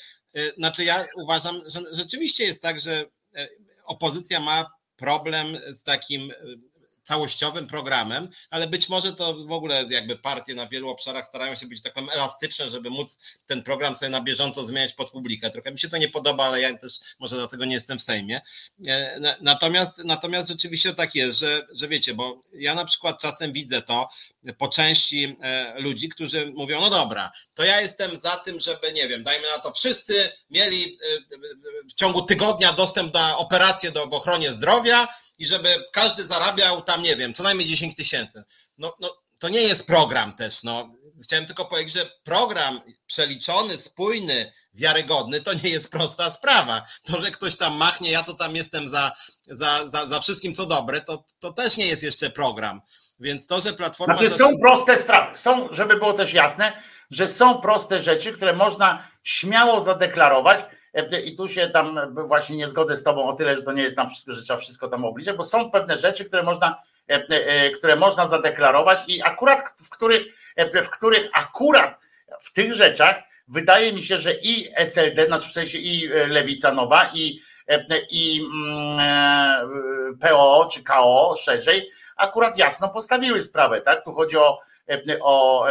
Znaczy 0.58 0.84
ja 0.84 1.06
uważam, 1.18 1.62
że 1.66 1.82
rzeczywiście 1.92 2.44
jest 2.44 2.62
tak, 2.62 2.82
że 2.82 3.06
opozycja 3.84 4.40
ma 4.40 4.66
problem 4.96 5.58
z 5.74 5.84
takim 5.84 6.34
całościowym 7.08 7.68
programem, 7.68 8.30
ale 8.50 8.68
być 8.68 8.90
może 8.90 9.14
to 9.14 9.34
w 9.34 9.52
ogóle 9.52 9.86
jakby 9.90 10.18
partie 10.18 10.56
na 10.56 10.68
wielu 10.68 10.90
obszarach 10.90 11.28
starają 11.28 11.56
się 11.56 11.68
być 11.68 11.82
taką 11.82 12.10
elastyczne, 12.10 12.70
żeby 12.70 12.90
móc 12.90 13.18
ten 13.46 13.64
program 13.64 13.96
sobie 13.96 14.10
na 14.10 14.22
bieżąco 14.22 14.66
zmieniać 14.66 14.94
pod 14.94 15.12
publikę. 15.12 15.50
Trochę 15.50 15.72
mi 15.72 15.80
się 15.80 15.90
to 15.90 15.98
nie 15.98 16.10
podoba, 16.10 16.46
ale 16.46 16.62
ja 16.62 16.78
też 16.78 17.00
może 17.20 17.36
dlatego 17.36 17.66
nie 17.66 17.76
jestem 17.76 18.00
w 18.00 18.04
Sejmie. 18.04 18.42
Natomiast, 19.42 19.98
natomiast 19.98 20.48
rzeczywiście 20.48 20.94
tak 20.94 21.16
jest, 21.16 21.40
że, 21.40 21.68
że 21.72 21.88
wiecie, 21.88 22.14
bo 22.14 22.42
ja 22.54 22.76
na 22.76 22.86
przykład 22.86 23.22
czasem 23.22 23.54
widzę 23.54 23.82
to 23.82 24.10
po 24.58 24.68
części 24.68 25.38
ludzi, 25.76 26.10
którzy 26.10 26.52
mówią, 26.56 26.82
no 26.82 26.90
dobra, 26.90 27.32
to 27.54 27.64
ja 27.64 27.82
jestem 27.82 28.18
za 28.18 28.38
tym, 28.38 28.60
żeby, 28.60 28.94
nie 28.94 29.08
wiem, 29.08 29.24
dajmy 29.24 29.48
na 29.56 29.60
to, 29.60 29.72
wszyscy 29.72 30.32
mieli 30.50 30.98
w 31.90 31.94
ciągu 31.94 32.22
tygodnia 32.22 32.74
dostęp 32.74 33.14
na 33.14 33.38
operację 33.38 33.92
do, 33.92 34.08
w 34.08 34.14
ochronie 34.14 34.52
zdrowia, 34.52 35.08
i 35.38 35.46
żeby 35.46 35.86
każdy 35.92 36.24
zarabiał 36.24 36.82
tam, 36.82 37.02
nie 37.02 37.16
wiem, 37.16 37.34
co 37.34 37.44
najmniej 37.44 37.68
10 37.68 37.96
tysięcy. 37.96 38.44
No, 38.78 38.96
no, 39.00 39.18
to 39.40 39.50
nie 39.50 39.62
jest 39.62 39.88
program 39.88 40.36
też. 40.36 40.64
No. 40.64 40.90
Chciałem 41.24 41.46
tylko 41.46 41.66
powiedzieć, 41.66 41.94
że 41.94 42.12
program 42.24 42.82
przeliczony, 43.08 43.78
spójny, 43.78 44.54
wiarygodny, 44.74 45.42
to 45.42 45.54
nie 45.54 45.70
jest 45.70 45.90
prosta 45.90 46.34
sprawa. 46.34 46.86
To, 47.04 47.22
że 47.22 47.32
ktoś 47.32 47.56
tam 47.58 47.76
machnie, 47.76 48.12
ja 48.12 48.24
to 48.24 48.34
tam 48.34 48.56
jestem 48.56 48.92
za, 48.92 49.12
za, 49.42 49.90
za, 49.90 50.08
za 50.08 50.20
wszystkim, 50.20 50.56
co 50.56 50.66
dobre, 50.66 51.02
to, 51.02 51.26
to 51.40 51.54
też 51.54 51.78
nie 51.78 51.88
jest 51.88 52.04
jeszcze 52.04 52.30
program. 52.30 52.82
Więc 53.20 53.48
to, 53.48 53.62
że 53.62 53.74
Platforma... 53.74 54.18
Znaczy 54.18 54.34
są 54.34 54.58
proste 54.58 54.98
sprawy, 54.98 55.38
są, 55.38 55.68
żeby 55.72 55.96
było 55.96 56.14
też 56.14 56.34
jasne, 56.34 56.82
że 57.12 57.28
są 57.28 57.62
proste 57.62 58.02
rzeczy, 58.02 58.32
które 58.32 58.54
można 58.54 59.12
śmiało 59.24 59.82
zadeklarować, 59.82 60.66
i 61.26 61.36
tu 61.36 61.48
się 61.48 61.68
tam 61.68 62.16
właśnie 62.16 62.58
nie 62.58 62.68
zgodzę 62.68 62.98
z 62.98 63.04
tobą 63.04 63.30
o 63.30 63.34
tyle, 63.34 63.56
że 63.56 63.62
to 63.62 63.72
nie 63.72 63.84
jest 63.84 63.96
tam 63.96 64.10
wszystko, 64.10 64.34
że 64.34 64.44
trzeba 64.44 64.60
wszystko 64.60 64.88
tam 64.88 65.06
obliczyć, 65.06 65.34
bo 65.34 65.44
są 65.44 65.72
pewne 65.72 65.98
rzeczy, 65.98 66.26
które 66.26 66.44
można, 66.44 66.82
które 67.76 67.96
można 67.96 68.28
zadeklarować 68.28 69.00
i 69.08 69.22
akurat 69.22 69.62
w 69.86 69.90
których, 69.90 70.26
w 70.84 70.90
których 70.90 71.30
akurat 71.34 72.00
w 72.40 72.54
tych 72.54 72.74
rzeczach 72.74 73.16
wydaje 73.48 73.94
mi 73.94 74.04
się, 74.04 74.18
że 74.18 74.34
i 74.34 74.70
SLD, 74.76 75.26
znaczy 75.26 75.50
w 75.50 75.54
sensie 75.54 75.78
i 75.78 76.08
Lewica 76.08 76.72
Nowa, 76.72 77.10
i, 77.14 77.42
i 78.12 78.42
PO 80.22 80.70
czy 80.72 80.84
KO 80.84 81.36
szerzej, 81.40 81.92
akurat 82.16 82.58
jasno 82.58 82.90
postawiły 82.90 83.42
sprawę, 83.42 83.82
tak? 83.82 84.04
Tu 84.04 84.14
chodzi 84.14 84.38
o, 84.38 84.60
o 85.22 85.66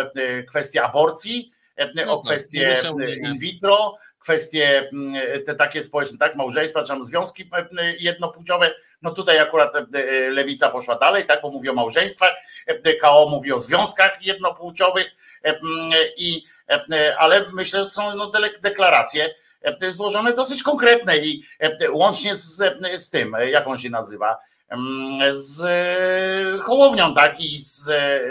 kwestię 0.48 0.82
aborcji, 0.82 1.52
o 2.08 2.20
kwestię 2.20 2.76
in 3.22 3.38
vitro, 3.38 3.98
kwestie 4.26 4.90
te 5.46 5.54
takie 5.54 5.82
społeczne, 5.82 6.18
tak, 6.18 6.36
małżeństwa, 6.36 6.82
czy 6.82 6.88
tam 6.88 7.04
związki 7.04 7.50
jednopłciowe, 7.98 8.74
no 9.02 9.10
tutaj 9.10 9.38
akurat 9.38 9.72
lewica 10.30 10.68
poszła 10.68 10.94
dalej, 10.94 11.24
tak, 11.24 11.42
bo 11.42 11.50
mówi 11.50 11.70
o 11.70 11.74
małżeństwach, 11.74 12.32
KO 13.02 13.26
mówi 13.30 13.52
o 13.52 13.58
związkach 13.58 14.26
jednopłciowych, 14.26 15.06
i, 16.16 16.44
ale 17.18 17.44
myślę, 17.52 17.84
że 17.84 17.90
są 17.90 18.14
no, 18.14 18.32
deklaracje 18.60 19.34
złożone 19.90 20.32
dosyć 20.32 20.62
konkretne 20.62 21.18
i 21.18 21.42
łącznie 21.90 22.36
z, 22.36 22.62
z 22.96 23.10
tym, 23.10 23.36
jak 23.48 23.66
on 23.66 23.78
się 23.78 23.90
nazywa, 23.90 24.36
z 25.30 25.62
Hołownią, 26.62 27.14
tak, 27.14 27.40
i 27.40 27.58
z, 27.58 27.84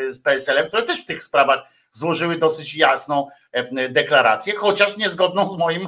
z 0.07 0.19
PSL-em, 0.19 0.67
które 0.67 0.83
też 0.83 1.01
w 1.01 1.05
tych 1.05 1.23
sprawach 1.23 1.59
złożyły 1.91 2.37
dosyć 2.37 2.75
jasną 2.75 3.27
deklarację, 3.89 4.55
chociaż 4.55 4.97
niezgodną 4.97 5.49
z 5.49 5.57
moim 5.57 5.87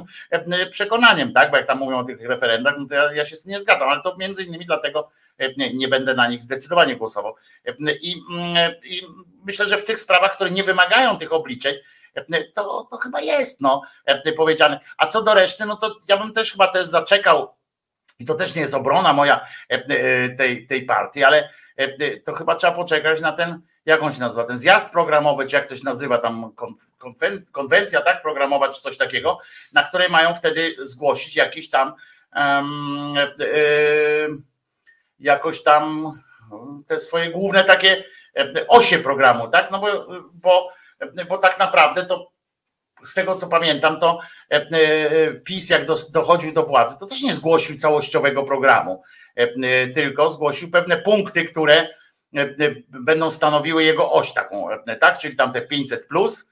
przekonaniem, 0.70 1.32
tak? 1.32 1.50
Bo 1.50 1.56
jak 1.56 1.66
tam 1.66 1.78
mówią 1.78 1.98
o 1.98 2.04
tych 2.04 2.20
referendach, 2.22 2.74
no 2.78 2.86
to 2.88 2.94
ja, 2.94 3.12
ja 3.12 3.24
się 3.24 3.36
z 3.36 3.42
tym 3.42 3.52
nie 3.52 3.60
zgadzam, 3.60 3.88
ale 3.88 4.02
to 4.02 4.16
między 4.16 4.44
innymi 4.44 4.66
dlatego 4.66 5.10
nie, 5.56 5.74
nie 5.74 5.88
będę 5.88 6.14
na 6.14 6.28
nich 6.28 6.42
zdecydowanie 6.42 6.96
głosował. 6.96 7.34
I, 8.02 8.22
I, 8.84 9.02
myślę, 9.44 9.66
że 9.66 9.78
w 9.78 9.84
tych 9.84 9.98
sprawach, 9.98 10.34
które 10.34 10.50
nie 10.50 10.64
wymagają 10.64 11.16
tych 11.16 11.32
obliczeń, 11.32 11.74
to, 12.54 12.88
to 12.90 12.96
chyba 12.96 13.20
jest 13.20 13.60
no, 13.60 13.82
powiedziane. 14.36 14.80
A 14.96 15.06
co 15.06 15.22
do 15.22 15.34
reszty, 15.34 15.66
no 15.66 15.76
to 15.76 15.96
ja 16.08 16.16
bym 16.16 16.32
też 16.32 16.52
chyba 16.52 16.68
też 16.68 16.86
zaczekał, 16.86 17.54
i 18.18 18.24
to 18.24 18.34
też 18.34 18.54
nie 18.54 18.62
jest 18.62 18.74
obrona 18.74 19.12
moja 19.12 19.46
tej, 20.38 20.66
tej 20.66 20.82
partii, 20.82 21.24
ale 21.24 21.50
to 22.24 22.34
chyba 22.34 22.54
trzeba 22.54 22.72
poczekać 22.72 23.20
na 23.20 23.32
ten 23.32 23.62
jak 23.90 24.02
on 24.02 24.12
się 24.12 24.20
nazywa, 24.20 24.44
ten 24.44 24.58
zjazd 24.58 24.92
programowy, 24.92 25.46
czy 25.46 25.56
jak 25.56 25.70
się 25.70 25.76
nazywa, 25.84 26.18
tam 26.18 26.52
konwencja, 27.52 28.00
tak, 28.00 28.22
programowa, 28.22 28.68
czy 28.68 28.80
coś 28.80 28.96
takiego, 28.96 29.38
na 29.72 29.82
której 29.82 30.08
mają 30.08 30.34
wtedy 30.34 30.76
zgłosić 30.78 31.36
jakiś 31.36 31.70
tam 31.70 31.92
um, 32.36 33.14
jakoś 35.18 35.62
tam 35.62 36.12
te 36.86 37.00
swoje 37.00 37.30
główne 37.30 37.64
takie 37.64 38.04
osie 38.68 38.98
programu, 38.98 39.48
tak, 39.48 39.70
no 39.70 39.78
bo, 39.78 40.06
bo, 40.34 40.68
bo 41.28 41.38
tak 41.38 41.58
naprawdę 41.58 42.06
to 42.06 42.32
z 43.04 43.14
tego 43.14 43.34
co 43.34 43.46
pamiętam, 43.46 44.00
to 44.00 44.20
PiS 45.44 45.70
jak 45.70 45.82
dochodził 46.10 46.52
do 46.52 46.62
władzy, 46.62 46.96
to 47.00 47.06
też 47.06 47.22
nie 47.22 47.34
zgłosił 47.34 47.76
całościowego 47.76 48.42
programu, 48.42 49.02
tylko 49.94 50.30
zgłosił 50.30 50.70
pewne 50.70 50.96
punkty, 50.96 51.44
które 51.44 51.88
będą 52.88 53.30
stanowiły 53.30 53.84
jego 53.84 54.12
oś 54.12 54.32
taką, 54.32 54.68
tak? 55.00 55.18
Czyli 55.18 55.36
tam 55.36 55.52
te 55.52 55.60
500 55.60 56.08
plus, 56.08 56.50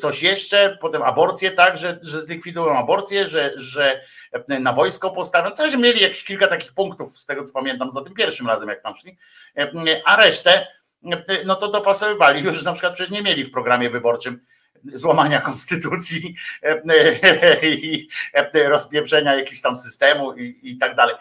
coś 0.00 0.22
jeszcze, 0.22 0.78
potem 0.80 1.02
aborcje, 1.02 1.50
tak, 1.50 1.76
że, 1.76 1.98
że 2.02 2.20
zlikwidują 2.20 2.78
aborcję, 2.78 3.28
że, 3.28 3.52
że 3.56 4.04
na 4.48 4.72
wojsko 4.72 5.10
postawią, 5.10 5.50
coś 5.50 5.76
mieli 5.76 6.02
jakieś 6.02 6.24
kilka 6.24 6.46
takich 6.46 6.72
punktów, 6.72 7.18
z 7.18 7.26
tego 7.26 7.42
co 7.42 7.52
pamiętam, 7.52 7.92
za 7.92 8.02
tym 8.02 8.14
pierwszym 8.14 8.46
razem, 8.46 8.68
jak 8.68 8.82
tam 8.82 8.94
szli, 8.96 9.18
a 10.04 10.16
resztę, 10.16 10.66
no 11.46 11.56
to 11.56 11.68
dopasowywali, 11.68 12.44
już 12.44 12.62
na 12.62 12.72
przykład 12.72 12.94
przecież 12.94 13.10
nie 13.10 13.22
mieli 13.22 13.44
w 13.44 13.50
programie 13.50 13.90
wyborczym 13.90 14.46
złamania 14.84 15.40
konstytucji 15.40 16.34
i 17.62 18.08
rozpieprzenia 18.54 19.34
jakiegoś 19.34 19.60
tam 19.60 19.76
systemu 19.76 20.34
i, 20.34 20.60
i 20.62 20.78
tak 20.78 20.94
dalej. 20.94 21.14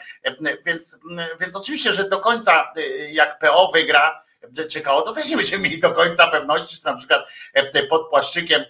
Więc, 0.65 0.99
więc 1.39 1.55
oczywiście, 1.55 1.93
że 1.93 2.09
do 2.09 2.19
końca 2.19 2.73
jak 3.09 3.39
PO 3.39 3.71
wygra, 3.73 4.23
czekało, 4.69 5.01
to 5.01 5.13
też 5.13 5.29
nie 5.29 5.38
będziemy 5.38 5.63
mieli 5.63 5.79
do 5.79 5.91
końca 5.91 6.27
pewności, 6.27 6.77
czy 6.77 6.85
na 6.85 6.97
przykład 6.97 7.21
pod 7.89 8.09
płaszczykiem 8.09 8.63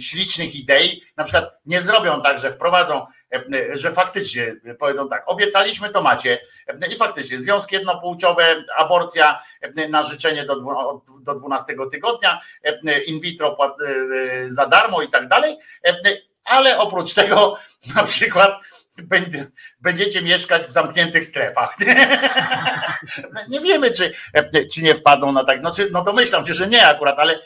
ślicznych 0.00 0.54
idei, 0.54 1.02
na 1.16 1.24
przykład 1.24 1.60
nie 1.66 1.80
zrobią 1.80 2.22
tak, 2.22 2.38
że 2.38 2.52
wprowadzą, 2.52 3.06
że 3.72 3.92
faktycznie 3.92 4.56
powiedzą 4.78 5.08
tak, 5.08 5.22
obiecaliśmy 5.26 5.88
to 5.88 6.02
macie 6.02 6.38
i 6.94 6.96
faktycznie 6.96 7.38
związki 7.38 7.74
jednopłciowe, 7.74 8.64
aborcja 8.76 9.42
na 9.88 10.02
życzenie 10.02 10.44
do, 10.44 10.56
do 11.20 11.34
12 11.34 11.74
tygodnia, 11.90 12.40
in 13.06 13.20
vitro 13.20 13.56
za 14.46 14.66
darmo 14.66 15.02
i 15.02 15.08
tak 15.08 15.28
dalej, 15.28 15.56
ale 16.44 16.78
oprócz 16.78 17.14
tego 17.14 17.56
na 17.96 18.04
przykład 18.04 18.52
będziecie 19.80 20.22
mieszkać 20.22 20.62
w 20.62 20.70
zamkniętych 20.70 21.24
strefach. 21.24 21.76
Nie 23.48 23.60
wiemy, 23.60 23.90
czy, 23.90 24.12
czy 24.74 24.82
nie 24.82 24.94
wpadną 24.94 25.32
na 25.32 25.44
tak. 25.44 25.60
Znaczy, 25.60 25.88
no 25.92 26.04
domyślam 26.04 26.46
się, 26.46 26.54
że 26.54 26.66
nie 26.66 26.86
akurat, 26.86 27.18
ale, 27.18 27.38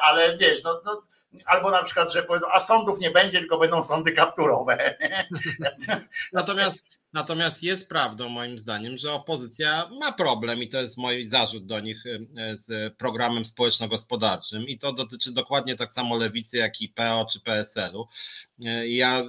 ale 0.00 0.36
wiesz, 0.36 0.62
no, 0.62 0.80
no 0.84 1.02
albo 1.46 1.70
na 1.70 1.82
przykład, 1.82 2.12
że 2.12 2.22
powiedzą, 2.22 2.46
a 2.52 2.60
sądów 2.60 3.00
nie 3.00 3.10
będzie, 3.10 3.38
tylko 3.38 3.58
będą 3.58 3.82
sądy 3.82 4.12
kapturowe. 4.12 4.96
Natomiast, 6.32 6.84
natomiast 7.12 7.62
jest 7.62 7.88
prawdą 7.88 8.28
moim 8.28 8.58
zdaniem, 8.58 8.96
że 8.96 9.12
opozycja 9.12 9.90
ma 10.00 10.12
problem 10.12 10.62
i 10.62 10.68
to 10.68 10.80
jest 10.80 10.96
mój 10.96 11.26
zarzut 11.26 11.66
do 11.66 11.80
nich 11.80 12.04
e, 12.06 12.56
z 12.56 12.96
programem 12.96 13.44
społeczno-gospodarczym 13.44 14.68
i 14.68 14.78
to 14.78 14.92
dotyczy 14.92 15.32
dokładnie 15.32 15.76
tak 15.76 15.92
samo 15.92 16.16
lewicy, 16.16 16.56
jak 16.56 16.80
i 16.80 16.88
PO 16.88 17.26
czy 17.32 17.40
PSL-u. 17.40 18.06
E, 18.64 18.88
ja 18.88 19.24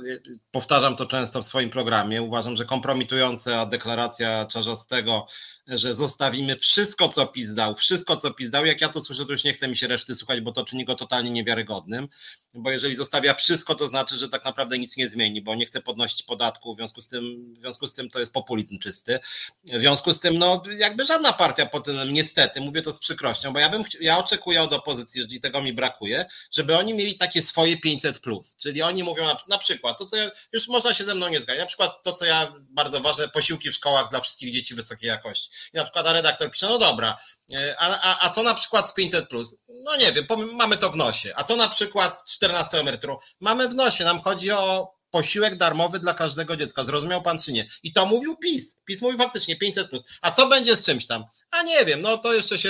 powtarzam 0.51 0.95
to 0.95 1.05
często 1.05 1.41
w 1.41 1.45
swoim 1.45 1.69
programie. 1.69 2.21
Uważam, 2.21 2.55
że 2.55 2.65
kompromitująca 2.65 3.65
deklaracja 3.65 4.45
Czarzastego 4.45 5.27
że 5.69 5.95
zostawimy 5.95 6.55
wszystko, 6.55 7.09
co 7.09 7.27
PiS 7.27 7.53
dał, 7.53 7.75
wszystko, 7.75 8.17
co 8.17 8.33
PiS 8.33 8.49
dał. 8.49 8.65
Jak 8.65 8.81
ja 8.81 8.89
to 8.89 9.03
słyszę, 9.03 9.25
to 9.25 9.31
już 9.31 9.43
nie 9.43 9.53
chcę 9.53 9.67
mi 9.67 9.77
się 9.77 9.87
reszty 9.87 10.15
słuchać, 10.15 10.41
bo 10.41 10.51
to 10.51 10.65
czyni 10.65 10.85
go 10.85 10.95
totalnie 10.95 11.29
niewiarygodnym, 11.29 12.07
bo 12.53 12.71
jeżeli 12.71 12.95
zostawia 12.95 13.33
wszystko, 13.33 13.75
to 13.75 13.87
znaczy, 13.87 14.15
że 14.15 14.29
tak 14.29 14.45
naprawdę 14.45 14.79
nic 14.79 14.97
nie 14.97 15.09
zmieni, 15.09 15.41
bo 15.41 15.55
nie 15.55 15.65
chce 15.65 15.81
podnosić 15.81 16.23
podatku, 16.23 16.75
w 16.75 16.77
związku 16.77 17.01
z 17.01 17.07
tym, 17.07 17.53
związku 17.69 17.87
z 17.87 17.93
tym 17.93 18.09
to 18.09 18.19
jest 18.19 18.33
populizm 18.33 18.79
czysty. 18.79 19.19
W 19.63 19.79
związku 19.79 20.13
z 20.13 20.19
tym, 20.19 20.37
no 20.37 20.63
jakby 20.77 21.05
żadna 21.05 21.33
partia 21.33 21.65
potem, 21.65 22.13
niestety, 22.13 22.61
mówię 22.61 22.81
to 22.81 22.93
z 22.93 22.99
przykrością, 22.99 23.53
bo 23.53 23.59
ja 23.59 23.69
bym, 23.69 23.83
ja 24.01 24.17
oczekuję 24.17 24.61
od 24.61 24.73
opozycji, 24.73 25.19
jeżeli 25.19 25.39
tego 25.39 25.61
mi 25.61 25.73
brakuje, 25.73 26.25
żeby 26.51 26.77
oni 26.77 26.93
mieli 26.93 27.17
takie 27.17 27.41
swoje 27.41 27.77
500+, 27.77 28.19
plus, 28.19 28.55
czyli 28.55 28.81
oni 28.81 29.03
mówią 29.03 29.25
na, 29.25 29.37
na 29.47 29.57
przykład, 29.57 29.97
to 29.97 30.05
co 30.05 30.15
ja, 30.15 30.31
już 30.53 30.67
można 30.67 30.93
się 30.93 31.03
ze 31.03 31.15
mną 31.15 31.29
nie 31.29 31.37
zgadzać, 31.37 31.59
na 31.59 31.65
przykład 31.65 32.03
to, 32.03 32.13
co 32.13 32.25
ja 32.25 32.53
bardzo 32.69 32.99
ważne, 32.99 33.29
posiłki 33.29 33.71
w 33.71 33.75
szkołach 33.75 34.09
dla 34.09 34.19
wszystkich 34.19 34.53
dzieci 34.53 34.75
wysokiej 34.75 35.07
jakości 35.07 35.49
i 35.73 35.77
na 35.77 35.83
przykład 35.83 36.07
redaktor 36.11 36.51
pisze, 36.51 36.67
no 36.67 36.77
dobra, 36.77 37.17
e, 37.53 37.75
a, 37.79 38.01
a, 38.01 38.27
a 38.27 38.29
co 38.29 38.43
na 38.43 38.53
przykład 38.53 38.89
z 38.89 38.93
500 38.93 39.29
plus? 39.29 39.55
No 39.83 39.95
nie 39.95 40.11
wiem, 40.11 40.25
mamy 40.53 40.77
to 40.77 40.91
w 40.91 40.95
nosie. 40.95 41.33
A 41.35 41.43
co 41.43 41.55
na 41.55 41.69
przykład 41.69 42.21
z 42.21 42.35
14 42.35 42.79
emeryturą? 42.79 43.17
Mamy 43.39 43.67
w 43.69 43.75
nosie. 43.75 44.03
Nam 44.03 44.21
chodzi 44.21 44.51
o 44.51 44.98
posiłek 45.11 45.55
darmowy 45.55 45.99
dla 45.99 46.13
każdego 46.13 46.55
dziecka. 46.55 46.83
Zrozumiał 46.83 47.21
pan 47.21 47.39
czy 47.39 47.51
nie? 47.51 47.65
I 47.83 47.93
to 47.93 48.05
mówił 48.05 48.37
PiS. 48.37 48.77
PiS 48.85 49.01
mówił 49.01 49.17
faktycznie 49.17 49.55
500 49.55 49.89
plus. 49.89 50.03
A 50.21 50.31
co 50.31 50.47
będzie 50.47 50.75
z 50.75 50.85
czymś 50.85 51.07
tam? 51.07 51.23
A 51.51 51.63
nie 51.63 51.85
wiem, 51.85 52.01
no 52.01 52.17
to 52.17 52.33
jeszcze 52.33 52.59
się, 52.59 52.69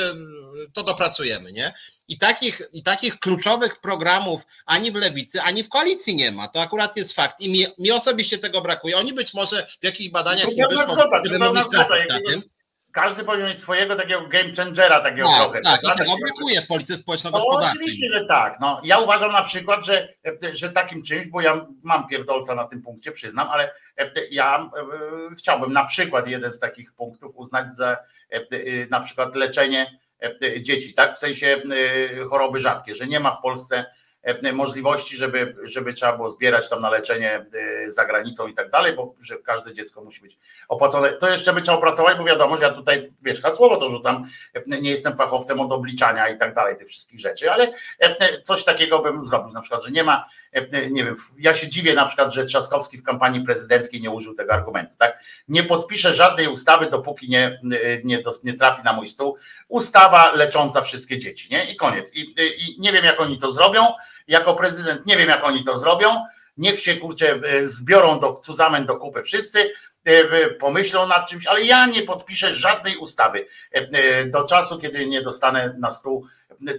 to 0.73 0.83
dopracujemy, 0.83 1.51
nie? 1.51 1.73
I 2.07 2.17
takich, 2.17 2.61
I 2.73 2.83
takich 2.83 3.19
kluczowych 3.19 3.81
programów 3.81 4.41
ani 4.65 4.91
w 4.91 4.95
lewicy, 4.95 5.41
ani 5.41 5.63
w 5.63 5.69
koalicji 5.69 6.15
nie 6.15 6.31
ma. 6.31 6.47
To 6.47 6.61
akurat 6.61 6.97
jest 6.97 7.13
fakt. 7.13 7.39
I 7.39 7.51
mi, 7.51 7.65
mi 7.77 7.91
osobiście 7.91 8.37
tego 8.37 8.61
brakuje. 8.61 8.97
Oni 8.97 9.13
być 9.13 9.33
może 9.33 9.67
w 9.81 9.85
jakichś 9.85 10.09
badaniach 10.09 10.45
to 10.45 10.51
nie 10.51 10.67
wyszło, 10.67 10.93
zgoda, 11.63 11.95
na 12.09 12.19
tym 12.27 12.43
każdy 12.91 13.23
powinien 13.23 13.47
mieć 13.49 13.59
swojego 13.59 13.95
takiego 13.95 14.27
game 14.27 14.55
changera, 14.55 14.99
takiego 14.99 15.27
tak, 15.27 15.37
trochę. 15.37 15.61
Tak, 15.61 15.81
tak, 15.81 15.97
tego 15.97 16.11
brakuje 16.21 16.61
w 16.61 16.67
polityce 16.67 16.99
społeczno-gospodarczej. 16.99 17.67
No, 17.67 17.71
oczywiście, 17.71 18.09
że 18.09 18.25
tak. 18.25 18.59
No, 18.61 18.81
ja 18.83 18.99
uważam 18.99 19.31
na 19.31 19.41
przykład, 19.41 19.85
że, 19.85 20.13
że 20.53 20.69
takim 20.69 21.03
czymś, 21.03 21.27
bo 21.27 21.41
ja 21.41 21.65
mam 21.83 22.07
pierdolca 22.07 22.55
na 22.55 22.67
tym 22.67 22.81
punkcie, 22.81 23.11
przyznam, 23.11 23.47
ale 23.49 23.71
ja 24.31 24.69
e, 25.31 25.35
chciałbym 25.35 25.73
na 25.73 25.85
przykład 25.85 26.27
jeden 26.27 26.51
z 26.51 26.59
takich 26.59 26.93
punktów 26.93 27.35
uznać 27.35 27.75
za 27.75 27.97
e, 28.29 28.39
na 28.89 28.99
przykład 28.99 29.35
leczenie 29.35 29.99
dzieci, 30.61 30.93
tak? 30.93 31.15
W 31.15 31.17
sensie 31.17 31.47
e, 31.47 32.25
choroby 32.25 32.59
rzadkie, 32.59 32.95
że 32.95 33.07
nie 33.07 33.19
ma 33.19 33.31
w 33.31 33.41
Polsce 33.41 33.85
E, 33.85 33.98
możliwości, 34.53 35.17
żeby, 35.17 35.55
żeby 35.63 35.93
trzeba 35.93 36.17
było 36.17 36.29
zbierać 36.29 36.69
tam 36.69 36.81
na 36.81 36.89
leczenie 36.89 37.45
e, 37.85 37.91
za 37.91 38.05
granicą 38.05 38.47
i 38.47 38.53
tak 38.53 38.69
dalej, 38.69 38.93
bo 38.93 39.15
że 39.21 39.37
każde 39.37 39.73
dziecko 39.73 40.03
musi 40.03 40.21
być 40.21 40.37
opłacone. 40.69 41.13
To 41.13 41.29
jeszcze 41.29 41.53
by 41.53 41.61
trzeba 41.61 41.77
opracować, 41.77 42.17
bo 42.17 42.23
wiadomo, 42.23 42.57
że 42.57 42.63
ja 42.63 42.71
tutaj, 42.71 43.13
wiesz, 43.21 43.41
hasłowo 43.41 43.77
to 43.77 43.89
rzucam, 43.89 44.29
e, 44.53 44.81
nie 44.81 44.91
jestem 44.91 45.17
fachowcem 45.17 45.59
od 45.59 45.71
obliczania 45.71 46.29
i 46.29 46.37
tak 46.37 46.55
dalej, 46.55 46.75
tych 46.77 46.87
wszystkich 46.87 47.19
rzeczy, 47.19 47.51
ale 47.51 47.73
coś 48.43 48.63
takiego 48.63 48.99
bym 48.99 49.23
zrobił, 49.23 49.53
na 49.53 49.61
przykład, 49.61 49.83
że 49.83 49.91
nie 49.91 50.03
ma, 50.03 50.25
nie 50.91 51.05
wiem, 51.05 51.15
ja 51.39 51.53
się 51.53 51.67
dziwię 51.67 51.93
na 51.93 52.05
przykład, 52.05 52.33
że 52.33 52.45
Trzaskowski 52.45 52.97
w 52.97 53.03
kampanii 53.03 53.41
prezydenckiej 53.41 54.01
nie 54.01 54.09
użył 54.09 54.35
tego 54.35 54.53
argumentu, 54.53 54.95
tak? 54.97 55.19
Nie 55.47 55.63
podpiszę 55.63 56.13
żadnej 56.13 56.47
ustawy, 56.47 56.89
dopóki 56.89 57.29
nie, 57.29 57.59
nie, 58.03 58.23
nie 58.43 58.53
trafi 58.53 58.83
na 58.83 58.93
mój 58.93 59.07
stół 59.07 59.37
ustawa 59.67 60.31
lecząca 60.35 60.81
wszystkie 60.81 61.17
dzieci, 61.17 61.47
nie? 61.51 61.71
I 61.71 61.75
koniec. 61.75 62.15
I, 62.15 62.35
I 62.57 62.79
nie 62.79 62.91
wiem, 62.91 63.05
jak 63.05 63.21
oni 63.21 63.39
to 63.39 63.51
zrobią, 63.51 63.85
jako 64.27 64.55
prezydent 64.55 65.05
nie 65.05 65.17
wiem, 65.17 65.29
jak 65.29 65.43
oni 65.43 65.63
to 65.63 65.77
zrobią. 65.77 66.09
Niech 66.57 66.79
się 66.79 66.95
kurczę 66.95 67.39
e, 67.43 67.67
zbiorą 67.67 68.19
do 68.19 68.33
cuzamen 68.33 68.85
do 68.85 68.95
kupy 68.95 69.23
wszyscy, 69.23 69.59
e, 69.59 70.11
e, 70.11 70.49
pomyślą 70.49 71.07
nad 71.07 71.29
czymś, 71.29 71.47
ale 71.47 71.63
ja 71.63 71.85
nie 71.85 72.01
podpiszę 72.01 72.53
żadnej 72.53 72.97
ustawy 72.97 73.47
do 74.25 74.43
czasu, 74.43 74.79
kiedy 74.79 75.05
nie 75.05 75.21
dostanę 75.21 75.75
na 75.77 75.91
stół 75.91 76.27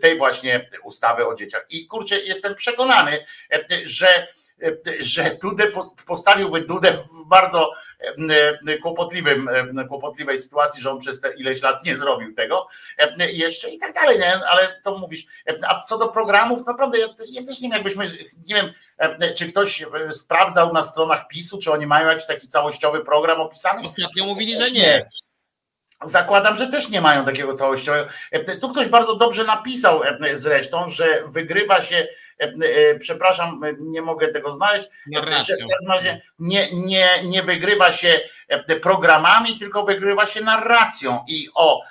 tej 0.00 0.18
właśnie 0.18 0.70
ustawy 0.82 1.26
o 1.26 1.34
dzieciach. 1.34 1.66
I 1.70 1.86
kurczę, 1.86 2.18
jestem 2.18 2.54
przekonany, 2.54 3.26
że 3.84 4.26
że 5.00 5.36
Dudę 5.42 5.66
postawiłby 6.06 6.60
Dudę 6.60 6.92
w 6.92 7.28
bardzo 7.28 7.72
kłopotliwym, 8.82 9.50
kłopotliwej 9.88 10.38
sytuacji, 10.38 10.82
że 10.82 10.90
on 10.90 10.98
przez 10.98 11.20
te 11.20 11.32
ileś 11.34 11.62
lat 11.62 11.84
nie 11.84 11.96
zrobił 11.96 12.34
tego 12.34 12.68
jeszcze 13.32 13.70
i 13.70 13.78
tak 13.78 13.94
dalej, 13.94 14.18
nie? 14.18 14.40
ale 14.46 14.80
to 14.84 14.98
mówisz. 14.98 15.26
A 15.68 15.82
co 15.82 15.98
do 15.98 16.08
programów, 16.08 16.66
naprawdę 16.66 16.98
ja, 16.98 17.06
ja 17.30 17.42
też 17.46 17.60
nie 17.60 17.68
wiem, 17.68 17.72
jakbyśmy, 17.72 18.04
nie 18.46 18.54
wiem, 18.54 18.72
czy 19.36 19.46
ktoś 19.46 19.84
sprawdzał 20.12 20.72
na 20.72 20.82
stronach 20.82 21.28
PiSu, 21.28 21.58
czy 21.58 21.72
oni 21.72 21.86
mają 21.86 22.08
jakiś 22.08 22.26
taki 22.26 22.48
całościowy 22.48 23.04
program 23.04 23.40
opisany? 23.40 23.82
Ostatnio 23.88 24.24
mówili, 24.24 24.56
że 24.56 24.70
nie. 24.70 25.10
Zakładam, 26.04 26.56
że 26.56 26.66
też 26.66 26.88
nie 26.88 27.00
mają 27.00 27.24
takiego 27.24 27.52
całościowego. 27.52 28.08
Tu 28.60 28.68
ktoś 28.68 28.88
bardzo 28.88 29.16
dobrze 29.16 29.44
napisał 29.44 30.02
zresztą, 30.32 30.88
że 30.88 31.22
wygrywa 31.26 31.80
się, 31.80 32.06
przepraszam, 32.98 33.60
nie 33.80 34.02
mogę 34.02 34.28
tego 34.28 34.52
znaleźć, 34.52 34.88
że 35.14 35.20
w 35.56 35.70
każdym 35.70 35.92
razie 35.92 36.20
nie, 36.38 36.68
nie, 36.72 37.08
nie 37.24 37.42
wygrywa 37.42 37.92
się 37.92 38.20
programami, 38.82 39.58
tylko 39.58 39.84
wygrywa 39.84 40.26
się 40.26 40.40
narracją. 40.40 41.24
I 41.28 41.48
o, 41.54 41.82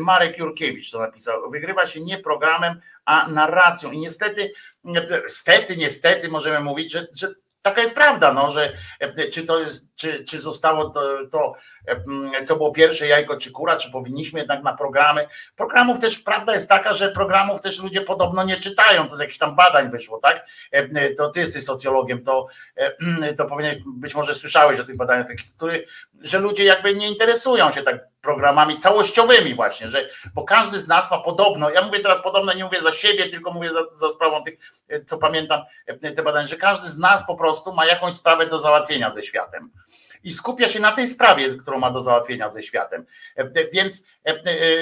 Marek 0.00 0.38
Jurkiewicz 0.38 0.90
to 0.90 0.98
napisał, 0.98 1.50
wygrywa 1.50 1.86
się 1.86 2.00
nie 2.00 2.18
programem, 2.18 2.80
a 3.04 3.28
narracją. 3.28 3.92
I 3.92 3.98
niestety, 3.98 4.52
niestety, 4.84 5.76
niestety 5.76 6.28
możemy 6.28 6.60
mówić, 6.60 6.92
że, 6.92 7.06
że 7.16 7.28
taka 7.62 7.80
jest 7.80 7.94
prawda, 7.94 8.32
no, 8.32 8.50
że 8.50 8.72
czy 9.32 9.46
to 9.46 9.60
jest, 9.60 9.84
czy, 9.96 10.24
czy 10.24 10.38
zostało 10.38 10.90
to, 10.90 11.18
to 11.32 11.54
co 12.44 12.56
było 12.56 12.72
pierwsze 12.72 13.06
jajko 13.06 13.36
czy 13.36 13.50
kura, 13.50 13.76
czy 13.76 13.90
powinniśmy 13.90 14.40
jednak 14.40 14.62
na 14.62 14.76
programy. 14.76 15.28
Programów 15.56 15.98
też, 15.98 16.18
prawda 16.18 16.52
jest 16.52 16.68
taka, 16.68 16.92
że 16.92 17.08
programów 17.08 17.60
też 17.60 17.82
ludzie 17.82 18.00
podobno 18.00 18.44
nie 18.44 18.56
czytają, 18.56 19.08
to 19.08 19.16
z 19.16 19.20
jakichś 19.20 19.38
tam 19.38 19.56
badań 19.56 19.90
wyszło, 19.90 20.18
tak? 20.18 20.46
To 21.18 21.30
ty 21.30 21.40
jesteś 21.40 21.64
socjologiem, 21.64 22.24
to, 22.24 22.46
to 23.38 23.44
powinieneś, 23.44 23.78
być 23.86 24.14
może 24.14 24.34
słyszałeś 24.34 24.80
o 24.80 24.84
tych 24.84 24.96
badaniach, 24.96 25.28
takich, 25.28 25.54
który, 25.56 25.86
że 26.20 26.38
ludzie 26.38 26.64
jakby 26.64 26.94
nie 26.94 27.08
interesują 27.08 27.70
się 27.70 27.82
tak 27.82 27.96
programami 28.20 28.78
całościowymi 28.78 29.54
właśnie, 29.54 29.88
że, 29.88 30.08
bo 30.34 30.44
każdy 30.44 30.80
z 30.80 30.88
nas 30.88 31.10
ma 31.10 31.18
podobno, 31.18 31.70
ja 31.70 31.82
mówię 31.82 32.00
teraz 32.00 32.22
podobno, 32.22 32.52
nie 32.52 32.64
mówię 32.64 32.82
za 32.82 32.92
siebie, 32.92 33.28
tylko 33.28 33.52
mówię 33.52 33.70
za, 33.72 33.80
za 33.90 34.10
sprawą 34.10 34.42
tych, 34.42 34.54
co 35.06 35.18
pamiętam, 35.18 35.62
te 36.16 36.22
badania, 36.22 36.46
że 36.46 36.56
każdy 36.56 36.88
z 36.88 36.98
nas 36.98 37.26
po 37.26 37.34
prostu 37.34 37.72
ma 37.72 37.86
jakąś 37.86 38.14
sprawę 38.14 38.46
do 38.46 38.58
załatwienia 38.58 39.10
ze 39.10 39.22
światem 39.22 39.70
i 40.22 40.32
skupia 40.32 40.68
się 40.68 40.80
na 40.80 40.92
tej 40.92 41.06
sprawie, 41.06 41.56
którą 41.56 41.78
ma 41.78 41.90
do 41.90 42.00
załatwienia 42.00 42.48
ze 42.48 42.62
światem. 42.62 43.06
Więc, 43.72 44.02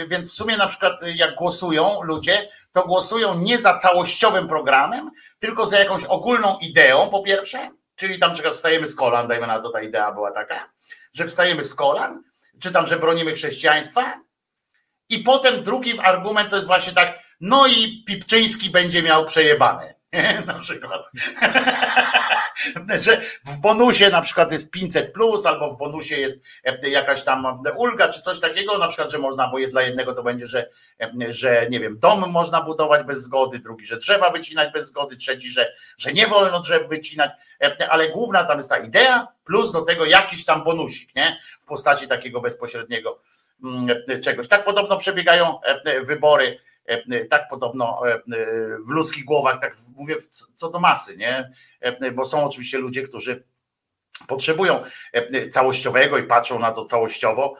więc 0.08 0.28
w 0.28 0.32
sumie 0.32 0.56
na 0.56 0.66
przykład 0.66 1.00
jak 1.14 1.34
głosują 1.34 2.02
ludzie, 2.02 2.48
to 2.72 2.82
głosują 2.82 3.38
nie 3.38 3.58
za 3.58 3.78
całościowym 3.78 4.48
programem, 4.48 5.10
tylko 5.38 5.66
za 5.66 5.78
jakąś 5.78 6.04
ogólną 6.04 6.58
ideą, 6.58 7.10
po 7.10 7.22
pierwsze, 7.22 7.68
czyli 7.94 8.18
tam 8.18 8.32
przykład 8.32 8.54
wstajemy 8.54 8.86
z 8.86 8.94
kolan, 8.94 9.28
dajmy 9.28 9.46
na 9.46 9.60
to 9.60 9.70
ta 9.70 9.82
idea 9.82 10.12
była 10.12 10.30
taka, 10.30 10.70
że 11.12 11.26
wstajemy 11.26 11.64
z 11.64 11.74
kolan, 11.74 12.22
czy 12.60 12.70
tam, 12.70 12.86
że 12.86 12.96
bronimy 12.96 13.34
chrześcijaństwa, 13.34 14.20
i 15.08 15.18
potem 15.18 15.62
drugi 15.62 15.98
argument 15.98 16.50
to 16.50 16.56
jest 16.56 16.68
właśnie 16.68 16.92
tak, 16.92 17.18
no 17.40 17.66
i 17.66 18.04
Pipczyński 18.06 18.70
będzie 18.70 19.02
miał 19.02 19.24
przejebane. 19.24 19.99
na 20.46 20.58
przykład. 20.58 21.06
że 23.04 23.20
w 23.44 23.56
bonusie 23.58 24.10
na 24.10 24.20
przykład 24.20 24.52
jest 24.52 24.70
500 24.70 25.12
plus, 25.12 25.46
albo 25.46 25.70
w 25.70 25.78
bonusie 25.78 26.16
jest 26.16 26.40
e, 26.64 26.88
jakaś 26.88 27.22
tam 27.22 27.62
ulga, 27.76 28.08
czy 28.08 28.20
coś 28.20 28.40
takiego, 28.40 28.78
na 28.78 28.88
przykład, 28.88 29.10
że 29.10 29.18
można, 29.18 29.48
bo 29.48 29.58
dla 29.70 29.82
jednego 29.82 30.12
to 30.12 30.22
będzie, 30.22 30.46
że, 30.46 30.68
e, 31.00 31.32
że 31.32 31.66
nie 31.70 31.80
wiem, 31.80 31.98
dom 31.98 32.30
można 32.30 32.62
budować 32.62 33.06
bez 33.06 33.22
zgody, 33.22 33.58
drugi, 33.58 33.86
że 33.86 33.96
drzewa 33.96 34.30
wycinać 34.30 34.72
bez 34.72 34.86
zgody, 34.86 35.16
trzeci, 35.16 35.48
że, 35.48 35.74
że 35.98 36.12
nie 36.12 36.26
wolno 36.26 36.60
drzew 36.60 36.88
wycinać, 36.88 37.30
e, 37.62 37.90
ale 37.90 38.08
główna 38.08 38.44
tam 38.44 38.56
jest 38.56 38.70
ta 38.70 38.78
idea, 38.78 39.28
plus 39.44 39.72
do 39.72 39.82
tego 39.82 40.04
jakiś 40.04 40.44
tam 40.44 40.64
bonusik, 40.64 41.14
nie? 41.16 41.40
W 41.60 41.66
postaci 41.66 42.08
takiego 42.08 42.40
bezpośredniego 42.40 43.20
mm, 43.64 43.88
czegoś. 44.22 44.48
Tak 44.48 44.64
podobno 44.64 44.96
przebiegają 44.96 45.60
wybory 46.02 46.60
tak 47.30 47.48
podobno 47.48 48.08
e, 48.08 48.18
w 48.86 48.90
ludzkich 48.90 49.24
głowach, 49.24 49.60
tak 49.60 49.74
mówię 49.96 50.16
co 50.54 50.70
do 50.70 50.80
masy, 50.80 51.16
nie? 51.16 51.50
Bo 52.12 52.24
są 52.24 52.44
oczywiście 52.44 52.78
ludzie, 52.78 53.02
którzy 53.02 53.44
potrzebują 54.26 54.82
całościowego 55.50 56.18
i 56.18 56.22
patrzą 56.22 56.58
na 56.58 56.72
to 56.72 56.84
całościowo. 56.84 57.56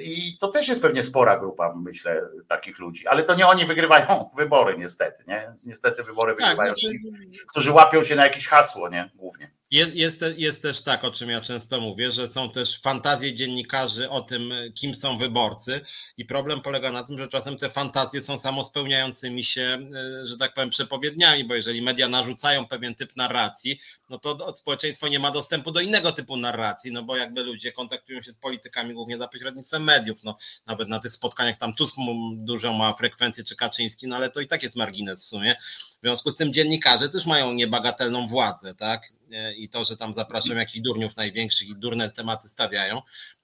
I 0.00 0.36
to 0.40 0.48
też 0.48 0.68
jest 0.68 0.82
pewnie 0.82 1.02
spora 1.02 1.38
grupa, 1.38 1.74
myślę, 1.76 2.22
takich 2.48 2.78
ludzi, 2.78 3.06
ale 3.06 3.22
to 3.22 3.34
nie 3.34 3.46
oni 3.46 3.66
wygrywają 3.66 4.06
wybory, 4.38 4.78
niestety. 4.78 5.24
Nie? 5.26 5.54
Niestety 5.64 6.04
wybory 6.04 6.34
tak, 6.34 6.40
wygrywają 6.40 6.74
znaczy... 6.74 6.80
ci, 6.80 7.00
którzy 7.48 7.72
łapią 7.72 8.04
się 8.04 8.16
na 8.16 8.24
jakieś 8.24 8.48
hasło, 8.48 8.88
nie? 8.88 9.10
Głównie. 9.14 9.50
Jest, 9.72 9.94
jest, 9.94 10.24
jest, 10.36 10.62
też 10.62 10.82
tak, 10.82 11.04
o 11.04 11.10
czym 11.10 11.30
ja 11.30 11.40
często 11.40 11.80
mówię, 11.80 12.12
że 12.12 12.28
są 12.28 12.50
też 12.50 12.80
fantazje 12.80 13.34
dziennikarzy 13.34 14.10
o 14.10 14.20
tym, 14.20 14.52
kim 14.74 14.94
są 14.94 15.18
wyborcy, 15.18 15.80
i 16.16 16.24
problem 16.24 16.60
polega 16.60 16.92
na 16.92 17.04
tym, 17.04 17.18
że 17.18 17.28
czasem 17.28 17.58
te 17.58 17.70
fantazje 17.70 18.22
są 18.22 18.38
samospełniającymi 18.38 19.44
się, 19.44 19.90
e, 20.22 20.26
że 20.26 20.36
tak 20.36 20.54
powiem, 20.54 20.70
przepowiedniami, 20.70 21.44
bo 21.44 21.54
jeżeli 21.54 21.82
media 21.82 22.08
narzucają 22.08 22.66
pewien 22.66 22.94
typ 22.94 23.16
narracji, 23.16 23.80
no 24.08 24.18
to 24.18 24.56
społeczeństwo 24.56 25.08
nie 25.08 25.18
ma 25.18 25.30
dostępu 25.30 25.72
do 25.72 25.80
innego 25.80 26.12
typu 26.12 26.36
narracji, 26.36 26.92
no 26.92 27.02
bo 27.02 27.16
jakby 27.16 27.42
ludzie 27.42 27.72
kontaktują 27.72 28.22
się 28.22 28.32
z 28.32 28.36
politykami 28.36 28.94
głównie 28.94 29.18
za 29.18 29.28
pośrednictwem 29.28 29.84
mediów, 29.84 30.24
no 30.24 30.36
nawet 30.66 30.88
na 30.88 30.98
tych 30.98 31.12
spotkaniach 31.12 31.58
tam 31.58 31.74
Tusk 31.74 31.96
dużą 32.34 32.72
ma 32.72 32.94
frekwencję, 32.94 33.44
czy 33.44 33.56
Kaczyński, 33.56 34.06
no 34.06 34.16
ale 34.16 34.30
to 34.30 34.40
i 34.40 34.48
tak 34.48 34.62
jest 34.62 34.76
margines 34.76 35.24
w 35.24 35.28
sumie. 35.28 35.56
W 35.98 36.00
związku 36.02 36.30
z 36.30 36.36
tym 36.36 36.52
dziennikarze 36.52 37.08
też 37.08 37.26
mają 37.26 37.52
niebagatelną 37.52 38.26
władzę, 38.28 38.74
tak? 38.74 39.12
I 39.56 39.68
to, 39.68 39.84
że 39.84 39.96
tam 39.96 40.12
zapraszam 40.12 40.56
jakichś 40.56 40.80
durniów 40.80 41.16
największych 41.16 41.68
i 41.68 41.76
durne 41.76 42.10
tematy 42.10 42.48
stawiają, 42.48 43.02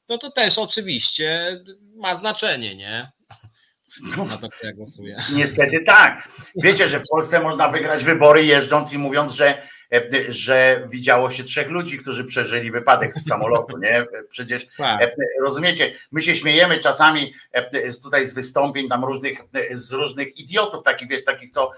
no 0.09 0.19
to 0.19 0.31
też 0.31 0.59
oczywiście 0.59 1.61
ma 1.97 2.17
znaczenie, 2.17 2.77
nie? 2.77 3.11
Na 4.17 4.37
to, 4.37 4.49
kto 4.49 4.67
ja 4.67 4.73
głosuję. 4.73 5.17
Niestety 5.33 5.85
tak. 5.87 6.29
Wiecie, 6.57 6.89
że 6.89 7.01
w 7.01 7.09
Polsce 7.11 7.41
można 7.41 7.69
wygrać 7.69 8.05
wybory 8.05 8.45
jeżdżąc 8.45 8.93
i 8.93 8.99
mówiąc, 8.99 9.33
że 9.33 9.63
E, 9.63 9.78
że 10.29 10.87
widziało 10.91 11.31
się 11.31 11.45
trzech 11.45 11.69
ludzi, 11.69 11.99
którzy 11.99 12.25
przeżyli 12.25 12.71
wypadek 12.71 13.13
z 13.13 13.27
samolotu, 13.29 13.79
nie? 13.79 14.07
Przecież 14.29 14.67
tak. 14.77 15.03
E, 15.03 15.15
rozumiecie, 15.41 15.95
my 16.13 16.23
się 16.23 16.35
śmiejemy 16.35 16.79
czasami 16.79 17.35
e, 17.53 17.93
tutaj 18.03 18.27
z 18.27 18.35
wystąpień 18.35 18.89
tam 18.89 19.05
różnych, 19.05 19.39
z 19.73 19.93
różnych 19.93 20.39
idiotów, 20.39 20.83
takich 20.83 21.09
wiesz, 21.09 21.25
takich, 21.25 21.51
co 21.51 21.73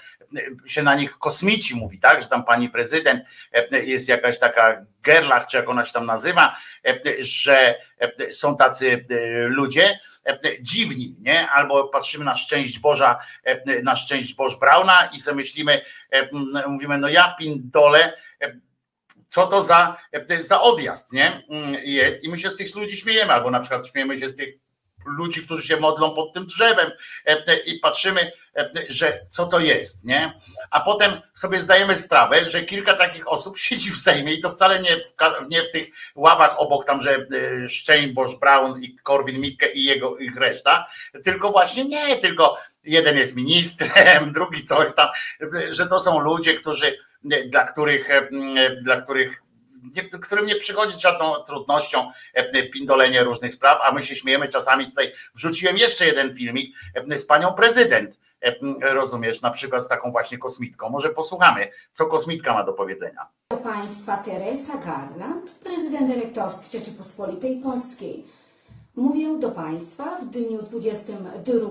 się 0.67 0.83
na 0.83 0.95
nich 0.95 1.19
kosmici 1.19 1.77
mówi, 1.77 1.99
tak? 1.99 2.23
Że 2.23 2.29
tam 2.29 2.45
pani 2.45 2.69
prezydent 2.69 3.23
jest 3.73 4.09
jakaś 4.09 4.39
taka 4.39 4.87
Gerlach, 5.03 5.47
czy 5.47 5.57
jak 5.57 5.69
ona 5.69 5.85
się 5.85 5.93
tam 5.93 6.07
nazywa, 6.07 6.57
że 7.19 7.75
są 8.31 8.57
tacy 8.57 9.07
ludzie, 9.49 9.99
dziwni, 10.61 11.17
nie? 11.21 11.49
Albo 11.49 11.89
patrzymy 11.89 12.25
na 12.25 12.37
szczęść 12.37 12.79
Boża, 12.79 13.19
na 13.83 13.97
szczęść 13.97 14.35
Boż 14.35 14.57
Brauna 14.57 15.11
i 15.13 15.21
sobie 15.21 15.37
myślimy, 15.37 15.81
mówimy, 16.67 16.99
no 16.99 17.09
ja 17.09 17.35
pindole, 17.39 18.13
co 19.29 19.47
to 19.47 19.63
za, 19.63 19.97
za 20.41 20.61
odjazd, 20.61 21.13
nie? 21.13 21.43
Jest 21.85 22.25
i 22.25 22.29
my 22.29 22.39
się 22.39 22.51
z 22.51 22.57
tych 22.57 22.75
ludzi 22.75 22.97
śmiejemy, 22.97 23.33
albo 23.33 23.51
na 23.51 23.61
przykład 23.61 23.87
śmiejemy 23.87 24.19
się 24.19 24.29
z 24.29 24.35
tych 24.35 24.55
ludzi, 25.07 25.43
którzy 25.43 25.63
się 25.63 25.77
modlą 25.77 26.15
pod 26.15 26.33
tym 26.33 26.47
drzewem 26.47 26.91
i 27.67 27.79
patrzymy, 27.79 28.33
że 28.89 29.21
co 29.29 29.47
to 29.47 29.61
jest, 29.61 30.05
nie? 30.05 30.33
A 30.71 30.81
potem 30.81 31.13
sobie 31.33 31.59
zdajemy 31.59 31.97
sprawę, 31.97 32.51
że 32.51 32.63
kilka 32.63 32.95
takich 32.95 33.29
osób 33.29 33.59
siedzi 33.67 33.91
w 33.91 33.99
Sejmie 33.99 34.33
i 34.33 34.41
to 34.41 34.51
wcale 34.51 34.81
nie 34.81 34.97
w, 34.97 35.15
nie 35.51 35.63
w 35.63 35.71
tych 35.71 35.89
ławach 36.15 36.55
obok 36.59 36.85
tam, 36.85 37.03
że 37.03 37.15
e, 37.15 37.69
Szczeń, 37.69 38.13
Bosch 38.13 38.39
Brown 38.39 38.83
i 38.83 38.97
Korwin 38.97 39.41
Mikke 39.41 39.73
i 39.73 39.85
jego 39.85 40.19
ich 40.19 40.37
reszta, 40.37 40.87
tylko 41.25 41.51
właśnie 41.51 41.85
nie, 41.85 42.17
tylko 42.17 42.57
jeden 42.85 43.17
jest 43.17 43.37
ministrem, 43.37 44.33
drugi 44.33 44.65
coś 44.65 44.95
tam, 44.95 45.09
że 45.71 45.87
to 45.87 46.01
są 46.01 46.19
ludzie, 46.19 46.55
którzy 46.55 46.99
dla 47.51 47.65
których, 47.65 48.09
dla 48.81 49.01
których 49.01 49.43
nie, 49.97 50.09
którym 50.09 50.47
nie 50.47 50.57
przychodzi 50.57 50.97
z 50.97 51.01
żadną 51.01 51.35
trudnością 51.47 52.11
e, 52.35 52.63
pindolenie 52.63 53.25
różnych 53.25 53.55
spraw, 53.55 53.81
a 53.83 53.93
my 53.93 54.03
się 54.03 54.17
śmiejemy 54.17 54.49
czasami 54.49 54.87
tutaj. 54.87 55.13
Wrzuciłem 55.35 55.79
jeszcze 55.79 56.07
jeden 56.07 56.35
filmik 56.35 56.77
e, 57.11 57.19
z 57.19 57.27
panią 57.27 57.53
prezydent, 57.53 58.15
e, 58.15 58.21
rozumiesz, 58.81 59.43
na 59.43 59.51
przykład 59.51 59.83
z 59.83 59.89
taką 59.89 60.11
właśnie 60.11 60.39
kosmitką. 60.39 60.89
Może 60.89 61.11
posłuchamy, 61.11 61.69
co 61.93 62.07
kosmitka 62.07 62.53
ma 62.53 62.65
do 62.65 62.73
powiedzenia. 62.73 63.27
Do 63.51 63.57
państwa 63.57 64.17
Teresa 64.17 64.79
Garland, 64.79 65.51
prezydent 65.51 66.11
elektorski 66.11 66.79
Rzeczypospolitej 66.79 67.57
Polskiej. 67.57 68.25
Mówię 68.97 69.39
do 69.39 69.51
Państwa 69.51 70.17
w 70.17 70.27
dniu 70.27 70.63
22 70.63 71.69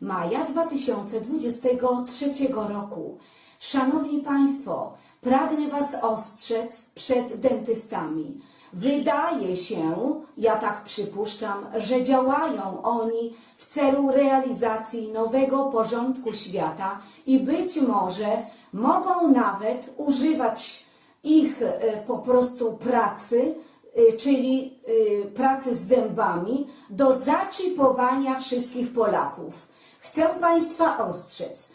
maja 0.00 0.44
2023 0.44 2.32
roku. 2.68 3.18
Szanowni 3.58 4.22
Państwo, 4.22 4.94
Pragnę 5.20 5.68
Was 5.68 5.94
ostrzec 6.02 6.84
przed 6.94 7.40
dentystami. 7.40 8.40
Wydaje 8.72 9.56
się, 9.56 10.14
ja 10.36 10.56
tak 10.56 10.84
przypuszczam, 10.84 11.66
że 11.76 12.04
działają 12.04 12.82
oni 12.82 13.36
w 13.56 13.66
celu 13.66 14.10
realizacji 14.10 15.08
nowego 15.08 15.64
porządku 15.64 16.32
świata 16.32 17.00
i 17.26 17.40
być 17.40 17.76
może 17.76 18.42
mogą 18.72 19.28
nawet 19.30 19.94
używać 19.96 20.84
ich 21.22 21.62
e, 21.62 22.04
po 22.06 22.18
prostu 22.18 22.76
pracy, 22.76 23.54
e, 23.94 24.16
czyli 24.16 24.80
e, 25.24 25.26
pracy 25.28 25.76
z 25.76 25.80
zębami, 25.80 26.66
do 26.90 27.18
zaczipowania 27.18 28.38
wszystkich 28.38 28.92
Polaków. 28.92 29.68
Chcę 30.00 30.28
Państwa 30.28 30.98
ostrzec. 31.08 31.68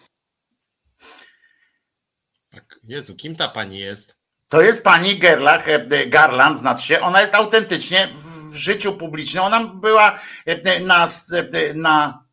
Tak. 2.51 2.79
Jezu, 2.83 3.15
kim 3.15 3.35
ta 3.35 3.47
pani 3.47 3.79
jest? 3.79 4.22
To 4.53 4.61
jest 4.61 4.83
pani 4.83 5.19
Gerlach, 5.19 5.67
e, 5.69 6.07
Garland, 6.07 6.57
znaczy 6.57 6.87
się. 6.87 6.99
Ona 6.99 7.21
jest 7.21 7.35
autentycznie 7.35 8.09
w 8.13 8.55
życiu 8.55 8.93
publicznym. 8.93 9.43
Ona 9.43 9.59
była 9.59 10.19
e, 10.45 10.79
na, 10.79 11.07
e, 11.33 11.73
na, 11.73 12.23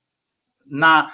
na 0.66 1.10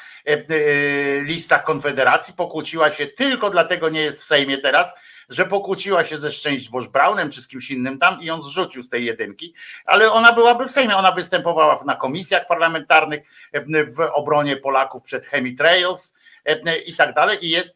listach 1.22 1.64
Konfederacji, 1.64 2.34
pokłóciła 2.34 2.90
się, 2.90 3.06
tylko 3.06 3.50
dlatego 3.50 3.88
nie 3.88 4.00
jest 4.00 4.20
w 4.20 4.24
Sejmie 4.24 4.58
teraz, 4.58 4.92
że 5.28 5.44
pokłóciła 5.44 6.04
się 6.04 6.18
ze 6.18 6.30
Szczęść 6.30 6.68
Boż 6.68 6.88
Braunem 6.88 7.30
czy 7.30 7.42
z 7.42 7.48
kimś 7.48 7.70
innym 7.70 7.98
tam 7.98 8.22
i 8.22 8.30
on 8.30 8.42
zrzucił 8.42 8.82
z 8.82 8.88
tej 8.88 9.04
jedynki, 9.04 9.54
ale 9.84 10.12
ona 10.12 10.32
byłaby 10.32 10.64
w 10.64 10.70
Sejmie. 10.70 10.96
Ona 10.96 11.12
występowała 11.12 11.80
na 11.84 11.96
komisjach 11.96 12.46
parlamentarnych 12.46 13.20
w 13.96 14.00
obronie 14.12 14.56
Polaków 14.56 15.02
przed 15.02 15.26
chemitrails 15.26 16.14
i 16.86 16.96
tak 16.96 17.14
dalej 17.14 17.46
i 17.46 17.50
jest 17.50 17.75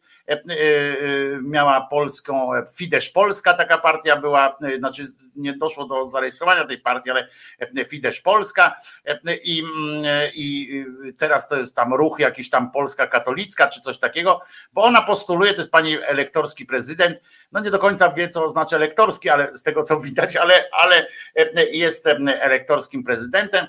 miała 1.41 1.81
polską, 1.81 2.51
Fidesz 2.77 3.09
Polska 3.09 3.53
taka 3.53 3.77
partia 3.77 4.15
była, 4.15 4.57
e, 4.61 4.75
znaczy 4.75 5.07
nie 5.35 5.53
doszło 5.53 5.85
do 5.85 6.05
zarejestrowania 6.05 6.65
tej 6.65 6.77
partii, 6.77 7.11
ale 7.11 7.27
Fidesz 7.89 8.21
Polska. 8.21 8.75
I, 9.43 9.59
mm, 9.59 10.05
i 10.33 10.83
teraz 11.17 11.47
to 11.47 11.57
jest 11.57 11.75
tam 11.75 11.93
ruch 11.93 12.19
jakiś 12.19 12.49
tam 12.49 12.71
Polska 12.71 13.07
Katolicka 13.07 13.67
czy 13.67 13.81
coś 13.81 13.97
takiego, 13.97 14.41
bo 14.73 14.83
ona 14.83 15.01
postuluje, 15.01 15.51
to 15.53 15.57
jest 15.57 15.71
pani 15.71 15.97
elektorski 16.03 16.65
prezydent, 16.65 17.17
no 17.51 17.59
nie 17.59 17.71
do 17.71 17.79
końca 17.79 18.09
wie, 18.09 18.29
co 18.29 18.43
oznacza 18.43 18.75
elektorski, 18.75 19.29
ale 19.29 19.55
z 19.55 19.63
tego 19.63 19.83
co 19.83 19.99
widać, 19.99 20.35
ale, 20.35 20.53
ale 20.71 21.07
jest 21.71 22.07
elektorskim 22.27 23.03
prezydentem, 23.03 23.67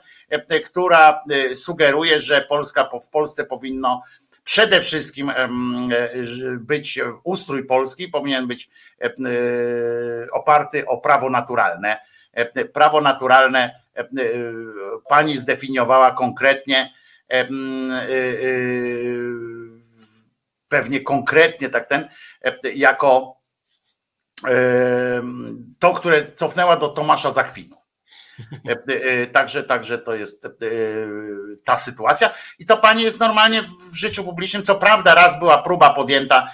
która 0.65 1.21
sugeruje, 1.55 2.21
że 2.21 2.47
Polska 2.49 2.91
w 3.05 3.09
Polsce 3.09 3.45
powinno 3.45 4.03
przede 4.45 4.81
wszystkim 4.81 5.31
e, 5.31 5.49
być 6.59 7.01
ustrój 7.25 7.67
polski 7.67 8.09
powinien 8.09 8.47
być 8.47 8.71
e, 9.01 9.11
oparty 10.33 10.87
o 10.87 10.99
prawo 10.99 11.31
naturalne, 11.31 12.01
prawo 12.73 13.01
naturalne 13.01 13.83
pani 15.09 15.39
zdefiniowała 15.39 16.11
konkretnie, 16.11 16.93
pewnie 20.69 21.01
konkretnie 21.01 21.69
tak 21.69 21.87
ten, 21.87 22.09
jako 22.75 23.37
to, 25.79 25.93
które 25.95 26.33
cofnęła 26.37 26.77
do 26.77 26.89
Tomasza 26.89 27.31
Zakwinu. 27.31 27.82
Także, 29.33 29.63
także 29.63 29.99
to 29.99 30.15
jest 30.15 30.47
ta 31.65 31.77
sytuacja. 31.77 32.31
I 32.59 32.67
to 32.67 32.77
pani 32.77 33.03
jest 33.03 33.21
normalnie 33.21 33.63
w 33.63 33.95
życiu 33.95 34.25
publicznym. 34.25 34.63
Co 34.63 34.75
prawda, 34.75 35.15
raz 35.15 35.39
była 35.39 35.63
próba 35.63 35.91
podjęta 35.91 36.51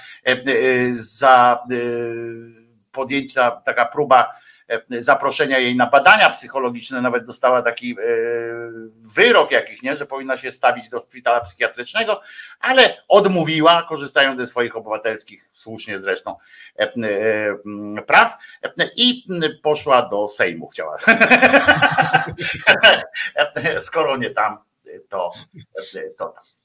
za 0.90 1.64
podjęcia, 2.92 3.50
taka 3.50 3.84
próba 3.84 4.34
E, 4.34 4.47
zaproszenia 4.88 5.58
jej 5.58 5.76
na 5.76 5.86
badania 5.86 6.30
psychologiczne, 6.30 7.00
nawet 7.00 7.24
dostała 7.24 7.62
taki 7.62 7.92
e, 7.92 7.96
wyrok 9.14 9.52
jakiś, 9.52 9.82
nie, 9.82 9.96
że 9.96 10.06
powinna 10.06 10.36
się 10.36 10.50
stawić 10.50 10.88
do 10.88 11.06
szpitala 11.18 11.40
psychiatrycznego, 11.40 12.20
ale 12.60 13.02
odmówiła, 13.08 13.86
korzystając 13.88 14.38
ze 14.38 14.46
swoich 14.46 14.76
obywatelskich, 14.76 15.50
słusznie 15.52 15.98
zresztą, 15.98 16.36
e, 16.78 16.88
praw 18.06 18.36
i 18.96 19.24
poszła 19.62 20.02
do 20.02 20.28
Sejmu, 20.28 20.68
chciała. 20.68 20.96
Skoro 23.78 24.16
nie 24.16 24.30
tam, 24.30 24.58
to, 25.08 25.30
to 26.18 26.28
tam. 26.28 26.57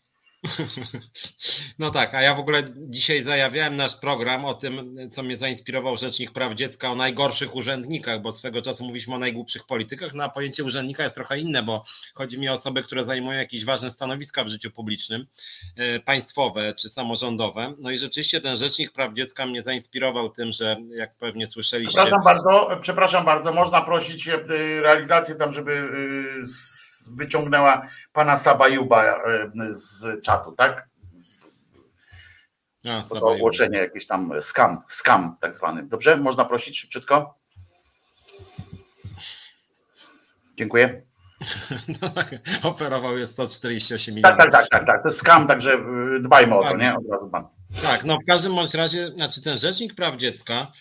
No 1.79 1.91
tak, 1.91 2.13
a 2.13 2.21
ja 2.21 2.35
w 2.35 2.39
ogóle 2.39 2.63
dzisiaj 2.75 3.23
zajawiałem 3.23 3.75
nasz 3.75 3.95
program 3.95 4.45
o 4.45 4.53
tym, 4.53 4.95
co 5.11 5.23
mnie 5.23 5.37
zainspirował 5.37 5.97
Rzecznik 5.97 6.31
Praw 6.31 6.53
Dziecka 6.53 6.91
o 6.91 6.95
najgorszych 6.95 7.55
urzędnikach, 7.55 8.21
bo 8.21 8.33
swego 8.33 8.61
czasu 8.61 8.83
mówiliśmy 8.83 9.15
o 9.15 9.19
najgłupszych 9.19 9.65
politykach, 9.65 10.13
no 10.13 10.23
a 10.23 10.29
pojęcie 10.29 10.63
urzędnika 10.63 11.03
jest 11.03 11.15
trochę 11.15 11.39
inne, 11.39 11.63
bo 11.63 11.83
chodzi 12.13 12.39
mi 12.39 12.49
o 12.49 12.53
osoby, 12.53 12.83
które 12.83 13.03
zajmują 13.03 13.37
jakieś 13.37 13.65
ważne 13.65 13.91
stanowiska 13.91 14.43
w 14.43 14.47
życiu 14.47 14.71
publicznym, 14.71 15.27
e, 15.75 15.99
państwowe 15.99 16.73
czy 16.73 16.89
samorządowe. 16.89 17.73
No 17.77 17.91
i 17.91 17.99
rzeczywiście 17.99 18.41
ten 18.41 18.57
Rzecznik 18.57 18.91
Praw 18.91 19.13
Dziecka 19.13 19.45
mnie 19.45 19.63
zainspirował 19.63 20.29
tym, 20.29 20.51
że 20.51 20.77
jak 20.95 21.15
pewnie 21.15 21.47
słyszeliście... 21.47 21.97
Przepraszam 21.97 22.23
bardzo, 22.23 22.69
przepraszam 22.81 23.25
bardzo, 23.25 23.53
można 23.53 23.81
prosić 23.81 24.27
e, 24.27 24.37
realizację 24.81 25.35
tam, 25.35 25.51
żeby 25.51 25.71
e, 25.73 26.43
wyciągnęła 27.17 27.87
pana 28.13 28.37
Sabajuba 28.37 29.21
z 29.69 30.21
czatu, 30.21 30.32
tak? 30.57 30.89
A, 32.85 33.01
to 33.01 33.27
ogłoszenie 33.27 33.77
jakieś 33.77 34.07
tam 34.07 34.31
scam, 34.41 34.81
scam 34.87 35.37
tak 35.39 35.55
zwany. 35.55 35.83
Dobrze? 35.83 36.17
Można 36.17 36.45
prosić 36.45 36.79
szybciutko? 36.79 37.39
Dziękuję. 40.55 41.01
No 42.01 42.09
tak, 42.09 42.35
oferował 42.63 43.17
je 43.17 43.27
148 43.27 44.15
milionów. 44.15 44.37
Tak, 44.37 44.51
tak, 44.51 44.61
tak, 44.61 44.69
tak, 44.69 44.87
tak. 44.87 45.01
To 45.01 45.07
jest 45.07 45.19
skam, 45.19 45.47
także 45.47 45.77
dbajmy 46.21 46.55
o 46.55 46.63
to, 46.63 46.69
tak. 46.69 46.79
nie? 46.79 46.95
Od 46.95 47.09
razu 47.11 47.29
pan. 47.29 47.47
Tak, 47.81 48.03
no 48.03 48.17
w 48.23 48.25
każdym 48.25 48.55
bądź 48.55 48.73
razie, 48.73 49.07
znaczy 49.07 49.41
ten 49.41 49.57
rzecznik 49.57 49.95
praw 49.95 50.17
dziecka, 50.17 50.71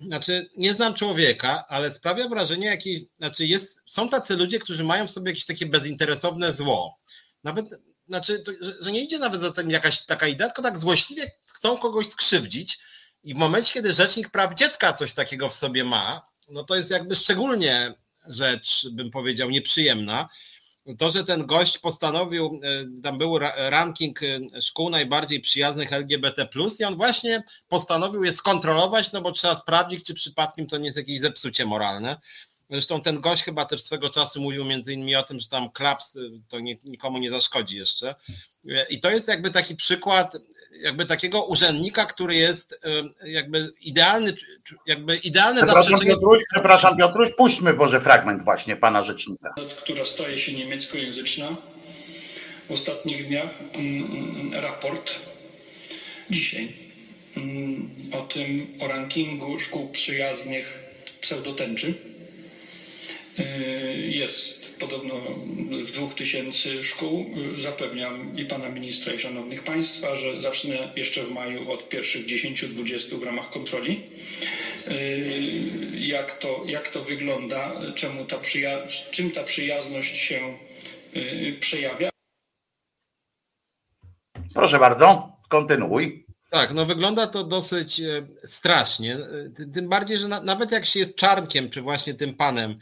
znaczy 0.00 0.48
nie 0.56 0.74
znam 0.74 0.94
człowieka, 0.94 1.64
ale 1.68 1.92
sprawia 1.92 2.28
wrażenie, 2.28 2.66
jaki, 2.66 3.08
znaczy 3.18 3.46
jest, 3.46 3.82
są 3.86 4.08
tacy 4.08 4.36
ludzie, 4.36 4.58
którzy 4.58 4.84
mają 4.84 5.06
w 5.06 5.10
sobie 5.10 5.30
jakieś 5.30 5.46
takie 5.46 5.66
bezinteresowne 5.66 6.52
zło. 6.52 6.98
Nawet 7.44 7.66
znaczy, 8.08 8.38
to, 8.38 8.52
że 8.80 8.92
nie 8.92 9.00
idzie 9.00 9.18
nawet 9.18 9.40
za 9.40 9.52
tym 9.52 9.70
jakaś 9.70 10.04
taka 10.04 10.26
idea, 10.26 10.46
tylko 10.46 10.62
tak 10.62 10.78
złośliwie 10.78 11.30
chcą 11.46 11.78
kogoś 11.78 12.08
skrzywdzić 12.08 12.78
i 13.22 13.34
w 13.34 13.36
momencie, 13.36 13.72
kiedy 13.72 13.94
Rzecznik 13.94 14.30
Praw 14.30 14.54
Dziecka 14.54 14.92
coś 14.92 15.14
takiego 15.14 15.48
w 15.48 15.54
sobie 15.54 15.84
ma, 15.84 16.26
no 16.48 16.64
to 16.64 16.76
jest 16.76 16.90
jakby 16.90 17.16
szczególnie 17.16 17.94
rzecz, 18.26 18.88
bym 18.92 19.10
powiedział, 19.10 19.50
nieprzyjemna. 19.50 20.28
To, 20.98 21.10
że 21.10 21.24
ten 21.24 21.46
gość 21.46 21.78
postanowił, 21.78 22.60
e, 22.64 23.02
tam 23.02 23.18
był 23.18 23.38
ranking 23.56 24.22
e, 24.22 24.60
szkół 24.60 24.90
najbardziej 24.90 25.40
przyjaznych 25.40 25.92
LGBT, 25.92 26.48
i 26.80 26.84
on 26.84 26.96
właśnie 26.96 27.42
postanowił 27.68 28.24
je 28.24 28.32
skontrolować, 28.32 29.12
no 29.12 29.20
bo 29.20 29.32
trzeba 29.32 29.58
sprawdzić, 29.58 30.06
czy 30.06 30.14
przypadkiem 30.14 30.66
to 30.66 30.78
nie 30.78 30.84
jest 30.84 30.96
jakieś 30.96 31.20
zepsucie 31.20 31.66
moralne. 31.66 32.20
Zresztą 32.72 33.00
ten 33.02 33.20
gość 33.20 33.42
chyba 33.42 33.64
też 33.64 33.82
swego 33.82 34.10
czasu 34.10 34.40
mówił 34.40 34.64
między 34.64 34.92
innymi 34.92 35.16
o 35.16 35.22
tym, 35.22 35.40
że 35.40 35.48
tam 35.48 35.70
klaps 35.70 36.16
y, 36.16 36.30
to 36.48 36.60
nikomu 36.84 37.18
nie 37.18 37.30
zaszkodzi 37.30 37.76
jeszcze. 37.76 38.14
I 38.90 39.00
to 39.00 39.10
jest 39.10 39.28
jakby 39.28 39.50
taki 39.50 39.76
przykład 39.76 40.36
jakby 40.82 41.06
takiego 41.06 41.44
urzędnika, 41.44 42.06
który 42.06 42.34
jest 42.34 42.72
y, 42.72 43.30
jakby 43.30 43.72
idealny, 43.80 44.34
jakby 44.86 45.16
idealne 45.16 45.62
przepraszam, 45.62 46.00
Piotruś, 46.00 46.42
przepraszam 46.54 46.96
Piotruś, 46.96 47.28
puśćmy 47.36 47.72
może 47.72 48.00
fragment 48.00 48.42
właśnie 48.42 48.76
pana 48.76 49.02
rzecznika. 49.02 49.54
Która 49.82 50.04
staje 50.04 50.38
się 50.38 50.52
niemieckojęzyczna 50.52 51.56
w 52.68 52.72
ostatnich 52.72 53.28
dniach. 53.28 53.50
Mm, 53.74 54.04
mm, 54.04 54.54
raport 54.54 55.14
dzisiaj 56.30 56.76
mm, 57.36 57.90
o 58.12 58.20
tym, 58.20 58.78
o 58.80 58.88
rankingu 58.88 59.60
szkół 59.60 59.88
przyjaznych 59.88 60.78
pseudotęczy 61.20 62.11
jest 64.08 64.62
podobno 64.78 65.14
w 65.86 65.90
dwóch 65.92 66.14
tysięcy 66.14 66.84
szkół. 66.84 67.26
Y, 67.56 67.60
zapewniam 67.60 68.36
i 68.36 68.44
pana 68.44 68.68
ministra, 68.68 69.12
i 69.12 69.18
szanownych 69.18 69.62
państwa, 69.62 70.14
że 70.14 70.40
zacznę 70.40 70.92
jeszcze 70.96 71.22
w 71.22 71.30
maju 71.30 71.70
od 71.70 71.88
pierwszych 71.88 72.26
10-20 72.26 73.18
w 73.18 73.22
ramach 73.22 73.50
kontroli. 73.50 74.02
Y, 74.88 75.98
jak 75.98 76.38
to, 76.38 76.62
jak 76.66 76.88
to 76.88 77.02
wygląda, 77.02 77.72
czemu 77.94 78.24
ta 78.24 78.38
czym 79.10 79.30
ta 79.30 79.42
przyjazność 79.42 80.16
się 80.16 80.58
przejawia? 81.60 82.10
Proszę 84.54 84.78
bardzo, 84.78 85.32
kontynuuj. 85.48 86.26
Tak, 86.50 86.72
no 86.72 86.86
wygląda 86.86 87.26
to 87.26 87.44
dosyć 87.44 88.00
e, 88.00 88.26
strasznie. 88.44 89.18
Tym 89.74 89.88
bardziej, 89.88 90.18
że 90.18 90.28
nawet 90.28 90.72
jak 90.72 90.86
się 90.86 90.98
jest 90.98 91.16
czarnkiem, 91.16 91.70
czy 91.70 91.82
właśnie 91.82 92.14
tym 92.14 92.34
panem, 92.34 92.78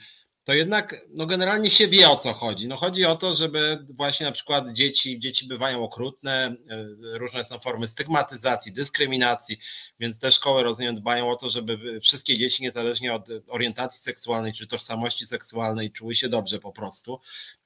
to 0.51 0.55
jednak 0.55 0.97
no 1.10 1.27
generalnie 1.27 1.70
się 1.70 1.89
wie 1.89 2.09
o 2.09 2.16
co 2.16 2.32
chodzi. 2.32 2.68
No 2.68 2.77
chodzi 2.77 3.05
o 3.05 3.16
to, 3.16 3.35
żeby 3.35 3.86
właśnie 3.90 4.27
na 4.27 4.32
przykład 4.32 4.72
dzieci, 4.72 5.18
dzieci 5.18 5.47
bywają 5.47 5.85
okrutne, 5.85 6.56
e, 6.70 7.18
różne 7.18 7.44
są 7.44 7.59
formy 7.59 7.89
stygmatyzacji, 7.89 8.72
dyskryminacji, 8.72 9.59
więc 10.01 10.18
te 10.18 10.32
szkoły 10.32 10.62
rozumiem 10.62 10.94
dbają 10.94 11.31
o 11.31 11.36
to, 11.36 11.51
żeby 11.51 12.01
wszystkie 12.01 12.39
dzieci 12.39 12.62
niezależnie 12.62 13.14
od 13.14 13.28
orientacji 13.48 14.01
seksualnej 14.01 14.52
czy 14.52 14.66
tożsamości 14.66 15.27
seksualnej 15.27 15.93
czuły 15.93 16.14
się 16.14 16.28
dobrze 16.28 16.59
po 16.59 16.72
prostu. 16.72 17.20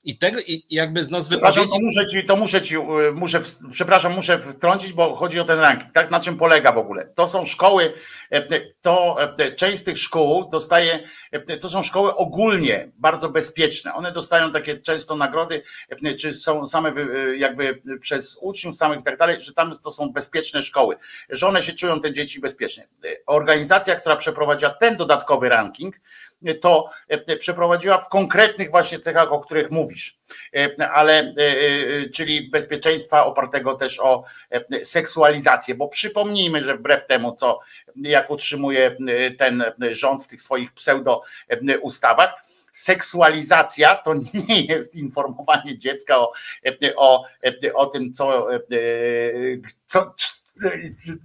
I 0.05 0.18
tego, 0.18 0.40
i 0.40 0.62
jakby 0.70 1.05
z 1.05 1.10
nas 1.10 1.28
wypowiedzi... 1.28 1.68
To 1.68 1.78
muszę 1.81 2.06
ci, 2.06 2.24
to 2.24 2.36
muszę 2.36 2.62
ci, 2.62 2.76
y, 2.76 3.12
muszę, 3.14 3.40
przepraszam, 3.70 4.14
muszę 4.14 4.39
wtrącić, 4.39 4.93
bo 4.93 5.14
chodzi 5.14 5.40
o 5.40 5.44
ten 5.44 5.60
ranking, 5.60 5.93
tak? 5.93 6.10
Na 6.10 6.20
czym 6.20 6.36
polega 6.36 6.72
w 6.72 6.78
ogóle? 6.78 7.06
To 7.14 7.28
są 7.28 7.44
szkoły, 7.44 7.93
e, 8.31 8.60
to 8.81 9.16
e, 9.39 9.52
część 9.52 9.78
z 9.78 9.82
tych 9.82 9.98
szkół 9.98 10.48
dostaje, 10.48 11.09
e, 11.32 11.56
to 11.56 11.68
są 11.68 11.82
szkoły 11.82 12.14
ogólnie 12.14 12.93
bardzo 12.98 13.28
bezpieczne. 13.31 13.94
One 13.94 14.12
dostają 14.12 14.52
takie 14.52 14.78
często 14.78 15.16
nagrody, 15.16 15.62
czy 16.20 16.35
są 16.35 16.66
same 16.66 16.93
jakby 17.36 17.82
przez 18.01 18.39
uczniów 18.40 18.76
samych 18.76 19.01
i 19.01 19.02
tak 19.02 19.18
dalej, 19.18 19.40
że 19.40 19.52
tam 19.52 19.72
to 19.85 19.90
są 19.90 20.12
bezpieczne 20.12 20.62
szkoły, 20.62 20.97
że 21.28 21.47
one 21.47 21.62
się 21.62 21.72
czują 21.72 22.01
te 22.01 22.12
dzieci 22.12 22.40
bezpiecznie. 22.40 22.89
Organizacja, 23.26 23.94
która 23.94 24.16
przeprowadziła 24.16 24.70
ten 24.70 24.97
dodatkowy 24.97 25.48
ranking, 25.48 25.94
to 26.61 26.91
e, 27.09 27.37
przeprowadziła 27.37 27.99
w 27.99 28.09
konkretnych 28.09 28.71
właśnie 28.71 28.99
cechach, 28.99 29.33
o 29.33 29.41
których 29.41 29.71
mówisz, 29.71 30.19
e, 30.57 30.91
ale 30.91 31.19
e, 31.19 31.35
czyli 32.09 32.51
bezpieczeństwa 32.51 33.27
opartego 33.27 33.75
też 33.75 34.01
o 34.01 34.25
seksualizację, 34.83 35.75
bo 35.75 35.89
przypomnijmy, 35.89 36.62
że 36.62 36.77
wbrew 36.77 37.07
temu, 37.07 37.35
co 37.35 37.61
jak 37.97 38.31
utrzymuje 38.31 38.97
ten 39.39 39.65
rząd 39.91 40.25
w 40.25 40.27
tych 40.27 40.43
swoich 40.43 40.73
pseudo 40.73 41.23
ustawach, 41.83 42.35
seksualizacja 42.73 43.95
to 43.95 44.15
nie 44.49 44.61
jest 44.61 44.97
informowanie 44.97 45.79
dziecka 45.79 46.19
o, 46.19 46.33
o, 46.97 47.25
o 47.75 47.87
tym, 47.87 48.12
co, 48.12 48.47
co, 49.87 50.15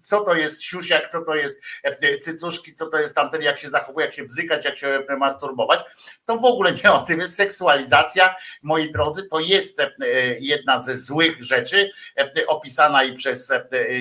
co 0.04 0.22
to 0.22 0.36
jest 0.36 0.64
siusiak, 0.64 1.12
co 1.12 1.22
to 1.22 1.36
jest 1.36 1.58
e, 1.84 2.18
cycuszki, 2.18 2.74
co 2.74 2.86
to 2.86 3.00
jest 3.00 3.16
tamten, 3.16 3.42
jak 3.42 3.58
się 3.58 3.70
zachowuje, 3.70 4.06
jak 4.06 4.16
się 4.16 4.24
bzykać, 4.24 4.66
jak 4.66 4.78
się 4.78 5.06
masturbować, 5.18 5.80
to 6.26 6.38
w 6.38 6.46
ogóle 6.46 6.74
nie 6.84 6.92
o 6.92 7.00
tym 7.00 7.20
jest 7.20 7.36
seksualizacja, 7.36 8.36
moi 8.62 8.92
drodzy, 8.92 9.24
to 9.24 9.40
jest 9.40 9.80
e, 9.80 9.88
jedna 10.40 10.80
ze 10.80 10.98
złych 10.98 11.44
rzeczy 11.44 11.92
e, 12.18 12.48
opisana 12.48 13.04
i 13.04 13.14
przez, 13.14 13.52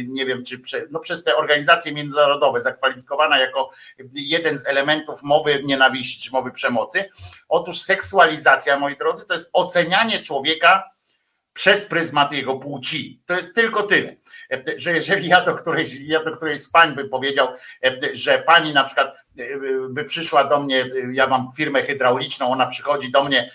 nie 0.06 0.26
wiem, 0.26 0.44
czy 0.44 0.60
no 0.90 1.00
przez 1.00 1.24
te 1.24 1.36
organizacje 1.36 1.92
międzynarodowe, 1.92 2.60
zakwalifikowana 2.60 3.38
jako 3.38 3.70
jeden 4.12 4.58
z 4.58 4.66
elementów 4.66 5.22
mowy 5.22 5.62
nienawiści, 5.64 6.22
czy 6.22 6.32
mowy 6.32 6.50
przemocy. 6.50 7.04
Otóż 7.48 7.80
seksualizacja, 7.80 8.78
moi 8.78 8.96
drodzy, 8.96 9.26
to 9.26 9.34
jest 9.34 9.50
ocenianie 9.52 10.18
człowieka 10.18 10.90
przez 11.58 11.86
pryzmat 11.86 12.32
jego 12.32 12.56
płci. 12.56 13.22
To 13.26 13.34
jest 13.34 13.54
tylko 13.54 13.82
tyle. 13.82 14.16
Że 14.76 14.92
jeżeli 14.92 15.28
ja 15.28 15.40
do 15.40 15.54
którejś, 15.54 16.00
ja 16.00 16.22
do 16.22 16.32
którejś 16.32 16.60
z 16.60 16.70
pań 16.70 16.94
bym 16.94 17.08
powiedział, 17.08 17.48
że 18.12 18.38
pani 18.38 18.72
na 18.72 18.84
przykład 18.84 19.16
by 19.90 20.04
przyszła 20.04 20.44
do 20.44 20.60
mnie, 20.60 20.90
ja 21.12 21.26
mam 21.26 21.48
firmę 21.56 21.82
hydrauliczną, 21.82 22.52
ona 22.52 22.66
przychodzi 22.66 23.10
do 23.10 23.24
mnie 23.24 23.50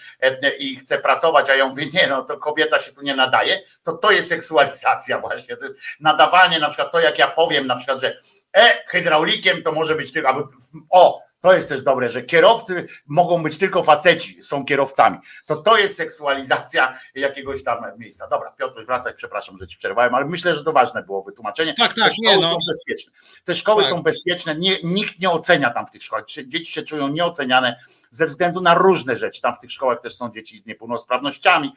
i 0.59 0.75
chce 0.75 0.99
pracować, 0.99 1.49
a 1.49 1.55
ja 1.55 1.65
mówię, 1.65 1.85
nie, 1.93 2.07
no 2.07 2.23
to 2.23 2.37
kobieta 2.37 2.79
się 2.79 2.91
tu 2.91 3.01
nie 3.01 3.15
nadaje, 3.15 3.59
to 3.83 3.93
to 3.93 4.11
jest 4.11 4.29
seksualizacja 4.29 5.19
właśnie, 5.19 5.57
to 5.57 5.65
jest 5.65 5.79
nadawanie, 5.99 6.59
na 6.59 6.67
przykład 6.67 6.91
to 6.91 6.99
jak 6.99 7.19
ja 7.19 7.27
powiem 7.27 7.67
na 7.67 7.75
przykład, 7.75 8.01
że 8.01 8.19
e, 8.57 8.83
hydraulikiem 8.87 9.63
to 9.63 9.71
może 9.71 9.95
być 9.95 10.11
tylko, 10.11 10.49
o, 10.89 11.21
to 11.43 11.53
jest 11.53 11.69
też 11.69 11.83
dobre, 11.83 12.09
że 12.09 12.21
kierowcy 12.21 12.87
mogą 13.05 13.43
być 13.43 13.57
tylko 13.57 13.83
faceci, 13.83 14.43
są 14.43 14.65
kierowcami. 14.65 15.17
To 15.45 15.55
to 15.55 15.77
jest 15.77 15.95
seksualizacja 15.95 16.99
jakiegoś 17.15 17.63
tam 17.63 17.83
miejsca. 17.97 18.27
Dobra, 18.27 18.51
Piotr, 18.51 18.85
wracaj, 18.85 19.13
przepraszam, 19.15 19.57
że 19.57 19.67
ci 19.67 19.77
przerwałem, 19.77 20.15
ale 20.15 20.25
myślę, 20.25 20.55
że 20.55 20.63
to 20.63 20.71
ważne 20.71 21.03
było 21.03 21.23
wytłumaczenie. 21.23 21.73
Tak, 21.73 21.93
tak, 21.93 22.09
Te 22.09 22.13
szkoły 22.13 22.35
nie, 22.35 22.41
no. 22.41 22.47
są 22.47 22.57
bezpieczne. 22.67 23.11
Te 23.43 23.55
szkoły 23.55 23.83
Tak. 23.83 23.91
są 23.91 24.03
bezpieczne, 24.03 24.55
nie, 24.55 24.77
nikt 24.83 25.19
nie 25.19 25.29
ocenia 25.29 25.69
tam 25.69 25.85
w 25.85 25.91
tych 25.91 26.03
szkołach. 26.03 26.25
Dzieci 26.25 26.71
się 26.71 26.81
czują 26.81 27.07
nieoceniane 27.07 27.79
ze 28.09 28.25
względu 28.25 28.61
na 28.61 28.73
różne 28.73 29.15
rzeczy. 29.15 29.41
Tam 29.41 29.55
w 29.55 29.59
tych 29.59 29.71
szkołach 29.71 29.99
też 29.99 30.15
są 30.15 30.31
dzieci 30.31 30.59
z 30.59 30.65
niepełnosprawnościami, 30.65 31.73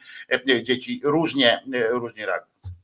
e, 0.49 0.63
dzieci 0.63 1.01
różnie, 1.03 1.63
e, 1.73 1.87
różnie 1.87 2.25
reagujące. 2.25 2.76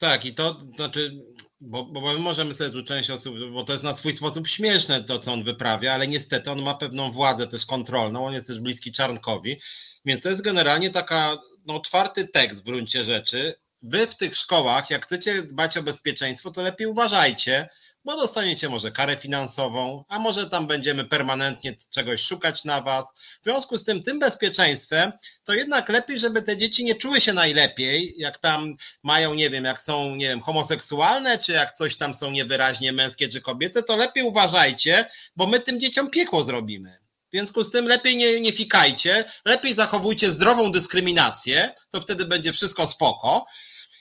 Tak, 0.00 0.24
i 0.24 0.34
to 0.34 0.58
znaczy, 0.76 1.12
bo, 1.60 1.84
bo 1.84 2.00
my 2.00 2.18
możemy 2.18 2.54
sobie 2.54 2.70
tu 2.70 2.84
część 2.84 3.10
osób, 3.10 3.34
bo 3.52 3.64
to 3.64 3.72
jest 3.72 3.84
na 3.84 3.96
swój 3.96 4.12
sposób 4.12 4.48
śmieszne 4.48 5.04
to, 5.04 5.18
co 5.18 5.32
on 5.32 5.44
wyprawia, 5.44 5.92
ale 5.92 6.08
niestety 6.08 6.50
on 6.50 6.62
ma 6.62 6.74
pewną 6.74 7.12
władzę 7.12 7.46
też 7.46 7.66
kontrolną, 7.66 8.26
on 8.26 8.32
jest 8.32 8.46
też 8.46 8.60
bliski 8.60 8.92
Czarnkowi, 8.92 9.60
więc 10.04 10.22
to 10.22 10.28
jest 10.28 10.42
generalnie 10.42 10.90
taka 10.90 11.38
no, 11.66 11.74
otwarty 11.74 12.28
tekst 12.28 12.60
w 12.60 12.64
gruncie 12.64 13.04
rzeczy. 13.04 13.54
Wy 13.82 14.06
w 14.06 14.16
tych 14.16 14.36
szkołach, 14.36 14.90
jak 14.90 15.06
chcecie 15.06 15.42
dbać 15.42 15.76
o 15.76 15.82
bezpieczeństwo, 15.82 16.50
to 16.50 16.62
lepiej 16.62 16.86
uważajcie, 16.86 17.68
bo 18.04 18.16
dostaniecie 18.16 18.68
może 18.68 18.90
karę 18.90 19.16
finansową, 19.16 20.04
a 20.08 20.18
może 20.18 20.50
tam 20.50 20.66
będziemy 20.66 21.04
permanentnie 21.04 21.76
czegoś 21.90 22.22
szukać 22.22 22.64
na 22.64 22.80
was. 22.80 23.04
W 23.40 23.44
związku 23.44 23.78
z 23.78 23.84
tym, 23.84 24.02
tym 24.02 24.18
bezpieczeństwem, 24.18 25.12
to 25.44 25.54
jednak 25.54 25.88
lepiej, 25.88 26.18
żeby 26.18 26.42
te 26.42 26.56
dzieci 26.56 26.84
nie 26.84 26.94
czuły 26.94 27.20
się 27.20 27.32
najlepiej, 27.32 28.14
jak 28.18 28.38
tam 28.38 28.76
mają, 29.02 29.34
nie 29.34 29.50
wiem, 29.50 29.64
jak 29.64 29.80
są, 29.80 30.16
nie 30.16 30.28
wiem, 30.28 30.40
homoseksualne, 30.40 31.38
czy 31.38 31.52
jak 31.52 31.74
coś 31.74 31.96
tam 31.96 32.14
są 32.14 32.30
niewyraźnie 32.30 32.92
męskie 32.92 33.28
czy 33.28 33.40
kobiece, 33.40 33.82
to 33.82 33.96
lepiej 33.96 34.22
uważajcie, 34.22 35.10
bo 35.36 35.46
my 35.46 35.60
tym 35.60 35.80
dzieciom 35.80 36.10
piekło 36.10 36.44
zrobimy. 36.44 36.98
W 37.28 37.32
związku 37.32 37.64
z 37.64 37.70
tym 37.70 37.86
lepiej 37.86 38.16
nie, 38.16 38.40
nie 38.40 38.52
fikajcie, 38.52 39.24
lepiej 39.44 39.74
zachowujcie 39.74 40.30
zdrową 40.30 40.72
dyskryminację, 40.72 41.74
to 41.90 42.00
wtedy 42.00 42.24
będzie 42.24 42.52
wszystko 42.52 42.86
spoko. 42.86 43.46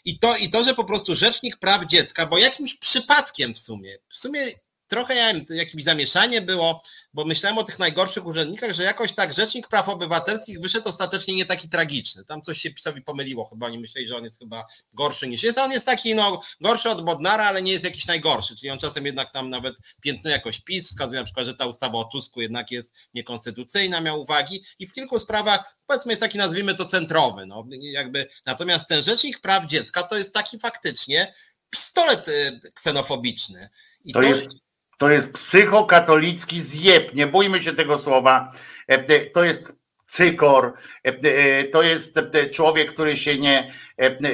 I 0.09 0.19
to, 0.19 0.37
I 0.37 0.49
to, 0.49 0.63
że 0.63 0.73
po 0.73 0.83
prostu 0.83 1.15
Rzecznik 1.15 1.57
Praw 1.57 1.85
Dziecka, 1.85 2.25
bo 2.25 2.37
jakimś 2.37 2.75
przypadkiem 2.75 3.53
w 3.53 3.57
sumie, 3.57 3.97
w 4.09 4.15
sumie 4.15 4.41
trochę 4.89 5.15
ja 5.15 5.33
wiem, 5.33 5.45
jakieś 5.49 5.83
zamieszanie 5.83 6.41
było, 6.41 6.83
bo 7.13 7.25
myślałem 7.25 7.57
o 7.57 7.63
tych 7.63 7.79
najgorszych 7.79 8.25
urzędnikach, 8.25 8.71
że 8.71 8.83
jakoś 8.83 9.13
tak 9.13 9.33
Rzecznik 9.33 9.67
Praw 9.67 9.89
Obywatelskich 9.89 10.59
wyszedł 10.59 10.89
ostatecznie 10.89 11.35
nie 11.35 11.45
taki 11.45 11.69
tragiczny. 11.69 12.25
Tam 12.25 12.41
coś 12.41 12.61
się 12.61 12.71
PiSowi 12.71 13.01
pomyliło 13.01 13.45
chyba, 13.45 13.65
oni 13.65 13.79
myśleli, 13.79 14.07
że 14.07 14.17
on 14.17 14.23
jest 14.23 14.39
chyba 14.39 14.65
gorszy 14.93 15.27
niż 15.27 15.43
jest, 15.43 15.57
a 15.57 15.63
on 15.63 15.71
jest 15.71 15.85
taki 15.85 16.15
no, 16.15 16.41
gorszy 16.61 16.89
od 16.89 17.05
Bodnara, 17.05 17.45
ale 17.45 17.61
nie 17.61 17.71
jest 17.71 17.83
jakiś 17.83 18.07
najgorszy, 18.07 18.55
czyli 18.55 18.69
on 18.69 18.79
czasem 18.79 19.05
jednak 19.05 19.31
tam 19.31 19.49
nawet 19.49 19.75
piętnuje 20.01 20.35
jakoś 20.35 20.59
PiS, 20.59 20.87
wskazuje 20.87 21.19
na 21.19 21.25
przykład, 21.25 21.45
że 21.45 21.55
ta 21.55 21.65
ustawa 21.65 21.97
o 21.97 22.03
Tusku 22.03 22.41
jednak 22.41 22.71
jest 22.71 22.93
niekonstytucyjna, 23.13 24.01
miał 24.01 24.21
uwagi 24.21 24.63
i 24.79 24.87
w 24.87 24.93
kilku 24.93 25.19
sprawach 25.19 25.75
powiedzmy 25.87 26.11
jest 26.11 26.21
taki 26.21 26.37
nazwijmy 26.37 26.75
to 26.75 26.85
centrowy, 26.85 27.45
no 27.45 27.65
jakby, 27.81 28.29
natomiast 28.45 28.87
ten 28.87 29.03
Rzecznik 29.03 29.41
Praw 29.41 29.67
Dziecka 29.67 30.03
to 30.03 30.17
jest 30.17 30.33
taki 30.33 30.59
faktycznie 30.59 31.33
pistolet 31.69 32.27
y, 32.27 32.71
ksenofobiczny. 32.73 33.69
I 34.05 34.13
To 34.13 34.21
jest, 34.21 34.68
to 34.99 35.09
jest 35.09 35.33
psychokatolicki 35.33 36.61
zjeb, 36.61 37.13
nie 37.13 37.27
bójmy 37.27 37.63
się 37.63 37.73
tego 37.73 37.97
słowa. 37.97 38.49
E, 38.91 38.93
e, 38.93 39.25
To 39.25 39.43
jest 39.43 39.75
cykor, 40.07 40.73
e, 41.03 41.63
to 41.63 41.81
jest 41.81 42.19
człowiek, 42.51 42.93
który 42.93 43.17
się 43.17 43.37
nie, 43.37 43.73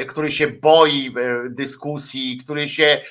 który 0.07 0.31
się 0.31 0.47
boi 0.47 1.15
dyskusji, 1.49 2.37
który 2.43 2.69
się 2.69 3.01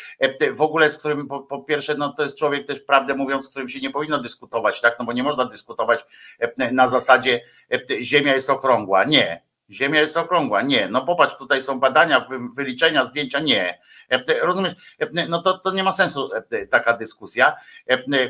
w 0.52 0.62
ogóle 0.62 0.90
z 0.90 0.98
którym 0.98 1.26
po, 1.26 1.40
po 1.40 1.62
pierwsze, 1.62 1.94
no 1.94 2.12
to 2.12 2.22
jest 2.22 2.38
człowiek 2.38 2.66
też 2.66 2.80
prawdę 2.80 3.14
mówiąc, 3.14 3.44
z 3.44 3.48
którym 3.48 3.68
się 3.68 3.80
nie 3.80 3.90
powinno 3.90 4.18
dyskutować, 4.18 4.80
tak? 4.80 4.96
No 4.98 5.04
bo 5.04 5.12
nie 5.12 5.22
można 5.22 5.44
dyskutować 5.44 6.04
na 6.72 6.88
zasadzie 6.88 7.40
ziemia 8.00 8.34
jest 8.34 8.50
okrągła. 8.50 9.04
Nie. 9.04 9.42
Ziemia 9.70 10.00
jest 10.00 10.16
okrągła. 10.16 10.62
Nie. 10.62 10.88
No 10.88 11.06
popatrz, 11.06 11.38
tutaj 11.38 11.62
są 11.62 11.80
badania, 11.80 12.20
wy- 12.20 12.48
wyliczenia, 12.56 13.04
zdjęcia. 13.04 13.40
Nie. 13.40 13.78
E, 14.10 14.46
Rozumiesz? 14.46 14.74
E, 14.98 15.26
No 15.28 15.42
to, 15.42 15.58
to 15.58 15.70
nie 15.70 15.82
ma 15.82 15.92
sensu 15.92 16.30
e, 16.50 16.66
taka 16.66 16.92
dyskusja, 16.92 17.56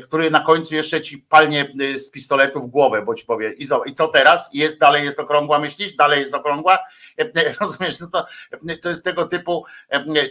który 0.03 0.31
na 0.31 0.39
końcu 0.39 0.75
jeszcze 0.75 1.01
ci 1.01 1.17
palnie 1.17 1.71
z 1.97 2.09
pistoletu 2.09 2.61
w 2.61 2.67
głowę, 2.67 3.01
bo 3.01 3.15
ci 3.15 3.25
powie, 3.25 3.53
i 3.85 3.93
co, 3.93 4.07
teraz? 4.07 4.49
Jest 4.53 4.79
dalej 4.79 5.05
jest 5.05 5.19
okrągła, 5.19 5.59
myślisz? 5.59 5.95
Dalej 5.95 6.19
jest 6.19 6.35
okrągła? 6.35 6.79
Rozumiesz? 7.61 7.99
No 7.99 8.07
to, 8.07 8.25
to 8.81 8.89
jest 8.89 9.03
tego 9.03 9.25
typu 9.25 9.65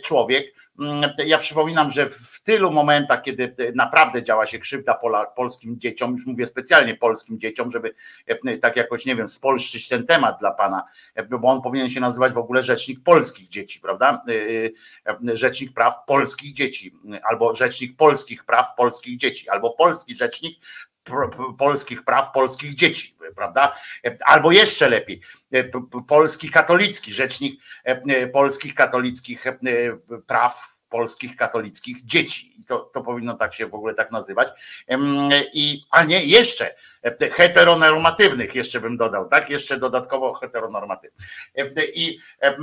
człowiek. 0.03 0.55
Mm, 0.81 1.11
Ja 1.27 1.39
przypominam, 1.39 1.91
że 1.91 2.09
w 2.11 2.41
tylu 2.45 2.71
momentach, 2.71 3.23
kiedy 3.23 3.55
naprawdę 3.75 4.23
działa 4.23 4.47
się 4.47 4.59
krzywda 4.59 5.01
polskim 5.37 5.81
dzieciom, 5.81 6.13
już 6.13 6.27
mówię 6.27 6.47
specjalnie 6.47 6.95
polskim 6.95 7.41
dzieciom, 7.41 7.71
żeby 7.71 7.95
e, 8.27 8.59
tak 8.59 8.77
jakoś, 8.77 9.07
nie 9.07 9.17
wiem, 9.17 9.29
spolszczyć 9.29 9.89
ten 9.89 10.07
temat 10.07 10.41
dla 10.41 10.51
pana, 10.51 10.85
e, 11.15 11.25
bo 11.25 11.49
on 11.49 11.63
powinien 11.63 11.91
się 11.91 12.01
nazywać 12.01 12.33
w 12.33 12.39
ogóle 12.39 12.63
Rzecznik 12.63 13.03
Polskich 13.03 13.49
Dzieci, 13.49 13.81
prawda? 13.81 14.23
E, 15.25 15.37
Rzecznik 15.37 15.75
Praw 15.75 15.95
Polskich 16.07 16.53
Dzieci, 16.53 16.95
albo 17.29 17.55
Rzecznik 17.55 17.97
Polskich 17.97 18.45
Praw 18.45 18.75
Polskich 18.77 19.17
Dzieci, 19.17 19.49
albo 19.49 19.71
Polski 19.71 20.17
Rzecznik 20.17 20.59
Polskich 21.59 22.05
Praw 22.05 22.33
Polskich 22.33 22.75
Dzieci, 22.75 23.17
prawda? 23.37 23.77
Albo 24.27 24.53
jeszcze 24.53 24.89
lepiej, 24.89 25.21
e, 25.53 25.65
Polski 26.09 26.51
Katolicki, 26.51 27.13
Rzecznik 27.13 27.61
e, 27.87 28.03
e, 28.09 28.27
Polskich 28.27 28.75
Katolickich 28.75 29.45
Praw 30.27 30.75
Polskich 30.89 31.37
Katolickich 31.37 32.05
Dzieci. 32.05 32.61
I 32.61 32.65
to, 32.65 32.79
to 32.79 33.03
powinno 33.03 33.35
tak 33.35 33.55
się 33.55 33.67
w 33.67 33.75
ogóle 33.75 33.95
tak 33.95 34.13
nazywać. 34.13 34.49
I, 35.55 35.83
a 35.91 36.05
nie, 36.05 36.25
jeszcze 36.25 36.75
heteronormatywnych, 37.33 38.55
jeszcze 38.55 38.81
bym 38.81 38.97
dodał, 38.97 39.29
tak? 39.29 39.51
Jeszcze 39.51 39.79
dodatkowo 39.79 40.35
heteronormatywnych. 40.35 41.29
I 41.95 42.19
e, 42.43 42.57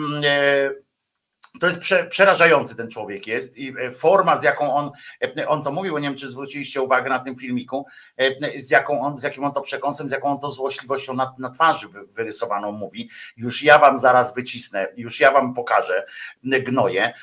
to 1.59 1.67
jest 1.67 1.79
prze, 1.79 2.03
przerażający 2.03 2.75
ten 2.75 2.89
człowiek 2.89 3.27
jest 3.27 3.57
i 3.57 3.73
e, 3.79 3.91
forma, 3.91 4.35
z 4.35 4.43
jaką 4.43 4.75
on, 4.75 4.91
e, 5.37 5.47
on 5.47 5.63
to 5.63 5.71
mówił, 5.71 5.97
nie 5.97 6.07
wiem, 6.07 6.17
czy 6.17 6.29
zwróciliście 6.29 6.81
uwagę 6.81 7.09
na 7.09 7.19
tym 7.19 7.35
filmiku, 7.35 7.85
e, 8.17 8.59
z 8.59 8.69
jaką 8.69 9.01
on, 9.01 9.17
z 9.17 9.23
jakim 9.23 9.43
on 9.43 9.51
to 9.53 9.61
przekąsem, 9.61 10.09
z 10.09 10.11
jaką 10.11 10.31
on 10.31 10.39
to 10.39 10.49
złośliwością 10.49 11.13
na, 11.13 11.35
na 11.39 11.49
twarzy 11.49 11.87
wy- 11.87 12.05
wyrysowaną 12.05 12.71
mówi. 12.71 13.09
Już 13.37 13.63
ja 13.63 13.79
wam 13.79 13.97
zaraz 13.97 14.35
wycisnę, 14.35 14.87
już 14.95 15.19
ja 15.19 15.31
wam 15.31 15.53
pokażę 15.53 16.05
gnoje. 16.43 17.13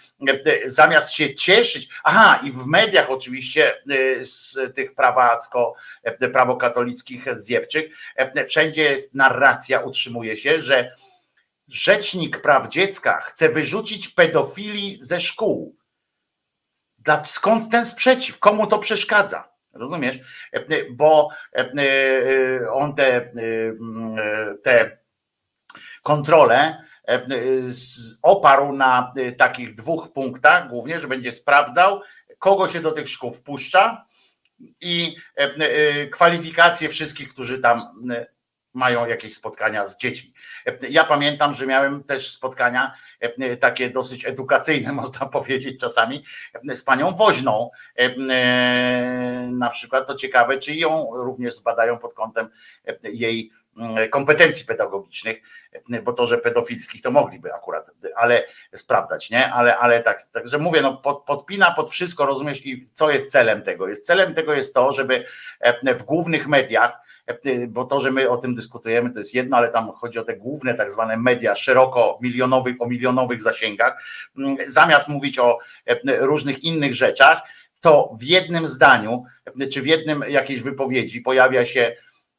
Zamiast 0.65 1.13
się 1.13 1.35
cieszyć, 1.35 1.89
aha, 2.05 2.41
i 2.43 2.53
w 2.53 2.67
mediach 2.67 3.11
oczywiście 3.11 3.75
z 4.21 4.57
tych 4.75 4.95
prawacko, 4.95 5.75
prawokatolickich 6.33 7.35
zjebczych, 7.35 7.85
wszędzie 8.47 8.83
jest 8.83 9.15
narracja, 9.15 9.81
utrzymuje 9.81 10.37
się, 10.37 10.63
że 10.63 10.93
Rzecznik 11.69 12.41
Praw 12.43 12.69
Dziecka 12.69 13.21
chce 13.21 13.49
wyrzucić 13.49 14.09
pedofilii 14.09 14.97
ze 14.97 15.21
szkół. 15.21 15.77
Skąd 17.25 17.71
ten 17.71 17.87
sprzeciw? 17.87 18.39
Komu 18.39 18.67
to 18.67 18.79
przeszkadza? 18.79 19.49
Rozumiesz? 19.73 20.19
E, 20.53 20.85
Bo 20.91 21.29
e, 21.53 21.59
e, 21.61 22.73
on 22.73 22.95
te, 22.95 23.17
e, 23.17 23.33
te 24.63 24.99
kontrole 26.03 26.85
e, 27.05 27.23
z- 27.63 28.19
oparł 28.23 28.73
na 28.73 29.11
e, 29.17 29.33
takich 29.33 29.75
dwóch 29.75 30.13
punktach, 30.13 30.69
głównie, 30.69 31.01
że 31.01 31.09
będzie 31.09 31.33
sprawdzał, 31.33 32.01
kogo 32.39 32.69
się 32.69 32.81
do 32.81 32.93
tych 32.93 33.09
szkół 33.09 33.31
wpuszcza 33.31 34.07
i 34.81 35.17
e, 35.37 35.41
e, 35.43 36.07
kwalifikacje 36.07 36.89
wszystkich, 36.89 37.29
którzy 37.29 37.59
tam 37.59 37.79
e, 38.11 38.27
mają 38.75 39.07
jakieś 39.07 39.35
spotkania 39.35 39.87
z 39.87 39.97
dziećmi. 39.97 40.33
Ja 40.91 41.05
pamiętam, 41.05 41.55
że 41.55 41.67
miałem 41.67 42.05
też 42.05 42.33
spotkania 42.33 42.95
e, 43.21 43.57
takie 43.57 43.91
dosyć 43.91 44.27
edukacyjne, 44.27 44.93
można 45.03 45.27
powiedzieć 45.27 45.81
czasami, 45.81 46.25
e, 46.71 46.77
z 46.77 46.85
panią 46.85 47.11
Woźną. 47.11 47.71
E, 47.97 48.09
Na 49.53 49.71
przykład 49.71 50.07
to 50.07 50.15
ciekawe, 50.15 50.59
czy 50.59 50.75
ją 50.75 51.11
również 51.13 51.55
zbadają 51.55 51.99
pod 51.99 52.15
kątem 52.15 52.49
jej 53.03 53.51
mm, 53.79 54.09
kompetencji 54.09 54.67
pedagogicznych, 54.67 55.39
bo 56.03 56.13
to, 56.13 56.27
że 56.27 56.39
pedofilskich 56.39 57.03
to 57.03 57.11
mogliby 57.11 57.55
akurat, 57.55 57.91
ale 58.17 58.45
sprawdzać, 58.75 59.31
nie? 59.31 59.53
Ale, 59.53 59.79
ale 59.79 60.01
tak, 60.01 60.19
także 60.33 60.59
mówię, 60.59 60.83
no 60.83 60.97
pod, 60.97 61.25
podpina 61.25 61.71
pod 61.71 61.91
wszystko, 61.91 62.27
rozumiesz, 62.27 62.67
i 62.67 62.91
co 62.93 63.11
jest 63.11 63.27
celem 63.27 63.63
tego? 63.63 63.89
Jest 63.89 64.07
celem 64.07 64.35
tego 64.35 64.55
jest 64.55 64.75
to, 64.75 64.93
żeby 64.93 65.25
w 65.99 66.03
głównych 66.03 66.49
mediach 66.49 67.08
bo 67.69 67.85
to, 67.85 68.01
że 68.01 68.11
my 68.11 68.31
o 68.31 68.37
tym 68.37 68.55
dyskutujemy, 68.55 69.11
to 69.11 69.19
jest 69.19 69.35
jedno, 69.35 69.57
ale 69.57 69.69
tam 69.69 69.93
chodzi 69.93 70.19
o 70.19 70.25
te 70.25 70.37
główne 70.37 70.75
tak 70.75 70.93
zwane 70.93 71.17
media 71.17 71.55
szeroko 71.55 72.19
milionowych, 72.23 72.77
o 72.79 72.87
milionowych 72.87 73.43
zasięgach. 73.43 74.03
Mm, 74.39 74.57
zamiast 74.67 75.09
mówić 75.09 75.39
o 75.39 75.59
różnych 76.07 76.65
innych 76.65 76.95
rzeczach, 76.95 77.43
to 77.81 78.13
w 78.21 78.23
jednym 78.23 78.67
zdaniu, 78.67 79.25
czy 79.73 79.83
w 79.83 79.87
jednym 79.87 80.25
jakiejś 80.29 80.61
wypowiedzi 80.61 81.21
pojawia 81.21 81.65
się 81.65 81.93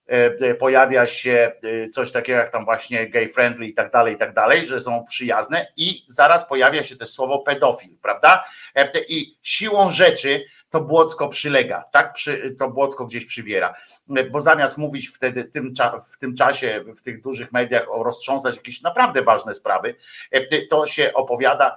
E, 0.10 0.56
pojawia 0.56 1.07
się 1.07 1.52
e, 1.64 1.90
coś 1.90 2.11
takiego 2.11 2.40
jak 2.40 2.49
tam 2.49 2.66
właśnie 2.66 3.10
gay 3.10 3.28
friendly 3.28 3.68
i 3.68 3.74
tak 3.74 3.91
dalej, 3.91 4.16
i 4.16 4.18
tak 4.18 4.34
dalej, 4.34 4.66
że 4.66 4.80
są 4.80 5.06
przyjazne 5.06 5.68
i 5.78 6.03
zaraz 6.07 6.48
pojawia 6.48 6.84
się 6.84 6.95
też 6.95 7.10
słowo 7.10 7.40
pedofil, 7.40 7.98
prawda? 8.02 8.45
E, 8.76 8.91
I 9.10 9.38
siłą 9.41 9.91
rzeczy 9.91 10.45
to 10.70 10.82
Błocko 10.82 11.30
przylega, 11.30 11.84
tak? 11.91 12.16
To 12.60 12.70
Błocko 12.70 13.06
gdzieś 13.06 13.26
przywiera, 13.26 13.74
bo 14.32 14.40
zamiast 14.40 14.78
mówić 14.78 15.08
wtedy 15.08 15.44
tym, 15.44 15.74
w 16.14 16.18
tym 16.18 16.36
czasie 16.36 16.84
w 16.98 17.02
tych 17.02 17.22
dużych 17.22 17.52
mediach 17.52 17.86
o 17.91 18.04
roztrząsać 18.04 18.56
jakieś 18.56 18.82
naprawdę 18.82 19.22
ważne 19.22 19.54
sprawy, 19.54 19.96
to 20.70 20.86
się 20.86 21.14
opowiada 21.14 21.76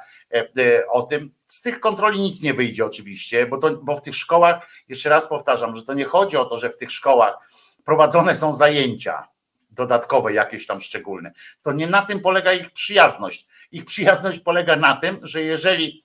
o 0.89 1.03
tym. 1.03 1.31
Z 1.47 1.61
tych 1.61 1.81
kontroli 1.81 2.21
nic 2.21 2.43
nie 2.43 2.55
wyjdzie 2.55 2.85
oczywiście, 2.85 3.47
bo, 3.47 3.59
to, 3.59 3.71
bo 3.71 3.95
w 3.95 4.03
tych 4.03 4.17
szkołach, 4.17 4.69
jeszcze 4.89 5.09
raz 5.09 5.27
powtarzam, 5.27 5.77
że 5.77 5.83
to 5.83 5.95
nie 5.95 6.05
chodzi 6.05 6.37
o 6.37 6.45
to, 6.45 6.59
że 6.59 6.71
w 6.71 6.77
tych 6.77 6.91
szkołach 6.91 7.37
prowadzone 7.85 8.35
są 8.35 8.53
zajęcia 8.53 9.29
dodatkowe, 9.71 10.33
jakieś 10.33 10.67
tam 10.67 10.81
szczególne. 10.81 11.33
To 11.63 11.73
nie 11.73 11.87
na 11.87 12.03
tym 12.03 12.21
polega 12.21 12.53
ich 12.53 12.71
przyjazność. 12.71 13.47
Ich 13.73 13.85
przyjazność 13.85 14.39
polega 14.39 14.77
na 14.77 14.97
tym, 14.97 15.19
że 15.23 15.43
jeżeli 15.43 16.02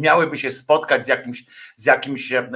miałyby 0.00 0.36
się 0.36 0.50
spotkać 0.50 1.04
z 1.04 1.08
jakimś, 1.08 1.44
z 1.76 1.86
jakimś 1.86 2.32
e, 2.32 2.48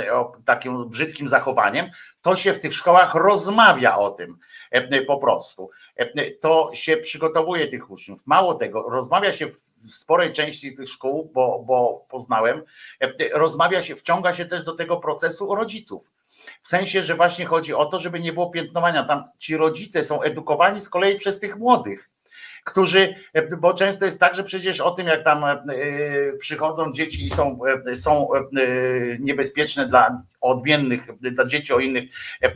takim 0.44 0.88
brzydkim 0.88 1.28
zachowaniem, 1.28 1.90
to 2.22 2.36
się 2.36 2.52
w 2.52 2.58
tych 2.58 2.74
szkołach 2.74 3.14
rozmawia 3.14 3.98
o 3.98 4.10
tym 4.10 4.38
e, 4.70 5.02
po 5.02 5.16
prostu. 5.16 5.70
E, 5.96 6.30
to 6.30 6.70
się 6.72 6.96
przygotowuje 6.96 7.68
tych 7.68 7.90
uczniów. 7.90 8.26
Mało 8.26 8.54
tego, 8.54 8.82
rozmawia 8.82 9.32
się 9.32 9.46
w 9.46 9.94
sporej 9.94 10.32
części 10.32 10.74
tych 10.74 10.88
szkół, 10.88 11.30
bo, 11.34 11.64
bo 11.66 12.06
poznałem, 12.08 12.62
rozmawia 13.32 13.82
się, 13.82 13.96
wciąga 13.96 14.32
się 14.32 14.44
też 14.44 14.64
do 14.64 14.72
tego 14.72 14.96
procesu 14.96 15.54
rodziców 15.54 16.10
w 16.60 16.68
sensie, 16.68 17.02
że 17.02 17.14
właśnie 17.14 17.46
chodzi 17.46 17.74
o 17.74 17.84
to, 17.84 17.98
żeby 17.98 18.20
nie 18.20 18.32
było 18.32 18.50
piętnowania. 18.50 19.04
Tam 19.04 19.24
ci 19.38 19.56
rodzice 19.56 20.04
są 20.04 20.22
edukowani 20.22 20.80
z 20.80 20.88
kolei 20.88 21.16
przez 21.16 21.38
tych 21.38 21.56
młodych 21.56 22.09
którzy, 22.64 23.14
bo 23.58 23.74
często 23.74 24.04
jest 24.04 24.20
tak, 24.20 24.34
że 24.34 24.44
przecież 24.44 24.80
o 24.80 24.90
tym, 24.90 25.06
jak 25.06 25.24
tam 25.24 25.44
e, 25.44 25.58
przychodzą 26.38 26.92
dzieci 26.92 27.26
i 27.26 27.30
są, 27.30 27.60
e, 27.86 27.96
są 27.96 28.34
e, 28.34 28.40
niebezpieczne 29.20 29.86
dla 29.86 30.22
odmiennych, 30.40 31.00
dla 31.20 31.46
dzieci 31.46 31.72
o 31.72 31.78
innych, 31.78 32.04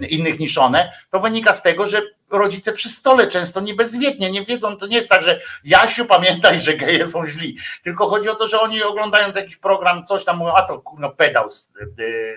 innych 0.08 0.40
niż 0.40 0.58
one, 0.58 0.92
to 1.10 1.20
wynika 1.20 1.52
z 1.52 1.62
tego, 1.62 1.86
że 1.86 2.02
rodzice 2.38 2.72
przy 2.72 2.88
stole 2.88 3.26
często 3.26 3.60
nie 3.60 3.74
bezwiednie, 3.74 4.30
nie 4.30 4.44
wiedzą, 4.44 4.76
to 4.76 4.86
nie 4.86 4.96
jest 4.96 5.08
tak, 5.08 5.22
że 5.22 5.40
Jasiu 5.64 6.06
pamiętaj, 6.06 6.60
że 6.60 6.74
geje 6.74 7.06
są 7.06 7.26
źli, 7.26 7.58
tylko 7.82 8.08
chodzi 8.08 8.28
o 8.28 8.34
to, 8.34 8.48
że 8.48 8.60
oni 8.60 8.82
oglądając 8.82 9.36
jakiś 9.36 9.56
program, 9.56 10.04
coś 10.04 10.24
tam 10.24 10.40
a 10.56 10.62
to 10.62 10.82
pedał 11.16 11.48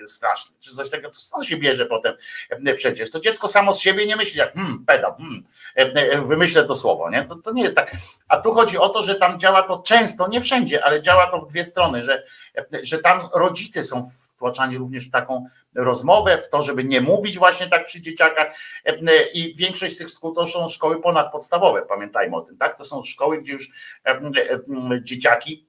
straszny, 0.06 0.56
czy 0.60 0.76
coś 0.76 0.90
takiego, 0.90 1.10
to 1.10 1.18
co 1.18 1.44
się 1.44 1.56
bierze 1.56 1.86
potem 1.86 2.14
przecież, 2.76 3.10
to 3.10 3.20
dziecko 3.20 3.48
samo 3.48 3.72
z 3.72 3.80
siebie 3.80 4.06
nie 4.06 4.16
myśli 4.16 4.38
jak, 4.38 4.54
hmm, 4.54 4.84
pedał, 4.86 5.14
hmm, 5.14 6.26
wymyślę 6.26 6.64
to 6.64 6.74
słowo, 6.74 7.10
nie, 7.10 7.24
to, 7.24 7.36
to 7.36 7.52
nie 7.52 7.62
jest 7.62 7.76
tak, 7.76 7.92
a 8.28 8.36
tu 8.36 8.52
chodzi 8.52 8.78
o 8.78 8.88
to, 8.88 9.02
że 9.02 9.14
tam 9.14 9.40
działa 9.40 9.62
to 9.62 9.78
często, 9.78 10.28
nie 10.28 10.40
wszędzie, 10.40 10.84
ale 10.84 11.02
działa 11.02 11.26
to 11.26 11.40
w 11.40 11.46
dwie 11.46 11.64
strony, 11.64 12.02
że, 12.02 12.22
że 12.82 12.98
tam 12.98 13.20
rodzice 13.34 13.84
są 13.84 14.08
wtłaczani 14.36 14.78
również 14.78 15.08
w 15.08 15.10
taką 15.10 15.46
rozmowę, 15.74 16.38
w 16.38 16.48
to, 16.50 16.62
żeby 16.62 16.84
nie 16.84 17.00
mówić 17.00 17.38
właśnie 17.38 17.66
tak 17.66 17.84
przy 17.84 18.00
dzieciakach 18.00 18.56
i 19.34 19.54
większość 19.56 19.94
z 19.94 19.98
tych 19.98 20.08
szkół 20.08 20.32
to 20.34 20.46
są 20.46 20.68
szkoły 20.68 21.00
ponadpodstawowe, 21.00 21.82
pamiętajmy 21.82 22.36
o 22.36 22.40
tym, 22.40 22.58
tak? 22.58 22.74
To 22.74 22.84
są 22.84 23.04
szkoły, 23.04 23.42
gdzie 23.42 23.52
już 23.52 23.70
dzieciaki 25.02 25.68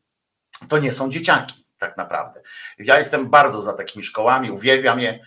to 0.69 0.79
nie 0.79 0.91
są 0.91 1.09
dzieciaki 1.09 1.65
tak 1.77 1.97
naprawdę. 1.97 2.41
Ja 2.77 2.97
jestem 2.97 3.29
bardzo 3.29 3.61
za 3.61 3.73
takimi 3.73 4.05
szkołami, 4.05 4.51
uwielbiam 4.51 4.99
je 4.99 5.19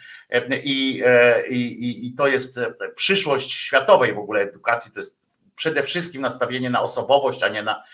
i, 0.65 1.03
i, 1.51 2.07
i 2.07 2.15
to 2.15 2.29
jest 2.29 2.61
przyszłość 2.95 3.53
światowej 3.53 4.15
w 4.15 4.19
ogóle 4.19 4.41
edukacji, 4.41 4.93
to 4.93 5.01
jest 5.01 5.17
przede 5.55 5.83
wszystkim 5.83 6.23
nastawienie 6.23 6.71
na 6.71 6.83
osobowość, 6.83 7.43
a 7.43 7.49
nie 7.49 7.63
na, 7.63 7.85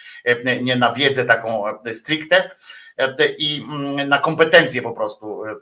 nie 0.62 0.76
na 0.76 0.92
wiedzę 0.92 1.24
taką 1.24 1.64
stricte 1.92 2.50
i 3.38 3.64
mm, 3.68 4.08
na 4.08 4.18
kompetencje 4.18 4.82
po 4.82 4.92
prostu, 4.92 5.44
e, 5.44 5.50
e, 5.50 5.54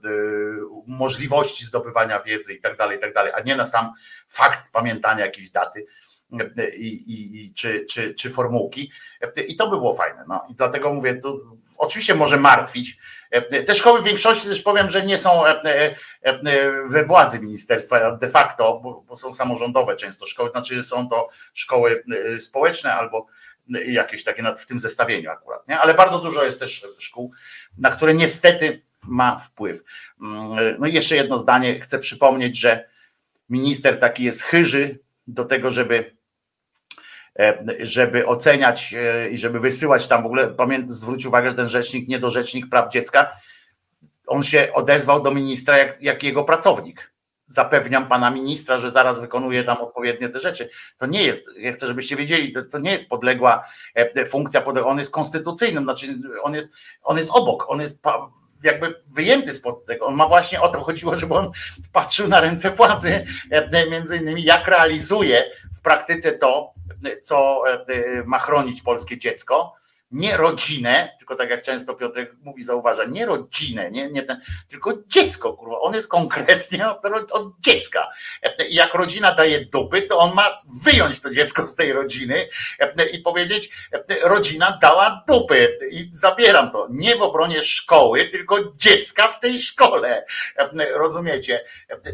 możliwości 0.87 1.65
zdobywania 1.65 2.21
wiedzy 2.21 2.55
i 2.55 2.61
tak 2.61 2.77
dalej, 2.77 2.99
i 2.99 3.01
tak 3.01 3.15
dalej, 3.15 3.33
a 3.35 3.41
nie 3.41 3.57
na 3.57 3.65
sam 3.65 3.93
fakt 4.29 4.73
pamiętania 4.73 5.25
jakiejś 5.25 5.51
daty 5.51 5.87
e, 6.59 6.71
i, 6.77 7.13
i, 7.13 7.45
i 7.45 7.55
czy, 7.55 7.85
czy, 7.91 8.15
czy 8.15 8.31
formułki. 8.31 8.91
I 9.49 9.57
to 9.57 9.71
by 9.71 9.77
było 9.77 9.95
fajne. 9.95 10.25
No. 10.29 10.47
I 10.51 10.55
dlatego 10.55 10.93
mówię, 10.93 11.15
to 11.15 11.37
oczywiście 11.79 12.15
może 12.15 12.37
martwić. 12.37 12.99
Te 13.67 13.75
szkoły 13.75 14.03
w 14.03 14.05
większości 14.05 14.49
też 14.49 14.63
powiem, 14.63 14.91
że 14.91 15.07
nie 15.07 15.19
są 15.19 15.43
we 16.89 17.05
władzy 17.05 17.41
ministerstwa 17.41 18.17
de 18.17 18.29
facto, 18.29 18.81
bo, 18.83 19.01
bo 19.01 19.17
są 19.17 19.35
samorządowe 19.35 19.97
często 19.97 20.27
szkoły, 20.27 20.51
znaczy 20.51 20.85
są 20.85 21.09
to 21.09 21.29
szkoły 21.55 22.05
społeczne 22.39 22.95
albo 22.95 23.27
jakieś 23.69 24.25
takie 24.25 24.43
w 24.57 24.67
tym 24.67 24.79
zestawieniu 24.79 25.31
akurat, 25.31 25.69
nie? 25.69 25.79
ale 25.79 25.95
bardzo 25.95 26.19
dużo 26.19 26.45
jest 26.45 26.61
też 26.61 26.87
szkół, 26.99 27.33
na 27.79 27.91
które 27.91 28.15
niestety 28.15 28.83
ma 29.03 29.37
wpływ. 29.37 29.83
Mm, 30.23 30.77
no 30.79 30.87
i 30.87 30.93
jeszcze 30.93 31.17
jedno 31.17 31.39
zdanie, 31.39 31.81
chcę 31.81 31.99
przypomnieć, 31.99 32.59
że 32.59 32.89
minister 33.49 33.99
taki 33.99 34.25
jest 34.25 34.43
chyży 34.43 34.99
do 35.27 35.45
tego, 35.45 35.71
żeby 35.71 36.17
e, 37.39 37.65
żeby 37.81 38.27
oceniać 38.27 38.95
e, 38.95 39.31
i 39.31 39.39
żeby 39.39 39.61
wysyłać 39.61 40.07
tam 40.07 40.23
w 40.23 40.27
ogóle, 40.27 40.49
pamiętam, 40.49 40.89
zwróć 40.89 41.27
uwagę, 41.27 41.51
że 41.51 41.57
ten 41.57 41.69
rzecznik, 41.69 42.09
nie 42.09 42.19
do 42.19 42.31
rzecznik 42.31 42.69
praw 42.69 42.93
dziecka, 42.93 43.31
on 44.27 44.43
się 44.43 44.73
odezwał 44.75 45.23
do 45.23 45.31
ministra 45.31 45.79
jak, 45.79 46.03
jak 46.03 46.23
jego 46.23 46.45
pracownik 46.45 47.16
zapewniam 47.47 48.07
pana 48.07 48.31
ministra, 48.31 48.79
że 48.79 48.91
zaraz 48.91 49.21
wykonuje 49.21 49.65
tam 49.65 49.77
odpowiednie 49.77 50.29
te 50.29 50.41
rzeczy. 50.41 50.71
To 50.99 51.07
nie 51.07 51.23
jest, 51.23 51.51
ja 51.59 51.73
chcę, 51.73 51.87
żebyście 51.87 52.17
wiedzieli, 52.17 52.53
to, 52.53 52.63
to 52.63 52.79
nie 52.79 52.93
jest 52.93 53.09
podległa 53.09 53.65
e, 53.95 54.27
funkcja, 54.27 54.65
on 54.65 54.99
jest 54.99 55.11
konstytucyjnym, 55.11 55.85
znaczy 55.85 56.07
on 56.43 56.55
jest, 56.55 56.69
on 57.03 57.19
jest 57.19 57.31
obok, 57.31 57.65
on 57.69 57.81
jest 57.81 58.01
jakby 58.63 59.03
wyjęty 59.07 59.53
spod 59.53 59.87
tego. 59.87 60.07
On 60.07 60.15
ma 60.15 60.29
właśnie 60.29 60.61
o 60.61 60.69
to 60.69 60.81
chodziło, 60.81 61.17
żeby 61.17 61.35
on 61.35 61.51
patrzył 61.93 62.29
na 62.29 62.41
ręce 62.41 62.71
władzy, 62.71 63.25
e, 63.51 63.91
między 63.91 64.17
innymi 64.17 64.45
jak 64.45 64.69
realizuje 64.69 65.51
w 65.79 65.81
praktyce 65.81 66.33
to, 66.33 66.73
co 67.23 67.63
e, 67.69 67.85
ma 68.25 68.39
chronić 68.39 68.83
polskie 68.83 69.19
dziecko 69.19 69.75
nie 70.11 70.37
rodzinę, 70.37 71.17
tylko 71.19 71.35
tak 71.35 71.51
jak 71.51 71.63
często 71.63 71.95
Piotr 71.95 72.27
mówi, 72.43 72.63
zauważa, 72.63 73.05
nie 73.05 73.27
rodzinę, 73.27 73.91
nie, 73.91 74.11
nie 74.11 74.23
ten, 74.23 74.41
tylko 74.69 74.93
dziecko, 75.07 75.53
kurwa, 75.53 75.81
on 75.81 75.95
jest 75.95 76.09
konkretnie 76.09 76.89
od, 76.89 77.33
od 77.33 77.61
dziecka. 77.61 78.09
I 78.69 78.75
jak 78.75 78.95
rodzina 78.95 79.35
daje 79.35 79.65
dupy, 79.65 80.03
to 80.03 80.19
on 80.19 80.35
ma 80.35 80.63
wyjąć 80.85 81.21
to 81.21 81.31
dziecko 81.31 81.67
z 81.67 81.75
tej 81.75 81.93
rodziny 81.93 82.49
i 83.13 83.19
powiedzieć, 83.19 83.71
rodzina 84.23 84.79
dała 84.83 85.25
dupy 85.29 85.79
i 85.91 86.09
zabieram 86.13 86.71
to. 86.71 86.87
Nie 86.91 87.17
w 87.17 87.23
obronie 87.23 87.63
szkoły, 87.63 88.25
tylko 88.25 88.57
dziecka 88.77 89.29
w 89.29 89.41
tej 89.41 89.59
szkole. 89.59 90.25
Rozumiecie? 90.95 91.65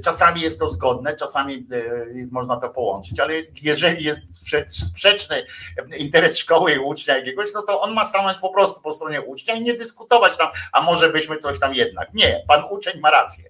Czasami 0.05 0.41
jest 0.41 0.59
to 0.59 0.69
zgodne, 0.69 1.17
czasami 1.17 1.67
e, 1.73 1.83
można 2.31 2.57
to 2.57 2.71
połączyć, 2.71 3.21
ale 3.21 3.35
jeżeli 3.63 4.05
jest 4.05 4.49
sprzeczny 4.87 5.47
interes 5.97 6.39
szkoły 6.39 6.73
i 6.73 6.79
ucznia 6.79 7.17
jakiegoś, 7.17 7.49
no 7.55 7.63
to 7.63 7.82
on 7.83 7.95
ma 7.95 8.05
stanąć 8.05 8.39
po 8.39 8.53
prostu 8.53 8.81
po 8.81 8.95
stronie 8.95 9.23
ucznia 9.23 9.55
i 9.55 9.63
nie 9.63 9.75
dyskutować 9.75 10.37
tam, 10.37 10.49
a 10.73 10.83
może 10.83 11.09
byśmy 11.09 11.39
coś 11.39 11.61
tam 11.61 11.75
jednak. 11.75 12.15
Nie, 12.15 12.45
pan 12.49 12.65
uczeń 12.71 13.01
ma 13.01 13.11
rację. 13.11 13.45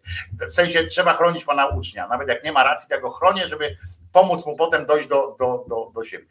W 0.48 0.52
sensie 0.52 0.84
trzeba 0.86 1.14
chronić 1.14 1.44
pana 1.44 1.66
ucznia. 1.66 2.08
Nawet 2.08 2.28
jak 2.28 2.44
nie 2.44 2.52
ma 2.52 2.64
racji, 2.64 2.88
to 2.88 2.94
ja 2.94 3.00
go 3.00 3.10
chronię, 3.10 3.48
żeby 3.48 3.76
pomóc 4.12 4.46
mu 4.46 4.56
potem 4.56 4.86
dojść 4.86 5.08
do, 5.08 5.36
do, 5.38 5.64
do, 5.68 5.90
do 5.94 6.04
siebie. 6.04 6.26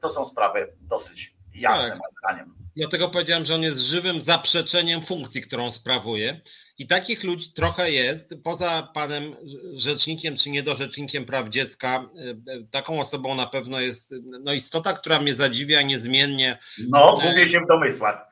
To 0.00 0.08
są 0.08 0.24
sprawy 0.24 0.72
dosyć 0.80 1.34
jasne 1.54 1.88
tak. 1.88 1.98
moim 1.98 2.14
zdaniem. 2.18 2.54
Dlatego 2.76 3.08
powiedziałem, 3.08 3.44
że 3.44 3.54
on 3.54 3.62
jest 3.62 3.78
żywym 3.78 4.20
zaprzeczeniem 4.20 5.02
funkcji, 5.02 5.42
którą 5.42 5.72
sprawuje. 5.72 6.40
I 6.78 6.86
takich 6.86 7.24
ludzi 7.24 7.52
trochę 7.52 7.90
jest. 7.90 8.34
Poza 8.44 8.88
panem 8.94 9.36
rzecznikiem 9.74 10.36
czy 10.36 10.50
niedorzecznikiem 10.50 11.24
praw 11.24 11.48
dziecka, 11.48 12.08
y, 12.48 12.66
taką 12.70 13.00
osobą 13.00 13.34
na 13.34 13.46
pewno 13.46 13.80
jest 13.80 14.14
no, 14.40 14.52
istota, 14.52 14.92
która 14.92 15.20
mnie 15.20 15.34
zadziwia 15.34 15.82
niezmiennie. 15.82 16.58
No, 16.88 17.18
gubię 17.22 17.48
się 17.48 17.60
w 17.60 17.66
domysłach. 17.66 18.26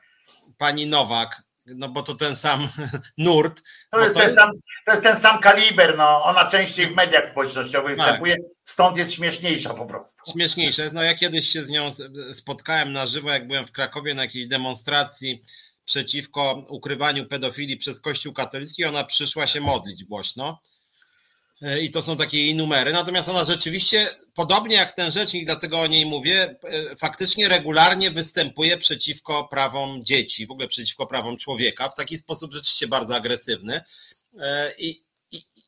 Pani 0.57 0.87
Nowak, 0.87 1.41
no 1.65 1.89
bo 1.89 2.03
to 2.03 2.15
ten 2.15 2.35
sam 2.35 2.67
nurt. 3.17 3.61
To 3.91 3.99
jest, 3.99 4.15
to, 4.15 4.21
ten 4.21 4.29
Sam, 4.29 4.51
to 4.85 4.91
jest 4.91 5.03
ten 5.03 5.15
sam 5.15 5.39
kaliber, 5.39 5.97
no. 5.97 6.23
Ona 6.23 6.45
częściej 6.45 6.87
w 6.87 6.95
mediach 6.95 7.25
społecznościowych 7.25 7.97
tak. 7.97 8.05
występuje, 8.05 8.35
stąd 8.63 8.97
jest 8.97 9.13
śmieszniejsza 9.13 9.73
po 9.73 9.85
prostu. 9.85 10.31
Śmieszniejsza 10.31 10.83
jest. 10.83 10.95
No 10.95 11.03
ja 11.03 11.15
kiedyś 11.15 11.49
się 11.49 11.61
z 11.61 11.69
nią 11.69 11.91
spotkałem 12.33 12.91
na 12.91 13.07
żywo, 13.07 13.29
jak 13.29 13.47
byłem 13.47 13.67
w 13.67 13.71
Krakowie 13.71 14.13
na 14.13 14.21
jakiejś 14.21 14.47
demonstracji 14.47 15.41
przeciwko 15.85 16.65
ukrywaniu 16.69 17.25
pedofilii 17.25 17.77
przez 17.77 18.01
Kościół 18.01 18.33
katolicki, 18.33 18.85
ona 18.85 19.03
przyszła 19.03 19.47
się 19.47 19.61
modlić 19.61 20.03
głośno. 20.03 20.61
E, 21.61 21.81
I 21.81 21.91
to 21.91 22.03
są 22.03 22.17
takie 22.17 22.37
jej 22.37 22.55
numery. 22.55 22.93
Natomiast 22.93 23.29
ona 23.29 23.45
rzeczywiście, 23.45 24.07
podobnie 24.33 24.75
jak 24.75 24.95
ten 24.95 25.11
rzecznik, 25.11 25.45
dlatego 25.45 25.81
o 25.81 25.87
niej 25.87 26.05
mówię, 26.05 26.55
e, 26.63 26.95
faktycznie 26.95 27.47
regularnie 27.47 28.11
występuje 28.11 28.77
przeciwko 28.77 29.47
prawom 29.47 30.05
dzieci, 30.05 30.47
w 30.47 30.51
ogóle 30.51 30.67
przeciwko 30.67 31.07
prawom 31.07 31.37
człowieka, 31.37 31.89
w 31.89 31.95
taki 31.95 32.17
sposób 32.17 32.53
rzeczywiście 32.53 32.87
bardzo 32.87 33.15
agresywny. 33.15 33.81
E, 34.39 34.71
I, 34.77 35.03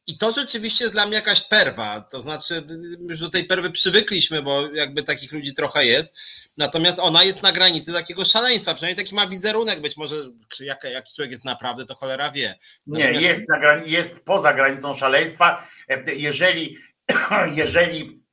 i, 0.07 0.17
to 0.17 0.31
rzeczywiście 0.31 0.83
jest 0.83 0.95
dla 0.95 1.05
mnie 1.05 1.15
jakaś 1.15 1.43
perwa. 1.43 2.01
To 2.01 2.21
znaczy, 2.21 2.67
już 3.09 3.19
do 3.19 3.29
tej 3.29 3.45
perwy 3.45 3.71
przywykliśmy, 3.71 4.41
bo 4.41 4.73
jakby 4.73 5.03
takich 5.03 5.31
ludzi 5.31 5.53
trochę 5.53 5.85
jest. 5.85 6.15
Natomiast 6.57 6.99
ona 6.99 7.23
jest 7.23 7.43
na 7.43 7.51
granicy 7.51 7.93
takiego 7.93 8.25
szaleństwa. 8.25 8.73
Przynajmniej 8.73 9.05
taki 9.05 9.15
ma 9.15 9.27
wizerunek. 9.27 9.81
Być 9.81 9.97
może 9.97 10.15
jak, 10.59 10.83
jaki 10.83 11.15
człowiek 11.15 11.31
jest 11.31 11.45
naprawdę, 11.45 11.85
to 11.85 11.95
cholera 11.95 12.31
wie. 12.31 12.55
Natomiast... 12.87 13.21
Nie, 13.21 13.27
jest, 13.27 13.49
na 13.49 13.59
grani- 13.59 13.91
jest 13.91 14.25
poza 14.25 14.53
granicą 14.53 14.93
szaleństwa. 14.93 15.67
Jeżeli, 16.15 16.77
jeżeli 17.55 18.23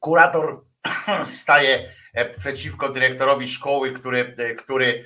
kurator 0.00 0.64
staje 1.40 1.94
przeciwko 2.38 2.88
dyrektorowi 2.88 3.48
szkoły, 3.48 3.92
który, 3.92 4.36
który 4.58 5.04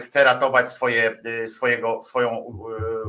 chce 0.00 0.24
ratować 0.24 0.70
swoje, 0.70 1.22
swojego, 1.46 2.02
swoją 2.02 2.58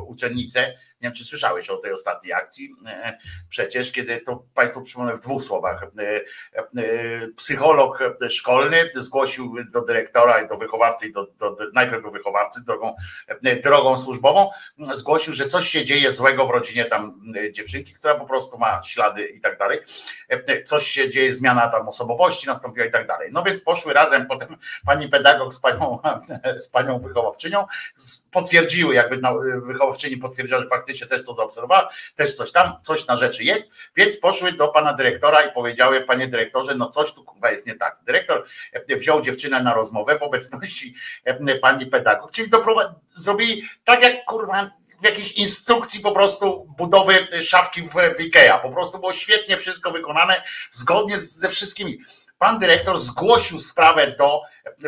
uczennicę, 0.07 0.73
nie 1.01 1.07
wiem, 1.07 1.13
czy 1.13 1.25
słyszałeś 1.25 1.69
o 1.69 1.77
tej 1.77 1.91
ostatniej 1.91 2.33
akcji. 2.33 2.75
E, 2.87 3.17
przecież, 3.49 3.91
kiedy 3.91 4.17
to 4.17 4.43
Państwu 4.53 4.81
przypomnę 4.81 5.13
w 5.13 5.19
dwóch 5.19 5.43
słowach. 5.43 5.83
E, 5.83 6.21
e, 6.55 7.27
psycholog 7.27 7.99
szkolny 8.29 8.89
zgłosił 8.95 9.55
do 9.73 9.81
dyrektora 9.81 10.41
i 10.41 10.47
do 10.47 10.57
wychowawcy, 10.57 11.11
do, 11.11 11.27
do, 11.37 11.55
najpierw 11.73 12.03
do 12.03 12.11
wychowawcy 12.11 12.63
drogą, 12.63 12.95
drogą 13.63 13.97
służbową, 13.97 14.49
zgłosił, 14.93 15.33
że 15.33 15.47
coś 15.47 15.69
się 15.69 15.83
dzieje 15.83 16.11
złego 16.11 16.47
w 16.47 16.49
rodzinie 16.49 16.85
tam 16.85 17.21
dziewczynki, 17.51 17.93
która 17.93 18.15
po 18.15 18.25
prostu 18.25 18.57
ma 18.57 18.81
ślady 18.83 19.25
i 19.25 19.41
tak 19.41 19.57
dalej. 19.57 19.79
Coś 20.65 20.87
się 20.87 21.09
dzieje, 21.09 21.33
zmiana 21.33 21.67
tam 21.67 21.87
osobowości 21.87 22.47
nastąpiła 22.47 22.85
i 22.85 22.91
tak 22.91 23.07
dalej. 23.07 23.29
No 23.31 23.43
więc 23.43 23.61
poszły 23.61 23.93
razem 23.93 24.27
potem 24.27 24.57
pani 24.85 25.09
pedagog 25.09 25.53
z 25.53 25.59
panią, 25.59 25.99
z 26.63 26.67
panią 26.67 26.99
wychowawczynią, 26.99 27.65
potwierdziły, 28.31 28.95
jakby 28.95 29.17
wychowawczyni 29.91 30.17
potwierdziła, 30.17 30.59
że 30.59 30.67
faktycznie 30.67 31.07
też 31.07 31.25
to 31.25 31.33
zaobserwowała, 31.33 31.89
też 32.15 32.33
coś 32.33 32.51
tam, 32.51 32.73
coś 32.83 33.07
na 33.07 33.17
rzeczy 33.17 33.43
jest, 33.43 33.69
więc 33.95 34.17
poszły 34.17 34.51
do 34.51 34.67
pana 34.67 34.93
dyrektora 34.93 35.43
i 35.43 35.53
powiedziały, 35.53 36.01
panie 36.01 36.27
dyrektorze, 36.27 36.75
no 36.75 36.89
coś 36.89 37.13
tu 37.13 37.23
kurwa 37.23 37.51
jest 37.51 37.67
nie 37.67 37.75
tak. 37.75 37.99
Dyrektor 38.05 38.45
e, 38.73 38.95
wziął 38.95 39.21
dziewczynę 39.21 39.63
na 39.63 39.73
rozmowę 39.73 40.19
w 40.19 40.23
obecności 40.23 40.95
e, 41.25 41.55
pani 41.55 41.85
pedagog, 41.85 42.31
czyli 42.31 42.49
zrobili 43.15 43.63
tak 43.83 44.03
jak 44.03 44.25
kurwa 44.25 44.71
w 45.01 45.05
jakiejś 45.05 45.31
instrukcji 45.31 45.99
po 45.99 46.11
prostu 46.11 46.73
budowy 46.77 47.27
szafki 47.41 47.81
w, 47.81 47.93
w 48.17 48.21
Ikea. 48.21 48.59
Po 48.59 48.71
prostu 48.71 48.99
było 48.99 49.11
świetnie 49.11 49.57
wszystko 49.57 49.91
wykonane, 49.91 50.43
zgodnie 50.69 51.17
ze 51.17 51.49
wszystkimi. 51.49 51.99
Pan 52.37 52.59
dyrektor 52.59 52.99
zgłosił 52.99 53.57
sprawę 53.57 54.15
do 54.17 54.41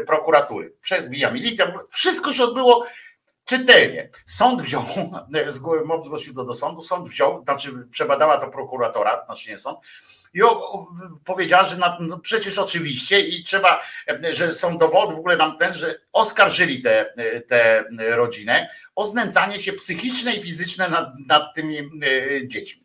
prokuratury 0.08 0.74
przez 0.82 1.10
Via 1.10 1.32
Milicja. 1.32 1.74
Wszystko 1.90 2.34
się 2.34 2.44
odbyło 2.44 2.86
czytelnie. 3.46 4.10
Sąd 4.26 4.62
wziął, 4.62 4.84
MOP 5.86 6.06
zgłosił 6.06 6.34
to 6.34 6.46
do 6.46 6.54
sądu, 6.54 6.82
sąd 6.82 7.10
wziął, 7.10 7.44
znaczy 7.44 7.88
przebadała 7.92 8.38
to 8.38 8.48
prokuratora, 8.48 9.26
znaczy 9.26 9.50
nie 9.50 9.58
sąd, 9.58 9.80
i 10.34 10.42
powiedziała, 11.26 11.66
że 11.66 11.78
na, 11.78 11.98
no 12.00 12.20
przecież 12.20 12.58
oczywiście 12.58 13.20
i 13.20 13.44
trzeba, 13.44 13.82
że 14.30 14.52
są 14.52 14.78
dowody 14.78 15.16
w 15.16 15.20
ogóle 15.20 15.38
nam 15.38 15.58
ten, 15.58 15.74
że 15.74 16.00
oskarżyli 16.14 16.82
tę 16.82 17.06
te, 17.16 17.42
te 18.00 18.16
rodzinę 18.16 18.70
o 18.96 19.08
znęcanie 19.08 19.60
się 19.60 19.74
psychiczne 19.74 20.34
i 20.34 20.42
fizyczne 20.42 20.90
nad, 20.90 21.10
nad 21.28 21.56
tymi 21.56 21.78
e, 21.80 22.48
dziećmi. 22.48 22.84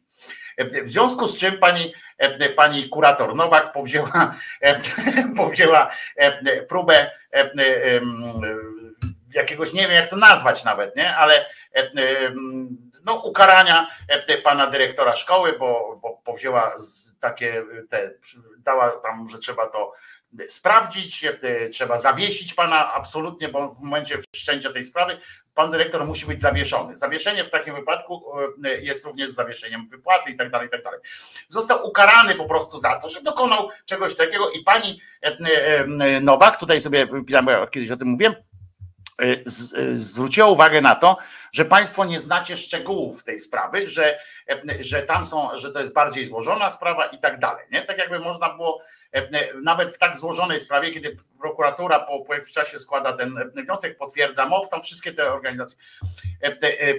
W 0.85 0.89
związku 0.89 1.27
z 1.27 1.37
czym 1.37 1.59
pani, 1.59 1.93
e, 2.19 2.49
pani 2.49 2.89
kurator 2.89 3.35
Nowak 3.37 3.73
powzięła, 3.73 4.35
e, 4.61 4.81
powzięła 5.37 5.91
próbę 6.69 7.11
jakiegoś, 9.35 9.73
nie 9.73 9.83
wiem 9.83 9.91
jak 9.91 10.07
to 10.07 10.17
nazwać 10.17 10.65
nawet, 10.65 10.97
nie, 10.97 11.17
ale 11.17 11.47
e, 11.47 11.79
e, 11.79 11.91
no, 13.05 13.15
ukarania 13.15 13.87
e, 14.09 14.39
pana 14.39 14.67
dyrektora 14.67 15.15
szkoły, 15.15 15.53
bo, 15.59 15.99
bo 16.03 16.21
powzięła 16.25 16.75
takie, 17.21 17.65
te, 17.89 18.11
dała 18.59 18.91
tam, 18.91 19.29
że 19.29 19.39
trzeba 19.39 19.67
to 19.67 19.93
sprawdzić, 20.49 21.25
trzeba 21.73 21.99
zawiesić 21.99 22.55
pana 22.55 22.95
absolutnie, 22.95 23.49
bo 23.49 23.69
w 23.69 23.81
momencie 23.81 24.19
wszczęcia 24.35 24.73
tej 24.73 24.85
sprawy 24.85 25.19
pan 25.55 25.71
dyrektor 25.71 26.07
musi 26.07 26.27
być 26.27 26.41
zawieszony. 26.41 26.97
Zawieszenie 26.97 27.45
w 27.45 27.51
takim 27.51 27.75
wypadku 27.75 28.25
jest 28.81 29.05
również 29.05 29.31
zawieszeniem 29.31 29.89
wypłaty 29.89 30.31
i 30.31 30.37
tak 30.37 30.51
dalej, 30.51 30.69
i 30.69 30.71
tak 30.71 30.83
dalej. 30.83 31.01
Został 31.49 31.87
ukarany 31.87 32.35
po 32.35 32.45
prostu 32.45 32.79
za 32.79 32.97
to, 32.97 33.09
że 33.09 33.23
dokonał 33.23 33.69
czegoś 33.85 34.15
takiego 34.15 34.51
i 34.51 34.63
pani 34.63 35.01
Nowak, 36.21 36.57
tutaj 36.57 36.81
sobie 36.81 37.07
wypisałem, 37.07 37.67
kiedyś 37.71 37.91
o 37.91 37.97
tym 37.97 38.09
mówiłem, 38.09 38.35
zwróciła 39.95 40.47
uwagę 40.47 40.81
na 40.81 40.95
to, 40.95 41.17
że 41.53 41.65
Państwo 41.65 42.05
nie 42.05 42.21
znacie 42.21 42.57
szczegółów 42.57 43.25
tej 43.25 43.41
sprawy, 43.41 43.89
że, 43.89 44.19
y, 44.51 44.83
że 44.83 45.03
tam 45.03 45.27
są, 45.27 45.57
że 45.57 45.73
to 45.73 45.79
jest 45.79 45.93
bardziej 45.93 46.27
złożona 46.27 46.71
sprawa 46.71 47.07
i 47.07 47.19
tak 47.19 47.39
dalej. 47.39 47.67
Nie? 47.73 47.83
Tak 47.83 47.99
jakby 47.99 48.19
można 48.19 48.55
było 48.55 48.83
nawet 49.63 49.95
w 49.95 49.99
tak 49.99 50.17
złożonej 50.17 50.61
sprawie, 50.61 50.91
kiedy 50.91 51.17
prokuratura 51.41 52.01
po, 52.01 52.35
jakimś 52.35 52.53
czasie 52.53 52.79
składa 52.79 53.13
ten 53.13 53.51
wniosek, 53.51 53.99
potwierdza 53.99 54.47
MOP, 54.47 54.69
tam 54.69 54.83
wszystkie 54.83 55.13
te 55.13 55.33
organizacje 55.33 55.79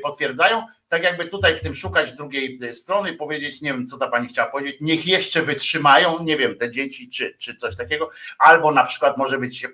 potwierdzają, 0.04 0.66
tak 0.90 1.04
jakby 1.04 1.26
tutaj 1.26 1.56
w 1.56 1.62
tym 1.62 1.76
szukać 1.76 2.14
drugiej 2.14 2.74
strony, 2.74 3.14
powiedzieć, 3.14 3.62
nie 3.62 3.74
wiem, 3.74 3.88
co 3.88 3.98
ta 3.98 4.08
pani 4.08 4.28
chciała 4.28 4.52
powiedzieć, 4.52 4.78
niech 4.82 5.08
jeszcze 5.08 5.42
wytrzymają, 5.42 6.24
nie 6.24 6.38
wiem, 6.38 6.58
te 6.58 6.72
dzieci, 6.72 7.10
czy, 7.10 7.36
czy 7.38 7.56
coś 7.56 7.76
takiego, 7.76 8.10
albo 8.40 8.72
na 8.72 8.84
przykład 8.84 9.18
może 9.18 9.38
być, 9.38 9.68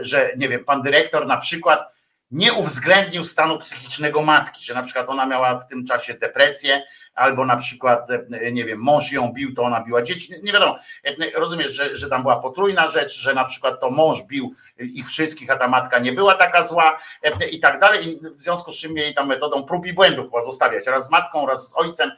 że 0.00 0.30
nie 0.36 0.48
wiem, 0.48 0.64
pan 0.64 0.82
dyrektor 0.82 1.26
na 1.26 1.36
przykład 1.36 1.96
nie 2.30 2.52
uwzględnił 2.52 3.24
stanu 3.24 3.58
psychicznego 3.58 4.22
matki, 4.22 4.64
że 4.64 4.74
na 4.74 4.82
przykład 4.82 5.08
ona 5.08 5.26
miała 5.26 5.58
w 5.58 5.66
tym 5.66 5.86
czasie 5.86 6.14
depresję, 6.14 6.82
albo 7.16 7.44
na 7.44 7.56
przykład, 7.56 8.10
e, 8.10 8.52
nie 8.52 8.64
wiem, 8.64 8.78
mąż 8.78 9.12
ją 9.12 9.32
bił, 9.32 9.54
to 9.54 9.62
ona 9.62 9.80
biła 9.84 10.02
dzieci. 10.02 10.34
Nie 10.42 10.52
wiadomo, 10.52 10.78
e, 11.04 11.40
rozumiesz, 11.40 11.72
że, 11.72 11.96
że 11.96 12.08
tam 12.08 12.22
była 12.22 12.36
potrójna 12.36 12.90
rzecz, 12.90 13.18
że 13.18 13.34
na 13.34 13.44
przykład 13.44 13.80
to 13.80 13.90
mąż 13.90 14.22
bił 14.22 14.54
ich 14.78 15.08
wszystkich, 15.08 15.50
a 15.50 15.56
ta 15.56 15.68
matka 15.68 15.98
nie 15.98 16.12
była 16.12 16.34
taka 16.34 16.64
zła 16.64 16.98
e, 17.22 17.48
i 17.48 17.60
tak 17.60 17.80
dalej. 17.80 18.08
I 18.08 18.18
w 18.20 18.42
związku 18.42 18.72
z 18.72 18.78
czym 18.78 18.94
mieli 18.94 19.14
tam 19.14 19.28
metodą 19.28 19.64
prób 19.64 19.86
i 19.86 19.92
błędów 19.92 20.26
chyba 20.26 20.42
zostawiać 20.42 20.86
raz 20.86 21.06
z 21.06 21.10
matką, 21.10 21.46
raz 21.46 21.70
z 21.70 21.76
ojcem. 21.76 22.10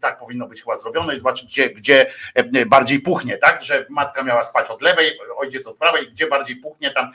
Tak 0.00 0.18
powinno 0.18 0.46
być 0.46 0.62
chyba 0.62 0.76
zrobione 0.76 1.14
i 1.14 1.18
zobaczyć, 1.18 1.50
gdzie, 1.50 1.70
gdzie 1.70 2.06
bardziej 2.66 3.00
puchnie, 3.00 3.38
tak? 3.38 3.62
Że 3.62 3.86
matka 3.90 4.22
miała 4.22 4.42
spać 4.42 4.70
od 4.70 4.82
lewej, 4.82 5.18
ojciec 5.36 5.66
od 5.66 5.76
prawej, 5.76 6.10
gdzie 6.10 6.26
bardziej 6.26 6.56
puchnie, 6.56 6.90
tam 6.90 7.12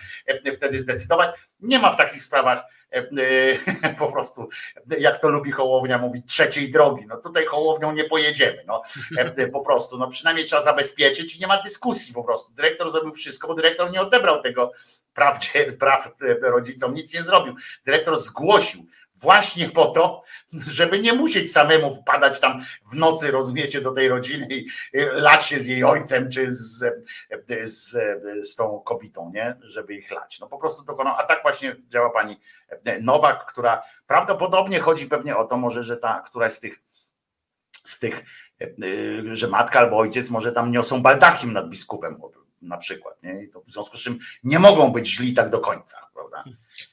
wtedy 0.55 0.79
zdecydować. 0.79 1.31
Nie 1.59 1.79
ma 1.79 1.91
w 1.91 1.95
takich 1.95 2.23
sprawach 2.23 2.63
po 3.99 4.11
prostu, 4.11 4.47
jak 4.99 5.17
to 5.17 5.29
lubi 5.29 5.51
Hołownia 5.51 5.97
mówić, 5.97 6.25
trzeciej 6.27 6.71
drogi. 6.71 7.05
No 7.07 7.17
tutaj 7.17 7.45
Hołownią 7.45 7.91
nie 7.91 8.03
pojedziemy. 8.03 8.63
No, 8.67 8.81
po 9.53 9.61
prostu, 9.61 9.97
no 9.97 10.07
przynajmniej 10.07 10.45
trzeba 10.45 10.61
zabezpieczyć 10.61 11.35
i 11.35 11.39
nie 11.39 11.47
ma 11.47 11.61
dyskusji 11.61 12.13
po 12.13 12.23
prostu. 12.23 12.51
Dyrektor 12.53 12.91
zrobił 12.91 13.13
wszystko, 13.13 13.47
bo 13.47 13.53
dyrektor 13.53 13.91
nie 13.91 14.01
odebrał 14.01 14.41
tego 14.41 14.71
praw, 15.13 15.39
praw 15.79 16.09
rodzicom, 16.41 16.93
nic 16.93 17.13
nie 17.13 17.23
zrobił. 17.23 17.55
Dyrektor 17.85 18.21
zgłosił 18.21 18.85
właśnie 19.21 19.69
po 19.69 19.87
to, 19.87 20.23
żeby 20.53 20.99
nie 20.99 21.13
musieć 21.13 21.51
samemu 21.51 21.95
wpadać 21.95 22.39
tam 22.39 22.61
w 22.91 22.95
nocy, 22.95 23.31
rozumiecie, 23.31 23.81
do 23.81 23.91
tej 23.91 24.07
rodziny 24.07 24.47
i 24.49 24.65
lać 25.13 25.45
się 25.45 25.59
z 25.59 25.67
jej 25.67 25.83
ojcem 25.83 26.29
czy 26.31 26.51
z, 26.51 26.83
z, 27.63 27.91
z 28.49 28.55
tą 28.55 28.79
kobietą, 28.79 29.31
nie? 29.33 29.57
Żeby 29.61 29.95
ich 29.95 30.11
lać. 30.11 30.39
No 30.39 30.47
po 30.47 30.57
prostu 30.57 30.83
dokonał, 30.83 31.15
a 31.17 31.23
tak 31.23 31.41
właśnie 31.41 31.75
działa 31.87 32.09
pani 32.09 32.39
Nowak, 33.01 33.45
która 33.45 33.83
prawdopodobnie 34.07 34.79
chodzi 34.79 35.05
pewnie 35.07 35.37
o 35.37 35.45
to 35.45 35.57
może, 35.57 35.83
że 35.83 35.97
ta, 35.97 36.21
któraś 36.25 36.53
z 36.53 36.59
tych 36.59 36.79
z 37.83 37.99
tych, 37.99 38.23
że 39.31 39.47
matka 39.47 39.79
albo 39.79 39.97
ojciec 39.97 40.29
może 40.29 40.51
tam 40.51 40.71
niosą 40.71 41.01
baldachim 41.01 41.53
nad 41.53 41.69
biskupem 41.69 42.21
na 42.61 42.77
przykład. 42.77 43.23
Nie? 43.23 43.43
I 43.43 43.49
to 43.49 43.61
w 43.61 43.67
związku 43.67 43.97
z 43.97 43.99
czym 43.99 44.19
nie 44.43 44.59
mogą 44.59 44.91
być 44.91 45.07
źli 45.07 45.33
tak 45.33 45.49
do 45.49 45.59
końca, 45.59 45.97
prawda? 46.13 46.43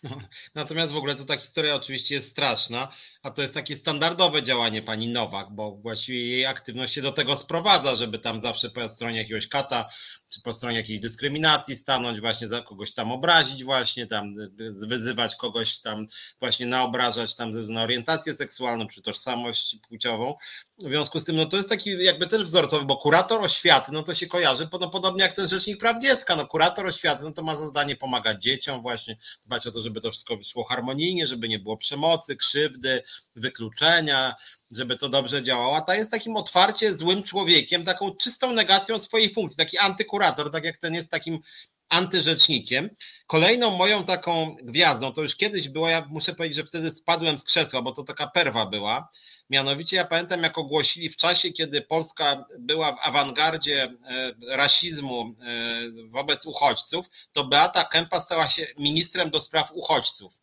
No, 0.02 0.10
natomiast 0.54 0.92
w 0.92 0.96
ogóle 0.96 1.16
to 1.16 1.24
ta 1.24 1.36
historia 1.36 1.74
oczywiście 1.74 2.14
jest 2.14 2.30
straszna, 2.30 2.88
a 3.22 3.30
to 3.30 3.42
jest 3.42 3.54
takie 3.54 3.76
standardowe 3.76 4.42
działanie 4.42 4.82
pani 4.82 5.08
Nowak, 5.08 5.50
bo 5.50 5.76
właściwie 5.76 6.26
jej 6.26 6.46
aktywność 6.46 6.94
się 6.94 7.02
do 7.02 7.12
tego 7.12 7.36
sprowadza, 7.36 7.96
żeby 7.96 8.18
tam 8.18 8.40
zawsze 8.40 8.70
po 8.70 8.88
stronie 8.88 9.18
jakiegoś 9.18 9.48
kata, 9.48 9.88
czy 10.30 10.42
po 10.42 10.54
stronie 10.54 10.76
jakiejś 10.76 11.00
dyskryminacji 11.00 11.76
stanąć, 11.76 12.20
właśnie 12.20 12.48
za 12.48 12.62
kogoś 12.62 12.92
tam 12.92 13.12
obrazić, 13.12 13.64
właśnie 13.64 14.06
tam 14.06 14.34
wyzywać 14.72 15.36
kogoś 15.36 15.80
tam, 15.80 16.06
właśnie 16.40 16.66
naobrażać 16.66 17.36
tam 17.36 17.50
na 17.50 17.82
orientację 17.82 18.34
seksualną, 18.34 18.88
czy 18.88 19.02
tożsamość 19.02 19.76
płciową. 19.88 20.34
W 20.78 20.82
związku 20.82 21.20
z 21.20 21.24
tym, 21.24 21.36
no 21.36 21.44
to 21.46 21.56
jest 21.56 21.68
taki 21.68 22.04
jakby 22.04 22.26
też 22.26 22.42
wzorcowy, 22.42 22.84
bo 22.84 22.96
kurator 22.96 23.44
oświaty, 23.44 23.92
no 23.92 24.02
to 24.02 24.14
się 24.14 24.26
kojarzy 24.26 24.66
podobnie 24.66 25.22
jak 25.22 25.36
ten 25.36 25.48
rzecznik 25.48 25.80
praw 25.80 26.02
dziecka. 26.02 26.36
No 26.36 26.46
kurator 26.46 26.86
oświaty, 26.86 27.24
no 27.24 27.32
to 27.32 27.42
ma 27.42 27.56
zadanie 27.56 27.96
pomagać 27.96 28.42
dzieciom, 28.42 28.82
właśnie 28.82 29.16
dbać 29.46 29.66
o 29.66 29.70
to, 29.70 29.77
żeby 29.82 30.00
to 30.00 30.10
wszystko 30.10 30.42
szło 30.42 30.64
harmonijnie, 30.64 31.26
żeby 31.26 31.48
nie 31.48 31.58
było 31.58 31.76
przemocy, 31.76 32.36
krzywdy, 32.36 33.02
wykluczenia, 33.36 34.34
żeby 34.70 34.96
to 34.96 35.08
dobrze 35.08 35.42
działało, 35.42 35.76
a 35.76 35.80
ta 35.80 35.94
jest 35.94 36.10
takim 36.10 36.36
otwarcie 36.36 36.94
złym 36.94 37.22
człowiekiem, 37.22 37.84
taką 37.84 38.10
czystą 38.14 38.52
negacją 38.52 38.98
swojej 38.98 39.34
funkcji, 39.34 39.56
taki 39.56 39.78
antykurator, 39.78 40.50
tak 40.50 40.64
jak 40.64 40.78
ten 40.78 40.94
jest 40.94 41.10
takim 41.10 41.40
antyrzecznikiem. 41.88 42.90
Kolejną 43.26 43.76
moją 43.76 44.04
taką 44.04 44.56
gwiazdą, 44.62 45.12
to 45.12 45.22
już 45.22 45.36
kiedyś 45.36 45.68
była, 45.68 45.90
ja 45.90 46.06
muszę 46.10 46.34
powiedzieć, 46.34 46.56
że 46.56 46.64
wtedy 46.64 46.90
spadłem 46.90 47.38
z 47.38 47.44
krzesła, 47.44 47.82
bo 47.82 47.92
to 47.92 48.04
taka 48.04 48.26
perwa 48.26 48.66
była. 48.66 49.08
Mianowicie 49.50 49.96
ja 49.96 50.04
pamiętam, 50.04 50.42
jak 50.42 50.58
ogłosili 50.58 51.08
w 51.10 51.16
czasie, 51.16 51.52
kiedy 51.52 51.82
Polska 51.82 52.44
była 52.58 52.92
w 52.92 52.98
awangardzie 53.02 53.82
e, 53.82 54.32
rasizmu 54.56 55.34
e, 55.40 56.08
wobec 56.08 56.46
uchodźców, 56.46 57.06
to 57.32 57.44
Beata 57.44 57.84
Kępa 57.84 58.20
stała 58.20 58.50
się 58.50 58.66
ministrem 58.78 59.30
do 59.30 59.40
spraw 59.40 59.70
uchodźców. 59.72 60.40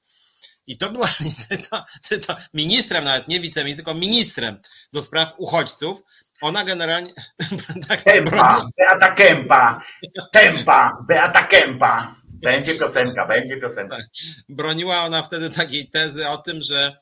I 0.68 0.78
to 0.78 0.90
była 0.90 1.08
to, 1.70 1.86
to 2.28 2.36
ministrem, 2.54 3.04
nawet 3.04 3.28
nie 3.28 3.40
wiceministrem, 3.40 3.86
tylko 3.86 4.00
ministrem 4.00 4.60
do 4.94 5.04
spraw 5.04 5.34
uchodźców. 5.38 6.04
Ona 6.42 6.64
generalnie. 6.64 7.14
Tak, 7.88 8.04
Kępa, 8.04 8.68
Beata 8.78 9.12
Kępa, 9.12 9.82
Tempa, 10.32 10.92
Beata 11.08 11.44
Kępa. 11.44 12.12
Będzie 12.28 12.76
piosenka, 12.76 13.26
będzie 13.26 13.58
piosenka. 13.58 13.96
Tak. 13.96 14.06
Broniła 14.50 15.04
ona 15.04 15.24
wtedy 15.24 15.50
takiej 15.50 15.90
tezy 15.90 16.28
o 16.28 16.38
tym, 16.38 16.62
że, 16.62 16.98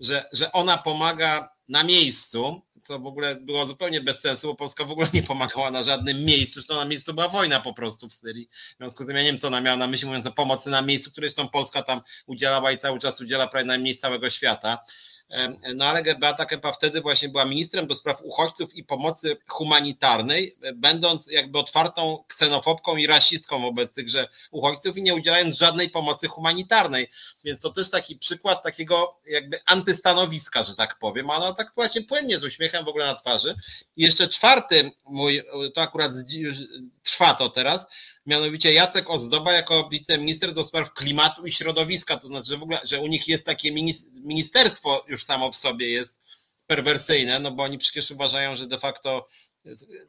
że, 0.00 0.24
że 0.32 0.52
ona 0.52 0.78
pomaga 0.78 1.48
na 1.68 1.84
miejscu, 1.84 2.62
co 2.82 2.98
w 2.98 3.06
ogóle 3.06 3.36
było 3.36 3.66
zupełnie 3.66 4.00
bez 4.00 4.20
sensu, 4.20 4.46
bo 4.46 4.54
Polska 4.54 4.84
w 4.84 4.90
ogóle 4.90 5.08
nie 5.12 5.22
pomagała 5.22 5.70
na 5.70 5.82
żadnym 5.82 6.24
miejscu, 6.24 6.54
zresztą 6.54 6.76
na 6.76 6.84
miejscu 6.84 7.14
była 7.14 7.28
wojna 7.28 7.60
po 7.60 7.74
prostu 7.74 8.08
w 8.08 8.12
Syrii. 8.12 8.48
W 8.52 8.76
związku 8.76 9.04
z 9.04 9.06
tym 9.06 9.16
ja 9.16 9.22
nie 9.22 9.28
wiem, 9.28 9.38
co 9.38 9.48
ona 9.48 9.60
miała 9.60 9.76
na 9.76 9.86
myśli, 9.86 10.06
mówiąc 10.06 10.26
o 10.26 10.32
pomocy 10.32 10.70
na 10.70 10.82
miejscu, 10.82 11.10
której 11.10 11.30
zresztą 11.30 11.48
Polska 11.48 11.82
tam 11.82 12.00
udzielała 12.26 12.72
i 12.72 12.78
cały 12.78 12.98
czas 12.98 13.20
udziela 13.20 13.46
prawie 13.46 13.66
najmniej 13.66 13.96
całego 13.96 14.30
świata. 14.30 14.78
No 15.74 15.84
ale 15.84 16.14
Beata 16.14 16.46
Kempa 16.46 16.72
wtedy 16.72 17.00
właśnie 17.00 17.28
była 17.28 17.44
ministrem 17.44 17.86
do 17.86 17.94
spraw 17.94 18.22
uchodźców 18.22 18.74
i 18.74 18.84
pomocy 18.84 19.36
humanitarnej, 19.48 20.56
będąc 20.74 21.26
jakby 21.26 21.58
otwartą 21.58 22.24
ksenofobką 22.28 22.96
i 22.96 23.06
rasistką 23.06 23.60
wobec 23.60 23.92
tychże 23.92 24.28
uchodźców 24.50 24.96
i 24.96 25.02
nie 25.02 25.14
udzielając 25.14 25.58
żadnej 25.58 25.90
pomocy 25.90 26.28
humanitarnej. 26.28 27.10
Więc 27.44 27.60
to 27.60 27.70
też 27.70 27.90
taki 27.90 28.16
przykład 28.16 28.62
takiego 28.62 29.16
jakby 29.26 29.60
antystanowiska, 29.66 30.62
że 30.62 30.74
tak 30.74 30.98
powiem. 30.98 31.30
Ona 31.30 31.52
tak 31.52 31.72
właśnie 31.74 32.02
płynnie 32.02 32.38
z 32.38 32.44
uśmiechem 32.44 32.84
w 32.84 32.88
ogóle 32.88 33.06
na 33.06 33.14
twarzy. 33.14 33.54
I 33.96 34.02
jeszcze 34.02 34.28
czwarty 34.28 34.90
mój, 35.04 35.42
to 35.74 35.80
akurat 35.80 36.12
trwa 37.02 37.34
to 37.34 37.48
teraz, 37.48 37.86
mianowicie 38.26 38.72
Jacek 38.72 39.10
Ozdoba 39.10 39.52
jako 39.52 39.88
wiceminister 39.88 40.52
do 40.52 40.64
spraw 40.64 40.92
klimatu 40.92 41.46
i 41.46 41.52
środowiska, 41.52 42.16
to 42.16 42.26
znaczy, 42.26 42.48
że 42.48 42.58
w 42.58 42.62
ogóle, 42.62 42.80
że 42.84 43.00
u 43.00 43.06
nich 43.06 43.28
jest 43.28 43.46
takie 43.46 43.72
ministerstwo 44.24 45.04
już 45.08 45.24
samo 45.24 45.52
w 45.52 45.56
sobie 45.56 45.88
jest 45.88 46.18
perwersyjne, 46.66 47.38
no 47.38 47.50
bo 47.50 47.62
oni 47.62 47.78
przecież 47.78 48.10
uważają, 48.10 48.56
że 48.56 48.66
de 48.66 48.78
facto 48.78 49.26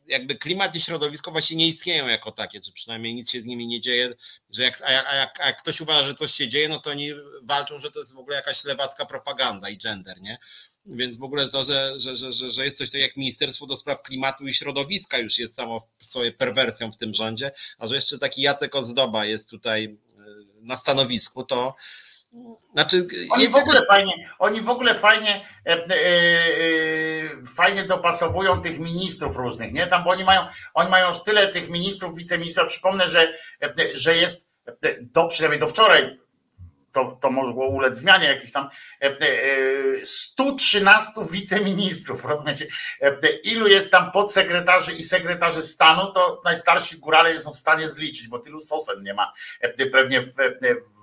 jakby 0.06 0.36
klimat 0.36 0.76
i 0.76 0.82
środowisko 0.82 1.32
właśnie 1.32 1.58
nie 1.58 1.68
istnieją 1.68 2.08
jako 2.08 2.32
takie, 2.32 2.62
czy 2.62 2.72
przynajmniej 2.72 3.14
nic 3.14 3.32
się 3.32 3.42
z 3.42 3.46
nimi 3.46 3.68
nie 3.68 3.82
dzieje, 3.82 4.14
że 4.50 4.64
jak, 4.64 4.82
a, 4.82 4.92
jak, 4.92 5.06
a, 5.10 5.16
jak, 5.16 5.40
a 5.40 5.46
jak 5.46 5.62
ktoś 5.62 5.82
uważa, 5.82 6.08
że 6.08 6.14
coś 6.14 6.34
się 6.34 6.48
dzieje, 6.48 6.70
no 6.70 6.80
to 6.80 6.90
oni 6.90 7.12
walczą, 7.44 7.80
że 7.80 7.92
to 7.92 8.00
jest 8.00 8.14
w 8.14 8.18
ogóle 8.18 8.36
jakaś 8.36 8.64
lewacka 8.64 9.06
propaganda 9.06 9.70
i 9.70 9.78
gender, 9.78 10.22
nie? 10.22 10.38
Więc 10.86 11.18
w 11.18 11.24
ogóle 11.24 11.50
to, 11.50 11.64
że, 11.64 11.94
że, 11.98 12.16
że, 12.16 12.50
że 12.50 12.66
jest 12.66 12.78
coś 12.78 12.90
takiego 12.90 13.08
jak 13.08 13.18
Ministerstwo 13.18 13.66
do 13.66 13.78
Spraw 13.78 14.02
Klimatu 14.02 14.48
i 14.48 14.54
Środowiska 14.54 15.18
już 15.18 15.40
jest 15.40 15.56
samo 15.56 15.88
swoje 16.00 16.32
perwersją 16.32 16.92
w 16.92 16.98
tym 16.98 17.14
rządzie, 17.14 17.52
a 17.78 17.88
że 17.88 17.96
jeszcze 17.96 18.18
taki 18.18 18.42
Jacek 18.42 18.76
Ozdoba 18.76 19.26
jest 19.26 19.50
tutaj 19.50 19.84
e, 19.84 20.24
na 20.62 20.78
stanowisku, 20.78 21.44
to 21.44 21.76
znaczy, 22.74 23.08
oni 23.30 23.48
w 23.48 23.56
ogóle 23.56 23.82
fajnie, 23.90 24.30
oni 24.40 24.62
w 24.62 24.70
ogóle 24.70 24.96
fajnie, 24.96 25.48
e, 25.66 25.72
e, 25.72 25.96
e, 25.96 27.46
fajnie 27.56 27.84
dopasowują 27.84 28.62
tych 28.62 28.80
ministrów 28.80 29.36
różnych, 29.36 29.74
nie? 29.74 29.88
Tam, 29.88 30.04
bo 30.04 30.10
oni 30.10 30.24
mają, 30.24 30.42
oni 30.74 30.90
mają 30.90 31.14
tyle 31.14 31.48
tych 31.48 31.70
ministrów, 31.70 32.18
wiceministrów. 32.18 32.68
Przypomnę, 32.68 33.08
że, 33.08 33.34
e, 33.64 33.74
że 33.94 34.16
jest 34.16 34.48
do 35.02 35.28
przynajmniej 35.28 35.60
do 35.60 35.68
wczoraj 35.68 36.20
to, 36.96 37.18
to 37.22 37.32
mogło 37.32 37.68
ulec 37.68 37.98
zmianie 37.98 38.28
jakiś 38.28 38.52
tam 38.52 38.70
113 40.04 41.12
e, 41.18 41.22
e, 41.22 41.28
wiceministrów, 41.32 42.26
rozumiecie? 42.26 42.68
E, 43.02 43.30
ilu 43.44 43.68
jest 43.68 43.92
tam 43.92 44.12
podsekretarzy 44.12 44.94
i 44.94 45.04
sekretarzy 45.04 45.62
stanu, 45.62 46.12
to 46.12 46.42
najstarsi 46.46 46.98
górale 46.98 47.40
są 47.40 47.52
w 47.52 47.58
stanie 47.58 47.90
zliczyć, 47.90 48.28
bo 48.28 48.40
tylu 48.40 48.60
sosen 48.60 49.04
nie 49.04 49.14
ma 49.14 49.34
pewnie 49.92 50.22
w, 50.22 50.34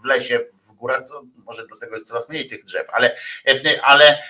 w 0.03 0.05
lesie, 0.05 0.41
w 0.69 0.73
górach, 0.73 1.03
co 1.03 1.23
może 1.37 1.67
dlatego 1.67 1.93
jest 1.93 2.09
coraz 2.09 2.29
mniej 2.29 2.47
tych 2.47 2.65
drzew, 2.65 2.87
ale, 2.93 3.17
ale 3.83 4.23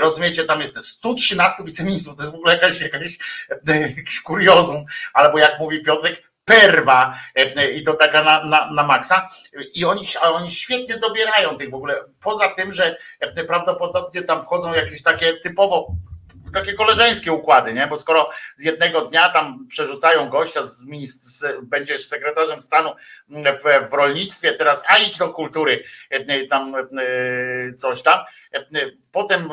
rozumiecie, 0.00 0.44
tam 0.44 0.60
jest 0.60 0.86
113 0.86 1.64
wiceministrów, 1.64 2.16
to 2.16 2.22
jest 2.22 2.32
w 2.32 2.36
ogóle 2.36 2.54
jakaś, 2.54 2.80
jakaś, 2.80 3.18
jakiś 3.96 4.20
kuriozum, 4.20 4.84
albo 5.12 5.38
jak 5.38 5.58
mówi 5.58 5.82
Piotrek, 5.82 6.31
perwa 6.44 7.14
e, 7.34 7.70
i 7.70 7.82
to 7.82 7.94
taka 7.94 8.22
na, 8.22 8.44
na, 8.44 8.70
na 8.70 8.82
maksa 8.82 9.28
i 9.74 9.84
oni, 9.84 10.06
oni 10.22 10.50
świetnie 10.50 10.98
dobierają 10.98 11.56
tych 11.56 11.70
w 11.70 11.74
ogóle, 11.74 12.04
poza 12.20 12.48
tym, 12.48 12.72
że 12.72 12.96
e, 13.20 13.44
prawdopodobnie 13.44 14.22
tam 14.22 14.42
wchodzą 14.42 14.74
jakieś 14.74 15.02
takie 15.02 15.36
typowo 15.36 15.86
takie 16.52 16.72
koleżeńskie 16.72 17.32
układy, 17.32 17.72
nie? 17.72 17.86
Bo 17.86 17.96
skoro 17.96 18.30
z 18.56 18.64
jednego 18.64 19.00
dnia 19.00 19.28
tam 19.28 19.66
przerzucają 19.68 20.28
gościa, 20.28 20.64
z 20.64 20.84
ministr, 20.84 21.46
będziesz 21.62 22.06
sekretarzem 22.06 22.60
stanu 22.60 22.90
w, 23.28 23.90
w 23.90 23.92
rolnictwie, 23.92 24.52
teraz 24.52 24.82
a 24.88 24.98
idź 24.98 25.18
do 25.18 25.28
kultury, 25.28 25.84
e, 26.10 26.46
tam 26.46 26.74
coś 27.76 28.02
tam. 28.02 28.18
Potem 29.12 29.48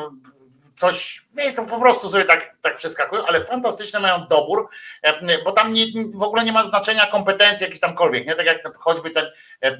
coś, 0.76 1.22
nie, 1.34 1.52
to 1.52 1.64
po 1.64 1.80
prostu 1.80 2.08
sobie 2.08 2.24
tak, 2.24 2.56
tak 2.62 2.76
przeskakują, 2.76 3.26
ale 3.26 3.40
fantastyczny 3.40 4.00
mają 4.00 4.26
dobór, 4.26 4.68
e, 5.02 5.42
bo 5.44 5.52
tam 5.52 5.72
nie, 5.72 5.86
w 6.14 6.22
ogóle 6.22 6.44
nie 6.44 6.52
ma 6.52 6.62
znaczenia 6.62 7.06
kompetencji 7.06 7.64
jakichś 7.64 7.80
tamkolwiek, 7.80 8.26
nie? 8.26 8.34
Tak 8.34 8.46
jak 8.46 8.76
choćby 8.76 9.10
ten 9.10 9.24
e, 9.62 9.68
e, 9.68 9.78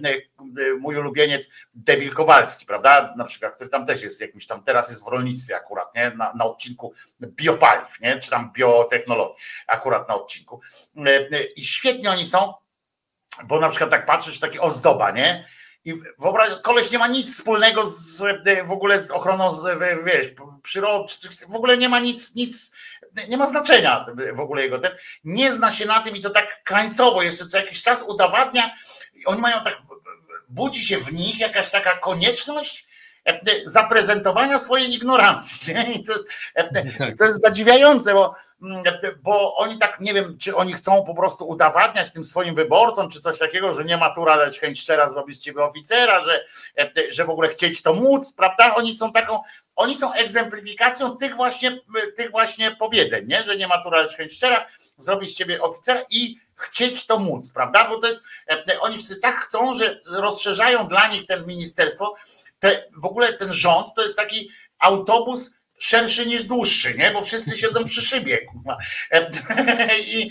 mój 0.79 0.97
ulubieniec 0.97 1.49
Debil 1.75 2.15
Kowalski, 2.15 2.67
prawda? 2.67 3.15
Na 3.17 3.25
przykład, 3.25 3.55
który 3.55 3.71
tam 3.71 3.87
też 3.87 4.03
jest 4.03 4.21
jakimś 4.21 4.47
tam, 4.47 4.63
teraz 4.63 4.91
jest 4.91 5.05
w 5.05 5.09
rolnictwie 5.09 5.57
akurat, 5.57 5.95
nie? 5.95 6.11
Na, 6.11 6.33
na 6.35 6.45
odcinku 6.45 6.95
biopaliw, 7.23 8.01
nie? 8.01 8.19
Czy 8.19 8.31
tam 8.31 8.53
biotechnologii, 8.53 9.37
akurat 9.67 10.09
na 10.09 10.15
odcinku. 10.15 10.61
I 11.57 11.65
świetnie 11.65 12.11
oni 12.11 12.27
są, 12.27 12.55
bo 13.45 13.61
na 13.61 13.69
przykład 13.69 13.91
tak 13.91 14.07
patrzysz, 14.07 14.41
takie 14.41 14.61
ozdoba, 14.61 15.11
nie? 15.11 15.45
I 15.85 15.95
wyobraź, 16.19 16.51
koleś 16.63 16.91
nie 16.91 16.99
ma 16.99 17.09
nic 17.09 17.35
wspólnego 17.35 17.87
z, 17.87 18.23
w 18.65 18.73
ogóle 18.73 19.01
z 19.01 19.11
ochroną, 19.11 19.53
z, 19.53 19.79
wiesz, 20.05 20.27
przyrody, 20.63 21.13
w 21.49 21.55
ogóle 21.55 21.77
nie 21.77 21.89
ma 21.89 21.99
nic, 21.99 22.35
nic, 22.35 22.73
nie 23.29 23.37
ma 23.37 23.47
znaczenia 23.47 24.07
w 24.35 24.41
ogóle 24.41 24.63
jego 24.63 24.79
ten. 24.79 24.93
Nie 25.25 25.53
zna 25.53 25.73
się 25.73 25.87
na 25.87 26.01
tym 26.01 26.17
i 26.17 26.21
to 26.21 26.31
tak 26.31 26.63
krańcowo 26.65 27.23
jeszcze 27.23 27.47
co 27.47 27.57
jakiś 27.57 27.83
czas 27.83 28.05
udowadnia. 28.09 28.75
Oni 29.27 29.41
mają 29.41 29.65
tak, 29.65 29.77
budzi 30.49 30.85
się 30.85 30.99
w 30.99 31.13
nich 31.13 31.41
jakaś 31.41 31.71
taka 31.71 31.99
konieczność, 31.99 32.90
E, 32.90 32.90
zaprezentowania 33.65 34.59
swojej 34.59 34.95
ignorancji. 34.95 35.75
To, 36.07 36.13
jest, 36.13 36.27
e, 36.55 36.65
tak. 36.99 37.19
to 37.19 37.25
jest 37.25 37.43
zadziwiające, 37.43 38.15
bo, 38.15 38.35
mm, 38.63 38.83
bo 39.23 39.57
oni 39.57 39.79
tak, 39.79 40.01
nie 40.01 40.15
wiem, 40.15 40.39
czy 40.39 40.57
oni 40.57 40.73
chcą 40.73 41.05
po 41.05 41.15
prostu 41.15 41.49
udowadniać 41.49 42.13
tym 42.13 42.25
swoim 42.25 42.55
wyborcom, 42.55 43.11
czy 43.11 43.21
coś 43.21 43.39
takiego, 43.39 43.75
że 43.75 43.85
nie 43.85 43.97
matura, 43.97 44.37
lecz 44.37 44.61
chęć 44.61 44.81
szczera 44.81 45.09
zrobić 45.09 45.37
z 45.37 45.41
ciebie 45.41 45.65
oficera, 45.65 46.25
że, 46.25 46.45
e, 46.79 47.13
że 47.13 47.25
w 47.25 47.31
ogóle 47.31 47.49
chcieć 47.49 47.83
to 47.83 47.95
móc, 47.95 48.33
prawda? 48.33 48.75
Oni 48.75 48.97
są 48.97 49.13
taką, 49.13 49.41
oni 49.77 49.97
są 49.97 50.13
egzemplifikacją 50.13 51.17
tych 51.17 51.37
właśnie, 51.37 51.81
tych 52.17 52.31
właśnie 52.31 52.71
powiedzeń, 52.71 53.27
nie? 53.27 53.43
że 53.43 53.57
nie 53.57 53.67
matura, 53.67 54.01
lecz 54.01 54.17
chęć 54.17 54.33
szczera, 54.33 54.67
zrobić 54.97 55.31
z 55.31 55.37
ciebie 55.37 55.63
oficera 55.63 56.01
i 56.11 56.37
chcieć 56.61 57.07
to 57.07 57.19
móc, 57.19 57.53
prawda? 57.53 57.89
Bo 57.89 57.99
to 57.99 58.07
jest, 58.07 58.23
oni 58.81 58.97
wszyscy 58.97 59.17
tak 59.17 59.37
chcą, 59.37 59.75
że 59.75 60.01
rozszerzają 60.07 60.89
dla 60.89 61.09
nich 61.09 61.27
ten 61.27 61.47
ministerstwo, 61.47 62.15
te, 62.61 62.85
w 62.97 63.05
ogóle 63.05 63.33
ten 63.33 63.53
rząd 63.53 63.87
to 63.97 64.03
jest 64.03 64.17
taki 64.17 64.51
autobus 64.79 65.51
szerszy 65.81 66.27
niż 66.27 66.45
dłuższy, 66.45 66.95
nie? 66.95 67.11
bo 67.11 67.23
wszyscy 67.23 67.57
siedzą 67.57 67.85
przy 67.85 68.03
szybie. 68.03 68.39
I 70.07 70.31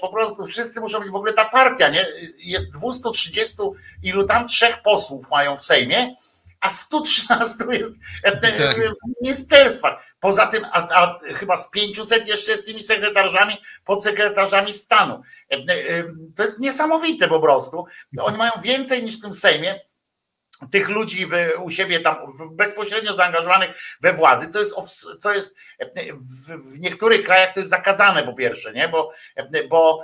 po 0.00 0.08
prostu 0.08 0.46
wszyscy 0.46 0.80
muszą 0.80 1.00
być, 1.00 1.10
w 1.10 1.16
ogóle 1.16 1.32
ta 1.32 1.44
partia, 1.44 1.88
nie? 1.88 2.04
Jest 2.38 2.70
230 2.70 3.56
ilu 4.02 4.24
tam 4.24 4.48
trzech 4.48 4.82
posłów 4.82 5.30
mają 5.30 5.56
w 5.56 5.62
Sejmie, 5.62 6.14
a 6.60 6.68
113 6.68 7.54
jest 7.70 7.94
tak. 8.22 8.76
w 8.76 9.22
ministerstwach. 9.24 10.04
Poza 10.20 10.46
tym, 10.46 10.64
a, 10.72 10.88
a, 10.88 11.18
chyba 11.34 11.56
z 11.56 11.70
500 11.70 12.28
jeszcze 12.28 12.56
z 12.56 12.64
tymi 12.64 12.82
sekretarzami, 12.82 13.54
podsekretarzami 13.84 14.72
stanu. 14.72 15.22
To 16.36 16.42
jest 16.42 16.58
niesamowite 16.58 17.28
po 17.28 17.40
prostu. 17.40 17.84
Oni 18.20 18.38
mają 18.38 18.52
więcej 18.62 19.02
niż 19.02 19.18
w 19.18 19.22
tym 19.22 19.34
Sejmie 19.34 19.80
tych 20.72 20.88
ludzi 20.88 21.30
u 21.62 21.70
siebie 21.70 22.00
tam 22.00 22.16
bezpośrednio 22.52 23.14
zaangażowanych 23.14 23.70
we 24.00 24.12
władzy, 24.12 24.48
co 24.48 24.60
jest, 24.60 24.74
co 25.20 25.34
jest 25.34 25.54
w 26.74 26.80
niektórych 26.80 27.26
krajach 27.26 27.54
to 27.54 27.60
jest 27.60 27.70
zakazane 27.70 28.22
po 28.22 28.34
pierwsze, 28.34 28.72
nie? 28.72 28.88
Bo, 28.88 29.12
bo 29.68 30.02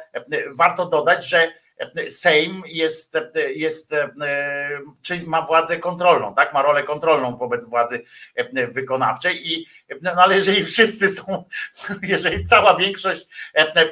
warto 0.58 0.86
dodać, 0.86 1.28
że 1.28 1.52
Sejm 2.08 2.62
jest, 2.66 3.18
jest 3.54 3.94
czy 5.02 5.22
ma 5.26 5.42
władzę 5.42 5.78
kontrolną, 5.78 6.34
tak? 6.34 6.54
Ma 6.54 6.62
rolę 6.62 6.82
kontrolną 6.82 7.36
wobec 7.36 7.64
władzy 7.64 8.04
wykonawczej 8.68 9.52
i 9.52 9.66
no 10.02 10.12
ale 10.12 10.36
jeżeli 10.36 10.64
wszyscy 10.64 11.08
są, 11.08 11.44
jeżeli 12.02 12.44
cała 12.44 12.76
większość 12.76 13.26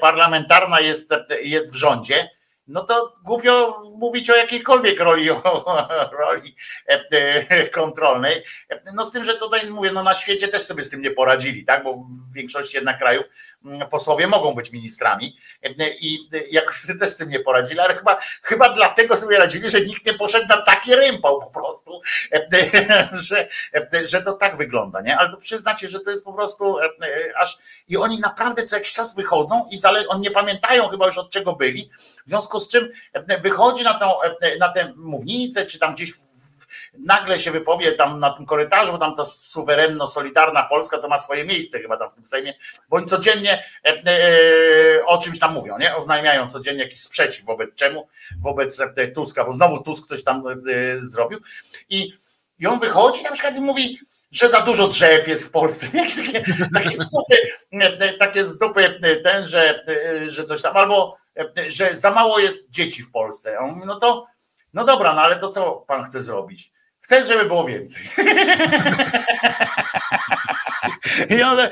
parlamentarna 0.00 0.80
jest, 0.80 1.14
jest 1.42 1.72
w 1.72 1.76
rządzie, 1.76 2.30
no 2.66 2.84
to 2.84 3.14
głupio 3.24 3.82
mówić 3.98 4.30
o 4.30 4.36
jakiejkolwiek 4.36 5.00
roli, 5.00 5.30
o, 5.34 5.88
roli 6.12 6.56
kontrolnej. 7.72 8.44
No 8.94 9.04
z 9.04 9.10
tym, 9.10 9.24
że 9.24 9.34
tutaj 9.34 9.70
mówię, 9.70 9.92
no 9.92 10.02
na 10.02 10.14
świecie 10.14 10.48
też 10.48 10.62
sobie 10.62 10.82
z 10.82 10.90
tym 10.90 11.00
nie 11.00 11.10
poradzili, 11.10 11.64
tak? 11.64 11.84
Bo 11.84 11.94
w 11.94 12.34
większości 12.34 12.76
jednak 12.76 12.98
krajów 12.98 13.26
posłowie 13.90 14.26
mogą 14.26 14.54
być 14.54 14.70
ministrami 14.70 15.36
i 16.00 16.28
jakoś 16.50 16.86
też 17.00 17.10
z 17.10 17.16
tym 17.16 17.28
nie 17.28 17.40
poradzili, 17.40 17.80
ale 17.80 17.94
chyba, 17.94 18.16
chyba 18.42 18.68
dlatego 18.68 19.16
sobie 19.16 19.38
radzili, 19.38 19.70
że 19.70 19.80
nikt 19.80 20.06
nie 20.06 20.14
poszedł 20.14 20.46
na 20.48 20.62
taki 20.62 20.94
rympał 20.94 21.40
po 21.40 21.60
prostu, 21.60 22.00
że, 23.12 23.48
że 24.04 24.22
to 24.22 24.32
tak 24.32 24.56
wygląda, 24.56 25.00
nie? 25.00 25.18
Ale 25.18 25.30
to 25.30 25.36
przyznacie, 25.36 25.88
że 25.88 26.00
to 26.00 26.10
jest 26.10 26.24
po 26.24 26.32
prostu 26.32 26.76
aż 27.36 27.58
i 27.88 27.96
oni 27.96 28.18
naprawdę 28.20 28.62
co 28.62 28.76
jakiś 28.76 28.92
czas 28.92 29.14
wychodzą 29.14 29.68
i 29.70 29.78
zale, 29.78 30.08
oni 30.08 30.22
nie 30.22 30.30
pamiętają 30.30 30.88
chyba 30.88 31.06
już 31.06 31.18
od 31.18 31.30
czego 31.30 31.52
byli, 31.52 31.90
w 32.26 32.28
związku 32.28 32.60
z 32.60 32.68
czym 32.68 32.90
wychodzi 33.42 33.84
na, 33.84 33.94
tą, 33.94 34.12
na 34.60 34.68
tę 34.68 34.92
mównicę, 34.96 35.66
czy 35.66 35.78
tam 35.78 35.94
gdzieś 35.94 36.12
nagle 36.98 37.40
się 37.40 37.50
wypowie 37.50 37.92
tam 37.92 38.20
na 38.20 38.30
tym 38.30 38.46
korytarzu, 38.46 38.92
bo 38.92 38.98
tam 38.98 39.14
ta 39.16 39.24
suwerenno, 39.24 40.06
solidarna 40.06 40.62
Polska 40.62 40.98
to 40.98 41.08
ma 41.08 41.18
swoje 41.18 41.44
miejsce 41.44 41.80
chyba 41.80 41.96
tam 41.96 42.10
w 42.10 42.14
tym 42.14 42.24
Sejmie, 42.24 42.54
bo 42.88 42.96
oni 42.96 43.06
codziennie 43.06 43.64
e, 43.84 44.02
e, 44.06 45.06
o 45.06 45.18
czymś 45.18 45.38
tam 45.38 45.54
mówią, 45.54 45.78
nie? 45.78 45.96
Oznajmiają 45.96 46.50
codziennie 46.50 46.82
jakiś 46.82 47.00
sprzeciw 47.00 47.44
wobec 47.44 47.74
czemu? 47.74 48.08
Wobec 48.40 48.80
e, 48.80 49.08
Tuska, 49.08 49.44
bo 49.44 49.52
znowu 49.52 49.82
Tusk 49.82 50.06
coś 50.06 50.24
tam 50.24 50.44
zrobił 50.98 51.40
i, 51.88 52.12
i 52.58 52.66
on 52.66 52.78
wychodzi 52.78 53.22
na 53.22 53.32
przykład 53.32 53.56
i 53.56 53.60
mówi, 53.60 53.98
że 54.32 54.48
za 54.48 54.60
dużo 54.60 54.88
drzew 54.88 55.28
jest 55.28 55.46
w 55.46 55.50
Polsce. 55.50 55.86
takie, 56.14 56.42
takie, 56.74 56.90
zdupy, 56.90 57.36
takie 58.18 58.44
zdupy 58.44 59.00
ten, 59.24 59.48
że, 59.48 59.84
że 60.26 60.44
coś 60.44 60.62
tam, 60.62 60.76
albo 60.76 61.16
że 61.68 61.94
za 61.94 62.10
mało 62.10 62.38
jest 62.38 62.58
dzieci 62.70 63.02
w 63.02 63.10
Polsce. 63.10 63.58
On 63.58 63.70
mówi, 63.70 63.86
no 63.86 63.96
to, 63.96 64.26
no 64.74 64.84
dobra, 64.84 65.14
no 65.14 65.22
ale 65.22 65.36
to 65.36 65.48
co 65.48 65.72
pan 65.72 66.04
chce 66.04 66.20
zrobić? 66.20 66.73
Chcę, 67.04 67.26
żeby 67.26 67.44
było 67.44 67.64
więcej. 67.64 68.02
I 71.38 71.42
one, 71.42 71.70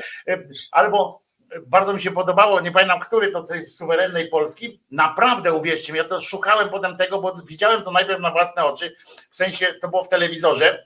albo 0.71 1.23
bardzo 1.67 1.93
mi 1.93 2.01
się 2.01 2.11
podobało, 2.11 2.61
nie 2.61 2.71
pamiętam, 2.71 2.99
który 2.99 3.31
to 3.31 3.55
jest 3.55 3.77
suwerennej 3.77 4.27
Polski. 4.27 4.81
Naprawdę 4.91 5.53
uwierzcie 5.53 5.93
mi, 5.93 5.99
ja 5.99 6.05
to 6.05 6.21
szukałem 6.21 6.69
potem 6.69 6.95
tego, 6.95 7.21
bo 7.21 7.35
widziałem 7.45 7.81
to 7.81 7.91
najpierw 7.91 8.21
na 8.21 8.31
własne 8.31 8.65
oczy, 8.65 8.95
w 9.29 9.35
sensie 9.35 9.67
to 9.81 9.87
było 9.89 10.03
w 10.03 10.09
telewizorze. 10.09 10.85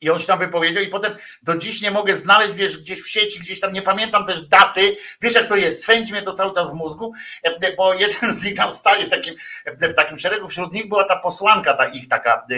I 0.00 0.10
on 0.10 0.18
się 0.18 0.26
tam 0.26 0.38
wypowiedział 0.38 0.82
i 0.82 0.88
potem 0.88 1.16
do 1.42 1.56
dziś 1.56 1.82
nie 1.82 1.90
mogę 1.90 2.16
znaleźć, 2.16 2.54
wiesz, 2.54 2.78
gdzieś 2.78 3.02
w 3.02 3.08
sieci, 3.08 3.40
gdzieś 3.40 3.60
tam, 3.60 3.72
nie 3.72 3.82
pamiętam 3.82 4.26
też 4.26 4.40
daty, 4.40 4.96
wiesz 5.20 5.34
jak 5.34 5.48
to 5.48 5.56
jest, 5.56 5.82
swędzi 5.82 6.12
mnie 6.12 6.22
to 6.22 6.32
cały 6.32 6.52
czas 6.54 6.70
w 6.70 6.74
mózgu, 6.74 7.12
e, 7.42 7.76
bo 7.76 7.94
jeden 7.94 8.32
z 8.32 8.44
nich 8.44 8.56
tam 8.56 8.70
stali 8.70 9.04
w 9.04 9.08
takim, 9.08 9.34
e, 9.64 9.88
w 9.88 9.94
takim 9.94 10.18
szeregu, 10.18 10.48
wśród 10.48 10.72
nich 10.72 10.88
była 10.88 11.04
ta 11.04 11.16
posłanka, 11.16 11.74
ta 11.74 11.86
ich 11.86 12.08
taka, 12.08 12.46
e, 12.52 12.56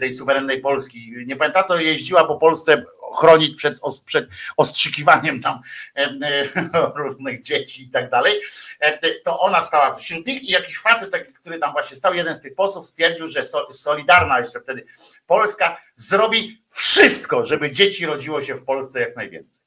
tej 0.00 0.12
suwerennej 0.12 0.60
Polski, 0.60 1.12
nie 1.26 1.36
pamiętam 1.36 1.64
co 1.64 1.80
jeździła 1.80 2.24
po 2.24 2.36
Polsce 2.36 2.84
chronić 3.14 3.56
przed, 3.56 3.80
przed 4.04 4.28
ostrzykiwaniem 4.56 5.42
tam 5.42 5.60
różnych 6.96 7.42
dzieci 7.42 7.84
i 7.84 7.90
tak 7.90 8.10
dalej, 8.10 8.40
to 9.24 9.40
ona 9.40 9.60
stała 9.60 9.94
wśród 9.94 10.26
nich 10.26 10.42
i 10.42 10.50
jakiś 10.50 10.78
facet, 10.78 11.28
który 11.34 11.58
tam 11.58 11.72
właśnie 11.72 11.96
stał, 11.96 12.14
jeden 12.14 12.34
z 12.34 12.40
tych 12.40 12.54
posłów 12.54 12.86
stwierdził, 12.86 13.28
że 13.28 13.42
Solidarna 13.70 14.40
jeszcze 14.40 14.60
wtedy 14.60 14.86
Polska 15.26 15.76
zrobi 15.94 16.62
wszystko, 16.68 17.44
żeby 17.44 17.72
dzieci 17.72 18.06
rodziło 18.06 18.42
się 18.42 18.54
w 18.54 18.64
Polsce 18.64 19.00
jak 19.00 19.16
najwięcej. 19.16 19.64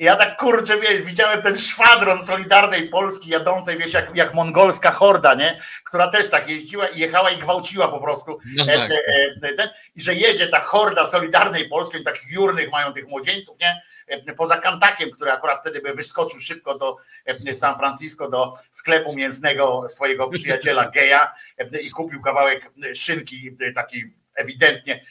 Ja 0.00 0.16
tak 0.16 0.36
kurczę, 0.36 0.80
wiesz, 0.80 1.02
widziałem 1.02 1.42
ten 1.42 1.56
szwadron 1.56 2.22
Solidarnej 2.22 2.88
Polski 2.88 3.30
jadącej, 3.30 3.78
wiesz, 3.78 3.92
jak, 3.92 4.16
jak 4.16 4.34
mongolska 4.34 4.90
horda, 4.90 5.34
nie? 5.34 5.60
Która 5.84 6.08
też 6.08 6.30
tak 6.30 6.48
jeździła 6.48 6.86
i 6.86 7.00
jechała 7.00 7.30
i 7.30 7.38
gwałciła 7.38 7.88
po 7.88 8.00
prostu. 8.00 8.38
No 8.56 8.66
tak. 8.66 8.90
e, 8.90 8.96
e, 9.42 9.54
ten, 9.54 9.68
I 9.96 10.02
że 10.02 10.14
jedzie 10.14 10.48
ta 10.48 10.60
horda 10.60 11.04
Solidarnej 11.04 11.68
Polskiej, 11.68 12.04
takich 12.04 12.32
jurnych 12.32 12.72
mają 12.72 12.92
tych 12.92 13.08
młodzieńców, 13.08 13.60
nie? 13.60 13.82
E, 14.10 14.34
poza 14.34 14.56
Kantakiem, 14.56 15.10
który 15.10 15.32
akurat 15.32 15.60
wtedy 15.60 15.80
by 15.80 15.94
wyskoczył 15.94 16.40
szybko 16.40 16.78
do 16.78 16.96
e, 17.26 17.54
San 17.54 17.76
Francisco, 17.76 18.30
do 18.30 18.52
sklepu 18.70 19.12
mięsnego 19.12 19.84
swojego 19.88 20.28
przyjaciela 20.28 20.90
geja 20.90 21.32
e, 21.58 21.80
i 21.80 21.90
kupił 21.90 22.22
kawałek 22.22 22.70
szynki 22.94 23.56
takiej 23.74 24.04
ewidentnie 24.34 25.04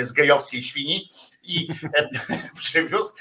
z 0.00 0.12
gejowskiej 0.12 0.62
świni 0.62 1.10
i 1.50 1.68
przywiózł, 2.56 3.14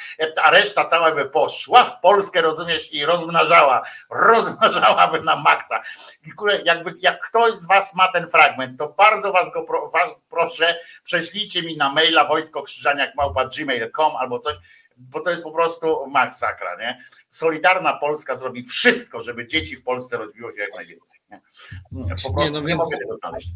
a 0.43 0.51
reszta 0.51 0.85
cała 0.85 1.11
by 1.11 1.25
poszła 1.25 1.83
w 1.83 1.99
Polskę, 2.01 2.41
rozumiesz, 2.41 2.93
i 2.93 3.05
rozmnażała, 3.05 3.81
rozmnażałaby 4.09 5.21
na 5.21 5.35
maksa. 5.35 5.81
I 6.25 6.29
jakby, 6.65 6.93
jak 6.99 7.21
ktoś 7.21 7.55
z 7.55 7.67
was 7.67 7.95
ma 7.95 8.07
ten 8.07 8.27
fragment, 8.27 8.79
to 8.79 8.89
bardzo 8.97 9.31
was 9.31 9.51
go 9.53 9.65
was 9.93 10.21
proszę, 10.29 10.75
prześlijcie 11.03 11.63
mi 11.63 11.77
na 11.77 11.89
maila 11.89 12.25
wojtkokrzyżaniak.gmail.com 12.25 14.15
albo 14.15 14.39
coś, 14.39 14.55
bo 14.97 15.19
to 15.19 15.29
jest 15.29 15.43
po 15.43 15.51
prostu 15.51 16.07
masakra, 16.07 16.75
nie? 16.75 17.03
Solidarna 17.31 17.93
Polska 17.93 18.35
zrobi 18.35 18.63
wszystko, 18.63 19.21
żeby 19.21 19.47
dzieci 19.47 19.75
w 19.75 19.83
Polsce 19.83 20.17
rodziło 20.17 20.51
się 20.51 20.59
jak 20.59 20.75
najwięcej. 20.75 21.19
Nie? 21.31 21.41
Po 22.23 22.33
prostu 22.33 22.41
nie, 22.41 22.51
no 22.51 22.67
nie 22.67 22.75
mogę 22.75 22.97
tego 22.97 23.13
znaleźć. 23.13 23.47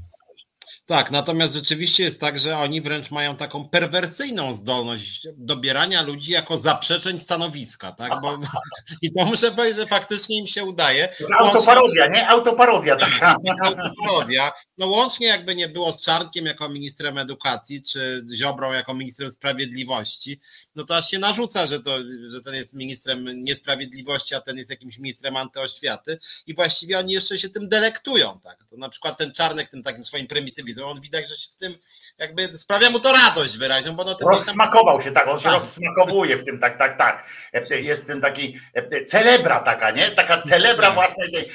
Tak, 0.86 1.12
natomiast 1.12 1.54
rzeczywiście 1.54 2.04
jest 2.04 2.20
tak, 2.20 2.40
że 2.40 2.58
oni 2.58 2.82
wręcz 2.82 3.12
mają 3.12 3.36
taką 3.36 3.70
perwersyjną 3.70 4.54
zdolność 4.54 5.28
dobierania 5.38 6.02
ludzi 6.02 6.32
jako 6.32 6.58
zaprzeczeń 6.58 7.20
stanowiska, 7.20 7.92
tak? 7.92 8.12
Bo, 8.22 8.40
I 9.02 9.14
to 9.14 9.26
muszę 9.26 9.52
powiedzieć, 9.52 9.80
że 9.80 9.88
faktycznie 9.88 10.40
im 10.40 10.48
się 10.48 10.64
udaje. 10.64 11.10
Autoparodia, 11.40 12.08
nie? 12.08 12.28
Autoparodia 12.28 12.96
taka. 12.96 13.36
Autoparodia. 13.64 14.52
No 14.78 14.88
łącznie 14.88 15.28
jakby 15.28 15.56
nie 15.56 15.70
było 15.70 15.92
z 15.92 16.06
Czarnkiem 16.06 16.46
jako 16.46 16.70
ministrem 16.70 17.18
edukacji, 17.18 17.84
czy 17.84 18.26
Ziobrą 18.36 18.72
jako 18.72 18.94
ministrem 18.94 19.32
sprawiedliwości, 19.32 20.40
no 20.76 20.84
to 20.84 20.98
aż 20.98 21.10
się 21.10 21.20
narzuca, 21.20 21.66
że, 21.66 21.80
to, 21.80 21.98
że 22.28 22.42
ten 22.42 22.54
jest 22.54 22.74
ministrem 22.74 23.42
niesprawiedliwości, 23.42 24.36
a 24.36 24.42
ten 24.42 24.58
jest 24.58 24.70
jakimś 24.70 24.98
ministrem 24.98 25.38
antyoświaty 25.38 26.20
i 26.48 26.56
właściwie 26.56 27.00
oni 27.00 27.14
jeszcze 27.14 27.40
się 27.40 27.50
tym 27.50 27.70
delektują, 27.70 28.40
tak? 28.44 28.66
To 28.70 28.78
na 28.78 28.90
przykład 28.90 29.18
ten 29.18 29.32
Czarnek 29.32 29.70
tym 29.70 29.84
takim 29.84 30.04
swoim 30.04 30.28
prymitywizmem 30.28 30.73
on 30.82 31.02
widać, 31.02 31.30
że 31.30 31.36
się 31.36 31.48
w 31.54 31.58
tym 31.58 31.78
jakby 32.18 32.58
sprawia 32.58 32.90
mu 32.90 33.00
to 33.00 33.14
radość 33.14 33.58
wyraźną, 33.58 33.96
bo 33.96 34.04
no 34.04 34.18
Rozsmakował 34.22 35.02
się, 35.02 35.12
tak, 35.12 35.28
on 35.28 35.38
się 35.38 35.44
tak. 35.44 35.54
rozsmakowuje 35.54 36.38
w 36.38 36.46
tym, 36.46 36.60
tak, 36.60 36.78
tak, 36.78 36.98
tak. 36.98 37.28
Jest 37.70 38.08
ten 38.08 38.22
taki 38.22 38.60
celebra 39.08 39.60
taka, 39.60 39.92
nie? 39.92 40.12
Taka 40.12 40.42
celebra 40.42 40.88
tak. 40.88 40.96
własnej 40.96 41.32
tej, 41.32 41.50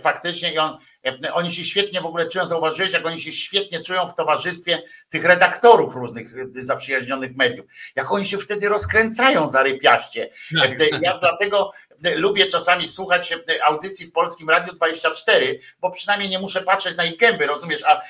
faktycznie 0.00 0.52
i 0.52 0.58
on 0.58 0.78
oni 1.32 1.50
się 1.50 1.64
świetnie 1.64 2.00
w 2.00 2.06
ogóle 2.06 2.28
czują, 2.28 2.46
zauważyłeś, 2.46 2.92
jak 2.92 3.06
oni 3.06 3.20
się 3.20 3.32
świetnie 3.32 3.80
czują 3.80 4.06
w 4.06 4.14
towarzystwie 4.14 4.82
tych 5.08 5.24
redaktorów 5.24 5.94
różnych 5.94 6.26
zaprzyjaźnionych 6.62 7.36
mediów. 7.36 7.66
Jak 7.96 8.12
oni 8.12 8.24
się 8.24 8.38
wtedy 8.38 8.68
rozkręcają 8.68 9.48
zarypiaście. 9.48 10.30
Tak. 10.58 10.70
Ja 11.02 11.18
dlatego 11.18 11.72
lubię 12.14 12.46
czasami 12.46 12.88
słuchać 12.88 13.34
audycji 13.64 14.06
w 14.06 14.12
Polskim 14.12 14.50
Radiu 14.50 14.74
24, 14.74 15.60
bo 15.80 15.90
przynajmniej 15.90 16.30
nie 16.30 16.38
muszę 16.38 16.62
patrzeć 16.62 16.96
na 16.96 17.04
ich 17.04 17.18
gęby, 17.18 17.46
rozumiesz, 17.46 17.84
a 17.84 18.00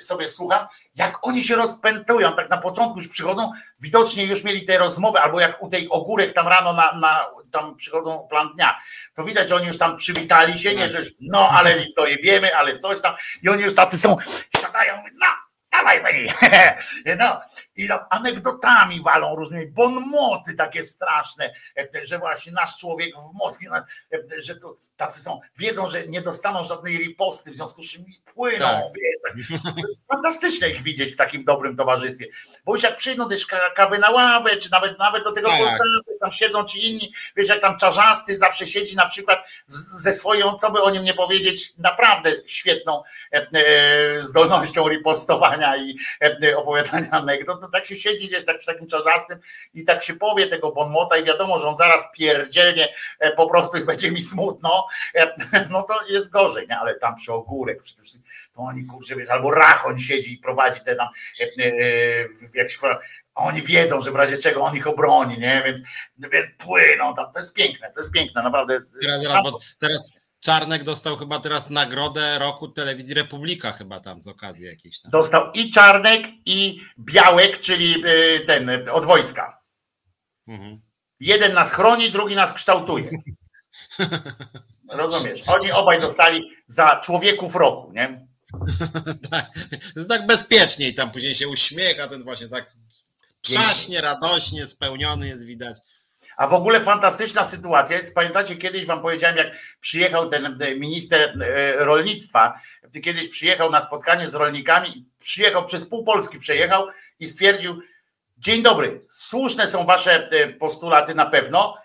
sobie 0.00 0.28
słucham, 0.28 0.66
jak 0.96 1.26
oni 1.26 1.44
się 1.44 1.56
rozpętują, 1.56 2.32
tak 2.32 2.50
na 2.50 2.58
początku 2.58 2.96
już 2.96 3.08
przychodzą, 3.08 3.52
widocznie 3.80 4.24
już 4.24 4.44
mieli 4.44 4.64
te 4.64 4.78
rozmowy, 4.78 5.18
albo 5.18 5.40
jak 5.40 5.62
u 5.62 5.68
tej 5.68 5.88
ogórek 5.88 6.32
tam 6.32 6.48
rano 6.48 6.72
na, 6.72 6.92
na 6.92 7.26
tam 7.50 7.76
przychodzą 7.76 8.26
plan 8.30 8.48
dnia, 8.54 8.80
to 9.14 9.24
widać, 9.24 9.48
że 9.48 9.56
oni 9.56 9.66
już 9.66 9.78
tam 9.78 9.96
przywitali 9.96 10.58
się, 10.58 10.74
nie, 10.74 10.88
że 10.88 11.00
no, 11.20 11.48
ale 11.48 11.76
to 11.96 12.06
jebiemy, 12.06 12.56
ale 12.56 12.78
coś 12.78 13.00
tam, 13.00 13.14
i 13.42 13.48
oni 13.48 13.62
już 13.62 13.74
tacy 13.74 13.98
są, 13.98 14.16
siadają, 14.60 15.02
no, 15.20 15.26
dawaj 15.72 16.02
pani. 16.02 16.28
No, 17.18 17.40
i 17.76 17.88
tam 17.88 17.98
anegdotami 18.10 19.02
walą 19.02 19.36
różnymi, 19.36 19.66
bonmoty 19.66 20.54
takie 20.54 20.82
straszne, 20.82 21.54
że 22.02 22.18
właśnie 22.18 22.52
nasz 22.52 22.78
człowiek 22.78 23.14
w 23.16 23.34
Moskwie, 23.34 23.70
że 24.38 24.56
tu 24.56 24.78
tacy 24.96 25.20
są, 25.20 25.40
wiedzą, 25.58 25.88
że 25.88 26.06
nie 26.06 26.20
dostaną 26.20 26.62
żadnej 26.62 26.96
riposty, 26.98 27.50
w 27.50 27.54
związku 27.54 27.82
z 27.82 27.90
czym 27.90 28.04
płyną, 28.34 28.66
tak. 28.66 28.84
wiesz, 28.94 29.62
tak. 29.62 29.74
To 29.74 29.80
jest 29.86 30.02
fantastyczne 30.08 30.70
ich 30.70 30.82
widzieć 30.82 31.12
w 31.12 31.16
takim 31.16 31.44
dobrym 31.44 31.76
towarzystwie, 31.76 32.26
bo 32.64 32.74
już 32.74 32.82
jak 32.82 32.96
przyjdą 32.96 33.28
też 33.28 33.46
kawy 33.76 33.98
na 33.98 34.10
ławę, 34.10 34.56
czy 34.56 34.70
nawet 34.70 34.98
nawet 34.98 35.24
do 35.24 35.32
tego 35.32 35.48
tak. 35.48 35.80
tam 36.20 36.32
siedzą, 36.32 36.64
czy 36.64 36.78
inni, 36.78 37.12
wiesz, 37.36 37.48
jak 37.48 37.60
tam 37.60 37.76
Czarzasty 37.76 38.38
zawsze 38.38 38.66
siedzi 38.66 38.96
na 38.96 39.06
przykład 39.06 39.46
ze 39.66 40.12
swoją, 40.12 40.54
co 40.54 40.70
by 40.70 40.82
o 40.82 40.90
nim 40.90 41.04
nie 41.04 41.14
powiedzieć, 41.14 41.72
naprawdę 41.78 42.30
świetną 42.46 43.02
e, 43.32 44.22
zdolnością 44.22 44.88
ripostowania 44.88 45.76
i 45.76 45.96
opowiadania 46.56 47.10
anegdot, 47.10 47.60
to 47.66 47.72
tak 47.72 47.86
się 47.86 47.96
siedzi 47.96 48.28
gdzieś 48.28 48.44
tak 48.44 48.56
przy 48.56 48.66
takim 48.66 48.86
Czarzastym 48.86 49.38
i 49.74 49.84
tak 49.84 50.02
się 50.02 50.14
powie 50.14 50.46
tego 50.46 50.72
bonmota 50.72 51.16
i 51.16 51.24
wiadomo, 51.24 51.58
że 51.58 51.68
on 51.68 51.76
zaraz 51.76 52.08
pierdzielnie 52.12 52.94
po 53.36 53.46
prostu 53.46 53.84
będzie 53.86 54.10
mi 54.10 54.22
smutno, 54.22 54.86
no 55.70 55.82
to 55.82 55.94
jest 56.08 56.30
gorzej, 56.30 56.66
nie? 56.68 56.78
ale 56.78 56.94
tam 56.94 57.16
przy 57.16 57.32
ogórek, 57.32 57.82
to 58.54 58.62
oni 58.62 58.86
kurczę, 58.86 59.16
wiesz, 59.16 59.28
albo 59.28 59.50
Rachoń 59.50 59.98
siedzi 59.98 60.34
i 60.34 60.38
prowadzi 60.38 60.80
te 60.80 60.96
tam, 60.96 61.08
jak 62.54 62.70
się 62.70 62.78
oni 63.36 63.62
wiedzą, 63.62 64.00
że 64.00 64.10
w 64.10 64.16
razie 64.16 64.36
czego 64.36 64.60
on 64.60 64.76
ich 64.76 64.86
obroni, 64.86 65.38
nie? 65.38 65.62
Więc, 65.66 65.82
więc 66.18 66.46
płyną 66.58 67.14
tam. 67.14 67.32
To 67.32 67.38
jest 67.38 67.52
piękne, 67.52 67.90
to 67.90 68.00
jest 68.00 68.12
piękne, 68.12 68.42
naprawdę. 68.42 68.80
Teraz, 69.02 69.22
teraz, 69.22 69.76
teraz 69.80 70.15
Czarnek 70.40 70.84
dostał 70.84 71.16
chyba 71.16 71.40
teraz 71.40 71.70
nagrodę 71.70 72.38
roku 72.38 72.68
telewizji 72.68 73.14
Republika 73.14 73.72
chyba 73.72 74.00
tam 74.00 74.20
z 74.20 74.28
okazji 74.28 74.64
jakiejś 74.64 75.00
tam. 75.00 75.10
Dostał 75.10 75.52
i 75.52 75.70
Czarnek 75.70 76.26
i 76.46 76.80
Białek, 76.98 77.58
czyli 77.58 78.04
y, 78.06 78.40
ten 78.46 78.70
od 78.92 79.04
wojska. 79.04 79.58
Mhm. 80.48 80.80
Jeden 81.20 81.52
nas 81.52 81.72
chroni, 81.72 82.10
drugi 82.10 82.34
nas 82.36 82.52
kształtuje. 82.52 83.10
Rozumiesz? 84.90 85.42
Oni 85.46 85.72
obaj 85.72 86.00
dostali 86.00 86.50
za 86.66 87.00
człowieków 87.04 87.56
roku, 87.56 87.92
nie? 87.92 88.26
tak, 89.30 89.50
jest 89.96 90.08
tak 90.08 90.26
bezpieczniej, 90.26 90.94
tam 90.94 91.10
później 91.10 91.34
się 91.34 91.48
uśmiecha, 91.48 92.08
ten 92.08 92.24
właśnie 92.24 92.48
tak 92.48 92.76
Przaśnie, 93.46 94.00
radośnie, 94.00 94.66
spełniony 94.66 95.28
jest 95.28 95.44
widać. 95.44 95.78
A 96.36 96.46
w 96.46 96.54
ogóle 96.54 96.80
fantastyczna 96.80 97.44
sytuacja 97.44 97.96
jest. 97.96 98.14
Pamiętacie, 98.14 98.56
kiedyś 98.56 98.86
wam 98.86 99.02
powiedziałem, 99.02 99.36
jak 99.36 99.46
przyjechał 99.80 100.28
ten 100.28 100.62
e, 100.62 100.74
minister 100.74 101.42
e, 101.42 101.72
rolnictwa, 101.72 102.60
kiedyś 103.04 103.28
przyjechał 103.28 103.70
na 103.70 103.80
spotkanie 103.80 104.28
z 104.28 104.34
rolnikami, 104.34 105.06
przyjechał 105.18 105.64
przez 105.64 105.88
pół 105.88 106.04
Polski, 106.04 106.38
przejechał 106.38 106.86
i 107.20 107.26
stwierdził: 107.26 107.80
Dzień 108.38 108.62
dobry, 108.62 109.00
słuszne 109.10 109.68
są 109.68 109.84
wasze 109.84 110.28
e, 110.30 110.48
postulaty 110.48 111.14
na 111.14 111.26
pewno. 111.26 111.76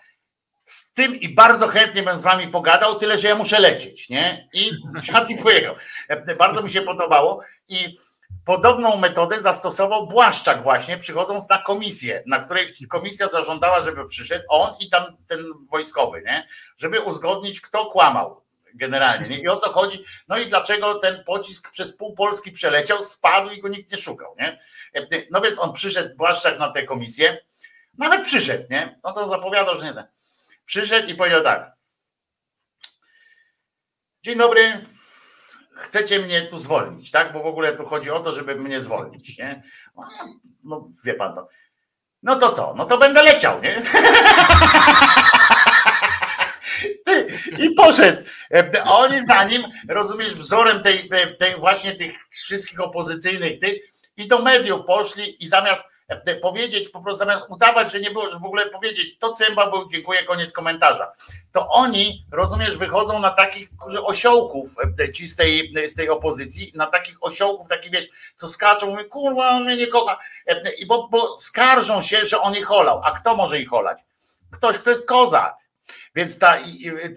Z 0.64 0.92
tym 0.92 1.20
i 1.20 1.28
bardzo 1.28 1.68
chętnie 1.68 2.02
bym 2.02 2.18
z 2.18 2.22
wami 2.22 2.48
pogadał, 2.48 2.98
tyle 2.98 3.18
że 3.18 3.28
ja 3.28 3.36
muszę 3.36 3.60
lecieć, 3.60 4.08
nie? 4.08 4.48
I 4.52 4.70
wsiadł 5.02 5.30
i 5.30 5.36
pojechał. 5.36 5.74
Bardzo 6.38 6.62
mi 6.62 6.70
się 6.70 6.82
podobało 6.82 7.42
i 7.68 7.96
Podobną 8.44 8.96
metodę 8.96 9.42
zastosował 9.42 10.06
Błaszczak 10.06 10.62
właśnie, 10.62 10.98
przychodząc 10.98 11.48
na 11.48 11.58
komisję, 11.58 12.22
na 12.26 12.38
której 12.38 12.66
komisja 12.90 13.28
zażądała, 13.28 13.80
żeby 13.80 14.06
przyszedł 14.06 14.44
on 14.48 14.74
i 14.80 14.90
tam 14.90 15.04
ten 15.26 15.44
wojskowy, 15.70 16.22
nie? 16.26 16.48
żeby 16.76 17.00
uzgodnić, 17.00 17.60
kto 17.60 17.86
kłamał 17.86 18.42
generalnie. 18.74 19.28
Nie? 19.28 19.38
I 19.38 19.48
o 19.48 19.56
co 19.56 19.72
chodzi? 19.72 20.04
No 20.28 20.38
i 20.38 20.46
dlaczego 20.46 20.94
ten 20.94 21.24
pocisk 21.24 21.70
przez 21.70 21.96
pół 21.96 22.14
Polski 22.14 22.52
przeleciał, 22.52 23.02
spadł 23.02 23.50
i 23.50 23.60
go 23.60 23.68
nikt 23.68 23.92
nie 23.92 23.98
szukał. 23.98 24.36
Nie? 24.38 24.58
No 25.30 25.40
więc 25.40 25.58
on 25.58 25.72
przyszedł, 25.72 26.16
Błaszczak, 26.16 26.58
na 26.58 26.70
tę 26.70 26.82
komisję, 26.82 27.38
nawet 27.98 28.24
przyszedł, 28.24 28.64
nie? 28.70 29.00
No 29.04 29.12
to 29.12 29.28
zapowiadał, 29.28 29.76
że 29.76 29.84
nie. 29.84 30.04
Przyszedł 30.64 31.08
i 31.08 31.14
powiedział 31.14 31.42
tak. 31.42 31.72
Dzień 34.22 34.38
dobry, 34.38 34.80
chcecie 35.74 36.18
mnie 36.18 36.42
tu 36.42 36.58
zwolnić, 36.58 37.10
tak? 37.10 37.32
Bo 37.32 37.42
w 37.42 37.46
ogóle 37.46 37.76
tu 37.76 37.84
chodzi 37.84 38.10
o 38.10 38.20
to, 38.20 38.32
żeby 38.32 38.54
mnie 38.54 38.80
zwolnić, 38.80 39.38
nie? 39.38 39.62
No, 40.64 40.86
wie 41.04 41.14
pan 41.14 41.34
to. 41.34 41.48
No 42.22 42.36
to 42.36 42.52
co? 42.52 42.74
No 42.76 42.84
to 42.84 42.98
będę 42.98 43.22
leciał, 43.22 43.62
nie? 43.62 43.82
I 47.58 47.70
poszedł. 47.70 48.22
E, 48.54 48.84
oni 48.84 49.24
za 49.24 49.44
nim, 49.44 49.62
rozumiesz, 49.88 50.34
wzorem 50.34 50.82
tej, 50.82 51.10
tej 51.38 51.56
właśnie 51.56 51.94
tych 51.94 52.12
wszystkich 52.30 52.80
opozycyjnych 52.80 53.58
tych 53.58 53.74
i 54.16 54.28
do 54.28 54.38
mediów 54.38 54.86
poszli 54.86 55.44
i 55.44 55.48
zamiast 55.48 55.82
powiedzieć, 56.42 56.88
po 56.88 57.00
prostu 57.00 57.18
zamiast 57.18 57.44
udawać, 57.48 57.92
że 57.92 58.00
nie 58.00 58.10
było, 58.10 58.30
że 58.30 58.38
w 58.38 58.44
ogóle 58.44 58.66
powiedzieć, 58.66 59.18
to 59.18 59.32
Cymba 59.32 59.70
był, 59.70 59.88
dziękuję, 59.88 60.24
koniec 60.24 60.52
komentarza. 60.52 61.12
To 61.52 61.68
oni, 61.68 62.26
rozumiesz, 62.32 62.76
wychodzą 62.76 63.20
na 63.20 63.30
takich 63.30 63.68
osiołków 64.04 64.74
e, 65.00 65.12
ci 65.12 65.26
z 65.26 65.36
tej, 65.36 65.72
z 65.86 65.94
tej 65.94 66.08
opozycji, 66.08 66.72
na 66.74 66.86
takich 66.86 67.16
osiołków, 67.20 67.68
takich 67.68 67.92
wiesz, 67.92 68.08
co 68.36 68.48
skaczą, 68.48 68.90
mówią, 68.90 69.08
kurwa, 69.08 69.50
on 69.50 69.64
mnie 69.64 69.76
nie 69.76 69.86
kocha. 69.86 70.18
E, 70.46 70.72
I 70.72 70.86
bo, 70.86 71.08
bo 71.08 71.38
skarżą 71.38 72.00
się, 72.00 72.26
że 72.26 72.40
on 72.40 72.54
ich 72.54 72.66
holał. 72.66 73.00
A 73.04 73.10
kto 73.10 73.34
może 73.36 73.58
ich 73.58 73.68
holać? 73.68 73.98
Ktoś, 74.50 74.78
kto 74.78 74.90
jest 74.90 75.06
koza. 75.06 75.56
Więc 76.14 76.38
ta, 76.38 76.58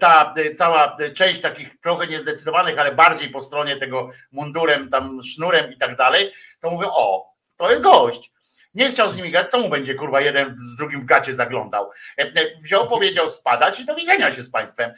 ta 0.00 0.34
cała 0.56 0.96
część 1.14 1.40
takich 1.40 1.80
trochę 1.80 2.06
niezdecydowanych, 2.06 2.78
ale 2.78 2.92
bardziej 2.92 3.30
po 3.30 3.42
stronie 3.42 3.76
tego 3.76 4.10
mundurem, 4.32 4.88
tam 4.88 5.22
sznurem 5.22 5.72
i 5.72 5.76
tak 5.76 5.96
dalej, 5.96 6.32
to 6.60 6.70
mówią, 6.70 6.88
o, 6.90 7.32
to 7.56 7.70
jest 7.70 7.82
gość 7.82 8.32
nie 8.76 8.88
chciał 8.88 9.08
z 9.08 9.16
nimi 9.16 9.30
grać, 9.30 9.50
co 9.50 9.60
mu 9.60 9.68
będzie 9.68 9.94
kurwa 9.94 10.20
jeden 10.20 10.56
z 10.58 10.76
drugim 10.76 11.00
w 11.00 11.04
gacie 11.04 11.32
zaglądał. 11.32 11.90
E, 12.18 12.22
e, 12.22 12.60
wziął, 12.62 12.88
powiedział 12.88 13.30
spadać 13.30 13.80
i 13.80 13.84
do 13.84 13.94
widzenia 13.94 14.32
się 14.32 14.42
z 14.42 14.50
państwem. 14.50 14.92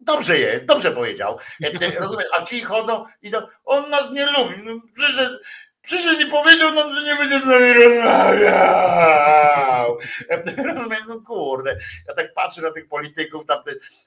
Dobrze 0.00 0.38
jest, 0.38 0.64
dobrze 0.64 0.92
powiedział. 0.92 1.38
E, 1.64 2.00
rozumiem, 2.00 2.26
a 2.32 2.42
ci 2.42 2.60
chodzą 2.60 3.04
i 3.22 3.30
to, 3.30 3.48
on 3.64 3.90
nas 3.90 4.10
nie 4.12 4.26
lubi. 4.26 4.54
No, 4.64 4.72
przyszedł, 4.94 5.34
przyszedł 5.82 6.20
i 6.20 6.26
powiedział 6.26 6.74
nam, 6.74 6.94
że 6.94 7.02
nie 7.02 7.16
będzie 7.16 7.40
z 7.40 7.44
nami 7.44 7.72
rozmawiał. 7.72 8.14
Rozumiem, 10.74 11.02
no 11.08 11.20
kurde. 11.20 11.76
Ja 12.08 12.14
tak 12.14 12.34
patrzę 12.34 12.62
na 12.62 12.70
tych 12.70 12.88
polityków, 12.88 13.44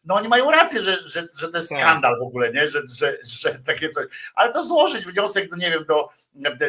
no 0.05 0.15
oni 0.15 0.27
mają 0.27 0.51
rację, 0.51 0.79
że, 0.79 0.97
że, 1.03 1.27
że 1.39 1.47
to 1.47 1.57
jest 1.57 1.69
tak. 1.69 1.79
skandal 1.79 2.19
w 2.19 2.23
ogóle, 2.23 2.51
nie? 2.51 2.67
Że, 2.67 2.81
że, 2.95 3.17
że 3.23 3.59
takie 3.65 3.89
coś. 3.89 4.05
Ale 4.35 4.53
to 4.53 4.63
złożyć 4.63 5.05
wniosek, 5.05 5.49
do, 5.49 5.55
nie 5.55 5.71
wiem, 5.71 5.85
do, 5.85 6.09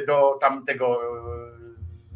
do 0.07 0.39
tam 0.41 0.65
tego 0.65 1.01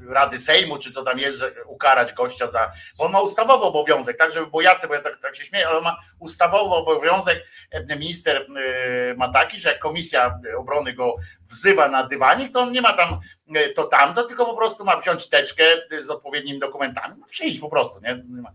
Rady 0.08 0.38
Sejmu, 0.38 0.78
czy 0.78 0.90
co 0.90 1.02
tam 1.02 1.18
jest, 1.18 1.38
że 1.38 1.54
ukarać 1.66 2.12
gościa 2.12 2.46
za. 2.46 2.72
Bo 2.98 3.04
on 3.04 3.12
ma 3.12 3.20
ustawowy 3.20 3.64
obowiązek, 3.64 4.16
tak, 4.16 4.30
żeby 4.30 4.46
było 4.46 4.62
jasne, 4.62 4.88
bo 4.88 4.94
ja 4.94 5.00
tak, 5.00 5.16
tak 5.16 5.36
się 5.36 5.44
śmieję, 5.44 5.68
ale 5.68 5.78
on 5.78 5.84
ma 5.84 5.96
ustawowy 6.18 6.74
obowiązek. 6.74 7.46
E, 7.70 7.96
minister 7.96 8.36
e, 8.36 9.14
ma 9.14 9.32
taki, 9.32 9.58
że 9.58 9.68
jak 9.68 9.78
komisja 9.78 10.38
obrony 10.58 10.92
go 10.92 11.16
wzywa 11.50 11.88
na 11.88 12.06
dywanik, 12.06 12.52
to 12.52 12.60
on 12.60 12.72
nie 12.72 12.82
ma 12.82 12.92
tam 12.92 13.20
e, 13.54 13.68
to 13.68 13.84
tamto, 13.84 14.24
tylko 14.24 14.46
po 14.46 14.56
prostu 14.56 14.84
ma 14.84 14.96
wziąć 14.96 15.28
teczkę 15.28 15.64
z 15.98 16.10
odpowiednimi 16.10 16.58
dokumentami. 16.58 17.14
No 17.18 17.26
przyjść 17.26 17.60
po 17.60 17.70
prostu, 17.70 18.00
nie? 18.00 18.22
nie 18.28 18.42
ma. 18.42 18.52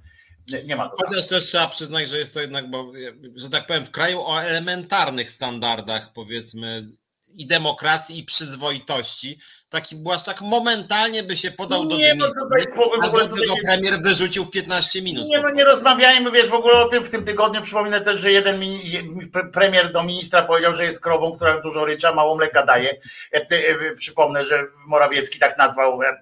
Nie, 0.66 0.76
ma 0.76 0.90
to. 0.90 0.96
Chociaż 0.98 1.28
też 1.28 1.46
trzeba 1.46 1.68
przyznać, 1.68 2.10
że 2.10 2.18
jest 2.18 2.34
to 2.34 2.42
jednak, 2.42 2.70
bo, 2.70 2.92
że 3.36 3.50
tak 3.50 3.68
powiem, 3.68 3.86
w 3.86 3.92
kraju 3.92 4.22
o 4.22 4.44
elementarnych 4.44 5.30
standardach, 5.30 6.14
powiedzmy, 6.14 6.88
i 7.38 7.48
demokracji, 7.48 8.20
i 8.20 8.24
przyzwoitości, 8.24 9.40
taki 9.70 9.96
Błaszczak 9.96 10.42
momentalnie 10.42 11.24
by 11.24 11.38
się 11.38 11.52
podał 11.52 11.86
do 11.86 11.98
nie, 11.98 12.16
no 12.16 12.26
w 12.76 13.06
ogóle, 13.06 13.28
go 13.28 13.36
premier 13.66 13.94
wyrzucił 14.04 14.46
w 14.46 14.50
15 14.50 15.02
minut. 15.02 15.28
Nie, 15.28 15.40
no 15.40 15.50
nie 15.50 15.64
rozmawiajmy, 15.64 16.32
wiesz, 16.32 16.48
w 16.48 16.54
ogóle 16.54 16.74
o 16.74 16.88
tym 16.88 17.04
w 17.04 17.10
tym 17.10 17.24
tygodniu. 17.24 17.62
Przypominę 17.62 18.02
też, 18.02 18.20
że 18.20 18.32
jeden 18.32 18.62
premier 19.54 19.92
do 19.92 20.04
ministra 20.04 20.42
powiedział, 20.42 20.74
że 20.74 20.86
jest 20.86 21.00
krową, 21.00 21.32
która 21.32 21.62
dużo 21.62 21.86
rycza, 21.86 22.14
mało 22.14 22.36
mleka 22.36 22.66
daje. 22.66 22.90
E, 23.34 23.46
e, 23.50 23.96
przypomnę, 23.96 24.44
że 24.44 24.64
Morawiecki 24.86 25.40
tak 25.40 25.58
nazwał 25.58 26.02
e, 26.02 26.20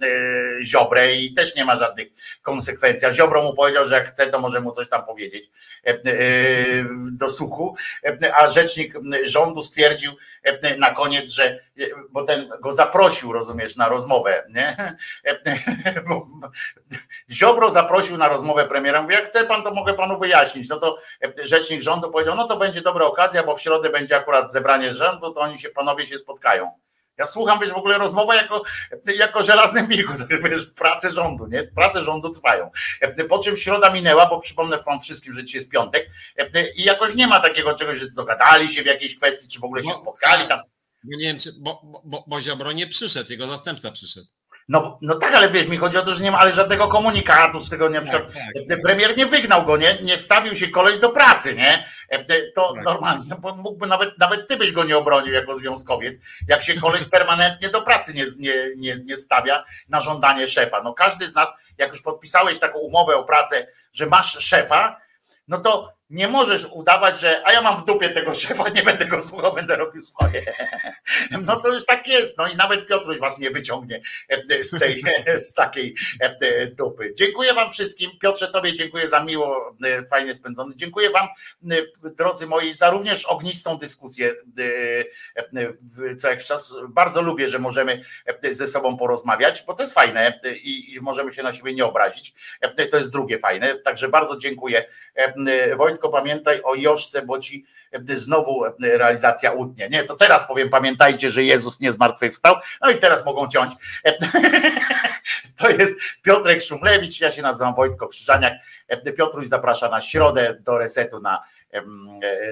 Ziobrę 0.64 1.16
i 1.16 1.34
też 1.34 1.56
nie 1.56 1.66
ma 1.66 1.78
żadnych 1.78 2.08
konsekwencji. 2.42 3.08
A 3.08 3.12
Ziobro 3.12 3.44
mu 3.44 3.54
powiedział, 3.54 3.86
że 3.86 3.96
jak 3.96 4.08
chce, 4.08 4.28
to 4.28 4.40
może 4.40 4.60
mu 4.60 4.72
coś 4.72 4.90
tam 4.90 5.06
powiedzieć 5.06 5.50
do 7.12 7.30
suchu. 7.30 7.76
A 8.38 8.50
rzecznik 8.50 8.94
rządu 9.24 9.62
stwierdził 9.62 10.12
na 10.78 10.92
koniec, 10.92 11.30
że 11.30 11.60
bo 12.10 12.24
ten 12.24 12.50
go 12.62 12.72
zaprosił, 12.72 13.34
rozumiesz, 13.34 13.45
na 13.78 13.90
rozmowę, 13.90 14.44
nie? 14.50 14.96
Ziobro 17.32 17.70
zaprosił 17.70 18.18
na 18.18 18.28
rozmowę 18.28 18.68
premiera, 18.68 19.02
mówi, 19.02 19.14
jak 19.14 19.26
chce 19.26 19.46
pan, 19.46 19.64
to 19.64 19.72
mogę 19.72 19.94
panu 19.94 20.18
wyjaśnić. 20.18 20.70
No 20.70 20.78
to 20.78 20.98
rzecznik 21.44 21.82
rządu 21.82 22.12
powiedział, 22.12 22.36
no 22.36 22.48
to 22.48 22.58
będzie 22.58 22.82
dobra 22.82 23.06
okazja, 23.06 23.44
bo 23.44 23.56
w 23.56 23.62
środę 23.62 23.90
będzie 23.90 24.16
akurat 24.16 24.52
zebranie 24.52 24.94
rządu, 24.94 25.34
to 25.34 25.42
oni 25.42 25.60
się, 25.60 25.70
panowie 25.70 26.06
się 26.06 26.18
spotkają. 26.18 26.72
Ja 27.18 27.26
słucham, 27.26 27.60
wiesz, 27.60 27.70
w 27.70 27.78
ogóle 27.78 27.98
rozmowa 27.98 28.36
jako, 28.36 28.64
jako 29.18 29.44
żelaznym 29.44 29.88
wilku, 29.88 30.14
wiesz, 30.44 30.66
prace 30.66 31.12
rządu, 31.12 31.48
nie? 31.48 31.64
Prace 31.64 32.04
rządu 32.04 32.30
trwają. 32.30 32.72
Po 33.30 33.40
czym 33.40 33.58
środa 33.58 33.90
minęła, 33.90 34.26
bo 34.26 34.40
przypomnę 34.40 34.78
wam 34.78 35.00
wszystkim, 35.00 35.34
że 35.34 35.44
dzisiaj 35.44 35.60
jest 35.60 35.72
piątek 35.72 36.10
i 36.76 36.84
jakoś 36.84 37.16
nie 37.16 37.28
ma 37.28 37.40
takiego 37.40 37.74
czegoś, 37.74 38.00
że 38.00 38.12
dogadali 38.12 38.70
się 38.70 38.84
w 38.84 38.86
jakiejś 38.86 39.18
kwestii, 39.18 39.48
czy 39.48 39.60
w 39.60 39.64
ogóle 39.64 39.84
się 39.84 39.90
no, 39.90 39.96
spotkali 39.96 40.48
tam. 40.48 40.60
Bo 41.12 41.18
nie 41.18 41.26
wiem, 41.26 41.40
czy, 41.40 41.54
bo, 41.60 41.82
bo, 42.04 42.24
bo 42.28 42.42
Ziobro 42.42 42.72
nie 42.72 42.88
przyszedł, 42.88 43.32
jego 43.32 43.48
zastępca 43.48 43.92
przyszedł. 43.92 44.28
No, 44.68 45.00
no 45.02 45.16
tak, 45.16 45.34
ale 45.36 45.50
wiesz, 45.50 45.68
mi 45.68 45.78
chodzi 45.78 45.98
o 45.98 46.02
to, 46.02 46.16
że 46.16 46.24
nie 46.24 46.32
ma 46.32 46.40
ale 46.40 46.54
żadnego 46.54 46.88
komunikatu 46.88 47.60
z 47.60 47.70
tego, 47.70 47.90
na 47.90 48.02
przykład 48.02 48.34
tak. 48.70 48.82
premier 48.82 49.18
nie 49.18 49.26
wygnał 49.26 49.66
go, 49.66 49.78
nie, 49.78 49.98
nie 50.02 50.18
stawił 50.18 50.56
się 50.56 50.68
koleś 50.68 51.00
do 51.00 51.10
pracy, 51.10 51.56
nie? 51.56 51.86
To 52.56 52.74
Tak. 52.74 52.84
normalnie, 52.84 53.26
no, 53.30 53.38
bo 53.38 53.56
mógłby 53.56 53.88
nawet, 53.88 54.20
nawet 54.20 54.48
ty 54.48 54.58
byś 54.58 54.72
go 54.72 54.84
nie 54.84 54.98
obronił 54.98 55.34
jako 55.34 55.56
związkowiec, 55.56 56.18
jak 56.48 56.64
się 56.64 56.74
koleś 56.74 57.06
permanentnie 57.06 57.70
do 57.70 57.82
pracy 57.82 58.14
nie, 58.14 58.26
nie, 58.38 58.54
nie, 58.78 58.98
nie 59.06 59.18
stawia 59.18 59.64
na 59.90 60.02
żądanie 60.02 60.48
szefa. 60.48 60.82
No 60.84 60.94
każdy 60.94 61.26
z 61.28 61.36
nas, 61.36 61.54
jak 61.78 61.92
już 61.92 62.02
podpisałeś 62.02 62.60
taką 62.60 62.80
umowę 62.80 63.16
o 63.16 63.24
pracę, 63.24 63.68
że 63.94 64.06
masz 64.06 64.46
szefa, 64.46 65.02
no 65.48 65.58
to 65.58 65.95
nie 66.10 66.28
możesz 66.28 66.68
udawać, 66.72 67.20
że 67.20 67.42
a 67.46 67.52
ja 67.52 67.62
mam 67.62 67.82
w 67.82 67.86
dupie 67.86 68.10
tego 68.10 68.34
szefa, 68.34 68.70
nie 68.70 68.84
będę 68.84 69.06
go 69.06 69.22
słuchał, 69.22 69.54
będę 69.54 69.76
robił 69.76 70.02
swoje. 70.02 70.44
No 71.32 71.60
to 71.62 71.74
już 71.74 71.86
tak 71.86 72.08
jest. 72.08 72.38
No 72.38 72.48
i 72.48 72.56
nawet 72.56 72.88
Piotruś 72.88 73.20
was 73.20 73.40
nie 73.40 73.52
wyciągnie 73.52 74.02
e, 74.30 74.64
z 74.64 74.80
tej, 74.80 75.04
z 75.50 75.54
takiej 75.54 75.96
e, 76.20 76.68
dupy. 76.68 77.14
Dziękuję 77.16 77.54
wam 77.54 77.72
wszystkim. 77.72 78.12
Piotrze, 78.22 78.48
tobie 78.48 78.74
dziękuję 78.74 79.08
za 79.08 79.24
miło, 79.24 79.76
e, 79.84 80.06
fajnie 80.06 80.34
spędzony. 80.34 80.74
Dziękuję 80.76 81.10
wam, 81.10 81.28
drodzy 82.04 82.48
moi, 82.48 82.74
za 82.74 82.90
również 82.90 83.26
ognistą 83.26 83.78
dyskusję 83.78 84.34
co 86.18 86.30
jakiś 86.30 86.46
czas. 86.46 86.76
Bardzo 86.90 87.22
lubię, 87.22 87.50
że 87.50 87.60
możemy 87.60 88.04
ze 88.52 88.68
sobą 88.68 88.98
porozmawiać, 88.98 89.64
bo 89.68 89.74
to 89.74 89.84
jest 89.84 89.94
fajne 89.94 90.40
i 90.64 91.00
możemy 91.02 91.34
się 91.34 91.44
na 91.44 91.54
siebie 91.54 91.74
nie 91.74 91.86
obrazić. 91.86 92.34
To 92.92 92.98
jest 92.98 93.12
drugie 93.12 93.40
fajne. 93.40 93.80
Także 93.80 94.10
bardzo 94.10 94.38
dziękuję. 94.38 94.86
Wojtko, 95.78 96.10
pamiętaj 96.10 96.62
o 96.64 96.76
Joszce, 96.76 97.22
bo 97.22 97.40
ci 97.40 97.66
znowu 98.14 98.64
realizacja 98.80 99.52
utnie. 99.52 99.90
Nie, 99.90 100.04
to 100.04 100.16
teraz 100.16 100.48
powiem, 100.48 100.70
pamiętajcie, 100.70 101.30
że 101.30 101.44
Jezus 101.44 101.80
nie 101.80 101.92
zmartwychwstał. 101.92 102.56
No 102.82 102.90
i 102.90 102.98
teraz 102.98 103.26
mogą 103.26 103.48
ciąć. 103.48 103.74
To 105.56 105.70
jest 105.70 105.94
Piotrek 106.22 106.62
Szumlewicz, 106.62 107.20
ja 107.22 107.32
się 107.32 107.42
nazywam 107.42 107.76
Wojtko 107.76 108.08
Krzyżaniak. 108.08 108.54
Piotruś 109.18 109.48
zaprasza 109.48 109.90
na 109.90 110.02
środę 110.02 110.58
do 110.60 110.78
resetu 110.78 111.20
na, 111.20 111.44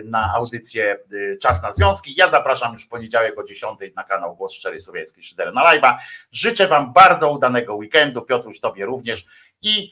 na 0.04 0.34
audycję 0.34 1.00
Czas 1.42 1.64
na 1.64 1.72
Związki. 1.72 2.16
Ja 2.16 2.30
zapraszam 2.30 2.74
już 2.74 2.86
w 2.86 2.88
poniedziałek 2.88 3.40
o 3.40 3.44
10 3.44 3.80
na 3.96 4.04
kanał 4.04 4.36
Głos 4.36 4.54
Szczery 4.54 4.82
Słowiański 4.82 5.24
Szyder 5.24 5.54
na 5.54 5.62
live'a. 5.62 5.98
Życzę 6.32 6.68
wam 6.68 6.94
bardzo 6.94 7.32
udanego 7.32 7.76
weekendu, 7.76 8.22
Piotruś 8.22 8.60
tobie 8.60 8.86
również 8.86 9.26
i 9.62 9.92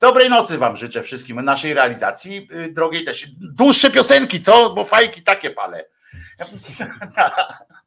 Dobrej 0.00 0.30
nocy 0.30 0.58
Wam 0.58 0.76
życzę 0.76 1.02
wszystkim 1.02 1.42
naszej 1.42 1.74
realizacji, 1.74 2.48
drogiej 2.70 3.04
też. 3.04 3.26
Dłuższe 3.36 3.90
piosenki, 3.90 4.40
co? 4.40 4.70
Bo 4.70 4.84
fajki 4.84 5.22
takie 5.22 5.50
palę. 5.50 5.84